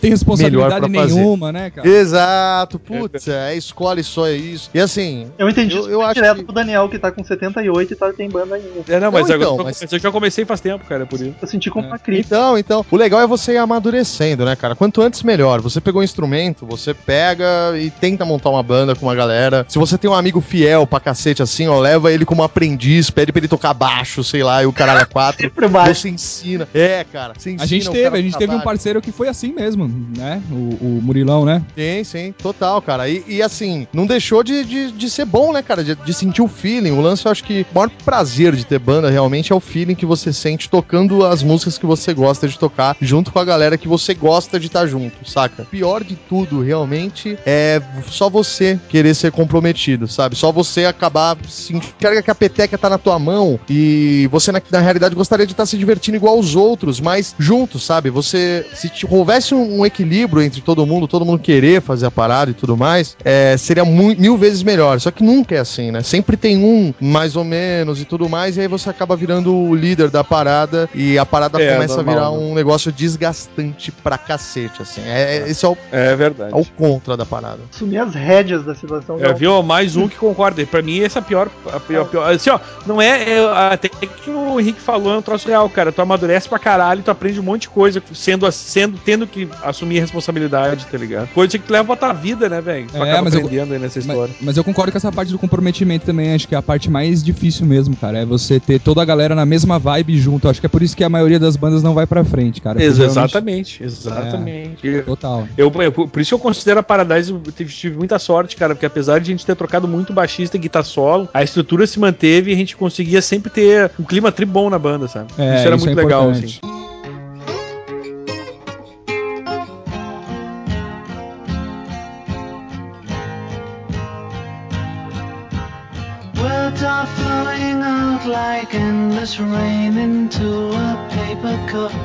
Tem 0.00 0.10
responsabilidade 0.10 0.74
Melhor 0.74 0.90
pra 0.90 1.00
fazer. 1.02 1.14
nenhuma, 1.14 1.52
né, 1.52 1.70
cara? 1.70 1.88
Exato, 1.88 2.78
putz, 2.78 3.28
é, 3.28 3.54
escolhe 3.56 4.02
só 4.02 4.28
isso. 4.28 4.70
E 4.74 4.80
assim, 4.80 5.26
Eu 5.38 5.48
entendi 5.48 5.76
Eu- 5.76 5.88
eu 5.90 6.02
acho 6.02 6.14
direto 6.14 6.38
que- 6.38 6.44
pro 6.44 6.54
Daniel, 6.54 6.88
que 6.88 6.98
tá 6.98 7.10
com 7.12 7.22
78 7.24 7.92
e 7.92 7.96
tá, 7.96 8.12
tem 8.12 8.28
banda 8.28 8.54
ainda. 8.56 8.68
É, 8.88 9.00
não, 9.00 9.10
mas 9.12 9.26
Não, 9.28 9.34
agora 9.34 9.36
então, 9.36 9.58
eu, 9.58 9.64
mas- 9.64 9.92
eu 9.92 9.98
já 9.98 10.10
comecei 10.10 10.44
faz 10.44 10.60
tempo, 10.60 10.84
cara, 10.86 11.06
por 11.06 11.20
isso. 11.20 11.34
Eu 11.40 11.48
senti 11.48 11.70
como 11.70 11.84
É. 11.86 11.88
uma 11.88 11.98
crítica. 11.98 12.34
Então, 12.34 12.58
então, 12.58 12.84
o 12.90 12.96
legal 12.96 13.20
é 13.20 13.26
você 13.26 13.52
ir 13.54 13.58
amadurecendo, 13.58 14.44
né, 14.44 14.56
cara? 14.56 14.74
Quanto 14.74 15.00
antes, 15.02 15.22
melhor. 15.22 15.60
Você 15.60 15.80
pegou 15.80 16.00
um 16.00 16.04
instrumento, 16.04 16.66
você 16.66 16.92
pega 16.94 17.46
e 17.78 17.90
tenta 17.90 18.24
montar 18.24 18.50
uma 18.50 18.62
banda 18.62 18.94
com 18.94 19.06
uma 19.06 19.14
galera. 19.14 19.64
Se 19.68 19.78
você 19.78 19.96
tem 19.98 20.10
um 20.10 20.14
amigo 20.14 20.40
fiel 20.40 20.86
pra 20.86 21.00
cacete 21.00 21.42
assim, 21.42 21.68
ó, 21.68 21.78
leva 21.78 22.12
ele 22.12 22.24
como 22.24 22.42
aprendiz, 22.42 23.10
pede 23.10 23.32
pra 23.32 23.40
ele 23.40 23.48
tocar 23.48 23.74
baixo, 23.74 24.22
sei 24.24 24.42
lá, 24.42 24.62
e 24.62 24.66
o 24.66 24.72
caralho 24.72 25.00
é 25.00 25.04
quatro. 25.04 25.42
Sempre 25.48 25.68
mais. 25.68 25.98
Você 25.98 26.08
ensina. 26.08 26.68
É, 26.74 27.04
cara. 27.10 27.34
Você 27.36 27.50
ensina 27.50 27.62
A 27.64 27.66
gente 27.66 27.90
teve, 27.90 28.16
a 28.18 28.22
gente 28.22 28.36
teve 28.36 28.54
um 28.54 28.60
parceiro 28.60 29.00
que 29.00 29.12
foi 29.12 29.28
assim 29.28 29.52
mesmo, 29.58 29.90
né? 30.16 30.40
O, 30.50 30.54
o 30.54 31.00
Murilão, 31.02 31.44
né? 31.44 31.62
Sim, 31.76 32.04
sim, 32.04 32.34
total, 32.40 32.80
cara. 32.80 33.08
E, 33.08 33.24
e, 33.26 33.42
assim, 33.42 33.86
não 33.92 34.06
deixou 34.06 34.42
de, 34.42 34.64
de, 34.64 34.92
de 34.92 35.10
ser 35.10 35.24
bom, 35.24 35.52
né, 35.52 35.62
cara? 35.62 35.82
De, 35.82 35.94
de 35.96 36.14
sentir 36.14 36.42
o 36.42 36.48
feeling. 36.48 36.92
O 36.92 37.00
lance, 37.00 37.26
eu 37.26 37.32
acho 37.32 37.42
que 37.44 37.66
o 37.72 37.74
maior 37.74 37.90
prazer 38.04 38.54
de 38.54 38.64
ter 38.64 38.78
banda 38.78 39.10
realmente 39.10 39.52
é 39.52 39.54
o 39.54 39.60
feeling 39.60 39.94
que 39.94 40.06
você 40.06 40.32
sente 40.32 40.70
tocando 40.70 41.24
as 41.26 41.42
músicas 41.42 41.76
que 41.76 41.86
você 41.86 42.14
gosta 42.14 42.46
de 42.46 42.58
tocar, 42.58 42.96
junto 43.00 43.32
com 43.32 43.38
a 43.38 43.44
galera 43.44 43.76
que 43.76 43.88
você 43.88 44.14
gosta 44.14 44.58
de 44.60 44.66
estar 44.66 44.86
junto, 44.86 45.28
saca? 45.28 45.64
Pior 45.64 46.04
de 46.04 46.14
tudo, 46.16 46.60
realmente, 46.60 47.36
é 47.44 47.80
só 48.08 48.28
você 48.30 48.78
querer 48.88 49.14
ser 49.14 49.32
comprometido, 49.32 50.06
sabe? 50.06 50.36
Só 50.36 50.52
você 50.52 50.84
acabar 50.84 51.36
sentindo 51.48 52.22
que 52.22 52.30
a 52.30 52.34
peteca 52.34 52.78
tá 52.78 52.88
na 52.88 52.98
tua 52.98 53.18
mão 53.18 53.58
e 53.68 54.28
você, 54.30 54.52
na, 54.52 54.62
na 54.70 54.80
realidade, 54.80 55.14
gostaria 55.14 55.46
de 55.46 55.52
estar 55.52 55.66
se 55.66 55.76
divertindo 55.76 56.16
igual 56.16 56.38
os 56.38 56.54
outros, 56.54 57.00
mas 57.00 57.34
juntos, 57.38 57.82
sabe? 57.84 58.10
Você, 58.10 58.64
se 58.74 58.88
t- 58.88 59.06
houvesse 59.48 59.54
um, 59.54 59.80
um 59.80 59.86
equilíbrio 59.86 60.42
entre 60.42 60.60
todo 60.60 60.84
mundo, 60.86 61.06
todo 61.06 61.24
mundo 61.24 61.38
querer 61.40 61.80
fazer 61.80 62.06
a 62.06 62.10
parada 62.10 62.50
e 62.50 62.54
tudo 62.54 62.76
mais, 62.76 63.16
é, 63.24 63.56
seria 63.56 63.84
mil 63.84 64.36
vezes 64.36 64.62
melhor. 64.62 65.00
Só 65.00 65.10
que 65.10 65.22
nunca 65.22 65.54
é 65.54 65.58
assim, 65.58 65.90
né? 65.90 66.02
Sempre 66.02 66.36
tem 66.36 66.56
um 66.58 66.92
mais 67.00 67.36
ou 67.36 67.44
menos 67.44 68.00
e 68.00 68.04
tudo 68.04 68.28
mais, 68.28 68.56
e 68.56 68.60
aí 68.60 68.68
você 68.68 68.90
acaba 68.90 69.16
virando 69.16 69.54
o 69.54 69.74
líder 69.74 70.10
da 70.10 70.22
parada 70.24 70.88
e 70.94 71.18
a 71.18 71.26
parada 71.26 71.60
É, 71.62 71.74
começa 71.74 71.96
normal, 71.96 72.14
a 72.14 72.18
virar 72.30 72.30
né? 72.30 72.46
um 72.50 72.54
negócio 72.54 72.92
desgastante 72.92 73.90
pra 73.92 74.18
cacete, 74.18 74.82
assim. 74.82 75.00
É, 75.04 75.38
é- 75.38 75.48
esse 75.50 75.64
é 75.64 75.68
o, 75.68 75.76
É 75.92 76.14
verdade. 76.16 76.52
é 76.52 76.56
o 76.56 76.64
contra 76.64 77.16
da 77.16 77.24
parada. 77.24 77.58
Assumir 77.72 77.98
as 77.98 78.14
rédeas 78.14 78.64
da 78.64 78.74
situação. 78.74 79.18
É, 79.20 79.32
viu? 79.32 79.62
Mais 79.62 79.96
um 79.96 80.08
que 80.08 80.16
concorda. 80.16 80.64
Pra 80.66 80.82
mim, 80.82 81.00
essa 81.00 81.18
é 81.18 81.20
a 81.20 81.22
pior. 81.22 81.48
A 81.72 81.80
pior, 81.80 82.02
a 82.02 82.04
pior. 82.04 82.30
Assim, 82.32 82.50
ó, 82.50 82.58
não 82.86 83.00
é. 83.00 83.38
é 83.38 83.38
até 83.72 83.88
que 83.88 84.30
o 84.30 84.58
Henrique 84.60 84.80
falou, 84.80 85.14
é 85.14 85.18
um 85.18 85.22
troço 85.22 85.48
real, 85.48 85.68
cara. 85.68 85.92
Tu 85.92 86.00
amadurece 86.02 86.48
pra 86.48 86.58
caralho, 86.58 87.02
tu 87.02 87.10
aprende 87.10 87.38
um 87.40 87.42
monte 87.42 87.62
de 87.62 87.68
coisa, 87.68 88.02
sendo, 88.12 88.50
sendo 88.50 88.98
tendo 89.04 89.26
que 89.26 89.37
assumir 89.62 89.98
a 89.98 90.00
responsabilidade, 90.02 90.86
tá 90.90 90.96
ligado? 90.98 91.28
Coisa 91.28 91.58
que 91.58 91.70
leva 91.72 91.84
pra 91.96 91.96
tua 91.96 92.12
vida, 92.12 92.48
né, 92.48 92.60
velho? 92.60 92.86
Tu 92.90 92.96
É, 92.96 93.02
acaba 93.02 93.22
mas 93.24 93.34
eu- 93.34 93.40
aprendendo 93.40 93.74
aí 93.74 93.78
nessa 93.78 93.98
história. 93.98 94.34
Mas, 94.38 94.46
mas 94.46 94.56
eu 94.56 94.64
concordo 94.64 94.90
com 94.92 94.98
essa 94.98 95.12
parte 95.12 95.30
do 95.32 95.38
comprometimento 95.38 96.06
também. 96.06 96.34
Acho 96.34 96.48
que 96.48 96.54
é 96.54 96.58
a 96.58 96.62
parte 96.62 96.90
mais 96.90 97.22
difícil 97.22 97.66
mesmo, 97.66 97.96
cara. 97.96 98.18
É 98.18 98.24
você 98.24 98.58
ter 98.58 98.80
toda 98.80 99.02
a 99.02 99.04
galera 99.04 99.34
na 99.34 99.44
mesma 99.46 99.78
vibe 99.78 100.18
junto. 100.18 100.48
Acho 100.48 100.60
que 100.60 100.66
é 100.66 100.68
por 100.68 100.82
isso 100.82 100.96
que 100.96 101.04
a 101.04 101.08
maioria 101.08 101.38
das 101.38 101.56
bandas 101.56 101.82
não 101.82 101.94
vai 101.94 102.06
pra 102.06 102.24
frente, 102.24 102.60
cara. 102.60 102.78
realmente- 102.78 103.02
exatamente, 103.10 103.82
exatamente. 103.84 105.02
Total. 105.04 105.46
Eu, 105.56 105.72
eu- 105.82 105.92
por 105.92 106.20
isso 106.20 106.30
que 106.30 106.34
eu 106.34 106.38
considero 106.38 106.80
a 106.80 106.82
Paradise, 106.82 107.30
eu 107.32 107.40
tive, 107.52 107.72
tive 107.72 107.96
muita 107.96 108.18
sorte, 108.18 108.56
cara, 108.56 108.74
porque 108.74 108.86
apesar 108.86 109.18
de 109.20 109.30
a 109.30 109.32
gente 109.32 109.44
ter 109.46 109.54
trocado 109.56 109.86
muito 109.88 110.12
baixista 110.12 110.56
e 110.56 110.60
guitarra 110.60 110.84
solo, 110.84 111.28
a 111.32 111.42
estrutura 111.42 111.86
se 111.86 111.98
manteve 111.98 112.50
e 112.50 112.54
a 112.54 112.56
gente 112.56 112.76
conseguia 112.76 113.20
sempre 113.22 113.50
ter 113.50 113.90
um 113.98 114.04
clima 114.04 114.30
tri 114.32 114.44
bom 114.46 114.70
na 114.70 114.78
banda, 114.78 115.08
sabe? 115.08 115.26
É, 115.38 115.56
isso 115.56 115.66
era 115.66 115.76
isso 115.76 115.84
muito 115.86 115.98
é 115.98 116.02
legal, 116.02 116.30
assim. 116.30 116.58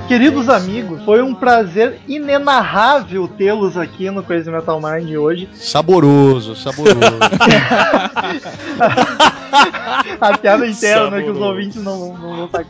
Queridos 0.08 0.50
amigos, 0.50 1.04
foi 1.04 1.22
um 1.22 1.34
prazer 1.34 2.00
inenarrável 2.08 3.28
tê-los 3.28 3.78
aqui 3.78 4.10
no 4.12 4.24
Crazy 4.24 4.52
Metal 4.52 4.80
Mind 4.82 5.10
hoje. 5.16 5.50
Saboroso, 5.54 6.56
saboroso. 6.56 7.00
A 10.20 10.38
piada 10.38 10.68
interna 10.68 11.22
que 11.22 11.30
os 11.30 11.38
Saboroso. 11.38 11.44
ouvintes 11.44 11.84
não, 11.84 12.18
não 12.18 12.36
vão 12.36 12.46
estar 12.46 12.66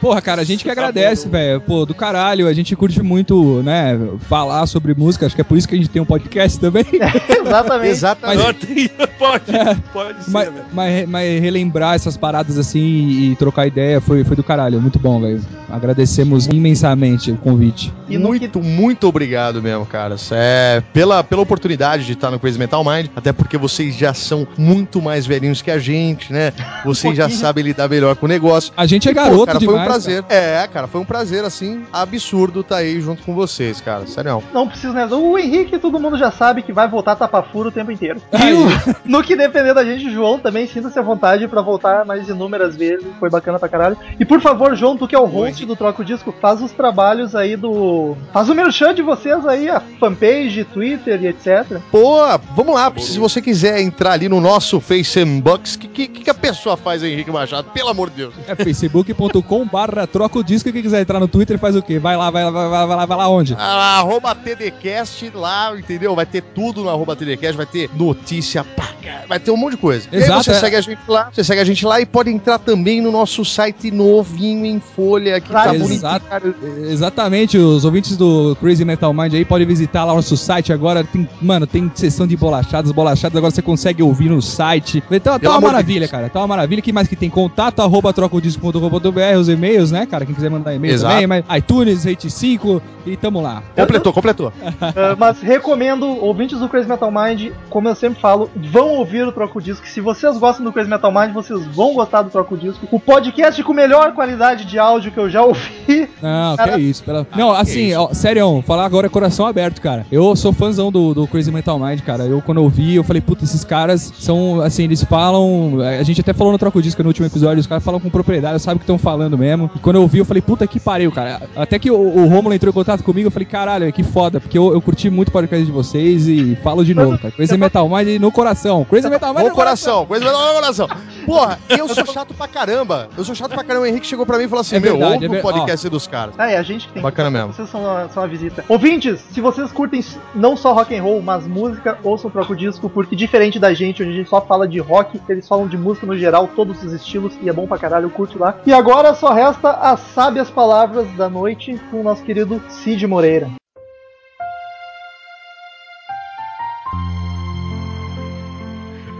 Porra, 0.00 0.20
cara, 0.22 0.42
a 0.42 0.44
gente 0.44 0.62
que 0.64 0.70
agradece, 0.70 1.28
velho. 1.28 1.60
Pô, 1.60 1.84
do 1.84 1.94
caralho. 1.94 2.46
A 2.46 2.52
gente 2.52 2.74
curte 2.76 3.02
muito, 3.02 3.62
né, 3.62 3.98
falar 4.28 4.66
sobre 4.66 4.94
música. 4.94 5.26
Acho 5.26 5.34
que 5.34 5.40
é 5.40 5.44
por 5.44 5.58
isso 5.58 5.66
que 5.68 5.74
a 5.74 5.78
gente 5.78 5.90
tem 5.90 6.00
um 6.00 6.04
podcast 6.06 6.58
também. 6.60 6.84
Exatamente. 7.44 7.90
Exatamente. 7.90 8.42
Não, 8.42 8.54
tem- 8.54 8.88
pode, 9.18 9.44
pode 9.92 10.24
ser, 10.24 10.30
mas, 10.30 10.48
velho. 10.48 10.64
mas, 10.72 11.08
mas 11.08 11.40
relembrar 11.40 11.94
essas 11.96 12.16
paradas 12.16 12.56
assim 12.58 12.78
e, 12.80 13.32
e 13.32 13.36
trocar 13.36 13.66
ideia 13.66 14.00
foi, 14.00 14.22
foi 14.24 14.36
do 14.36 14.44
caralho. 14.44 14.80
Muito 14.80 14.98
bom, 14.98 15.20
velho. 15.20 15.40
Agradecemos 15.70 16.46
imensamente 16.46 17.30
o 17.30 17.36
convite. 17.36 17.92
E 18.08 18.16
muito, 18.18 18.60
muito 18.62 19.06
obrigado 19.06 19.62
mesmo, 19.62 19.84
cara. 19.86 20.16
É, 20.32 20.82
pela, 20.92 21.22
pela 21.22 21.42
oportunidade 21.42 22.04
de 22.04 22.12
estar 22.12 22.30
no 22.30 22.38
Crazy 22.38 22.58
Metal 22.58 22.82
Mind, 22.84 23.08
até 23.14 23.32
porque 23.32 23.58
vocês 23.58 23.94
já 23.94 24.14
são 24.14 24.46
muito 24.56 25.00
mais 25.02 25.26
velhinhos 25.26 25.60
que 25.62 25.70
a 25.70 25.78
gente, 25.78 26.32
né? 26.32 26.52
Vocês 26.84 27.16
já 27.16 27.28
sabem 27.28 27.64
lidar 27.64 27.88
melhor 27.88 28.16
com 28.16 28.26
o 28.26 28.28
negócio. 28.28 28.72
A 28.76 28.86
gente 28.86 29.08
é 29.08 29.12
E, 29.12 29.14
pô, 29.14 29.20
garoto 29.20 29.46
cara, 29.46 29.58
demais. 29.58 29.76
foi 29.76 29.82
um 29.82 29.86
prazer. 29.86 30.24
É, 30.28 30.66
cara, 30.72 30.86
foi 30.86 31.00
um 31.00 31.04
prazer, 31.04 31.44
assim, 31.44 31.82
absurdo 31.92 32.60
estar 32.60 32.76
aí 32.76 33.00
junto 33.00 33.22
com 33.22 33.34
vocês, 33.34 33.80
cara. 33.80 34.06
Sério. 34.06 34.42
Não 34.54 34.66
precisa, 34.68 34.92
né? 34.92 35.06
O 35.06 35.36
Henrique, 35.36 35.78
todo 35.78 35.98
mundo 36.00 36.16
já 36.16 36.30
sabe 36.30 36.62
que 36.62 36.72
vai 36.72 36.88
voltar 36.88 37.16
tapafuro 37.16 37.68
o 37.68 37.72
tempo 37.72 37.90
inteiro. 37.92 38.20
E 38.48 39.08
no 39.10 39.22
que 39.22 39.36
depender 39.36 39.74
da 39.74 39.84
gente, 39.84 40.10
João, 40.10 40.38
também 40.38 40.66
sinta-se 40.66 40.98
à 40.98 41.02
vontade 41.02 41.46
pra 41.48 41.60
voltar 41.60 42.04
mais 42.04 42.28
inúmeras 42.28 42.76
vezes. 42.76 43.04
Foi 43.20 43.28
bacana 43.28 43.58
pra 43.58 43.68
caralho. 43.68 43.96
E 44.18 44.24
por 44.24 44.40
favor, 44.40 44.74
João, 44.74 44.96
tu 44.96 45.06
que 45.06 45.14
é 45.14 45.18
o 45.18 45.26
host 45.26 45.57
do 45.66 45.76
Troco 45.76 46.04
Disco, 46.04 46.34
faz 46.40 46.62
os 46.62 46.72
trabalhos 46.72 47.34
aí 47.34 47.56
do. 47.56 48.16
Faz 48.32 48.48
o 48.48 48.54
merchan 48.54 48.94
de 48.94 49.02
vocês 49.02 49.46
aí, 49.46 49.68
a 49.68 49.80
fanpage, 50.00 50.64
Twitter 50.64 51.22
e 51.22 51.28
etc. 51.28 51.80
Pô, 51.90 52.18
vamos 52.54 52.74
lá. 52.74 52.92
Se 52.98 53.18
você 53.18 53.40
quiser 53.40 53.80
entrar 53.80 54.12
ali 54.12 54.28
no 54.28 54.40
nosso 54.40 54.80
Facebook, 54.80 55.76
o 55.76 55.78
que, 55.78 56.08
que, 56.08 56.24
que 56.24 56.30
a 56.30 56.34
pessoa 56.34 56.76
faz, 56.76 57.02
Henrique 57.02 57.30
Machado? 57.30 57.70
Pelo 57.70 57.88
amor 57.88 58.10
de 58.10 58.16
Deus. 58.16 58.34
É 58.46 58.54
facebook.com 58.54 59.66
barra 59.66 60.06
troca 60.06 60.38
o 60.38 60.44
disco. 60.44 60.72
Quem 60.72 60.82
quiser 60.82 61.00
entrar 61.00 61.20
no 61.20 61.28
Twitter 61.28 61.58
faz 61.58 61.76
o 61.76 61.82
quê? 61.82 61.98
Vai 61.98 62.16
lá, 62.16 62.30
vai 62.30 62.44
lá, 62.44 62.50
vai 62.50 62.68
lá, 62.68 62.86
vai 62.86 62.96
lá, 62.96 63.06
vai 63.06 63.18
lá 63.18 63.28
onde? 63.28 63.54
Ah, 63.58 63.98
arroba 63.98 64.34
TDCast 64.34 65.30
lá, 65.34 65.76
entendeu? 65.76 66.14
Vai 66.14 66.26
ter 66.26 66.42
tudo 66.42 66.82
no 66.82 66.90
arroba 66.90 67.16
TDCast, 67.16 67.56
vai 67.56 67.66
ter 67.66 67.90
notícia, 67.94 68.64
pá, 68.64 68.88
vai 69.28 69.38
ter 69.38 69.50
um 69.50 69.56
monte 69.56 69.72
de 69.72 69.78
coisa. 69.78 70.08
e 70.12 70.16
Exato, 70.16 70.32
aí 70.32 70.44
você 70.44 70.50
é. 70.50 70.54
segue 70.54 70.76
a 70.76 70.80
gente 70.80 71.00
lá, 71.08 71.30
você 71.32 71.44
segue 71.44 71.60
a 71.60 71.64
gente 71.64 71.86
lá 71.86 72.00
e 72.00 72.06
pode 72.06 72.30
entrar 72.30 72.58
também 72.58 73.00
no 73.00 73.10
nosso 73.10 73.44
site 73.44 73.90
novinho 73.90 74.64
em 74.64 74.80
folha, 74.80 75.40
que 75.40 75.47
tá 75.48 76.20
cara. 76.20 76.54
Exatamente, 76.88 77.58
os 77.58 77.84
ouvintes 77.84 78.16
do 78.16 78.56
Crazy 78.60 78.84
Metal 78.84 79.12
Mind 79.12 79.34
aí 79.34 79.44
podem 79.44 79.66
visitar 79.66 80.04
lá 80.04 80.12
o 80.12 80.16
nosso 80.16 80.36
site 80.36 80.72
agora. 80.72 81.04
Tem, 81.04 81.28
mano, 81.40 81.66
tem 81.66 81.90
sessão 81.94 82.26
de 82.26 82.36
bolachadas, 82.36 82.92
bolachadas, 82.92 83.36
agora 83.36 83.50
você 83.50 83.62
consegue 83.62 84.02
ouvir 84.02 84.28
no 84.28 84.40
site. 84.42 85.02
Então 85.10 85.38
tá 85.38 85.50
uma 85.50 85.60
maravilha, 85.60 86.00
Deus. 86.00 86.10
cara. 86.10 86.28
Tá 86.28 86.40
uma 86.40 86.46
maravilha. 86.46 86.82
que 86.82 86.92
mais 86.92 87.08
que 87.08 87.16
tem? 87.16 87.30
Contato 87.30 87.80
arroba 87.80 88.12
trocodisco.com.br, 88.12 89.38
os 89.38 89.48
e-mails, 89.48 89.90
né, 89.90 90.06
cara? 90.06 90.24
Quem 90.24 90.34
quiser 90.34 90.50
mandar 90.50 90.74
e-mail 90.74 90.94
Exato. 90.94 91.14
também, 91.14 91.26
mas 91.26 91.44
iTunes, 91.56 92.04
Rate 92.04 92.30
5 92.30 92.82
e 93.06 93.16
tamo 93.16 93.40
lá. 93.40 93.62
Completou, 93.74 94.12
completou. 94.12 94.52
Ah, 94.80 95.14
mas 95.18 95.40
recomendo, 95.40 96.06
ouvintes 96.06 96.58
do 96.58 96.68
Crazy 96.68 96.88
Metal 96.88 97.10
Mind, 97.10 97.52
como 97.68 97.88
eu 97.88 97.94
sempre 97.94 98.20
falo, 98.20 98.50
vão 98.56 98.90
ouvir 98.90 99.26
o 99.26 99.32
Troco 99.32 99.60
Disco. 99.60 99.86
Se 99.86 100.00
vocês 100.00 100.38
gostam 100.38 100.64
do 100.64 100.72
Crazy 100.72 100.88
Metal 100.88 101.12
Mind, 101.12 101.32
vocês 101.32 101.66
vão 101.66 101.94
gostar 101.94 102.22
do 102.22 102.30
Troco 102.30 102.56
Disco. 102.56 102.86
O 102.90 102.98
podcast 102.98 103.62
com 103.62 103.72
melhor 103.72 104.12
qualidade 104.12 104.64
de 104.64 104.78
áudio 104.78 105.12
que 105.12 105.18
eu 105.18 105.28
já 105.28 105.37
ouvi. 105.40 106.08
Não, 106.22 106.56
Cara- 106.56 106.72
que 106.72 106.80
isso. 106.80 107.02
Pela... 107.02 107.26
Não, 107.36 107.52
assim, 107.52 107.94
ó, 107.94 108.12
sério, 108.12 108.62
falar 108.66 108.84
agora 108.84 109.06
é 109.06 109.10
coração 109.10 109.46
aberto, 109.46 109.80
cara. 109.80 110.06
Eu 110.10 110.34
sou 110.36 110.52
fãzão 110.52 110.90
do, 110.90 111.14
do 111.14 111.26
Crazy 111.26 111.50
Metal 111.50 111.78
Mind, 111.78 112.00
cara. 112.00 112.24
Eu, 112.24 112.42
quando 112.42 112.58
eu 112.58 112.68
vi, 112.68 112.96
eu 112.96 113.04
falei, 113.04 113.20
puta, 113.20 113.44
esses 113.44 113.64
caras 113.64 114.12
são, 114.18 114.60
assim, 114.60 114.84
eles 114.84 115.02
falam. 115.04 115.78
A 115.80 116.02
gente 116.02 116.20
até 116.20 116.32
falou 116.32 116.52
no 116.52 116.58
Troco 116.58 116.82
Disco 116.82 117.02
no 117.02 117.08
último 117.08 117.26
episódio, 117.26 117.60
os 117.60 117.66
caras 117.66 117.84
falam 117.84 118.00
com 118.00 118.10
propriedade, 118.10 118.60
sabem 118.60 118.76
o 118.76 118.78
que 118.78 118.84
estão 118.84 118.98
falando 118.98 119.36
mesmo. 119.36 119.70
E 119.74 119.78
quando 119.78 119.96
eu 119.96 120.06
vi, 120.06 120.18
eu 120.18 120.24
falei, 120.24 120.42
puta 120.42 120.66
que 120.66 120.80
pariu, 120.80 121.10
cara. 121.12 121.42
Até 121.56 121.78
que 121.78 121.90
o, 121.90 121.96
o 121.98 122.28
Romulo 122.28 122.54
entrou 122.54 122.70
em 122.70 122.74
contato 122.74 123.02
comigo, 123.02 123.28
eu 123.28 123.30
falei, 123.30 123.46
caralho, 123.46 123.92
que 123.92 124.02
foda, 124.02 124.40
porque 124.40 124.58
eu, 124.58 124.72
eu 124.72 124.80
curti 124.80 125.10
muito 125.10 125.28
o 125.28 125.32
podcast 125.32 125.64
de 125.64 125.72
vocês 125.72 126.28
e 126.28 126.56
falo 126.62 126.84
de 126.84 126.94
novo, 126.94 127.18
cara. 127.18 127.32
Crazy 127.32 127.56
Metal 127.56 127.88
Mind 127.88 128.20
no 128.20 128.30
coração. 128.30 128.84
Crazy 128.84 129.08
Metal 129.08 129.32
Mind 129.32 129.44
No 129.44 129.48
no 129.50 129.54
coração, 129.54 130.06
coisa 130.06 130.24
no 130.24 130.54
coração. 130.54 130.88
Porra, 131.28 131.58
eu 131.68 131.88
sou 131.88 132.06
chato 132.06 132.34
pra 132.34 132.48
caramba. 132.48 133.08
Eu 133.16 133.24
sou 133.24 133.34
chato 133.34 133.52
pra 133.54 133.62
caramba. 133.64 133.84
O 133.84 133.86
Henrique 133.88 134.06
chegou 134.06 134.24
pra 134.26 134.38
mim 134.38 134.44
e 134.44 134.48
falou 134.48 134.60
assim: 134.62 134.76
É 134.76 134.80
Meu, 134.80 134.92
verdade, 134.98 135.24
ouve 135.26 135.36
é 135.36 135.38
o 135.38 135.42
podcast 135.42 135.88
dos 135.88 136.06
caras. 136.06 136.34
Ah, 136.38 136.50
é, 136.50 136.56
a 136.56 136.62
gente 136.62 136.86
que 136.88 136.94
tem 136.94 137.02
Bacana 137.02 137.30
mesmo. 137.30 137.52
Vocês 137.52 137.68
são, 137.68 137.88
a- 137.88 138.08
são 138.08 138.22
a 138.22 138.26
visita. 138.26 138.64
Ouvintes, 138.68 139.20
se 139.30 139.40
vocês 139.40 139.70
curtem 139.70 140.02
não 140.34 140.56
só 140.56 140.72
rock 140.72 140.94
and 140.96 141.02
roll, 141.02 141.20
mas 141.22 141.46
música, 141.46 141.98
ouçam 142.02 142.28
o 142.28 142.32
Troco 142.32 142.56
Disco, 142.56 142.88
porque 142.88 143.14
diferente 143.14 143.58
da 143.58 143.72
gente, 143.74 144.02
onde 144.02 144.12
a 144.12 144.16
gente 144.16 144.30
só 144.30 144.40
fala 144.40 144.66
de 144.66 144.78
rock, 144.78 145.20
eles 145.28 145.46
falam 145.46 145.66
de 145.68 145.76
música 145.76 146.06
no 146.06 146.16
geral, 146.16 146.48
todos 146.54 146.82
os 146.82 146.92
estilos, 146.92 147.34
e 147.42 147.48
é 147.48 147.52
bom 147.52 147.66
pra 147.66 147.78
caralho, 147.78 148.08
curte 148.10 148.38
lá. 148.38 148.56
E 148.66 148.72
agora 148.72 149.14
só 149.14 149.32
resta 149.32 149.70
as 149.70 150.00
sábias 150.14 150.50
palavras 150.50 151.06
da 151.16 151.28
noite 151.28 151.78
com 151.90 152.00
o 152.00 152.02
nosso 152.02 152.22
querido 152.22 152.62
Cid 152.68 153.06
Moreira. 153.06 153.50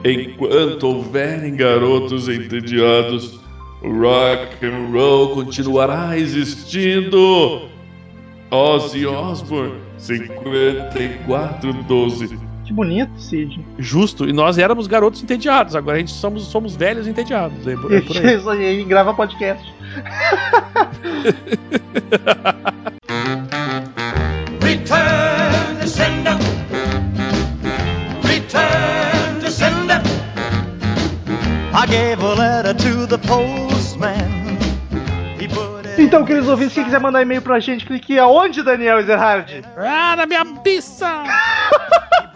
Enquanto 0.09 0.85
houverem 0.85 1.55
garotos 1.55 2.29
entediados, 2.29 3.39
o 3.83 3.89
rock 3.89 4.65
and 4.65 4.91
roll 4.91 5.35
continuará 5.35 6.17
existindo. 6.19 7.69
Ozzy 8.51 9.07
Osbourne, 9.07 9.75
5412. 9.99 12.39
Que 12.65 12.73
bonito, 12.73 13.13
Cid. 13.21 13.63
Justo, 13.79 14.27
e 14.29 14.33
nós 14.33 14.57
éramos 14.59 14.87
garotos 14.87 15.23
entediados, 15.23 15.77
agora 15.77 15.97
a 15.97 16.01
gente 16.01 16.13
somos, 16.13 16.45
somos 16.45 16.77
velhos 16.77 17.07
entediados. 17.07 17.67
É 17.67 17.75
por, 17.77 17.93
é 17.93 18.01
por 18.01 18.17
aí. 18.17 18.37
Isso 18.41 18.49
aí, 18.51 18.85
grava 18.85 19.13
podcast. 19.15 19.65
Return 24.61 25.79
to 25.81 25.89
sender. 25.89 26.48
Gave 31.89 32.21
a 32.23 32.35
letter 32.35 32.75
to 32.75 33.07
the 33.07 33.19
postman. 33.19 34.59
He 35.39 35.49
put 35.49 35.87
it 35.87 35.99
Então, 36.01 36.25
queridos 36.25 36.49
ouvintes, 36.49 36.75
quem 36.75 36.85
quiser 36.85 37.01
mandar 37.01 37.23
e-mail 37.23 37.43
pra 37.43 37.59
gente, 37.59 37.87
clique 37.87 38.19
aonde, 38.19 38.63
Daniel 38.63 39.01
Ezerhard? 39.01 39.65
Ah, 39.77 40.15
na 40.17 40.27
minha 40.27 40.45
pista! 40.63 41.25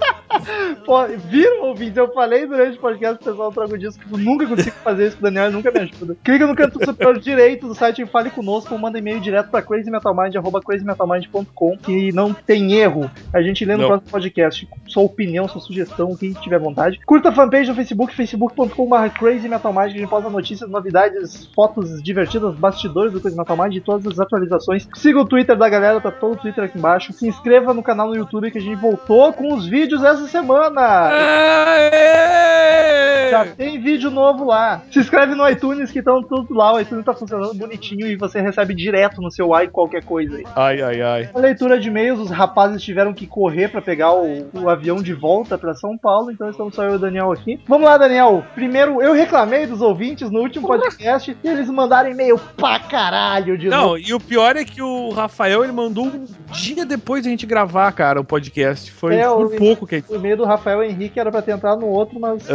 Pô, 0.85 1.07
viram, 1.07 1.65
ouvintes? 1.65 1.97
Eu 1.97 2.13
falei 2.13 2.47
durante 2.47 2.77
o 2.77 2.81
podcast 2.81 3.19
pro 3.19 3.31
pessoal 3.31 3.53
Trago 3.53 3.79
Disco 3.79 4.05
que 4.05 4.13
eu 4.13 4.19
nunca 4.19 4.47
consigo 4.47 4.77
fazer 4.83 5.09
isso 5.09 5.17
com 5.17 5.21
o 5.21 5.25
Daniel, 5.25 5.47
ele 5.47 5.57
nunca 5.57 5.71
me 5.71 5.81
ajuda. 5.81 6.17
Clica 6.25 6.47
no 6.47 6.55
canto 6.57 6.85
superior 6.85 7.19
direito 7.19 7.69
do 7.69 7.75
site 7.75 8.03
e 8.03 8.07
fale 8.07 8.31
conosco 8.31 8.75
ou 8.75 8.81
manda 8.81 8.99
e-mail 8.99 9.21
direto 9.21 9.51
pra 9.51 9.63
crazymetalmind, 9.63 10.35
arroba 10.37 10.61
crazymetalmind.com 10.61 11.77
que 11.79 12.13
não 12.13 12.33
tem 12.33 12.73
erro. 12.75 13.11
A 13.33 13.43
gente 13.43 13.65
lê 13.65 13.75
no 13.77 13.83
Não. 13.83 13.89
próximo 13.89 14.11
podcast. 14.11 14.69
Sua 14.87 15.03
opinião, 15.03 15.49
sua 15.49 15.61
sugestão, 15.61 16.11
o 16.11 16.17
que 16.17 16.35
tiver 16.35 16.59
vontade. 16.59 17.01
Curta 17.07 17.29
a 17.31 17.33
fanpage 17.33 17.69
no 17.69 17.75
Facebook, 17.75 18.15
facebook.com.br 18.15 19.09
crazymetalmind, 19.19 19.91
que 19.91 19.97
a 19.97 20.01
gente 20.01 20.11
posta 20.11 20.31
notícias, 20.31 20.69
novidades, 20.69 21.47
fotos 21.55 22.03
divertidas, 22.03 22.55
bastidores 22.55 23.13
do 23.13 23.21
Crazy 23.21 23.37
Metal 23.37 23.57
Mind 23.57 23.77
e 23.77 23.81
todas 23.81 24.07
as 24.07 24.19
atualizações. 24.19 24.89
Siga 24.95 25.21
o 25.21 25.25
Twitter 25.25 25.57
da 25.57 25.69
galera, 25.69 26.01
tá 26.01 26.11
todo 26.11 26.33
o 26.35 26.37
Twitter 26.37 26.65
aqui 26.65 26.79
embaixo. 26.79 27.13
Se 27.13 27.27
inscreva 27.27 27.73
no 27.73 27.83
canal 27.83 28.09
no 28.09 28.17
YouTube 28.17 28.51
que 28.51 28.59
a 28.59 28.61
gente 28.61 28.77
voltou 28.77 29.33
com 29.33 29.55
os 29.55 29.67
vídeos 29.67 30.03
essa 30.03 30.27
semana. 30.33 31.11
Já 33.31 33.47
tem 33.47 33.81
vídeo 33.81 34.11
novo 34.11 34.45
lá. 34.45 34.83
Se 34.91 34.99
inscreve 34.99 35.35
no 35.35 35.49
iTunes 35.49 35.91
que 35.91 36.01
estão 36.01 36.23
tudo 36.23 36.53
lá. 36.55 36.75
O 36.75 36.81
iTunes 36.81 37.05
tá 37.05 37.15
funcionando 37.15 37.55
bonitinho 37.55 38.07
e 38.07 38.17
você 38.17 38.41
recebe 38.41 38.75
direto 38.75 39.21
no 39.23 39.31
seu 39.31 39.55
i 39.55 39.69
qualquer 39.69 40.05
coisa 40.05 40.37
aí. 40.37 40.45
Ai, 40.55 40.83
ai, 40.83 41.01
ai. 41.01 41.31
A 41.35 41.39
leitura 41.39 41.79
de 41.79 41.89
e-mails, 41.89 42.19
os 42.21 42.31
rapazes 42.31 42.83
tiveram 42.83 43.15
que 43.15 43.27
correr 43.27 43.69
pra 43.69 43.81
pegar 43.81 44.13
o, 44.13 44.49
o 44.55 44.69
avião 44.69 45.03
de 45.03 45.15
volta 45.15 45.57
pra 45.57 45.75
São 45.75 45.97
Paulo, 45.97 46.31
então 46.31 46.51
estamos 46.51 46.75
só 46.75 46.85
eu 46.85 46.93
e 46.93 46.97
o 46.97 46.99
Daniel 46.99 47.33
aqui. 47.33 47.59
Vamos 47.67 47.87
lá, 47.87 47.97
Daniel. 47.97 48.45
Primeiro, 48.55 49.01
eu 49.03 49.13
reclamei 49.15 49.67
dos 49.67 49.81
ouvintes 49.81 50.31
no 50.31 50.41
último 50.41 50.67
podcast 50.67 51.37
e 51.43 51.49
eles 51.49 51.69
mandaram 51.71 52.11
e-mail 52.11 52.39
pra 52.57 52.79
caralho 52.81 53.57
de 53.57 53.69
novo. 53.69 53.83
Não, 53.83 53.99
e 53.99 54.13
o 54.13 54.21
pior 54.21 54.57
é 54.57 54.65
que 54.65 54.83
o 54.83 55.11
Rafael 55.11 55.65
ele 55.65 55.73
mandou 55.73 56.07
um 56.07 56.25
dia 56.53 56.85
depois 56.85 57.25
da 57.25 57.31
gente 57.31 57.47
gravar, 57.47 57.91
cara, 57.93 58.21
o 58.21 58.25
podcast. 58.25 58.93
Foi 58.93 59.15
É, 59.17 59.27
por 59.27 59.57
pouco 59.57 59.87
que 59.87 59.95
a 59.95 59.99
gente 59.99 60.19
e-mail 60.23 60.37
do 60.37 60.45
Rafael 60.45 60.85
Henrique 60.85 61.19
era 61.19 61.31
pra 61.31 61.43
ter 61.43 61.53
entrado 61.53 61.81
no 61.81 61.89
outro, 61.89 62.19
mas. 62.21 62.47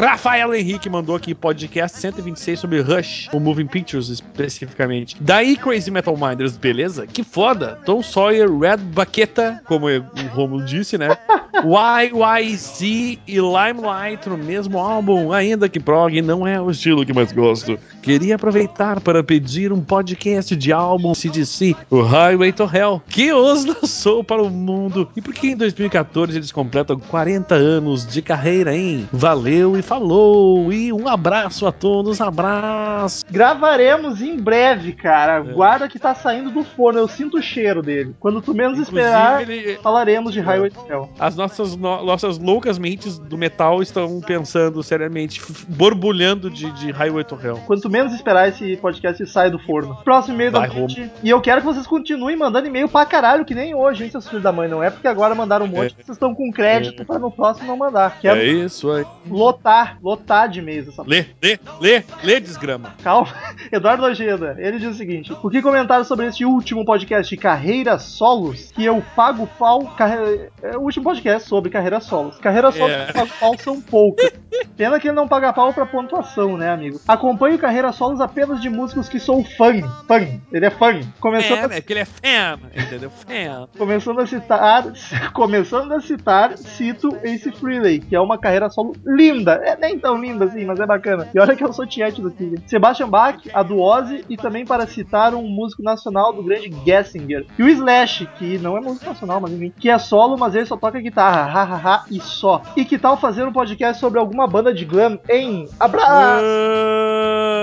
Rafael 0.00 0.54
Henrique 0.54 0.88
mandou 0.88 1.14
aqui 1.14 1.34
podcast 1.34 1.98
126 1.98 2.58
sobre 2.58 2.80
Rush, 2.80 3.28
o 3.32 3.38
Moving 3.38 3.66
Pictures 3.66 4.08
especificamente. 4.08 5.16
Daí 5.20 5.56
Crazy 5.56 5.90
Metal 5.90 6.16
Minders, 6.16 6.56
beleza? 6.56 7.06
Que 7.06 7.22
foda! 7.22 7.78
Tom 7.84 8.02
Sawyer, 8.02 8.50
Red 8.50 8.78
Baqueta, 8.78 9.60
como 9.66 9.86
o 9.86 10.02
Romulo 10.32 10.64
disse, 10.64 10.96
né? 10.96 11.16
YYZ 11.62 12.80
e 12.82 13.18
Limelight 13.26 14.28
no 14.28 14.38
mesmo 14.38 14.78
álbum, 14.78 15.32
ainda 15.32 15.68
que 15.68 15.78
prog 15.78 16.20
não 16.22 16.46
é 16.46 16.60
o 16.60 16.70
estilo 16.70 17.04
que 17.04 17.12
mais 17.12 17.32
gosto. 17.32 17.78
Queria 18.02 18.34
aproveitar 18.34 19.00
para 19.00 19.22
pedir 19.22 19.72
um 19.72 19.80
podcast 19.80 20.56
de 20.56 20.72
álbum 20.72 21.14
CDC, 21.14 21.76
o 21.88 22.02
Highway 22.02 22.52
to 22.52 22.64
Hell, 22.64 23.00
que 23.08 23.32
os 23.32 23.64
lançou 23.64 24.24
para 24.24 24.42
o 24.42 24.50
mundo. 24.50 25.08
E 25.16 25.20
porque 25.22 25.48
em 25.48 25.56
2014 25.56 26.36
eles 26.36 26.50
completam 26.50 26.98
40 26.98 27.54
anos 27.54 28.04
de 28.06 28.20
carreira, 28.20 28.74
hein? 28.76 29.08
Valeu 29.12 29.76
e 29.78 29.82
falou! 29.82 30.72
E 30.72 30.92
um 30.92 31.06
abraço 31.06 31.66
a 31.66 31.70
todos, 31.72 32.20
abraço! 32.20 33.24
Gravaremos 33.30 34.20
em 34.20 34.36
breve, 34.36 34.92
cara. 34.92 35.40
Guarda 35.40 35.88
que 35.88 35.98
tá 35.98 36.14
saindo 36.14 36.50
do 36.50 36.64
forno, 36.64 36.98
eu 36.98 37.06
sinto 37.08 37.38
o 37.38 37.42
cheiro 37.42 37.82
dele. 37.82 38.14
Quando 38.18 38.42
tu 38.42 38.52
menos 38.52 38.78
esperar, 38.80 39.48
ele- 39.48 39.78
falaremos 39.82 40.32
de 40.32 40.40
Highway 40.40 40.70
to 40.70 40.84
Hell. 40.88 41.08
As 41.20 41.36
nossas, 41.36 41.76
no- 41.76 42.04
nossas 42.04 42.38
loucas 42.38 42.78
mentes 42.78 43.16
do 43.18 43.38
metal 43.38 43.80
estão 43.80 44.20
pensando 44.20 44.82
seriamente, 44.82 45.40
borbulhando 45.68 46.50
de, 46.50 46.70
de 46.72 46.90
Highway 46.90 47.24
to 47.24 47.38
Hell. 47.42 47.60
Quanto 47.66 47.88
menos 47.92 48.12
esperar 48.14 48.48
esse 48.48 48.76
podcast 48.78 49.24
sai 49.26 49.50
do 49.50 49.58
forno. 49.58 49.96
Próximo 50.02 50.34
e-mail 50.34 50.50
da 50.50 50.66
noite. 50.66 51.10
E 51.22 51.28
eu 51.30 51.40
quero 51.40 51.60
que 51.60 51.66
vocês 51.66 51.86
continuem 51.86 52.36
mandando 52.36 52.66
e-mail 52.66 52.88
pra 52.88 53.04
caralho, 53.06 53.44
que 53.44 53.54
nem 53.54 53.74
hoje, 53.74 54.04
hein, 54.04 54.10
seus 54.10 54.26
filhos 54.26 54.42
da 54.42 54.50
mãe. 54.50 54.68
Não 54.68 54.82
é 54.82 54.90
porque 54.90 55.06
agora 55.06 55.34
mandaram 55.34 55.66
um 55.66 55.68
monte, 55.68 55.94
que 55.94 56.04
vocês 56.04 56.16
estão 56.16 56.34
com 56.34 56.50
crédito 56.50 57.04
pra 57.04 57.18
no 57.18 57.30
próximo 57.30 57.68
não 57.68 57.76
mandar. 57.76 58.18
Quero 58.20 58.40
É 58.40 58.44
isso 58.44 58.90
aí. 58.90 59.04
lotar, 59.28 59.98
lotar 60.02 60.48
de 60.48 60.60
e-mails 60.60 60.88
essa 60.88 61.02
Lê, 61.06 61.26
lê, 61.42 61.58
lê, 61.80 62.02
lê, 62.22 62.40
desgrama. 62.40 62.94
Calma. 63.02 63.28
Eduardo 63.70 64.04
Ojeda, 64.04 64.56
ele 64.58 64.78
diz 64.78 64.94
o 64.94 64.94
seguinte: 64.98 65.32
O 65.42 65.50
que 65.50 65.60
comentaram 65.60 66.04
sobre 66.04 66.26
este 66.26 66.44
último 66.44 66.84
podcast 66.84 67.28
de 67.28 67.36
carreira 67.40 67.98
solos? 67.98 68.72
Que 68.72 68.84
eu 68.84 69.02
pago 69.14 69.46
pau. 69.58 69.80
Carre... 69.96 70.48
É 70.62 70.76
o 70.76 70.80
último 70.82 71.04
podcast 71.04 71.48
sobre 71.48 71.70
carreira 71.70 72.00
solos. 72.00 72.38
Carreira 72.38 72.72
solos 72.72 72.92
É. 72.92 73.04
que 73.04 73.10
eu 73.10 73.14
pago 73.14 73.30
pau 73.38 73.58
são 73.58 73.80
poucas. 73.80 74.32
Pena 74.76 74.98
que 75.00 75.08
ele 75.08 75.14
não 75.16 75.28
paga 75.28 75.52
pau 75.52 75.72
pra 75.72 75.84
pontuação, 75.86 76.56
né, 76.56 76.70
amigo? 76.70 77.00
Acompanho 77.06 77.58
carreira 77.58 77.81
solos 77.90 78.20
apenas 78.20 78.60
de 78.60 78.68
músicos 78.68 79.08
que 79.08 79.18
sou 79.18 79.42
fã. 79.42 79.80
Fã. 80.06 80.20
Ele 80.52 80.66
é 80.66 80.70
fã. 80.70 81.00
Começando, 81.18 81.72
É, 81.72 81.78
é 81.78 81.80
porque 81.80 81.92
ele 81.94 82.00
é 82.00 82.04
fan, 82.04 82.58
entendeu? 82.76 83.10
Fan. 83.10 83.68
começando 83.76 84.20
a 84.20 84.26
citar. 84.26 84.84
Começando 85.32 85.92
a 85.92 86.00
citar, 86.00 86.58
cito 86.58 87.16
Ace 87.24 87.50
Frehley, 87.52 88.00
que 88.00 88.14
é 88.14 88.20
uma 88.20 88.38
carreira 88.38 88.68
solo 88.68 88.92
linda. 89.04 89.54
É 89.64 89.76
nem 89.76 89.98
tão 89.98 90.20
linda 90.20 90.44
assim, 90.44 90.64
mas 90.64 90.78
é 90.78 90.86
bacana. 90.86 91.28
E 91.34 91.40
olha 91.40 91.56
que 91.56 91.64
eu 91.64 91.72
sou 91.72 91.86
tiete 91.86 92.20
do. 92.20 92.32
Sebastian 92.66 93.08
Bach, 93.08 93.38
a 93.52 93.62
do 93.62 93.80
Ozzy, 93.80 94.24
e 94.28 94.36
também 94.36 94.64
para 94.64 94.86
citar 94.86 95.34
um 95.34 95.48
músico 95.48 95.82
nacional 95.82 96.32
do 96.32 96.42
grande 96.42 96.70
Gessinger. 96.84 97.46
E 97.58 97.62
o 97.62 97.68
Slash, 97.68 98.26
que 98.38 98.58
não 98.58 98.76
é 98.76 98.80
músico 98.80 99.06
nacional, 99.06 99.40
mas 99.40 99.52
enfim, 99.52 99.72
que 99.78 99.88
é 99.88 99.98
solo, 99.98 100.36
mas 100.36 100.54
ele 100.54 100.66
só 100.66 100.76
toca 100.76 101.00
guitarra, 101.00 101.46
hahaha, 101.46 102.04
e 102.10 102.20
só. 102.20 102.62
E 102.76 102.84
que 102.84 102.98
tal 102.98 103.16
fazer 103.16 103.44
um 103.44 103.52
podcast 103.52 104.00
sobre 104.00 104.18
alguma 104.18 104.46
banda 104.46 104.72
de 104.72 104.84
glam 104.84 105.18
em 105.28 105.68
Abraço? 105.78 106.42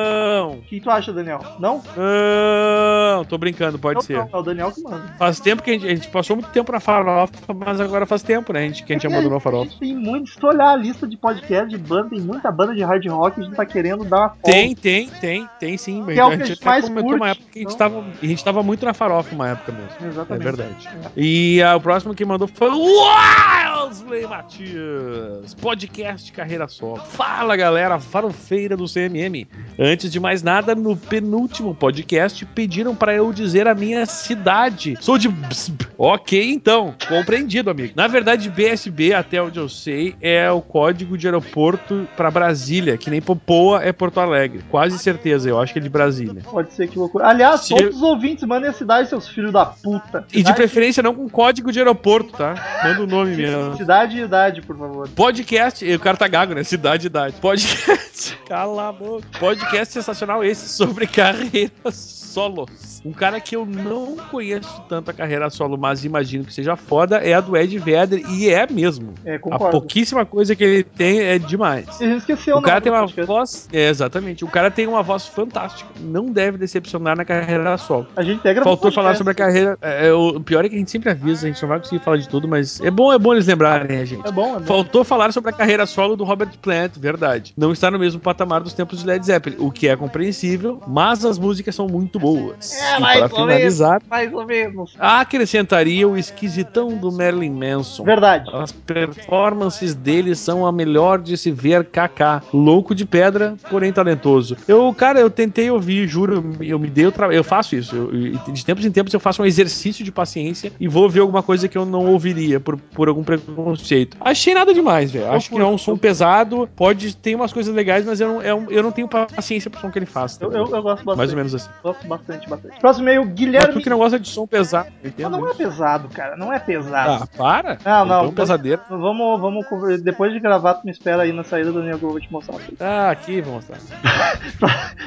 Não, 0.09 0.51
O 0.51 0.61
que 0.61 0.79
tu 0.79 0.89
acha, 0.89 1.11
Daniel? 1.13 1.39
Não? 1.59 1.81
não, 1.95 3.25
tô 3.25 3.37
brincando, 3.37 3.77
pode 3.77 3.95
Não, 3.95 4.01
ser. 4.01 4.17
não, 4.17 4.29
é 4.31 4.37
o 4.37 4.41
Daniel 4.41 4.71
que 4.71 4.81
manda. 4.81 5.13
Faz 5.17 5.39
tempo 5.39 5.61
que 5.61 5.71
a 5.71 5.73
gente, 5.73 5.85
a 5.85 5.95
gente 5.95 6.07
passou 6.09 6.35
muito 6.35 6.49
tempo 6.51 6.71
na 6.71 6.79
farofa, 6.79 7.53
mas 7.53 7.79
agora 7.79 8.05
faz 8.05 8.23
tempo, 8.23 8.53
né? 8.53 8.59
A 8.59 8.63
gente, 8.63 8.83
que 8.83 8.93
a 8.93 8.95
gente 8.95 9.07
abandonou 9.07 9.37
a 9.37 9.41
farofa. 9.41 9.71
Tem 9.79 9.95
muito, 9.95 10.29
se 10.29 10.37
tu 10.37 10.47
olhar 10.47 10.71
a 10.71 10.75
lista 10.75 11.07
de 11.07 11.17
podcast 11.17 11.69
de 11.69 11.77
banda, 11.77 12.09
tem 12.09 12.19
muita 12.21 12.51
banda 12.51 12.73
de 12.73 12.83
hard 12.83 13.05
rock, 13.07 13.39
a 13.39 13.43
gente 13.43 13.55
tá 13.55 13.65
querendo 13.65 14.03
dar 14.03 14.17
uma 14.17 14.29
folga. 14.29 14.51
Tem, 14.51 14.75
tem, 14.75 15.09
tem, 15.21 15.49
tem 15.59 15.77
sim. 15.77 16.05
Que 16.05 16.19
é 16.19 16.25
o 16.25 16.29
que 16.29 16.43
a 16.43 16.45
gente 16.45 16.65
mais 16.65 16.85
comentou 16.85 17.09
curte, 17.09 17.21
uma 17.21 17.29
época 17.29 17.45
que 17.51 17.59
a 17.59 17.61
gente, 17.61 17.77
tava, 17.77 18.05
a 18.21 18.25
gente 18.25 18.43
tava 18.43 18.63
muito 18.63 18.85
na 18.85 18.93
farofa 18.93 19.35
uma 19.35 19.49
época 19.49 19.71
mesmo. 19.71 20.07
Exatamente. 20.07 20.41
É 20.41 20.51
verdade. 20.51 20.89
E 21.15 21.61
ah, 21.61 21.75
o 21.75 21.81
próximo 21.81 22.13
que 22.13 22.25
mandou 22.25 22.47
foi 22.47 22.69
o 22.69 22.79
Wildsley 22.79 24.27
Matias, 24.27 25.53
podcast 25.55 26.31
Carreira 26.31 26.67
Solo. 26.67 26.97
Fala 26.97 27.55
galera, 27.55 27.99
farofeira 27.99 28.77
do 28.77 28.85
CMM. 28.85 29.47
Antes 29.77 29.98
de 30.07 30.19
mais 30.19 30.43
nada, 30.43 30.75
no 30.75 30.95
penúltimo 30.95 31.73
podcast 31.73 32.45
pediram 32.45 32.93
pra 32.95 33.15
eu 33.15 33.33
dizer 33.33 33.67
a 33.67 33.73
minha 33.73 34.05
cidade. 34.05 34.95
Sou 35.01 35.17
de. 35.17 35.27
Bsb. 35.27 35.87
Ok, 35.97 36.51
então, 36.51 36.93
compreendido, 37.07 37.69
amigo. 37.69 37.93
Na 37.95 38.07
verdade, 38.07 38.49
BSB, 38.49 39.13
até 39.13 39.41
onde 39.41 39.57
eu 39.59 39.67
sei, 39.67 40.15
é 40.21 40.49
o 40.51 40.61
código 40.61 41.17
de 41.17 41.27
aeroporto 41.27 42.07
pra 42.15 42.29
Brasília, 42.31 42.97
que 42.97 43.09
nem 43.09 43.21
Popoa 43.21 43.83
é 43.83 43.91
Porto 43.91 44.19
Alegre. 44.19 44.63
Quase 44.69 44.97
certeza, 44.99 45.49
eu 45.49 45.59
acho 45.59 45.73
que 45.73 45.79
é 45.79 45.81
de 45.81 45.89
Brasília. 45.89 46.41
Pode 46.43 46.71
ser 46.73 46.87
que 46.87 46.97
loucura. 46.99 47.27
Aliás, 47.27 47.61
Se- 47.61 47.75
todos 47.75 47.95
os 47.97 48.01
ouvintes 48.01 48.43
mandem 48.45 48.69
a 48.69 48.73
cidade, 48.73 49.09
seus 49.09 49.27
filhos 49.27 49.51
da 49.51 49.65
puta. 49.65 50.25
E 50.29 50.31
de 50.31 50.37
Cidade- 50.39 50.55
preferência 50.57 51.01
não 51.01 51.13
com 51.15 51.27
código 51.27 51.71
de 51.71 51.79
aeroporto, 51.79 52.31
tá? 52.33 52.53
Manda 52.83 53.01
o 53.03 53.07
nome 53.07 53.35
mesmo. 53.35 53.75
Cidade 53.75 54.17
e 54.17 54.21
idade, 54.21 54.61
por 54.61 54.77
favor. 54.77 55.09
Podcast, 55.09 55.83
o 55.93 55.99
cara 55.99 56.15
tá 56.17 56.27
gago, 56.27 56.53
né? 56.53 56.63
Cidade 56.63 57.05
e 57.05 57.07
idade. 57.07 57.35
Podcast. 57.41 58.37
Cala 58.47 58.89
a 58.89 58.91
boca. 58.91 59.25
Podcast 59.39 59.88
sensacional 59.91 60.43
esse 60.43 60.69
sobre 60.75 61.07
carreiras 61.07 61.95
solos. 61.95 63.01
Um 63.05 63.13
cara 63.13 63.39
que 63.39 63.55
eu 63.55 63.65
não 63.65 64.17
conheço 64.29 64.81
tanto 64.89 65.09
a 65.09 65.13
carreira 65.13 65.49
solo, 65.49 65.77
mas 65.77 66.03
imagino 66.03 66.43
que 66.43 66.53
seja 66.53 66.75
foda, 66.75 67.17
é 67.17 67.33
a 67.33 67.39
do 67.41 67.55
Ed 67.55 67.77
Vedder, 67.79 68.21
e 68.29 68.49
é 68.49 68.67
mesmo. 68.69 69.13
É, 69.23 69.35
A 69.35 69.39
concordo. 69.39 69.71
pouquíssima 69.71 70.25
coisa 70.25 70.53
que 70.55 70.63
ele 70.63 70.83
tem 70.83 71.21
é 71.21 71.39
demais. 71.39 71.87
A 72.01 72.03
gente 72.05 72.17
esqueceu 72.17 72.57
O 72.57 72.61
cara 72.61 72.75
nome 72.75 72.83
tem 72.83 72.91
uma 72.91 72.99
podcast. 72.99 73.25
voz. 73.27 73.69
É, 73.71 73.87
exatamente. 73.87 74.43
O 74.43 74.49
cara 74.49 74.69
tem 74.69 74.85
uma 74.85 75.01
voz 75.01 75.25
fantástica. 75.27 75.89
Não 76.01 76.25
deve 76.25 76.57
decepcionar 76.57 77.15
na 77.15 77.23
carreira 77.23 77.77
solo. 77.77 78.05
A 78.17 78.21
gente 78.23 78.39
até 78.39 78.53
Faltou 78.55 78.91
podcast. 78.91 78.95
falar 78.95 79.15
sobre 79.15 79.31
a 79.31 79.35
carreira. 79.35 79.77
é, 79.81 80.07
é, 80.09 80.13
o 80.13 80.39
pior 80.41 80.65
é 80.65 80.69
que 80.69 80.75
a 80.75 80.77
gente 80.77 80.91
sempre 80.91 81.09
avisa, 81.09 81.47
a 81.47 81.49
gente 81.51 81.61
não 81.61 81.69
vai 81.69 81.79
conseguir 81.79 82.03
falar 82.03 82.17
de 82.17 82.27
tudo, 82.27 82.47
mas 82.49 82.81
é 82.81 82.91
bom, 82.91 83.13
é 83.13 83.17
bom 83.17 83.33
eles 83.33 83.47
lembrarem 83.47 83.97
a 83.97 84.05
gente. 84.05 84.27
É 84.27 84.31
bom, 84.31 84.57
é 84.57 84.59
bom. 84.59 84.65
Faltou 84.65 85.03
falar 85.05 85.31
sobre 85.31 85.51
a 85.51 85.53
carreira 85.53 85.85
solo 85.85 86.17
do 86.17 86.25
Robert 86.25 86.51
Plant, 86.61 86.97
verdade. 86.97 87.53
Não 87.57 87.71
está 87.71 87.89
no 87.89 87.97
mesmo 87.97 88.19
patamar 88.19 88.61
dos 88.61 88.73
tempos 88.73 88.99
de 88.99 89.07
Led 89.07 89.25
Zeppelin, 89.25 89.55
o 89.59 89.68
que 89.71 89.87
é 89.87 89.95
compreensível, 89.95 90.81
mas 90.87 91.23
as 91.25 91.37
músicas 91.37 91.75
são 91.75 91.87
muito 91.87 92.19
boas. 92.19 92.73
É, 92.73 92.97
e 92.97 93.01
para 93.01 93.23
ou 93.23 93.29
finalizar, 93.29 94.01
Mais 94.09 94.31
ou 94.33 94.45
menos. 94.45 94.93
acrescentaria 94.99 96.07
o 96.07 96.17
esquisitão 96.17 96.89
do 96.97 97.11
Marilyn 97.11 97.51
Manson. 97.51 98.03
Verdade. 98.03 98.49
As 98.53 98.71
performances 98.71 99.93
dele 99.95 100.35
são 100.35 100.65
a 100.65 100.71
melhor 100.71 101.19
de 101.19 101.37
se 101.37 101.51
ver 101.51 101.83
KK. 101.85 102.43
Louco 102.53 102.93
de 102.95 103.05
pedra, 103.05 103.55
porém 103.69 103.91
talentoso. 103.91 104.55
Eu, 104.67 104.93
cara, 104.93 105.19
eu 105.19 105.29
tentei 105.29 105.69
ouvir, 105.69 106.07
juro, 106.07 106.43
eu 106.61 106.79
me 106.79 106.87
dei 106.87 107.05
o 107.05 107.11
trabalho. 107.11 107.37
Eu 107.37 107.43
faço 107.43 107.75
isso. 107.75 107.95
Eu- 107.95 108.53
de 108.53 108.65
tempos 108.65 108.85
em 108.85 108.91
tempos 108.91 109.13
eu 109.13 109.19
faço 109.19 109.41
um 109.41 109.45
exercício 109.45 110.03
de 110.03 110.11
paciência 110.11 110.71
e 110.79 110.87
vou 110.87 111.03
ouvir 111.03 111.19
alguma 111.19 111.43
coisa 111.43 111.67
que 111.67 111.77
eu 111.77 111.85
não 111.85 112.05
ouviria 112.07 112.59
por, 112.59 112.77
por 112.77 113.07
algum 113.07 113.23
preconceito. 113.23 114.17
Achei 114.21 114.53
nada 114.53 114.73
demais, 114.73 115.11
velho. 115.11 115.31
Acho 115.31 115.49
que 115.49 115.59
é 115.59 115.65
um 115.65 115.77
som 115.77 115.97
pesado, 115.97 116.69
pode 116.75 117.15
ter 117.15 117.35
umas 117.35 117.51
coisas 117.51 117.73
legais, 117.73 118.05
mas 118.05 118.19
eu 118.21 118.27
não, 118.27 118.41
é 118.41 118.51
eu 118.51 118.83
não 118.83 118.91
tenho 118.91 119.07
paciência 119.07 119.58
pro 119.67 119.81
som 119.81 119.89
que 119.89 119.97
ele 119.97 120.05
faz. 120.05 120.37
tá 120.37 120.45
Eu, 120.45 120.51
eu, 120.51 120.57
eu 120.59 120.67
gosto 120.83 121.03
bastante. 121.03 121.17
Mais 121.17 121.31
ou 121.31 121.35
menos 121.37 121.55
assim. 121.55 121.69
Gosto 121.81 122.07
bastante, 122.07 122.47
bastante. 122.47 122.79
Próximo 122.79 123.05
e-mail, 123.05 123.25
Mas 123.25 123.33
Guilherme. 123.33 123.73
tu 123.73 123.81
que 123.81 123.89
não 123.89 123.97
gosta 123.97 124.19
de 124.19 124.27
som 124.29 124.45
pesado, 124.45 124.89
Mas 125.01 125.11
entendo 125.11 125.31
não 125.31 125.49
é 125.49 125.53
pesado, 125.55 126.07
cara. 126.09 126.37
Não 126.37 126.53
é 126.53 126.59
pesado. 126.59 127.23
Ah, 127.23 127.27
para. 127.35 127.79
Não, 127.83 128.05
não. 128.05 128.21
Então, 128.25 128.33
pesadeira. 128.33 128.81
Vamos, 128.89 129.41
vamos. 129.41 129.65
conver- 129.67 129.99
Depois 130.01 130.31
de 130.31 130.39
gravar, 130.39 130.75
tu 130.75 130.85
me 130.85 130.91
espera 130.91 131.23
aí 131.23 131.33
na 131.33 131.43
saída, 131.43 131.71
Daniel, 131.71 131.97
que 131.97 132.05
eu 132.05 132.11
vou 132.11 132.19
te 132.19 132.31
mostrar. 132.31 132.57
Ah, 132.79 133.09
aqui, 133.09 133.41
vou 133.41 133.55
mostrar. 133.55 133.79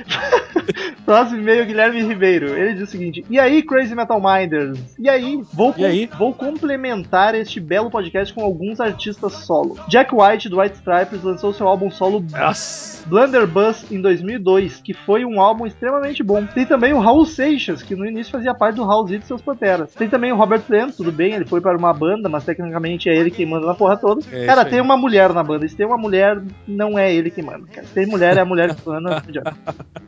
Próximo 1.05 1.41
e-mail, 1.41 1.67
Guilherme 1.67 2.03
Ribeiro. 2.03 2.49
Ele 2.57 2.75
diz 2.75 2.89
o 2.89 2.91
seguinte: 2.91 3.25
E 3.29 3.39
aí, 3.39 3.63
Crazy 3.63 3.95
Metal 3.95 4.21
Minders? 4.21 4.79
E 4.99 5.09
aí? 5.09 5.43
Vou, 5.53 5.75
E 5.77 5.85
aí? 5.85 6.09
vou 6.19 6.33
complementar 6.33 7.35
este 7.35 7.61
belo 7.61 7.91
podcast 7.91 8.33
com 8.33 8.43
alguns 8.43 8.81
artistas 8.81 9.33
solo. 9.33 9.77
Jack 9.89 10.15
White, 10.15 10.49
do 10.49 10.61
White 10.61 10.77
Stripes, 10.77 11.23
lançou 11.23 11.53
seu 11.53 11.67
álbum 11.67 11.91
solo 11.91 12.25
Nossa. 12.31 13.03
Blunderbuss 13.07 13.91
em 13.91 14.01
2002, 14.01 14.42
que 14.83 14.93
foi 14.93 15.25
um 15.25 15.41
álbum 15.41 15.67
extremamente 15.67 16.23
bom. 16.23 16.45
Tem 16.47 16.67
também 16.67 16.93
o 16.93 16.99
Raul 16.99 17.25
Seixas, 17.25 17.83
que 17.83 17.95
no 17.95 18.07
início 18.07 18.33
fazia 18.33 18.55
parte 18.55 18.77
do 18.77 18.85
Raulzito 18.85 19.25
e 19.25 19.27
seus 19.27 19.43
Panteras. 19.43 19.95
Tem 19.95 20.09
também 20.09 20.33
o 20.33 20.37
Robert 20.37 20.63
Plant, 20.63 20.95
tudo 20.97 21.13
bem, 21.13 21.35
ele 21.35 21.45
foi 21.45 21.61
para 21.61 21.77
uma 21.77 21.93
banda, 21.93 22.29
mas 22.29 22.45
tecnicamente 22.45 23.09
é 23.09 23.17
ele 23.17 23.31
quem 23.31 23.47
manda 23.47 23.67
na 23.67 23.75
porra 23.75 23.97
toda. 23.97 24.23
É 24.33 24.47
cara, 24.47 24.65
tem 24.65 24.81
uma 24.81 24.97
mulher 24.97 25.33
na 25.33 25.43
banda. 25.43 25.67
Se 25.67 25.77
tem 25.77 25.87
uma 25.87 25.99
mulher, 25.99 26.41
não 26.67 26.99
é 26.99 27.13
ele 27.13 27.31
que 27.31 27.43
manda. 27.43 27.67
Cara. 27.73 27.87
Se 27.87 27.95
tem 27.95 28.07
mulher, 28.07 28.37
é 28.37 28.41
a 28.41 28.45
mulher 28.45 28.75
que 28.75 28.87
manda. 28.87 29.23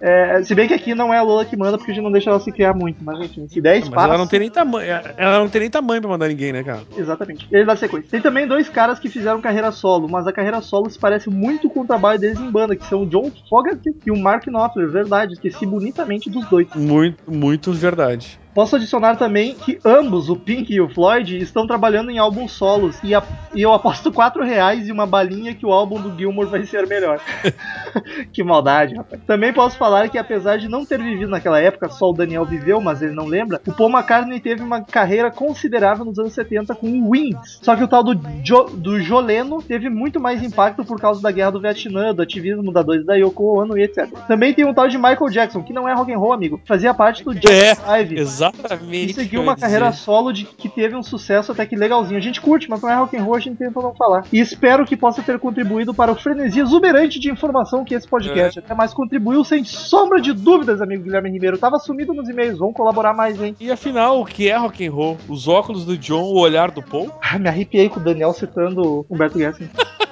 É, 0.01 0.43
se 0.43 0.55
bem 0.55 0.68
que 0.68 0.74
aqui 0.74 0.95
não 0.95 1.14
é 1.14 1.18
a 1.18 1.22
Lola 1.22 1.47
que 1.47 1.57
manda, 1.57 1.78
porque 1.78 1.91
a 1.91 1.95
gente 1.95 2.05
não 2.05 2.12
deixa 2.12 2.28
ela 2.28 2.39
se 2.39 2.53
criar 2.53 2.74
muito. 2.74 3.03
Mas 3.03 3.18
enfim, 3.20 3.49
se 3.49 3.59
der 3.59 3.78
espaço. 3.78 4.07
ela 4.07 4.18
não 4.18 4.26
tem 4.26 4.41
nem 4.41 4.51
tamanho. 4.51 4.87
Ela 5.16 5.39
não 5.39 5.49
tem 5.49 5.62
nem 5.62 5.70
tamanho 5.70 6.03
pra 6.03 6.11
mandar 6.11 6.28
ninguém, 6.28 6.53
né, 6.53 6.62
cara? 6.62 6.82
Exatamente. 6.95 7.49
Ele 7.51 7.64
dá 7.64 7.74
sequência. 7.74 8.11
Tem 8.11 8.20
também 8.20 8.47
dois 8.47 8.68
caras 8.68 8.99
que 8.99 9.09
fizeram 9.09 9.41
carreira 9.41 9.72
solo, 9.72 10.07
mas 10.07 10.26
a 10.26 10.32
carreira 10.32 10.61
solo 10.61 10.91
se 10.91 10.99
parece 10.99 11.30
muito 11.30 11.70
com 11.70 11.80
o 11.80 11.87
trabalho 11.87 12.18
deles 12.18 12.39
em 12.39 12.51
banda, 12.51 12.76
que 12.76 12.87
são 12.87 13.03
o 13.03 13.07
John 13.07 13.30
Fogerty 13.49 13.95
e 14.05 14.11
o 14.11 14.16
Mark 14.25 14.47
Knopfler. 14.47 14.89
Verdade, 14.89 15.35
esqueci 15.35 15.66
bonitamente 15.66 16.31
dos 16.31 16.49
dois. 16.49 16.66
Muito, 16.75 17.31
muito 17.31 17.72
verdade. 17.72 18.41
Posso 18.55 18.76
adicionar 18.76 19.16
também 19.16 19.55
que 19.55 19.78
ambos, 19.84 20.28
o 20.28 20.36
Pink 20.36 20.72
e 20.72 20.80
o 20.80 20.88
Floyd, 20.88 21.36
estão 21.38 21.66
trabalhando 21.66 22.11
em 22.11 22.18
álbuns 22.18 22.52
solos 22.52 22.96
e, 23.02 23.14
a- 23.14 23.22
e 23.55 23.62
eu 23.62 23.72
aposto 23.72 24.12
4 24.12 24.44
reais 24.44 24.86
e 24.88 24.92
uma 24.92 25.07
balinha 25.07 25.55
que 25.55 25.66
o 25.66 25.72
álbum 25.72 26.00
do 26.00 26.16
Gilmore 26.16 26.48
vai 26.48 26.64
ser 26.64 26.86
melhor. 26.86 27.20
que 28.32 28.42
maldade, 28.42 28.94
rapaz. 28.94 29.20
Também 29.26 29.52
posso 29.52 29.76
falar 29.76 30.09
que 30.09 30.18
apesar 30.18 30.57
de 30.59 30.68
não 30.68 30.84
ter 30.84 31.02
vivido 31.02 31.30
naquela 31.30 31.61
época, 31.61 31.88
só 31.88 32.11
o 32.11 32.12
Daniel 32.12 32.44
viveu, 32.44 32.80
mas 32.80 33.02
ele 33.02 33.12
não 33.14 33.26
lembra, 33.26 33.61
o 33.66 33.72
Paul 33.72 33.90
McCartney 33.90 34.40
teve 34.40 34.62
uma 34.62 34.82
carreira 34.82 35.30
considerável 35.30 36.05
nos 36.05 36.18
anos 36.18 36.32
70 36.32 36.74
com 36.74 36.86
o 36.86 37.11
Wings. 37.11 37.59
Só 37.62 37.74
que 37.76 37.82
o 37.84 37.88
tal 37.88 38.02
do, 38.02 38.14
jo, 38.42 38.64
do 38.74 39.00
Joleno 39.00 39.62
teve 39.62 39.88
muito 39.90 40.20
mais 40.20 40.42
impacto 40.42 40.84
por 40.84 41.00
causa 41.00 41.20
da 41.20 41.30
guerra 41.30 41.50
do 41.52 41.61
Vietnã, 41.61 42.14
do 42.14 42.22
ativismo 42.22 42.72
da 42.72 42.82
dois 42.82 43.05
da 43.05 43.14
Yoko 43.14 43.61
Ono 43.61 43.76
e 43.76 43.82
etc. 43.82 44.09
Também 44.28 44.52
tem 44.55 44.64
um 44.64 44.74
tal 44.74 44.88
de 44.88 44.96
Michael 44.96 45.30
Jackson, 45.30 45.62
que 45.62 45.72
não 45.72 45.88
é 45.88 45.94
rock 45.94 46.12
and 46.12 46.18
roll, 46.18 46.32
amigo. 46.32 46.61
Fazia 46.66 46.92
parte 46.94 47.24
do 47.24 47.34
Jackson 47.34 47.52
É, 47.52 47.74
5. 47.74 48.43
Exatamente. 48.53 49.11
E 49.11 49.14
seguiu 49.14 49.42
uma 49.42 49.57
carreira 49.57 49.90
dizer. 49.90 50.03
solo 50.03 50.32
de 50.32 50.45
que 50.45 50.68
teve 50.68 50.97
um 50.97 51.03
sucesso 51.03 51.53
até 51.53 51.66
que 51.66 51.76
legalzinho. 51.76 52.18
A 52.18 52.22
gente 52.22 52.40
curte, 52.40 52.68
mas 52.68 52.80
não 52.82 52.90
é 52.90 52.95
rock 52.95 53.16
and 53.16 53.22
roll, 53.22 53.36
a 53.36 53.40
gente 53.40 53.57
tenta 53.57 53.80
não 53.80 53.95
falar. 53.95 54.24
E 54.32 54.40
espero 54.40 54.84
que 54.84 54.97
possa 54.97 55.22
ter 55.22 55.38
contribuído 55.38 55.95
para 55.95 56.12
o 56.12 56.14
frenesi 56.14 56.61
exuberante 56.61 57.18
de 57.18 57.30
informação 57.30 57.84
que 57.84 57.95
esse 57.95 58.09
podcast 58.09 58.59
até 58.59 58.74
mais 58.74 58.92
contribuiu, 58.92 59.45
sem 59.45 59.64
sombra 59.64 60.20
de 60.20 60.32
dúvidas, 60.32 60.80
amigo 60.80 61.05
Guilherme 61.05 61.30
Ribeiro. 61.30 61.59
Tava 61.59 61.78
sumido 61.78 62.12
nos 62.12 62.28
e-mails, 62.28 62.59
vamos 62.59 62.74
colaborar 62.74 63.14
mais, 63.14 63.40
hein? 63.40 63.55
E 63.61 63.70
afinal, 63.70 64.20
o 64.20 64.24
que 64.24 64.49
é 64.49 64.57
rock 64.57 64.86
and 64.86 64.92
roll? 64.92 65.18
Os 65.28 65.49
óculos 65.49 65.84
do 65.84 65.96
John, 65.96 66.22
o 66.22 66.38
olhar 66.38 66.71
do 66.71 66.83
Paul? 66.83 67.11
Ah, 67.22 67.38
me 67.38 67.49
arrepiei 67.49 67.88
com 67.88 68.00
o 68.00 68.03
Daniel 68.03 68.33
citando 68.33 69.07
Humberto 69.11 69.38
Gessing. 69.38 69.68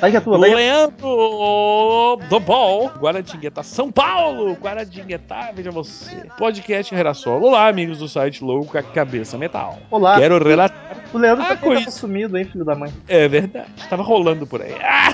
Vai 0.00 0.12
que 0.12 0.16
é 0.16 0.20
tua, 0.20 0.38
vai 0.38 0.52
é 0.52 0.54
Leandro 0.54 2.18
do 2.28 2.38
Ball, 2.38 2.88
Guaratinguetá, 3.00 3.64
São 3.64 3.90
Paulo, 3.90 4.52
Guaratinguetá, 4.52 5.50
veja 5.52 5.72
você. 5.72 6.24
Podcast 6.38 6.94
Rerassolo. 6.94 7.46
Olá, 7.46 7.66
amigos 7.66 7.98
do 7.98 8.08
site 8.08 8.44
Louco 8.44 8.66
com 8.72 8.78
a 8.78 8.82
Cabeça 8.82 9.36
Metal. 9.36 9.76
Olá. 9.90 10.18
Quero 10.20 10.38
relatar. 10.42 10.98
O 11.12 11.18
Leandro 11.18 11.42
Ah, 11.42 11.48
também 11.48 11.60
tava 11.62 11.74
coisa. 11.74 11.90
sumido, 11.90 12.38
hein, 12.38 12.44
filho 12.44 12.64
da 12.64 12.76
mãe. 12.76 12.92
É 13.08 13.26
verdade, 13.26 13.68
tava 13.90 14.04
rolando 14.04 14.46
por 14.46 14.62
aí. 14.62 14.74
Ah! 14.80 15.12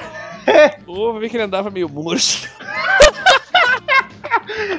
Ô, 0.86 1.14
ver 1.14 1.30
que 1.30 1.36
ele 1.36 1.44
andava 1.44 1.70
meio 1.70 1.88
murcho. 1.88 2.50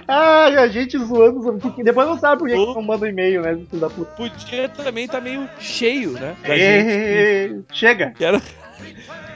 Ah, 0.08 0.46
a 0.46 0.68
gente 0.68 0.98
zoando 1.00 1.42
sobre 1.42 1.84
Depois 1.84 2.08
não 2.08 2.18
sabe 2.20 2.40
por 2.40 2.48
que 2.48 2.56
não 2.56 2.82
manda 2.82 3.10
e-mail, 3.10 3.42
né, 3.42 3.56
filho 3.70 3.82
da 3.82 3.90
puta. 3.90 4.12
Podia 4.12 4.70
também 4.70 5.08
tá 5.08 5.20
meio 5.20 5.50
cheio, 5.60 6.12
né? 6.12 6.36
Gente. 6.46 6.62
Ê, 6.62 7.60
Chega. 7.74 8.14
Quero, 8.16 8.40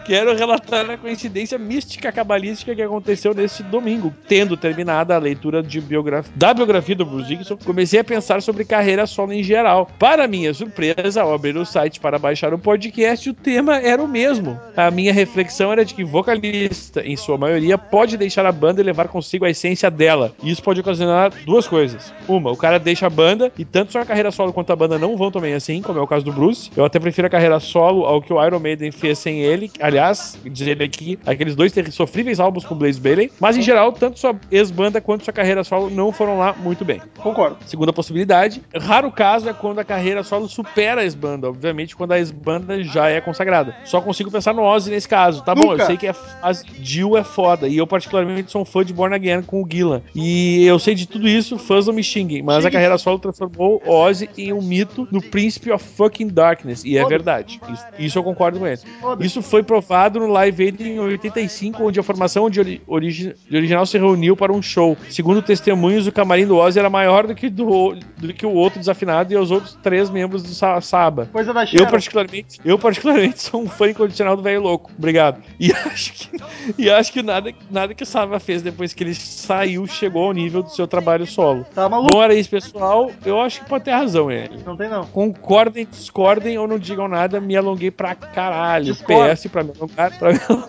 quero 0.10 0.36
relatar 0.36 0.90
a 0.90 0.98
coincidência 0.98 1.60
mística 1.60 2.12
cabalística 2.12 2.74
que 2.74 2.82
aconteceu 2.82 3.32
neste 3.32 3.62
domingo. 3.62 4.12
Tendo 4.28 4.58
terminado 4.58 5.14
a 5.14 5.20
leitura 5.20 5.62
biografia, 5.62 6.32
da 6.36 6.52
biografia 6.52 6.96
do 6.96 7.06
Bruce 7.06 7.28
Dickinson, 7.28 7.56
comecei 7.58 8.00
a 8.00 8.04
pensar 8.04 8.42
sobre 8.42 8.66
carreira 8.66 9.06
solo 9.06 9.34
em 9.34 9.44
geral. 9.44 9.88
Para 10.00 10.28
minha 10.28 10.52
surpresa, 10.52 11.22
ao 11.22 11.32
abrir 11.32 11.56
o 11.56 11.64
site 11.64 12.00
para 12.00 12.18
baixar 12.18 12.56
o 12.56 12.58
podcast, 12.58 13.30
o 13.30 13.36
tema 13.36 13.78
era 13.78 14.02
o 14.02 14.08
mesmo. 14.08 14.60
A 14.76 14.90
minha 14.90 15.14
reflexão 15.14 15.72
era 15.72 15.86
de 15.86 15.94
que 15.94 16.04
vocalista, 16.04 17.06
em 17.06 17.16
sua 17.16 17.38
maioria, 17.38 17.78
pode 17.78 18.18
deixar 18.18 18.48
a 18.48 18.52
banda 18.52 18.82
e 18.82 18.84
levar 18.84 19.10
consigo 19.10 19.46
a 19.46 19.50
essência 19.52 19.92
dela. 19.92 20.34
E 20.42 20.50
isso 20.50 20.64
pode 20.64 20.80
ocasionar 20.80 21.32
duas 21.46 21.68
coisas. 21.68 22.12
Uma, 22.28 22.52
o 22.52 22.58
cara 22.58 22.80
deixa 22.80 23.06
a 23.06 23.12
banda 23.12 23.52
e 23.60 23.64
tanto 23.64 23.92
sua 23.92 24.06
carreira 24.08 24.32
solo 24.32 24.52
quanto 24.52 24.74
a 24.74 24.76
banda 24.76 24.98
não 24.98 25.16
vão 25.16 25.30
também 25.30 25.54
assim, 25.54 25.84
como 25.84 26.00
é 26.00 26.02
o 26.02 26.08
caso 26.08 26.26
do 26.26 26.34
Bruce. 26.34 26.72
Eu 26.76 26.84
até 26.84 27.00
prefiro 27.00 27.28
a 27.28 27.30
carreira 27.30 27.60
solo 27.60 28.06
ao 28.06 28.20
que 28.24 28.34
o 28.34 28.44
Iron 28.44 28.60
Maiden 28.60 28.92
fez 28.92 29.20
sem 29.20 29.42
ele. 29.42 29.72
Aliás, 29.80 29.99
dizer 30.46 30.82
aqui, 30.82 31.20
aqueles 31.26 31.56
dois 31.56 31.72
ter- 31.72 31.92
sofríveis 31.92 32.40
álbuns 32.40 32.66
com 32.66 32.76
Blaze 32.76 33.00
Bailey. 33.00 33.32
Mas 33.40 33.58
em 33.58 33.62
geral, 33.62 33.92
tanto 33.92 34.20
sua 34.20 34.36
ex-banda 34.52 35.02
quanto 35.02 35.24
sua 35.24 35.34
carreira 35.34 35.64
solo 35.64 35.90
não 35.90 36.12
foram 36.12 36.38
lá 36.38 36.54
muito 36.54 36.86
bem. 36.86 37.02
Concordo. 37.18 37.58
Segunda 37.66 37.92
possibilidade, 37.94 38.62
raro 38.76 39.12
caso 39.12 39.50
é 39.50 39.54
quando 39.54 39.80
a 39.80 39.84
carreira 39.84 40.24
solo 40.24 40.48
supera 40.48 41.02
a 41.02 41.04
ex-banda, 41.04 41.48
obviamente 41.50 41.96
quando 41.96 42.12
a 42.14 42.18
ex-banda 42.20 42.84
já 42.84 43.10
é 43.10 43.20
consagrada. 43.22 43.76
Só 43.86 44.02
consigo 44.02 44.32
pensar 44.32 44.54
no 44.54 44.64
Ozzy 44.64 44.92
nesse 44.92 45.08
caso. 45.08 45.44
Tá 45.44 45.54
bom, 45.56 45.72
Nunca. 45.72 45.84
eu 45.84 45.88
sei 45.88 45.98
que 45.98 46.08
a 46.08 46.14
fase 46.14 46.66
Jill 46.82 47.18
é 47.18 47.24
foda, 47.24 47.68
e 47.68 47.78
eu 47.78 47.88
particularmente 47.88 48.52
sou 48.52 48.62
um 48.62 48.66
fã 48.66 48.84
de 48.84 48.94
Born 48.94 49.14
Again 49.16 49.42
com 49.44 49.62
o 49.64 49.68
Gillan. 49.70 50.02
E 50.16 50.66
eu 50.66 50.80
sei 50.80 50.96
de 50.96 51.08
tudo 51.08 51.28
isso, 51.28 51.58
fãs 51.58 51.88
não 51.88 51.94
me 51.94 52.04
xinguem, 52.04 52.42
mas 52.42 52.66
a 52.66 52.72
carreira 52.72 52.98
solo 52.98 53.20
transformou 53.20 53.82
Ozzy 53.86 54.30
em 54.38 54.54
um 54.54 54.62
mito 54.62 55.08
no 55.12 55.22
Príncipe 55.22 55.72
of 55.72 55.84
Fucking 55.84 56.28
Darkness, 56.28 56.84
e 56.84 56.98
é 56.98 57.06
verdade. 57.06 57.60
Isso, 57.72 57.86
isso 58.00 58.20
eu 58.20 58.24
concordo 58.24 58.60
com 58.60 58.68
ele. 58.68 58.80
Isso 59.20 59.42
foi 59.42 59.64
provado 59.82 60.20
no 60.20 60.28
Live 60.28 60.64
Aid 60.64 60.84
em 60.84 61.00
85, 61.00 61.84
onde 61.84 62.00
a 62.00 62.04
formação 62.04 62.50
de, 62.50 62.60
ori- 62.60 62.82
origi- 62.88 63.34
de 63.50 63.56
original 63.58 63.86
se 63.86 63.98
reuniu 63.98 64.36
para 64.36 64.52
um 64.52 64.62
show. 64.62 64.98
Segundo 65.10 65.42
testemunhos, 65.42 66.08
o 66.08 66.12
camarim 66.12 66.46
do 66.46 66.58
Ozzy 66.58 66.80
era 66.80 66.90
maior 66.90 67.26
do 67.28 67.34
que, 67.36 67.50
do, 67.50 67.96
do 68.18 68.34
que 68.34 68.46
o 68.46 68.52
outro 68.52 68.80
desafinado 68.80 69.34
e 69.34 69.38
os 69.38 69.52
outros 69.52 69.78
três 69.82 70.10
membros 70.10 70.44
do 70.44 70.50
Sa- 70.50 70.80
Saba. 70.82 71.28
Coisa 71.32 71.54
da 71.54 71.64
Eu 71.74 71.88
particularmente, 71.88 72.60
eu 72.66 72.78
particularmente 72.78 73.42
sou 73.42 73.62
um 73.62 73.68
fã 73.68 73.90
incondicional 73.90 74.36
do 74.36 74.44
velho 74.44 74.62
louco. 74.62 74.92
Obrigado. 74.98 75.42
E 75.60 75.72
acho 75.74 76.14
que, 76.14 76.30
e 76.78 76.90
acho 76.90 77.12
que 77.14 77.22
nada, 77.24 77.52
nada 77.72 77.94
que 77.94 78.04
o 78.04 78.06
Saba 78.06 78.40
fez 78.40 78.62
depois 78.62 78.94
que 78.94 79.04
ele 79.04 79.16
saiu 79.16 79.86
chegou 79.88 80.26
ao 80.26 80.34
nível 80.34 80.62
do 80.64 80.70
seu 80.70 80.88
trabalho 80.88 81.26
solo. 81.26 81.66
Tá 81.74 81.88
maluco? 81.88 82.10
Bom, 82.14 82.24
era 82.24 82.34
isso, 82.34 82.50
pessoal. 82.50 83.12
Eu 83.26 83.40
acho 83.42 83.62
que 83.62 83.70
pode 83.70 83.84
ter 83.86 83.92
razão 83.92 84.30
ele. 84.32 84.60
Não 84.66 84.76
tem 84.76 84.90
não. 84.90 85.06
Concordem, 85.06 85.88
discordem 85.90 86.58
ou 86.58 86.68
não 86.68 86.78
digam 86.80 87.08
nada, 87.08 87.40
me 87.40 87.56
alonguei 87.56 87.92
pra 87.92 88.16
caralho. 88.16 88.86
Discordo. 88.86 89.30
PS 89.34 89.48
pra 89.48 89.64
pra. 89.74 90.10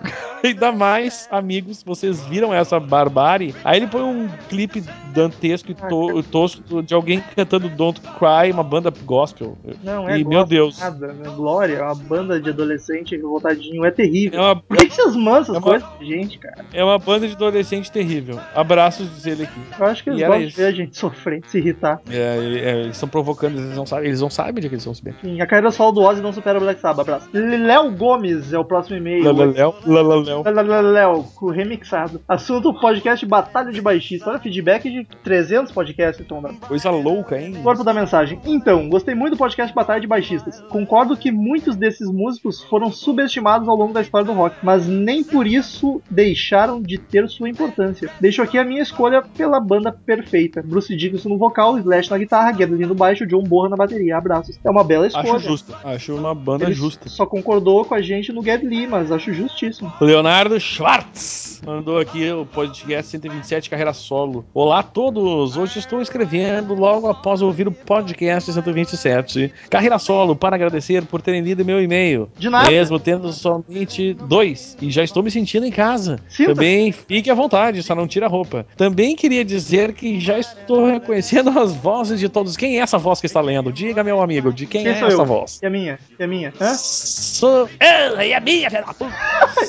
Ainda 0.43 0.73
mais, 0.73 1.29
amigos, 1.31 1.83
vocês 1.83 2.25
viram 2.27 2.55
essa 2.55 2.81
barbárie? 2.81 3.55
Aí 3.63 3.79
ele 3.79 3.87
põe 3.87 4.01
um 4.03 4.27
clipe 4.49 4.83
dantesco 5.13 5.71
e 5.71 5.75
to- 5.75 6.23
tosco 6.23 6.83
de 6.83 6.95
alguém 6.95 7.23
cantando 7.37 7.69
Don't 7.69 8.01
Cry, 8.01 8.51
uma 8.51 8.63
banda 8.63 8.91
gospel. 9.05 9.59
Não 9.85 10.09
é 10.09 10.19
e, 10.19 10.25
meu 10.25 10.47
Deus. 10.47 10.79
Nada, 10.81 11.09
né? 11.13 11.31
Glória, 11.37 11.77
é 11.77 11.83
uma 11.83 11.95
banda 11.95 12.41
de 12.41 12.49
adolescente 12.49 13.15
revoltadinho. 13.15 13.85
É 13.85 13.91
terrível. 13.91 14.41
É 14.41 14.43
uma, 14.43 14.57
Por 14.57 14.79
que, 14.79 14.87
que 14.87 14.95
vocês 14.95 15.15
mandam 15.15 15.41
essas 15.43 15.57
É 15.57 15.59
uma- 15.59 15.63
coisas 15.63 15.89
gente, 16.01 16.39
cara? 16.39 16.65
é 16.73 16.83
uma 16.83 16.99
banda 16.99 17.29
de 17.29 17.35
adolescente 17.35 17.93
terrível. 17.93 18.41
Abraços 18.55 19.23
dele 19.23 19.43
aqui. 19.43 19.61
Eu 19.79 19.87
acho 19.87 20.03
que 20.03 20.09
eles 20.09 20.23
gostam 20.23 20.47
de 20.47 20.55
ver 20.57 20.65
a 20.67 20.73
gente 20.73 20.97
sofrer, 20.99 21.43
se 21.49 21.59
irritar. 21.59 22.01
É, 22.11 22.17
é, 22.17 22.81
eles 22.81 22.97
estão 22.97 23.11
provocando, 23.11 23.59
eles 23.59 23.77
não 23.77 23.85
sabem, 23.85 24.07
eles 24.07 24.23
não 24.23 24.31
sabem 24.31 24.63
de 24.63 24.69
que 24.71 24.75
eles 24.75 24.83
estão 24.83 24.95
se 24.95 25.05
bem. 25.05 25.13
Enfim, 25.23 25.39
a 25.43 25.47
carreira 25.47 25.71
solo 25.71 25.93
do 25.93 26.01
Ozzy 26.01 26.23
não 26.23 26.33
supera 26.33 26.57
o 26.57 26.63
Black 26.63 26.81
Sabbath. 26.81 27.01
Abraço. 27.07 27.29
Léo 27.35 27.91
Gomes 27.95 28.55
é 28.55 28.59
o 28.59 28.65
próximo 28.65 28.90
e-mail. 28.97 29.25
Lalaléu, 29.25 29.75
lalaléu. 29.85 31.25
Com 31.35 31.51
remixado. 31.51 32.21
Assunto 32.29 32.73
podcast 32.75 33.25
Batalha 33.27 33.73
de 33.73 33.81
Baixista. 33.81 34.31
Olha, 34.31 34.39
feedback 34.39 34.91
de 34.91 35.07
300 35.23 35.73
podcasts 35.73 36.21
estão 36.21 36.41
dando. 36.43 36.61
Coisa 36.61 36.91
louca, 36.91 37.41
hein? 37.41 37.55
Corpo 37.63 37.85
da 37.85 37.93
mensagem. 37.95 38.39
Então, 38.45 38.89
gostei 38.89 39.15
muito 39.15 39.35
do 39.35 39.39
podcast 39.39 39.75
Batalha 39.75 40.01
de 40.01 40.07
Baixistas. 40.07 40.61
Concordo 40.69 41.17
que 41.17 41.31
muitos 41.31 41.77
desses 41.77 42.11
músicos 42.11 42.63
foram 42.63 42.91
subestimados 42.93 43.69
ao 43.69 43.77
longo 43.77 43.93
da 43.93 44.01
história 44.01 44.27
do 44.27 44.33
rock, 44.33 44.57
mas 44.63 44.87
nem 44.87 45.23
por 45.23 45.47
isso 45.47 46.01
deixaram 46.11 46.81
de 46.83 46.99
ter 46.99 47.29
sua 47.29 47.49
importância. 47.49 48.11
Deixo 48.21 48.43
aqui 48.43 48.59
a 48.59 48.65
minha 48.65 48.83
escolha 48.83 49.23
pela 49.23 49.61
banda 49.61 49.93
perfeita. 49.93 50.63
Bruce 50.63 50.95
Dickinson 50.97 51.29
no 51.31 51.39
vocal, 51.39 51.79
Slash 51.79 52.11
na 52.11 52.19
guitarra, 52.19 52.53
Gedlin 52.53 52.87
no 52.87 52.95
baixo, 52.95 53.27
John 53.27 53.43
Borra 53.43 53.69
na 53.69 53.77
bateria. 53.77 54.17
Abraços. 54.17 54.59
É 54.65 54.71
uma 54.71 54.85
bela 54.85 55.07
escolha. 55.07 55.35
Acho 55.35 55.49
justo. 55.49 55.77
Acho 55.85 56.15
uma 56.15 56.35
banda 56.35 56.65
Ele 56.65 56.75
justa. 56.75 57.09
só 57.09 57.25
concordou 57.27 57.85
com 57.85 57.95
a 57.95 58.01
gente 58.03 58.33
no 58.33 58.43
Get 58.43 58.63
Lee, 58.63 58.80
mas 58.87 59.11
acho 59.13 59.33
justíssimo. 59.33 59.93
Leonardo 60.01 60.59
Schwartz 60.59 61.61
mandou 61.65 61.99
aqui 61.99 62.31
o 62.31 62.47
podcast 62.47 63.11
127 63.11 63.69
Carreira 63.69 63.93
Solo. 63.93 64.45
Olá 64.55 64.79
a 64.79 64.83
todos! 64.83 65.57
Hoje 65.57 65.79
estou 65.79 66.01
escrevendo 66.01 66.75
logo 66.75 67.09
após 67.09 67.43
ouvir 67.43 67.69
o 67.69 67.73
podcast 67.73 68.53
127 68.53 69.53
Carreira 69.69 69.99
Solo 69.99 70.35
para 70.35 70.57
agradecer 70.57 71.05
por 71.05 71.21
terem 71.21 71.43
lido 71.43 71.65
meu 71.65 71.83
e-mail. 71.83 72.31
De 72.39 72.49
nada. 72.49 72.71
Mesmo 72.71 72.99
tendo 72.99 73.33
somente 73.33 74.15
dois. 74.15 74.77
E 74.81 74.91
já 74.91 75.05
estou 75.05 75.23
me 75.23 75.31
sentindo 75.31 75.67
em 75.67 75.71
casa. 75.71 76.19
Sinta. 76.29 76.55
Também 76.55 76.93
fique 76.93 77.31
à 77.31 77.35
vontade, 77.35 77.83
só 77.83 77.95
não 77.95 78.07
tira 78.09 78.27
a 78.27 78.29
roupa. 78.29 78.67
Também 78.77 79.15
queria 79.15 79.45
dizer 79.45 79.93
que 79.93 80.19
já 80.19 80.39
estou 80.39 80.87
reconhecendo 80.87 81.51
as 81.59 81.75
vozes 81.75 82.19
de 82.19 82.29
todos. 82.29 82.57
Quem 82.57 82.79
é 82.79 82.83
essa 82.83 82.97
voz 82.99 83.21
que 83.21 83.27
está 83.27 83.41
lendo? 83.41 83.73
Diga, 83.73 84.03
meu 84.03 84.23
amigo, 84.23 84.53
de 84.53 84.67
quem, 84.67 84.85
Quem 84.85 84.93
é 84.93 84.97
essa 84.97 85.07
eu? 85.07 85.27
voz? 85.27 85.61
A 85.63 85.69
minha? 85.69 85.99
A 86.19 86.27
minha? 86.27 86.53
Hã? 86.61 86.75
Sou 86.75 87.69
ela 87.79 88.21
a 88.37 88.41
minha, 88.41 88.70
filha 88.71 88.83
da 88.83 88.95
puta. 88.95 89.15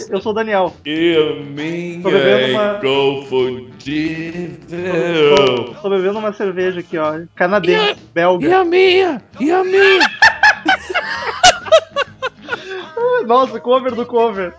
Eu 0.09 0.21
sou 0.21 0.31
o 0.31 0.35
Daniel. 0.35 0.73
E 0.85 1.15
a 1.15 1.33
minha 1.43 2.01
Tô 2.01 2.11
bebendo 2.11 2.53
uma-. 2.53 2.79
Tô 5.81 5.89
bebendo 5.89 6.19
uma 6.19 6.31
cerveja 6.33 6.79
aqui, 6.79 6.97
ó. 6.97 7.19
Canadense, 7.35 7.95
belga. 8.13 8.47
E 8.47 8.53
a 8.53 8.63
minha? 8.63 9.21
E 9.39 9.51
a 9.51 9.63
minha? 9.63 10.09
Nossa, 13.25 13.59
cover 13.59 13.95
do 13.95 14.05
cover. 14.05 14.53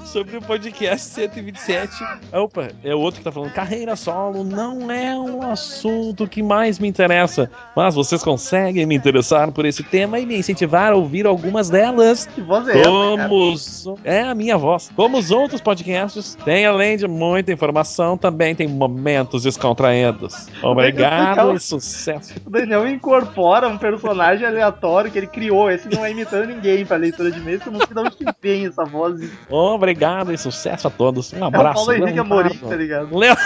Sobre 0.04 0.36
o 0.36 0.42
podcast 0.42 1.08
127. 1.08 1.92
Opa, 2.32 2.68
é 2.84 2.94
o 2.94 2.98
outro 2.98 3.18
que 3.18 3.24
tá 3.24 3.32
falando. 3.32 3.52
Carreira 3.52 3.96
solo 3.96 4.44
não 4.44 4.90
é 4.90 5.14
um 5.18 5.42
assunto 5.50 6.26
que 6.28 6.42
mais 6.42 6.78
me 6.78 6.88
interessa, 6.88 7.50
mas 7.74 7.94
vocês 7.94 8.22
conseguem 8.22 8.86
me 8.86 8.94
interessar 8.94 9.50
por 9.52 9.64
esse 9.64 9.82
tema 9.82 10.18
e 10.18 10.26
me 10.26 10.36
incentivar 10.38 10.92
a 10.92 10.96
ouvir 10.96 11.26
algumas 11.26 11.68
delas. 11.70 12.26
Que 12.26 12.40
voz 12.40 12.68
é 12.68 12.78
essa? 12.80 12.88
Como 12.90 13.52
os- 13.52 13.86
é 14.04 14.22
a 14.22 14.34
minha 14.34 14.56
voz. 14.56 14.90
Como 14.94 15.18
os 15.18 15.30
outros 15.30 15.60
podcasts, 15.60 16.36
tem 16.44 16.66
além 16.66 16.96
de 16.96 17.08
muita 17.08 17.52
informação, 17.52 18.16
também 18.16 18.54
tem 18.54 18.68
momentos 18.68 19.42
descontraídos. 19.42 20.46
Obrigado 20.62 21.28
Legal. 21.36 21.54
e 21.56 21.60
sucesso. 21.60 22.34
O 22.46 22.50
Daniel 22.50 22.86
incorpora 22.86 23.68
um 23.68 23.78
personagem 23.78 24.46
aleatório 24.46 25.10
que 25.10 25.18
ele 25.18 25.26
criou. 25.26 25.70
Esse 25.70 25.88
não 25.88 26.04
é 26.04 26.10
imitando 26.10 26.46
ninguém 26.48 26.84
pra 26.84 26.96
leitura 26.96 27.30
de 27.30 27.40
mês, 27.40 27.60
eu 27.64 27.72
não 27.72 27.80
sei 27.80 27.88
de 27.94 28.00
onde 28.00 28.16
que 28.16 28.24
vem 28.42 28.66
essa 28.66 28.84
voz. 28.84 29.20
obrigado 29.50 29.85
e 30.32 30.38
sucesso 30.38 30.88
a 30.88 30.90
todos. 30.90 31.32
Um 31.32 31.38
É 31.38 31.40
o 31.40 31.44
abraço. 31.44 31.74
Paulo 31.86 31.92
Henrique. 31.94 32.18
Amorim, 32.18 32.56
tá 32.56 32.76
ligado? 32.76 33.16
Leo- 33.16 33.36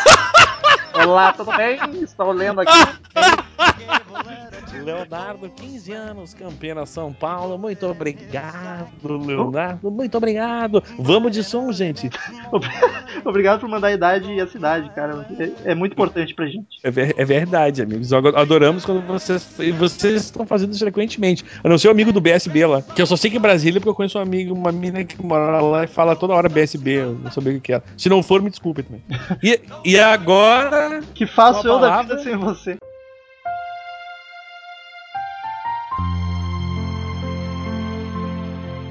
Olá, 1.06 1.32
tudo 1.32 1.50
bem? 1.56 1.78
Estou 2.02 2.30
lendo 2.32 2.60
aqui. 2.60 2.72
Leonardo, 4.96 5.48
15 5.50 5.92
anos, 5.92 6.34
Campeira 6.34 6.84
São 6.86 7.12
Paulo. 7.12 7.58
Muito 7.58 7.86
obrigado, 7.86 8.88
Leonardo. 9.26 9.90
Muito 9.90 10.16
obrigado. 10.16 10.82
Vamos 10.98 11.32
de 11.32 11.42
som, 11.44 11.70
gente. 11.72 12.08
Obrigado 13.24 13.60
por 13.60 13.68
mandar 13.68 13.88
a 13.88 13.92
idade 13.92 14.32
e 14.32 14.40
a 14.40 14.46
cidade, 14.46 14.88
cara. 14.94 15.26
É, 15.64 15.72
é 15.72 15.74
muito 15.74 15.92
importante 15.92 16.34
pra 16.34 16.46
gente. 16.46 16.78
É, 16.82 16.90
ver- 16.90 17.14
é 17.16 17.24
verdade, 17.24 17.82
amigos. 17.82 18.12
Adoramos 18.12 18.84
quando 18.84 19.02
vocês, 19.06 19.46
vocês 19.78 20.22
estão 20.24 20.46
fazendo 20.46 20.70
isso 20.72 20.80
frequentemente. 20.80 21.44
Eu 21.62 21.70
não 21.70 21.78
sei 21.78 21.88
o 21.88 21.92
amigo 21.92 22.12
do 22.12 22.20
BSB 22.20 22.66
lá, 22.66 22.82
que 22.82 23.00
eu 23.00 23.06
só 23.06 23.16
sei 23.16 23.30
que 23.30 23.36
é 23.36 23.40
Brasília 23.40 23.80
porque 23.80 23.88
eu 23.90 23.94
conheço 23.94 24.18
um 24.18 24.22
amigo, 24.22 24.54
uma 24.54 24.72
mina 24.72 25.04
que 25.04 25.20
mora 25.24 25.60
lá 25.60 25.84
e 25.84 25.86
fala 25.86 26.16
toda 26.16 26.32
hora 26.34 26.48
BSB. 26.48 26.90
Eu 26.90 27.12
não 27.14 27.30
sabia 27.30 27.56
o 27.56 27.60
que 27.60 27.72
era. 27.72 27.82
Se 27.96 28.08
não 28.08 28.22
for, 28.22 28.40
me 28.42 28.50
desculpe 28.50 28.82
também. 28.82 29.02
E, 29.42 29.60
e 29.84 29.98
agora. 29.98 31.00
Que 31.14 31.26
faço 31.26 31.66
eu 31.66 31.78
da 31.78 32.00
vida 32.02 32.18
sem 32.22 32.36
você? 32.36 32.76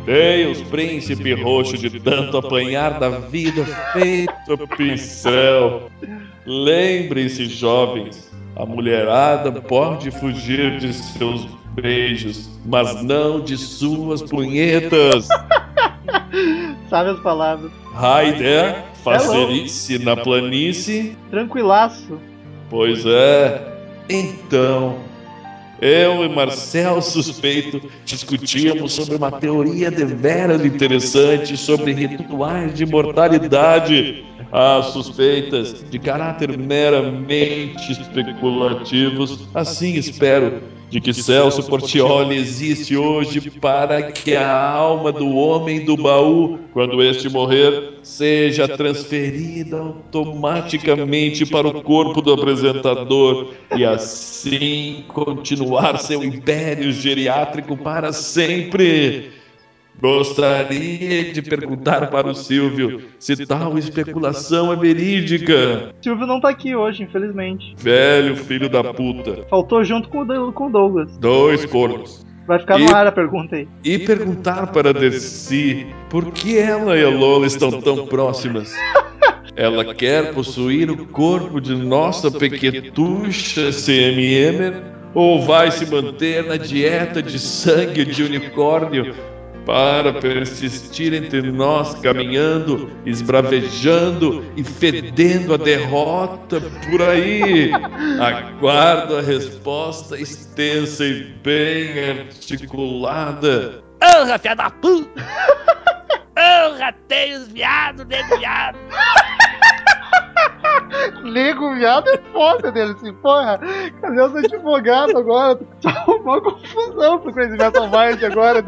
Deus, 0.09 0.59
príncipe 0.63 1.33
roxo 1.33 1.77
de 1.77 1.99
tanto 1.99 2.37
apanhar 2.37 2.99
da 2.99 3.09
vida 3.09 3.63
feito 3.93 4.67
pincel. 4.75 5.91
Lembrem-se, 6.47 7.45
jovens, 7.45 8.31
a 8.55 8.65
mulherada 8.65 9.51
pode 9.51 10.09
fugir 10.09 10.79
de 10.79 10.93
seus 10.93 11.47
beijos, 11.75 12.49
mas 12.65 13.03
não 13.03 13.39
de 13.39 13.55
suas 13.55 14.23
punhetas. 14.23 15.27
Sabe 16.89 17.11
as 17.11 17.19
palavras. 17.19 17.71
Raider, 17.93 18.83
facerice 19.03 19.99
na 19.99 20.17
planície. 20.17 21.15
Tranquilaço. 21.29 22.19
Pois 22.67 23.05
é. 23.05 23.61
Então, 24.09 24.97
eu 25.81 26.23
e 26.23 26.29
Marcel 26.29 27.01
Suspeito 27.01 27.81
discutíamos 28.05 28.93
sobre 28.93 29.15
uma 29.15 29.31
teoria 29.31 29.89
deveras 29.89 30.65
interessante 30.65 31.55
sobre 31.55 31.93
rituais 31.93 32.73
de 32.73 32.83
imortalidade. 32.83 34.25
Há 34.51 34.81
suspeitas 34.81 35.85
de 35.89 35.99
caráter 35.99 36.57
meramente 36.57 37.91
especulativos. 37.91 39.47
Assim 39.53 39.93
espero 39.93 40.78
de 40.89 40.99
que 40.99 41.13
Celso 41.13 41.63
Portioli 41.63 42.35
existe 42.35 42.97
hoje 42.97 43.49
para 43.51 44.11
que 44.11 44.35
a 44.35 44.51
alma 44.51 45.11
do 45.11 45.35
homem 45.35 45.85
do 45.85 45.95
baú, 45.95 46.59
quando 46.73 47.03
este 47.03 47.29
morrer, 47.29 47.99
seja 48.01 48.67
transferida 48.67 49.77
automaticamente 49.77 51.45
para 51.45 51.67
o 51.67 51.83
corpo 51.83 52.21
do 52.21 52.33
apresentador 52.33 53.53
e 53.75 53.85
assim 53.85 55.03
continuar 55.07 55.99
seu 55.99 56.23
império 56.23 56.91
geriátrico 56.91 57.77
para 57.77 58.11
sempre. 58.11 59.38
Gostaria 60.01 61.33
de 61.33 61.41
perguntar 61.41 62.09
para 62.09 62.27
o 62.29 62.33
Silvio 62.33 63.01
se 63.19 63.45
tal 63.45 63.77
especulação 63.77 64.71
é 64.71 64.75
verídica. 64.75 65.93
Silvio 66.01 66.25
não 66.25 66.39
tá 66.39 66.49
aqui 66.49 66.75
hoje, 66.75 67.03
infelizmente. 67.03 67.75
Velho 67.77 68.35
filho 68.35 68.69
da 68.69 68.93
puta. 68.93 69.45
Faltou 69.49 69.83
junto 69.83 70.07
com 70.09 70.21
o 70.21 70.69
Douglas. 70.69 71.17
Dois 71.17 71.65
cornos. 71.65 72.25
Vai 72.47 72.59
ficar 72.59 72.79
E- 72.79 72.85
no 72.85 72.95
ar 72.95 73.05
a 73.07 73.11
pergunta 73.11 73.55
aí. 73.57 73.67
E 73.83 73.99
perguntar 73.99 74.67
para 74.67 74.93
Dercy 74.93 75.85
por 76.09 76.31
que 76.31 76.57
ela 76.57 76.97
e 76.97 77.03
a 77.03 77.09
Lola 77.09 77.45
estão 77.45 77.69
tão 77.81 78.07
próximas. 78.07 78.73
Ela 79.55 79.93
quer 79.93 80.33
possuir 80.33 80.89
o 80.89 81.05
corpo 81.07 81.59
de 81.59 81.75
nossa 81.75 82.31
pequetucha 82.31 83.71
CMM 83.71 84.81
ou 85.13 85.41
vai 85.41 85.69
se 85.69 85.85
manter 85.85 86.45
na 86.45 86.55
dieta 86.55 87.21
de 87.21 87.37
sangue 87.37 88.05
de 88.05 88.23
unicórnio 88.23 89.13
para 89.69 90.11
persistir 90.13 91.13
entre 91.13 91.43
nós, 91.51 91.93
caminhando, 91.99 92.89
esbravejando 93.05 94.43
e 94.57 94.63
fedendo 94.63 95.53
a 95.53 95.57
derrota 95.57 96.59
por 96.89 97.03
aí? 97.03 97.71
Aguardo 98.19 99.17
a 99.17 99.21
resposta 99.21 100.19
extensa 100.19 101.05
e 101.05 101.23
bem 101.43 102.19
articulada. 102.21 103.83
Porra, 103.99 104.39
filha 104.39 104.55
da 104.55 104.71
puta! 104.71 105.23
Os 107.37 107.47
viados, 107.49 108.07
nego 108.07 108.37
viado! 108.39 108.77
Nego 111.23 111.75
viado 111.75 112.09
é 112.09 112.17
foda 112.33 112.71
dele, 112.71 112.93
assim, 112.93 113.13
porra. 113.15 113.59
Cadê 114.01 114.21
os 114.21 114.35
advogados 114.35 115.15
agora? 115.15 115.59
Tá 115.81 116.05
uma 116.07 116.41
confusão 116.41 117.19
pro 117.19 117.33
Crazy 117.33 117.57
Metal 117.57 117.83
Mind 117.83 118.23
agora. 118.23 118.63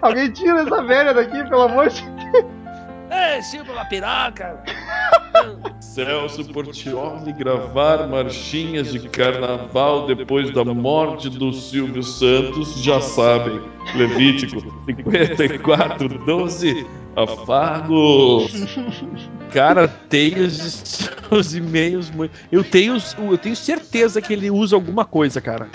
Alguém 0.00 0.30
tira 0.30 0.62
essa 0.62 0.82
velha 0.82 1.14
daqui, 1.14 1.42
pelo 1.48 1.62
amor 1.62 1.88
de 1.88 2.02
Deus. 2.02 2.64
Ei, 3.10 3.42
Silvio, 3.42 3.72
uma 3.72 3.84
piroca! 3.84 4.60
Celso 5.78 6.44
Portioli 6.52 7.32
gravar 7.32 8.08
marchinhas 8.08 8.90
de 8.90 9.08
carnaval 9.08 10.06
depois 10.06 10.50
da 10.50 10.64
morte 10.64 11.28
do 11.28 11.52
Silvio 11.52 12.02
Santos, 12.02 12.82
já 12.82 13.00
sabem. 13.00 13.60
Levítico 13.94 14.60
54, 14.86 16.08
12, 16.08 16.86
afago. 17.14 18.48
Cara, 19.52 19.86
tem 19.86 20.40
os, 20.40 21.08
os 21.30 21.54
e-mails 21.54 22.10
muito. 22.10 22.32
Eu 22.50 22.64
tenho, 22.64 22.96
eu 23.18 23.38
tenho 23.38 23.54
certeza 23.54 24.20
que 24.20 24.32
ele 24.32 24.50
usa 24.50 24.74
alguma 24.74 25.04
coisa, 25.04 25.40
cara. 25.40 25.68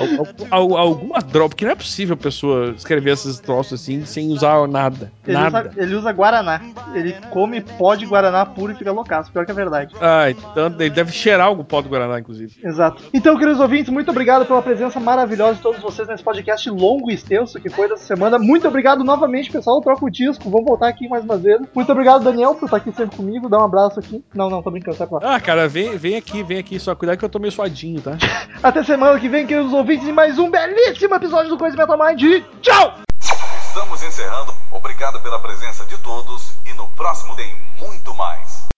Al- 0.00 0.26
al- 0.50 0.74
al- 0.74 0.76
alguma 0.78 1.18
droga, 1.20 1.50
porque 1.50 1.64
não 1.64 1.72
é 1.72 1.76
possível 1.76 2.14
a 2.14 2.16
pessoa 2.16 2.70
escrever 2.76 3.12
esses 3.12 3.38
troços 3.40 3.80
assim 3.80 4.04
sem 4.04 4.28
usar 4.30 4.66
nada. 4.68 5.12
Ele 5.26 5.36
nada. 5.36 5.68
usa, 5.70 5.82
ele 5.82 5.94
usa 5.94 6.12
Guaraná. 6.12 6.60
Ele 6.94 7.14
come 7.30 7.60
pó 7.60 7.94
de 7.94 8.06
Guaraná 8.06 8.44
puro 8.46 8.72
e 8.72 8.74
fica 8.74 8.92
loucaço. 8.92 9.30
Pior 9.32 9.44
que 9.44 9.50
é 9.52 9.54
verdade. 9.54 9.94
Ah, 10.00 10.30
então 10.30 10.66
ele 10.78 10.90
deve 10.90 11.12
cheirar 11.12 11.46
algum 11.46 11.64
pó 11.64 11.80
do 11.80 11.88
Guaraná, 11.88 12.18
inclusive. 12.18 12.54
Exato. 12.64 13.02
Então, 13.12 13.36
queridos 13.38 13.60
ouvintes, 13.60 13.92
muito 13.92 14.10
obrigado 14.10 14.46
pela 14.46 14.62
presença 14.62 14.98
maravilhosa 15.00 15.54
de 15.54 15.60
todos 15.62 15.80
vocês 15.80 16.06
nesse 16.08 16.22
podcast 16.22 16.68
longo 16.70 17.10
e 17.10 17.14
extenso 17.14 17.60
que 17.60 17.68
foi 17.68 17.88
dessa 17.88 18.04
semana. 18.04 18.38
Muito 18.38 18.66
obrigado 18.66 19.04
novamente, 19.04 19.50
pessoal. 19.50 19.80
Troca 19.80 20.04
o 20.04 20.10
disco. 20.10 20.48
Vamos 20.50 20.66
voltar 20.66 20.88
aqui 20.88 21.08
mais 21.08 21.24
uma 21.24 21.36
vez. 21.36 21.60
Muito 21.74 21.92
obrigado, 21.92 22.24
Daniel, 22.24 22.54
por 22.54 22.64
estar 22.66 22.78
aqui 22.78 22.92
sempre 22.92 23.16
comigo. 23.16 23.48
Dá 23.48 23.58
um 23.58 23.64
abraço 23.64 23.98
aqui. 24.00 24.22
Não, 24.34 24.48
não, 24.50 24.62
tô 24.62 24.70
brincando, 24.70 24.96
sai 24.96 25.06
pra 25.06 25.18
lá. 25.18 25.36
Ah, 25.36 25.40
cara, 25.40 25.68
vem, 25.68 25.96
vem 25.96 26.16
aqui, 26.16 26.42
vem 26.42 26.58
aqui. 26.58 26.78
Só 26.78 26.94
cuidado 26.94 27.18
que 27.18 27.24
eu 27.24 27.28
tô 27.28 27.38
meio 27.38 27.52
suadinho, 27.52 28.00
tá? 28.00 28.16
Até 28.62 28.82
semana 28.82 29.18
que 29.18 29.28
vem, 29.28 29.46
queridos 29.46 29.72
ouvintes, 29.72 29.89
em 29.90 30.12
mais 30.12 30.38
um 30.38 30.48
belíssimo 30.48 31.16
episódio 31.16 31.48
do 31.50 31.58
Coisa 31.58 31.76
Metal 31.76 31.98
Mind. 31.98 32.22
E 32.22 32.40
tchau! 32.62 32.94
Estamos 33.66 34.00
encerrando. 34.04 34.54
Obrigado 34.70 35.20
pela 35.20 35.40
presença 35.40 35.84
de 35.84 35.98
todos 35.98 36.52
e 36.64 36.72
no 36.74 36.86
próximo 36.90 37.34
tem 37.34 37.52
muito 37.80 38.14
mais. 38.14 38.68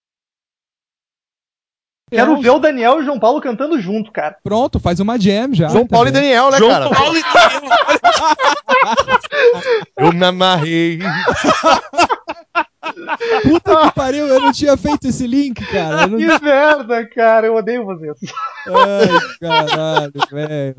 Quero 2.11 2.41
ver 2.41 2.49
o 2.49 2.59
Daniel 2.59 2.95
e 2.99 3.03
o 3.03 3.05
João 3.05 3.21
Paulo 3.21 3.43
cantando 3.43 3.79
junto, 3.79 4.11
cara. 4.11 4.39
Pronto, 4.43 4.81
faz 4.81 5.01
uma 5.01 5.21
jam 5.21 5.53
já. 5.53 5.69
João 5.69 5.87
Paulo 5.87 6.09
e? 6.09 6.13
Daniel, 6.13 6.51
né, 6.51 6.57
João 6.57 6.71
cara? 6.71 6.89
Paulo 6.89 7.19
e 7.19 7.23
Eu 10.05 10.13
me 10.15 10.25
amarrei. 10.25 10.99
Puta 13.43 13.77
que 13.77 13.95
pariu, 13.95 14.27
eu 14.27 14.41
não 14.41 14.53
tinha 14.53 14.77
feito 14.77 15.07
esse 15.09 15.27
link, 15.27 15.65
cara. 15.67 16.09
Que 16.09 16.45
merda, 16.45 17.07
cara. 17.07 17.47
Eu 17.47 17.55
odeio 17.55 17.85
vocês. 17.85 18.19
Ai, 18.67 19.09
caralho, 19.41 20.13
velho. 20.31 20.77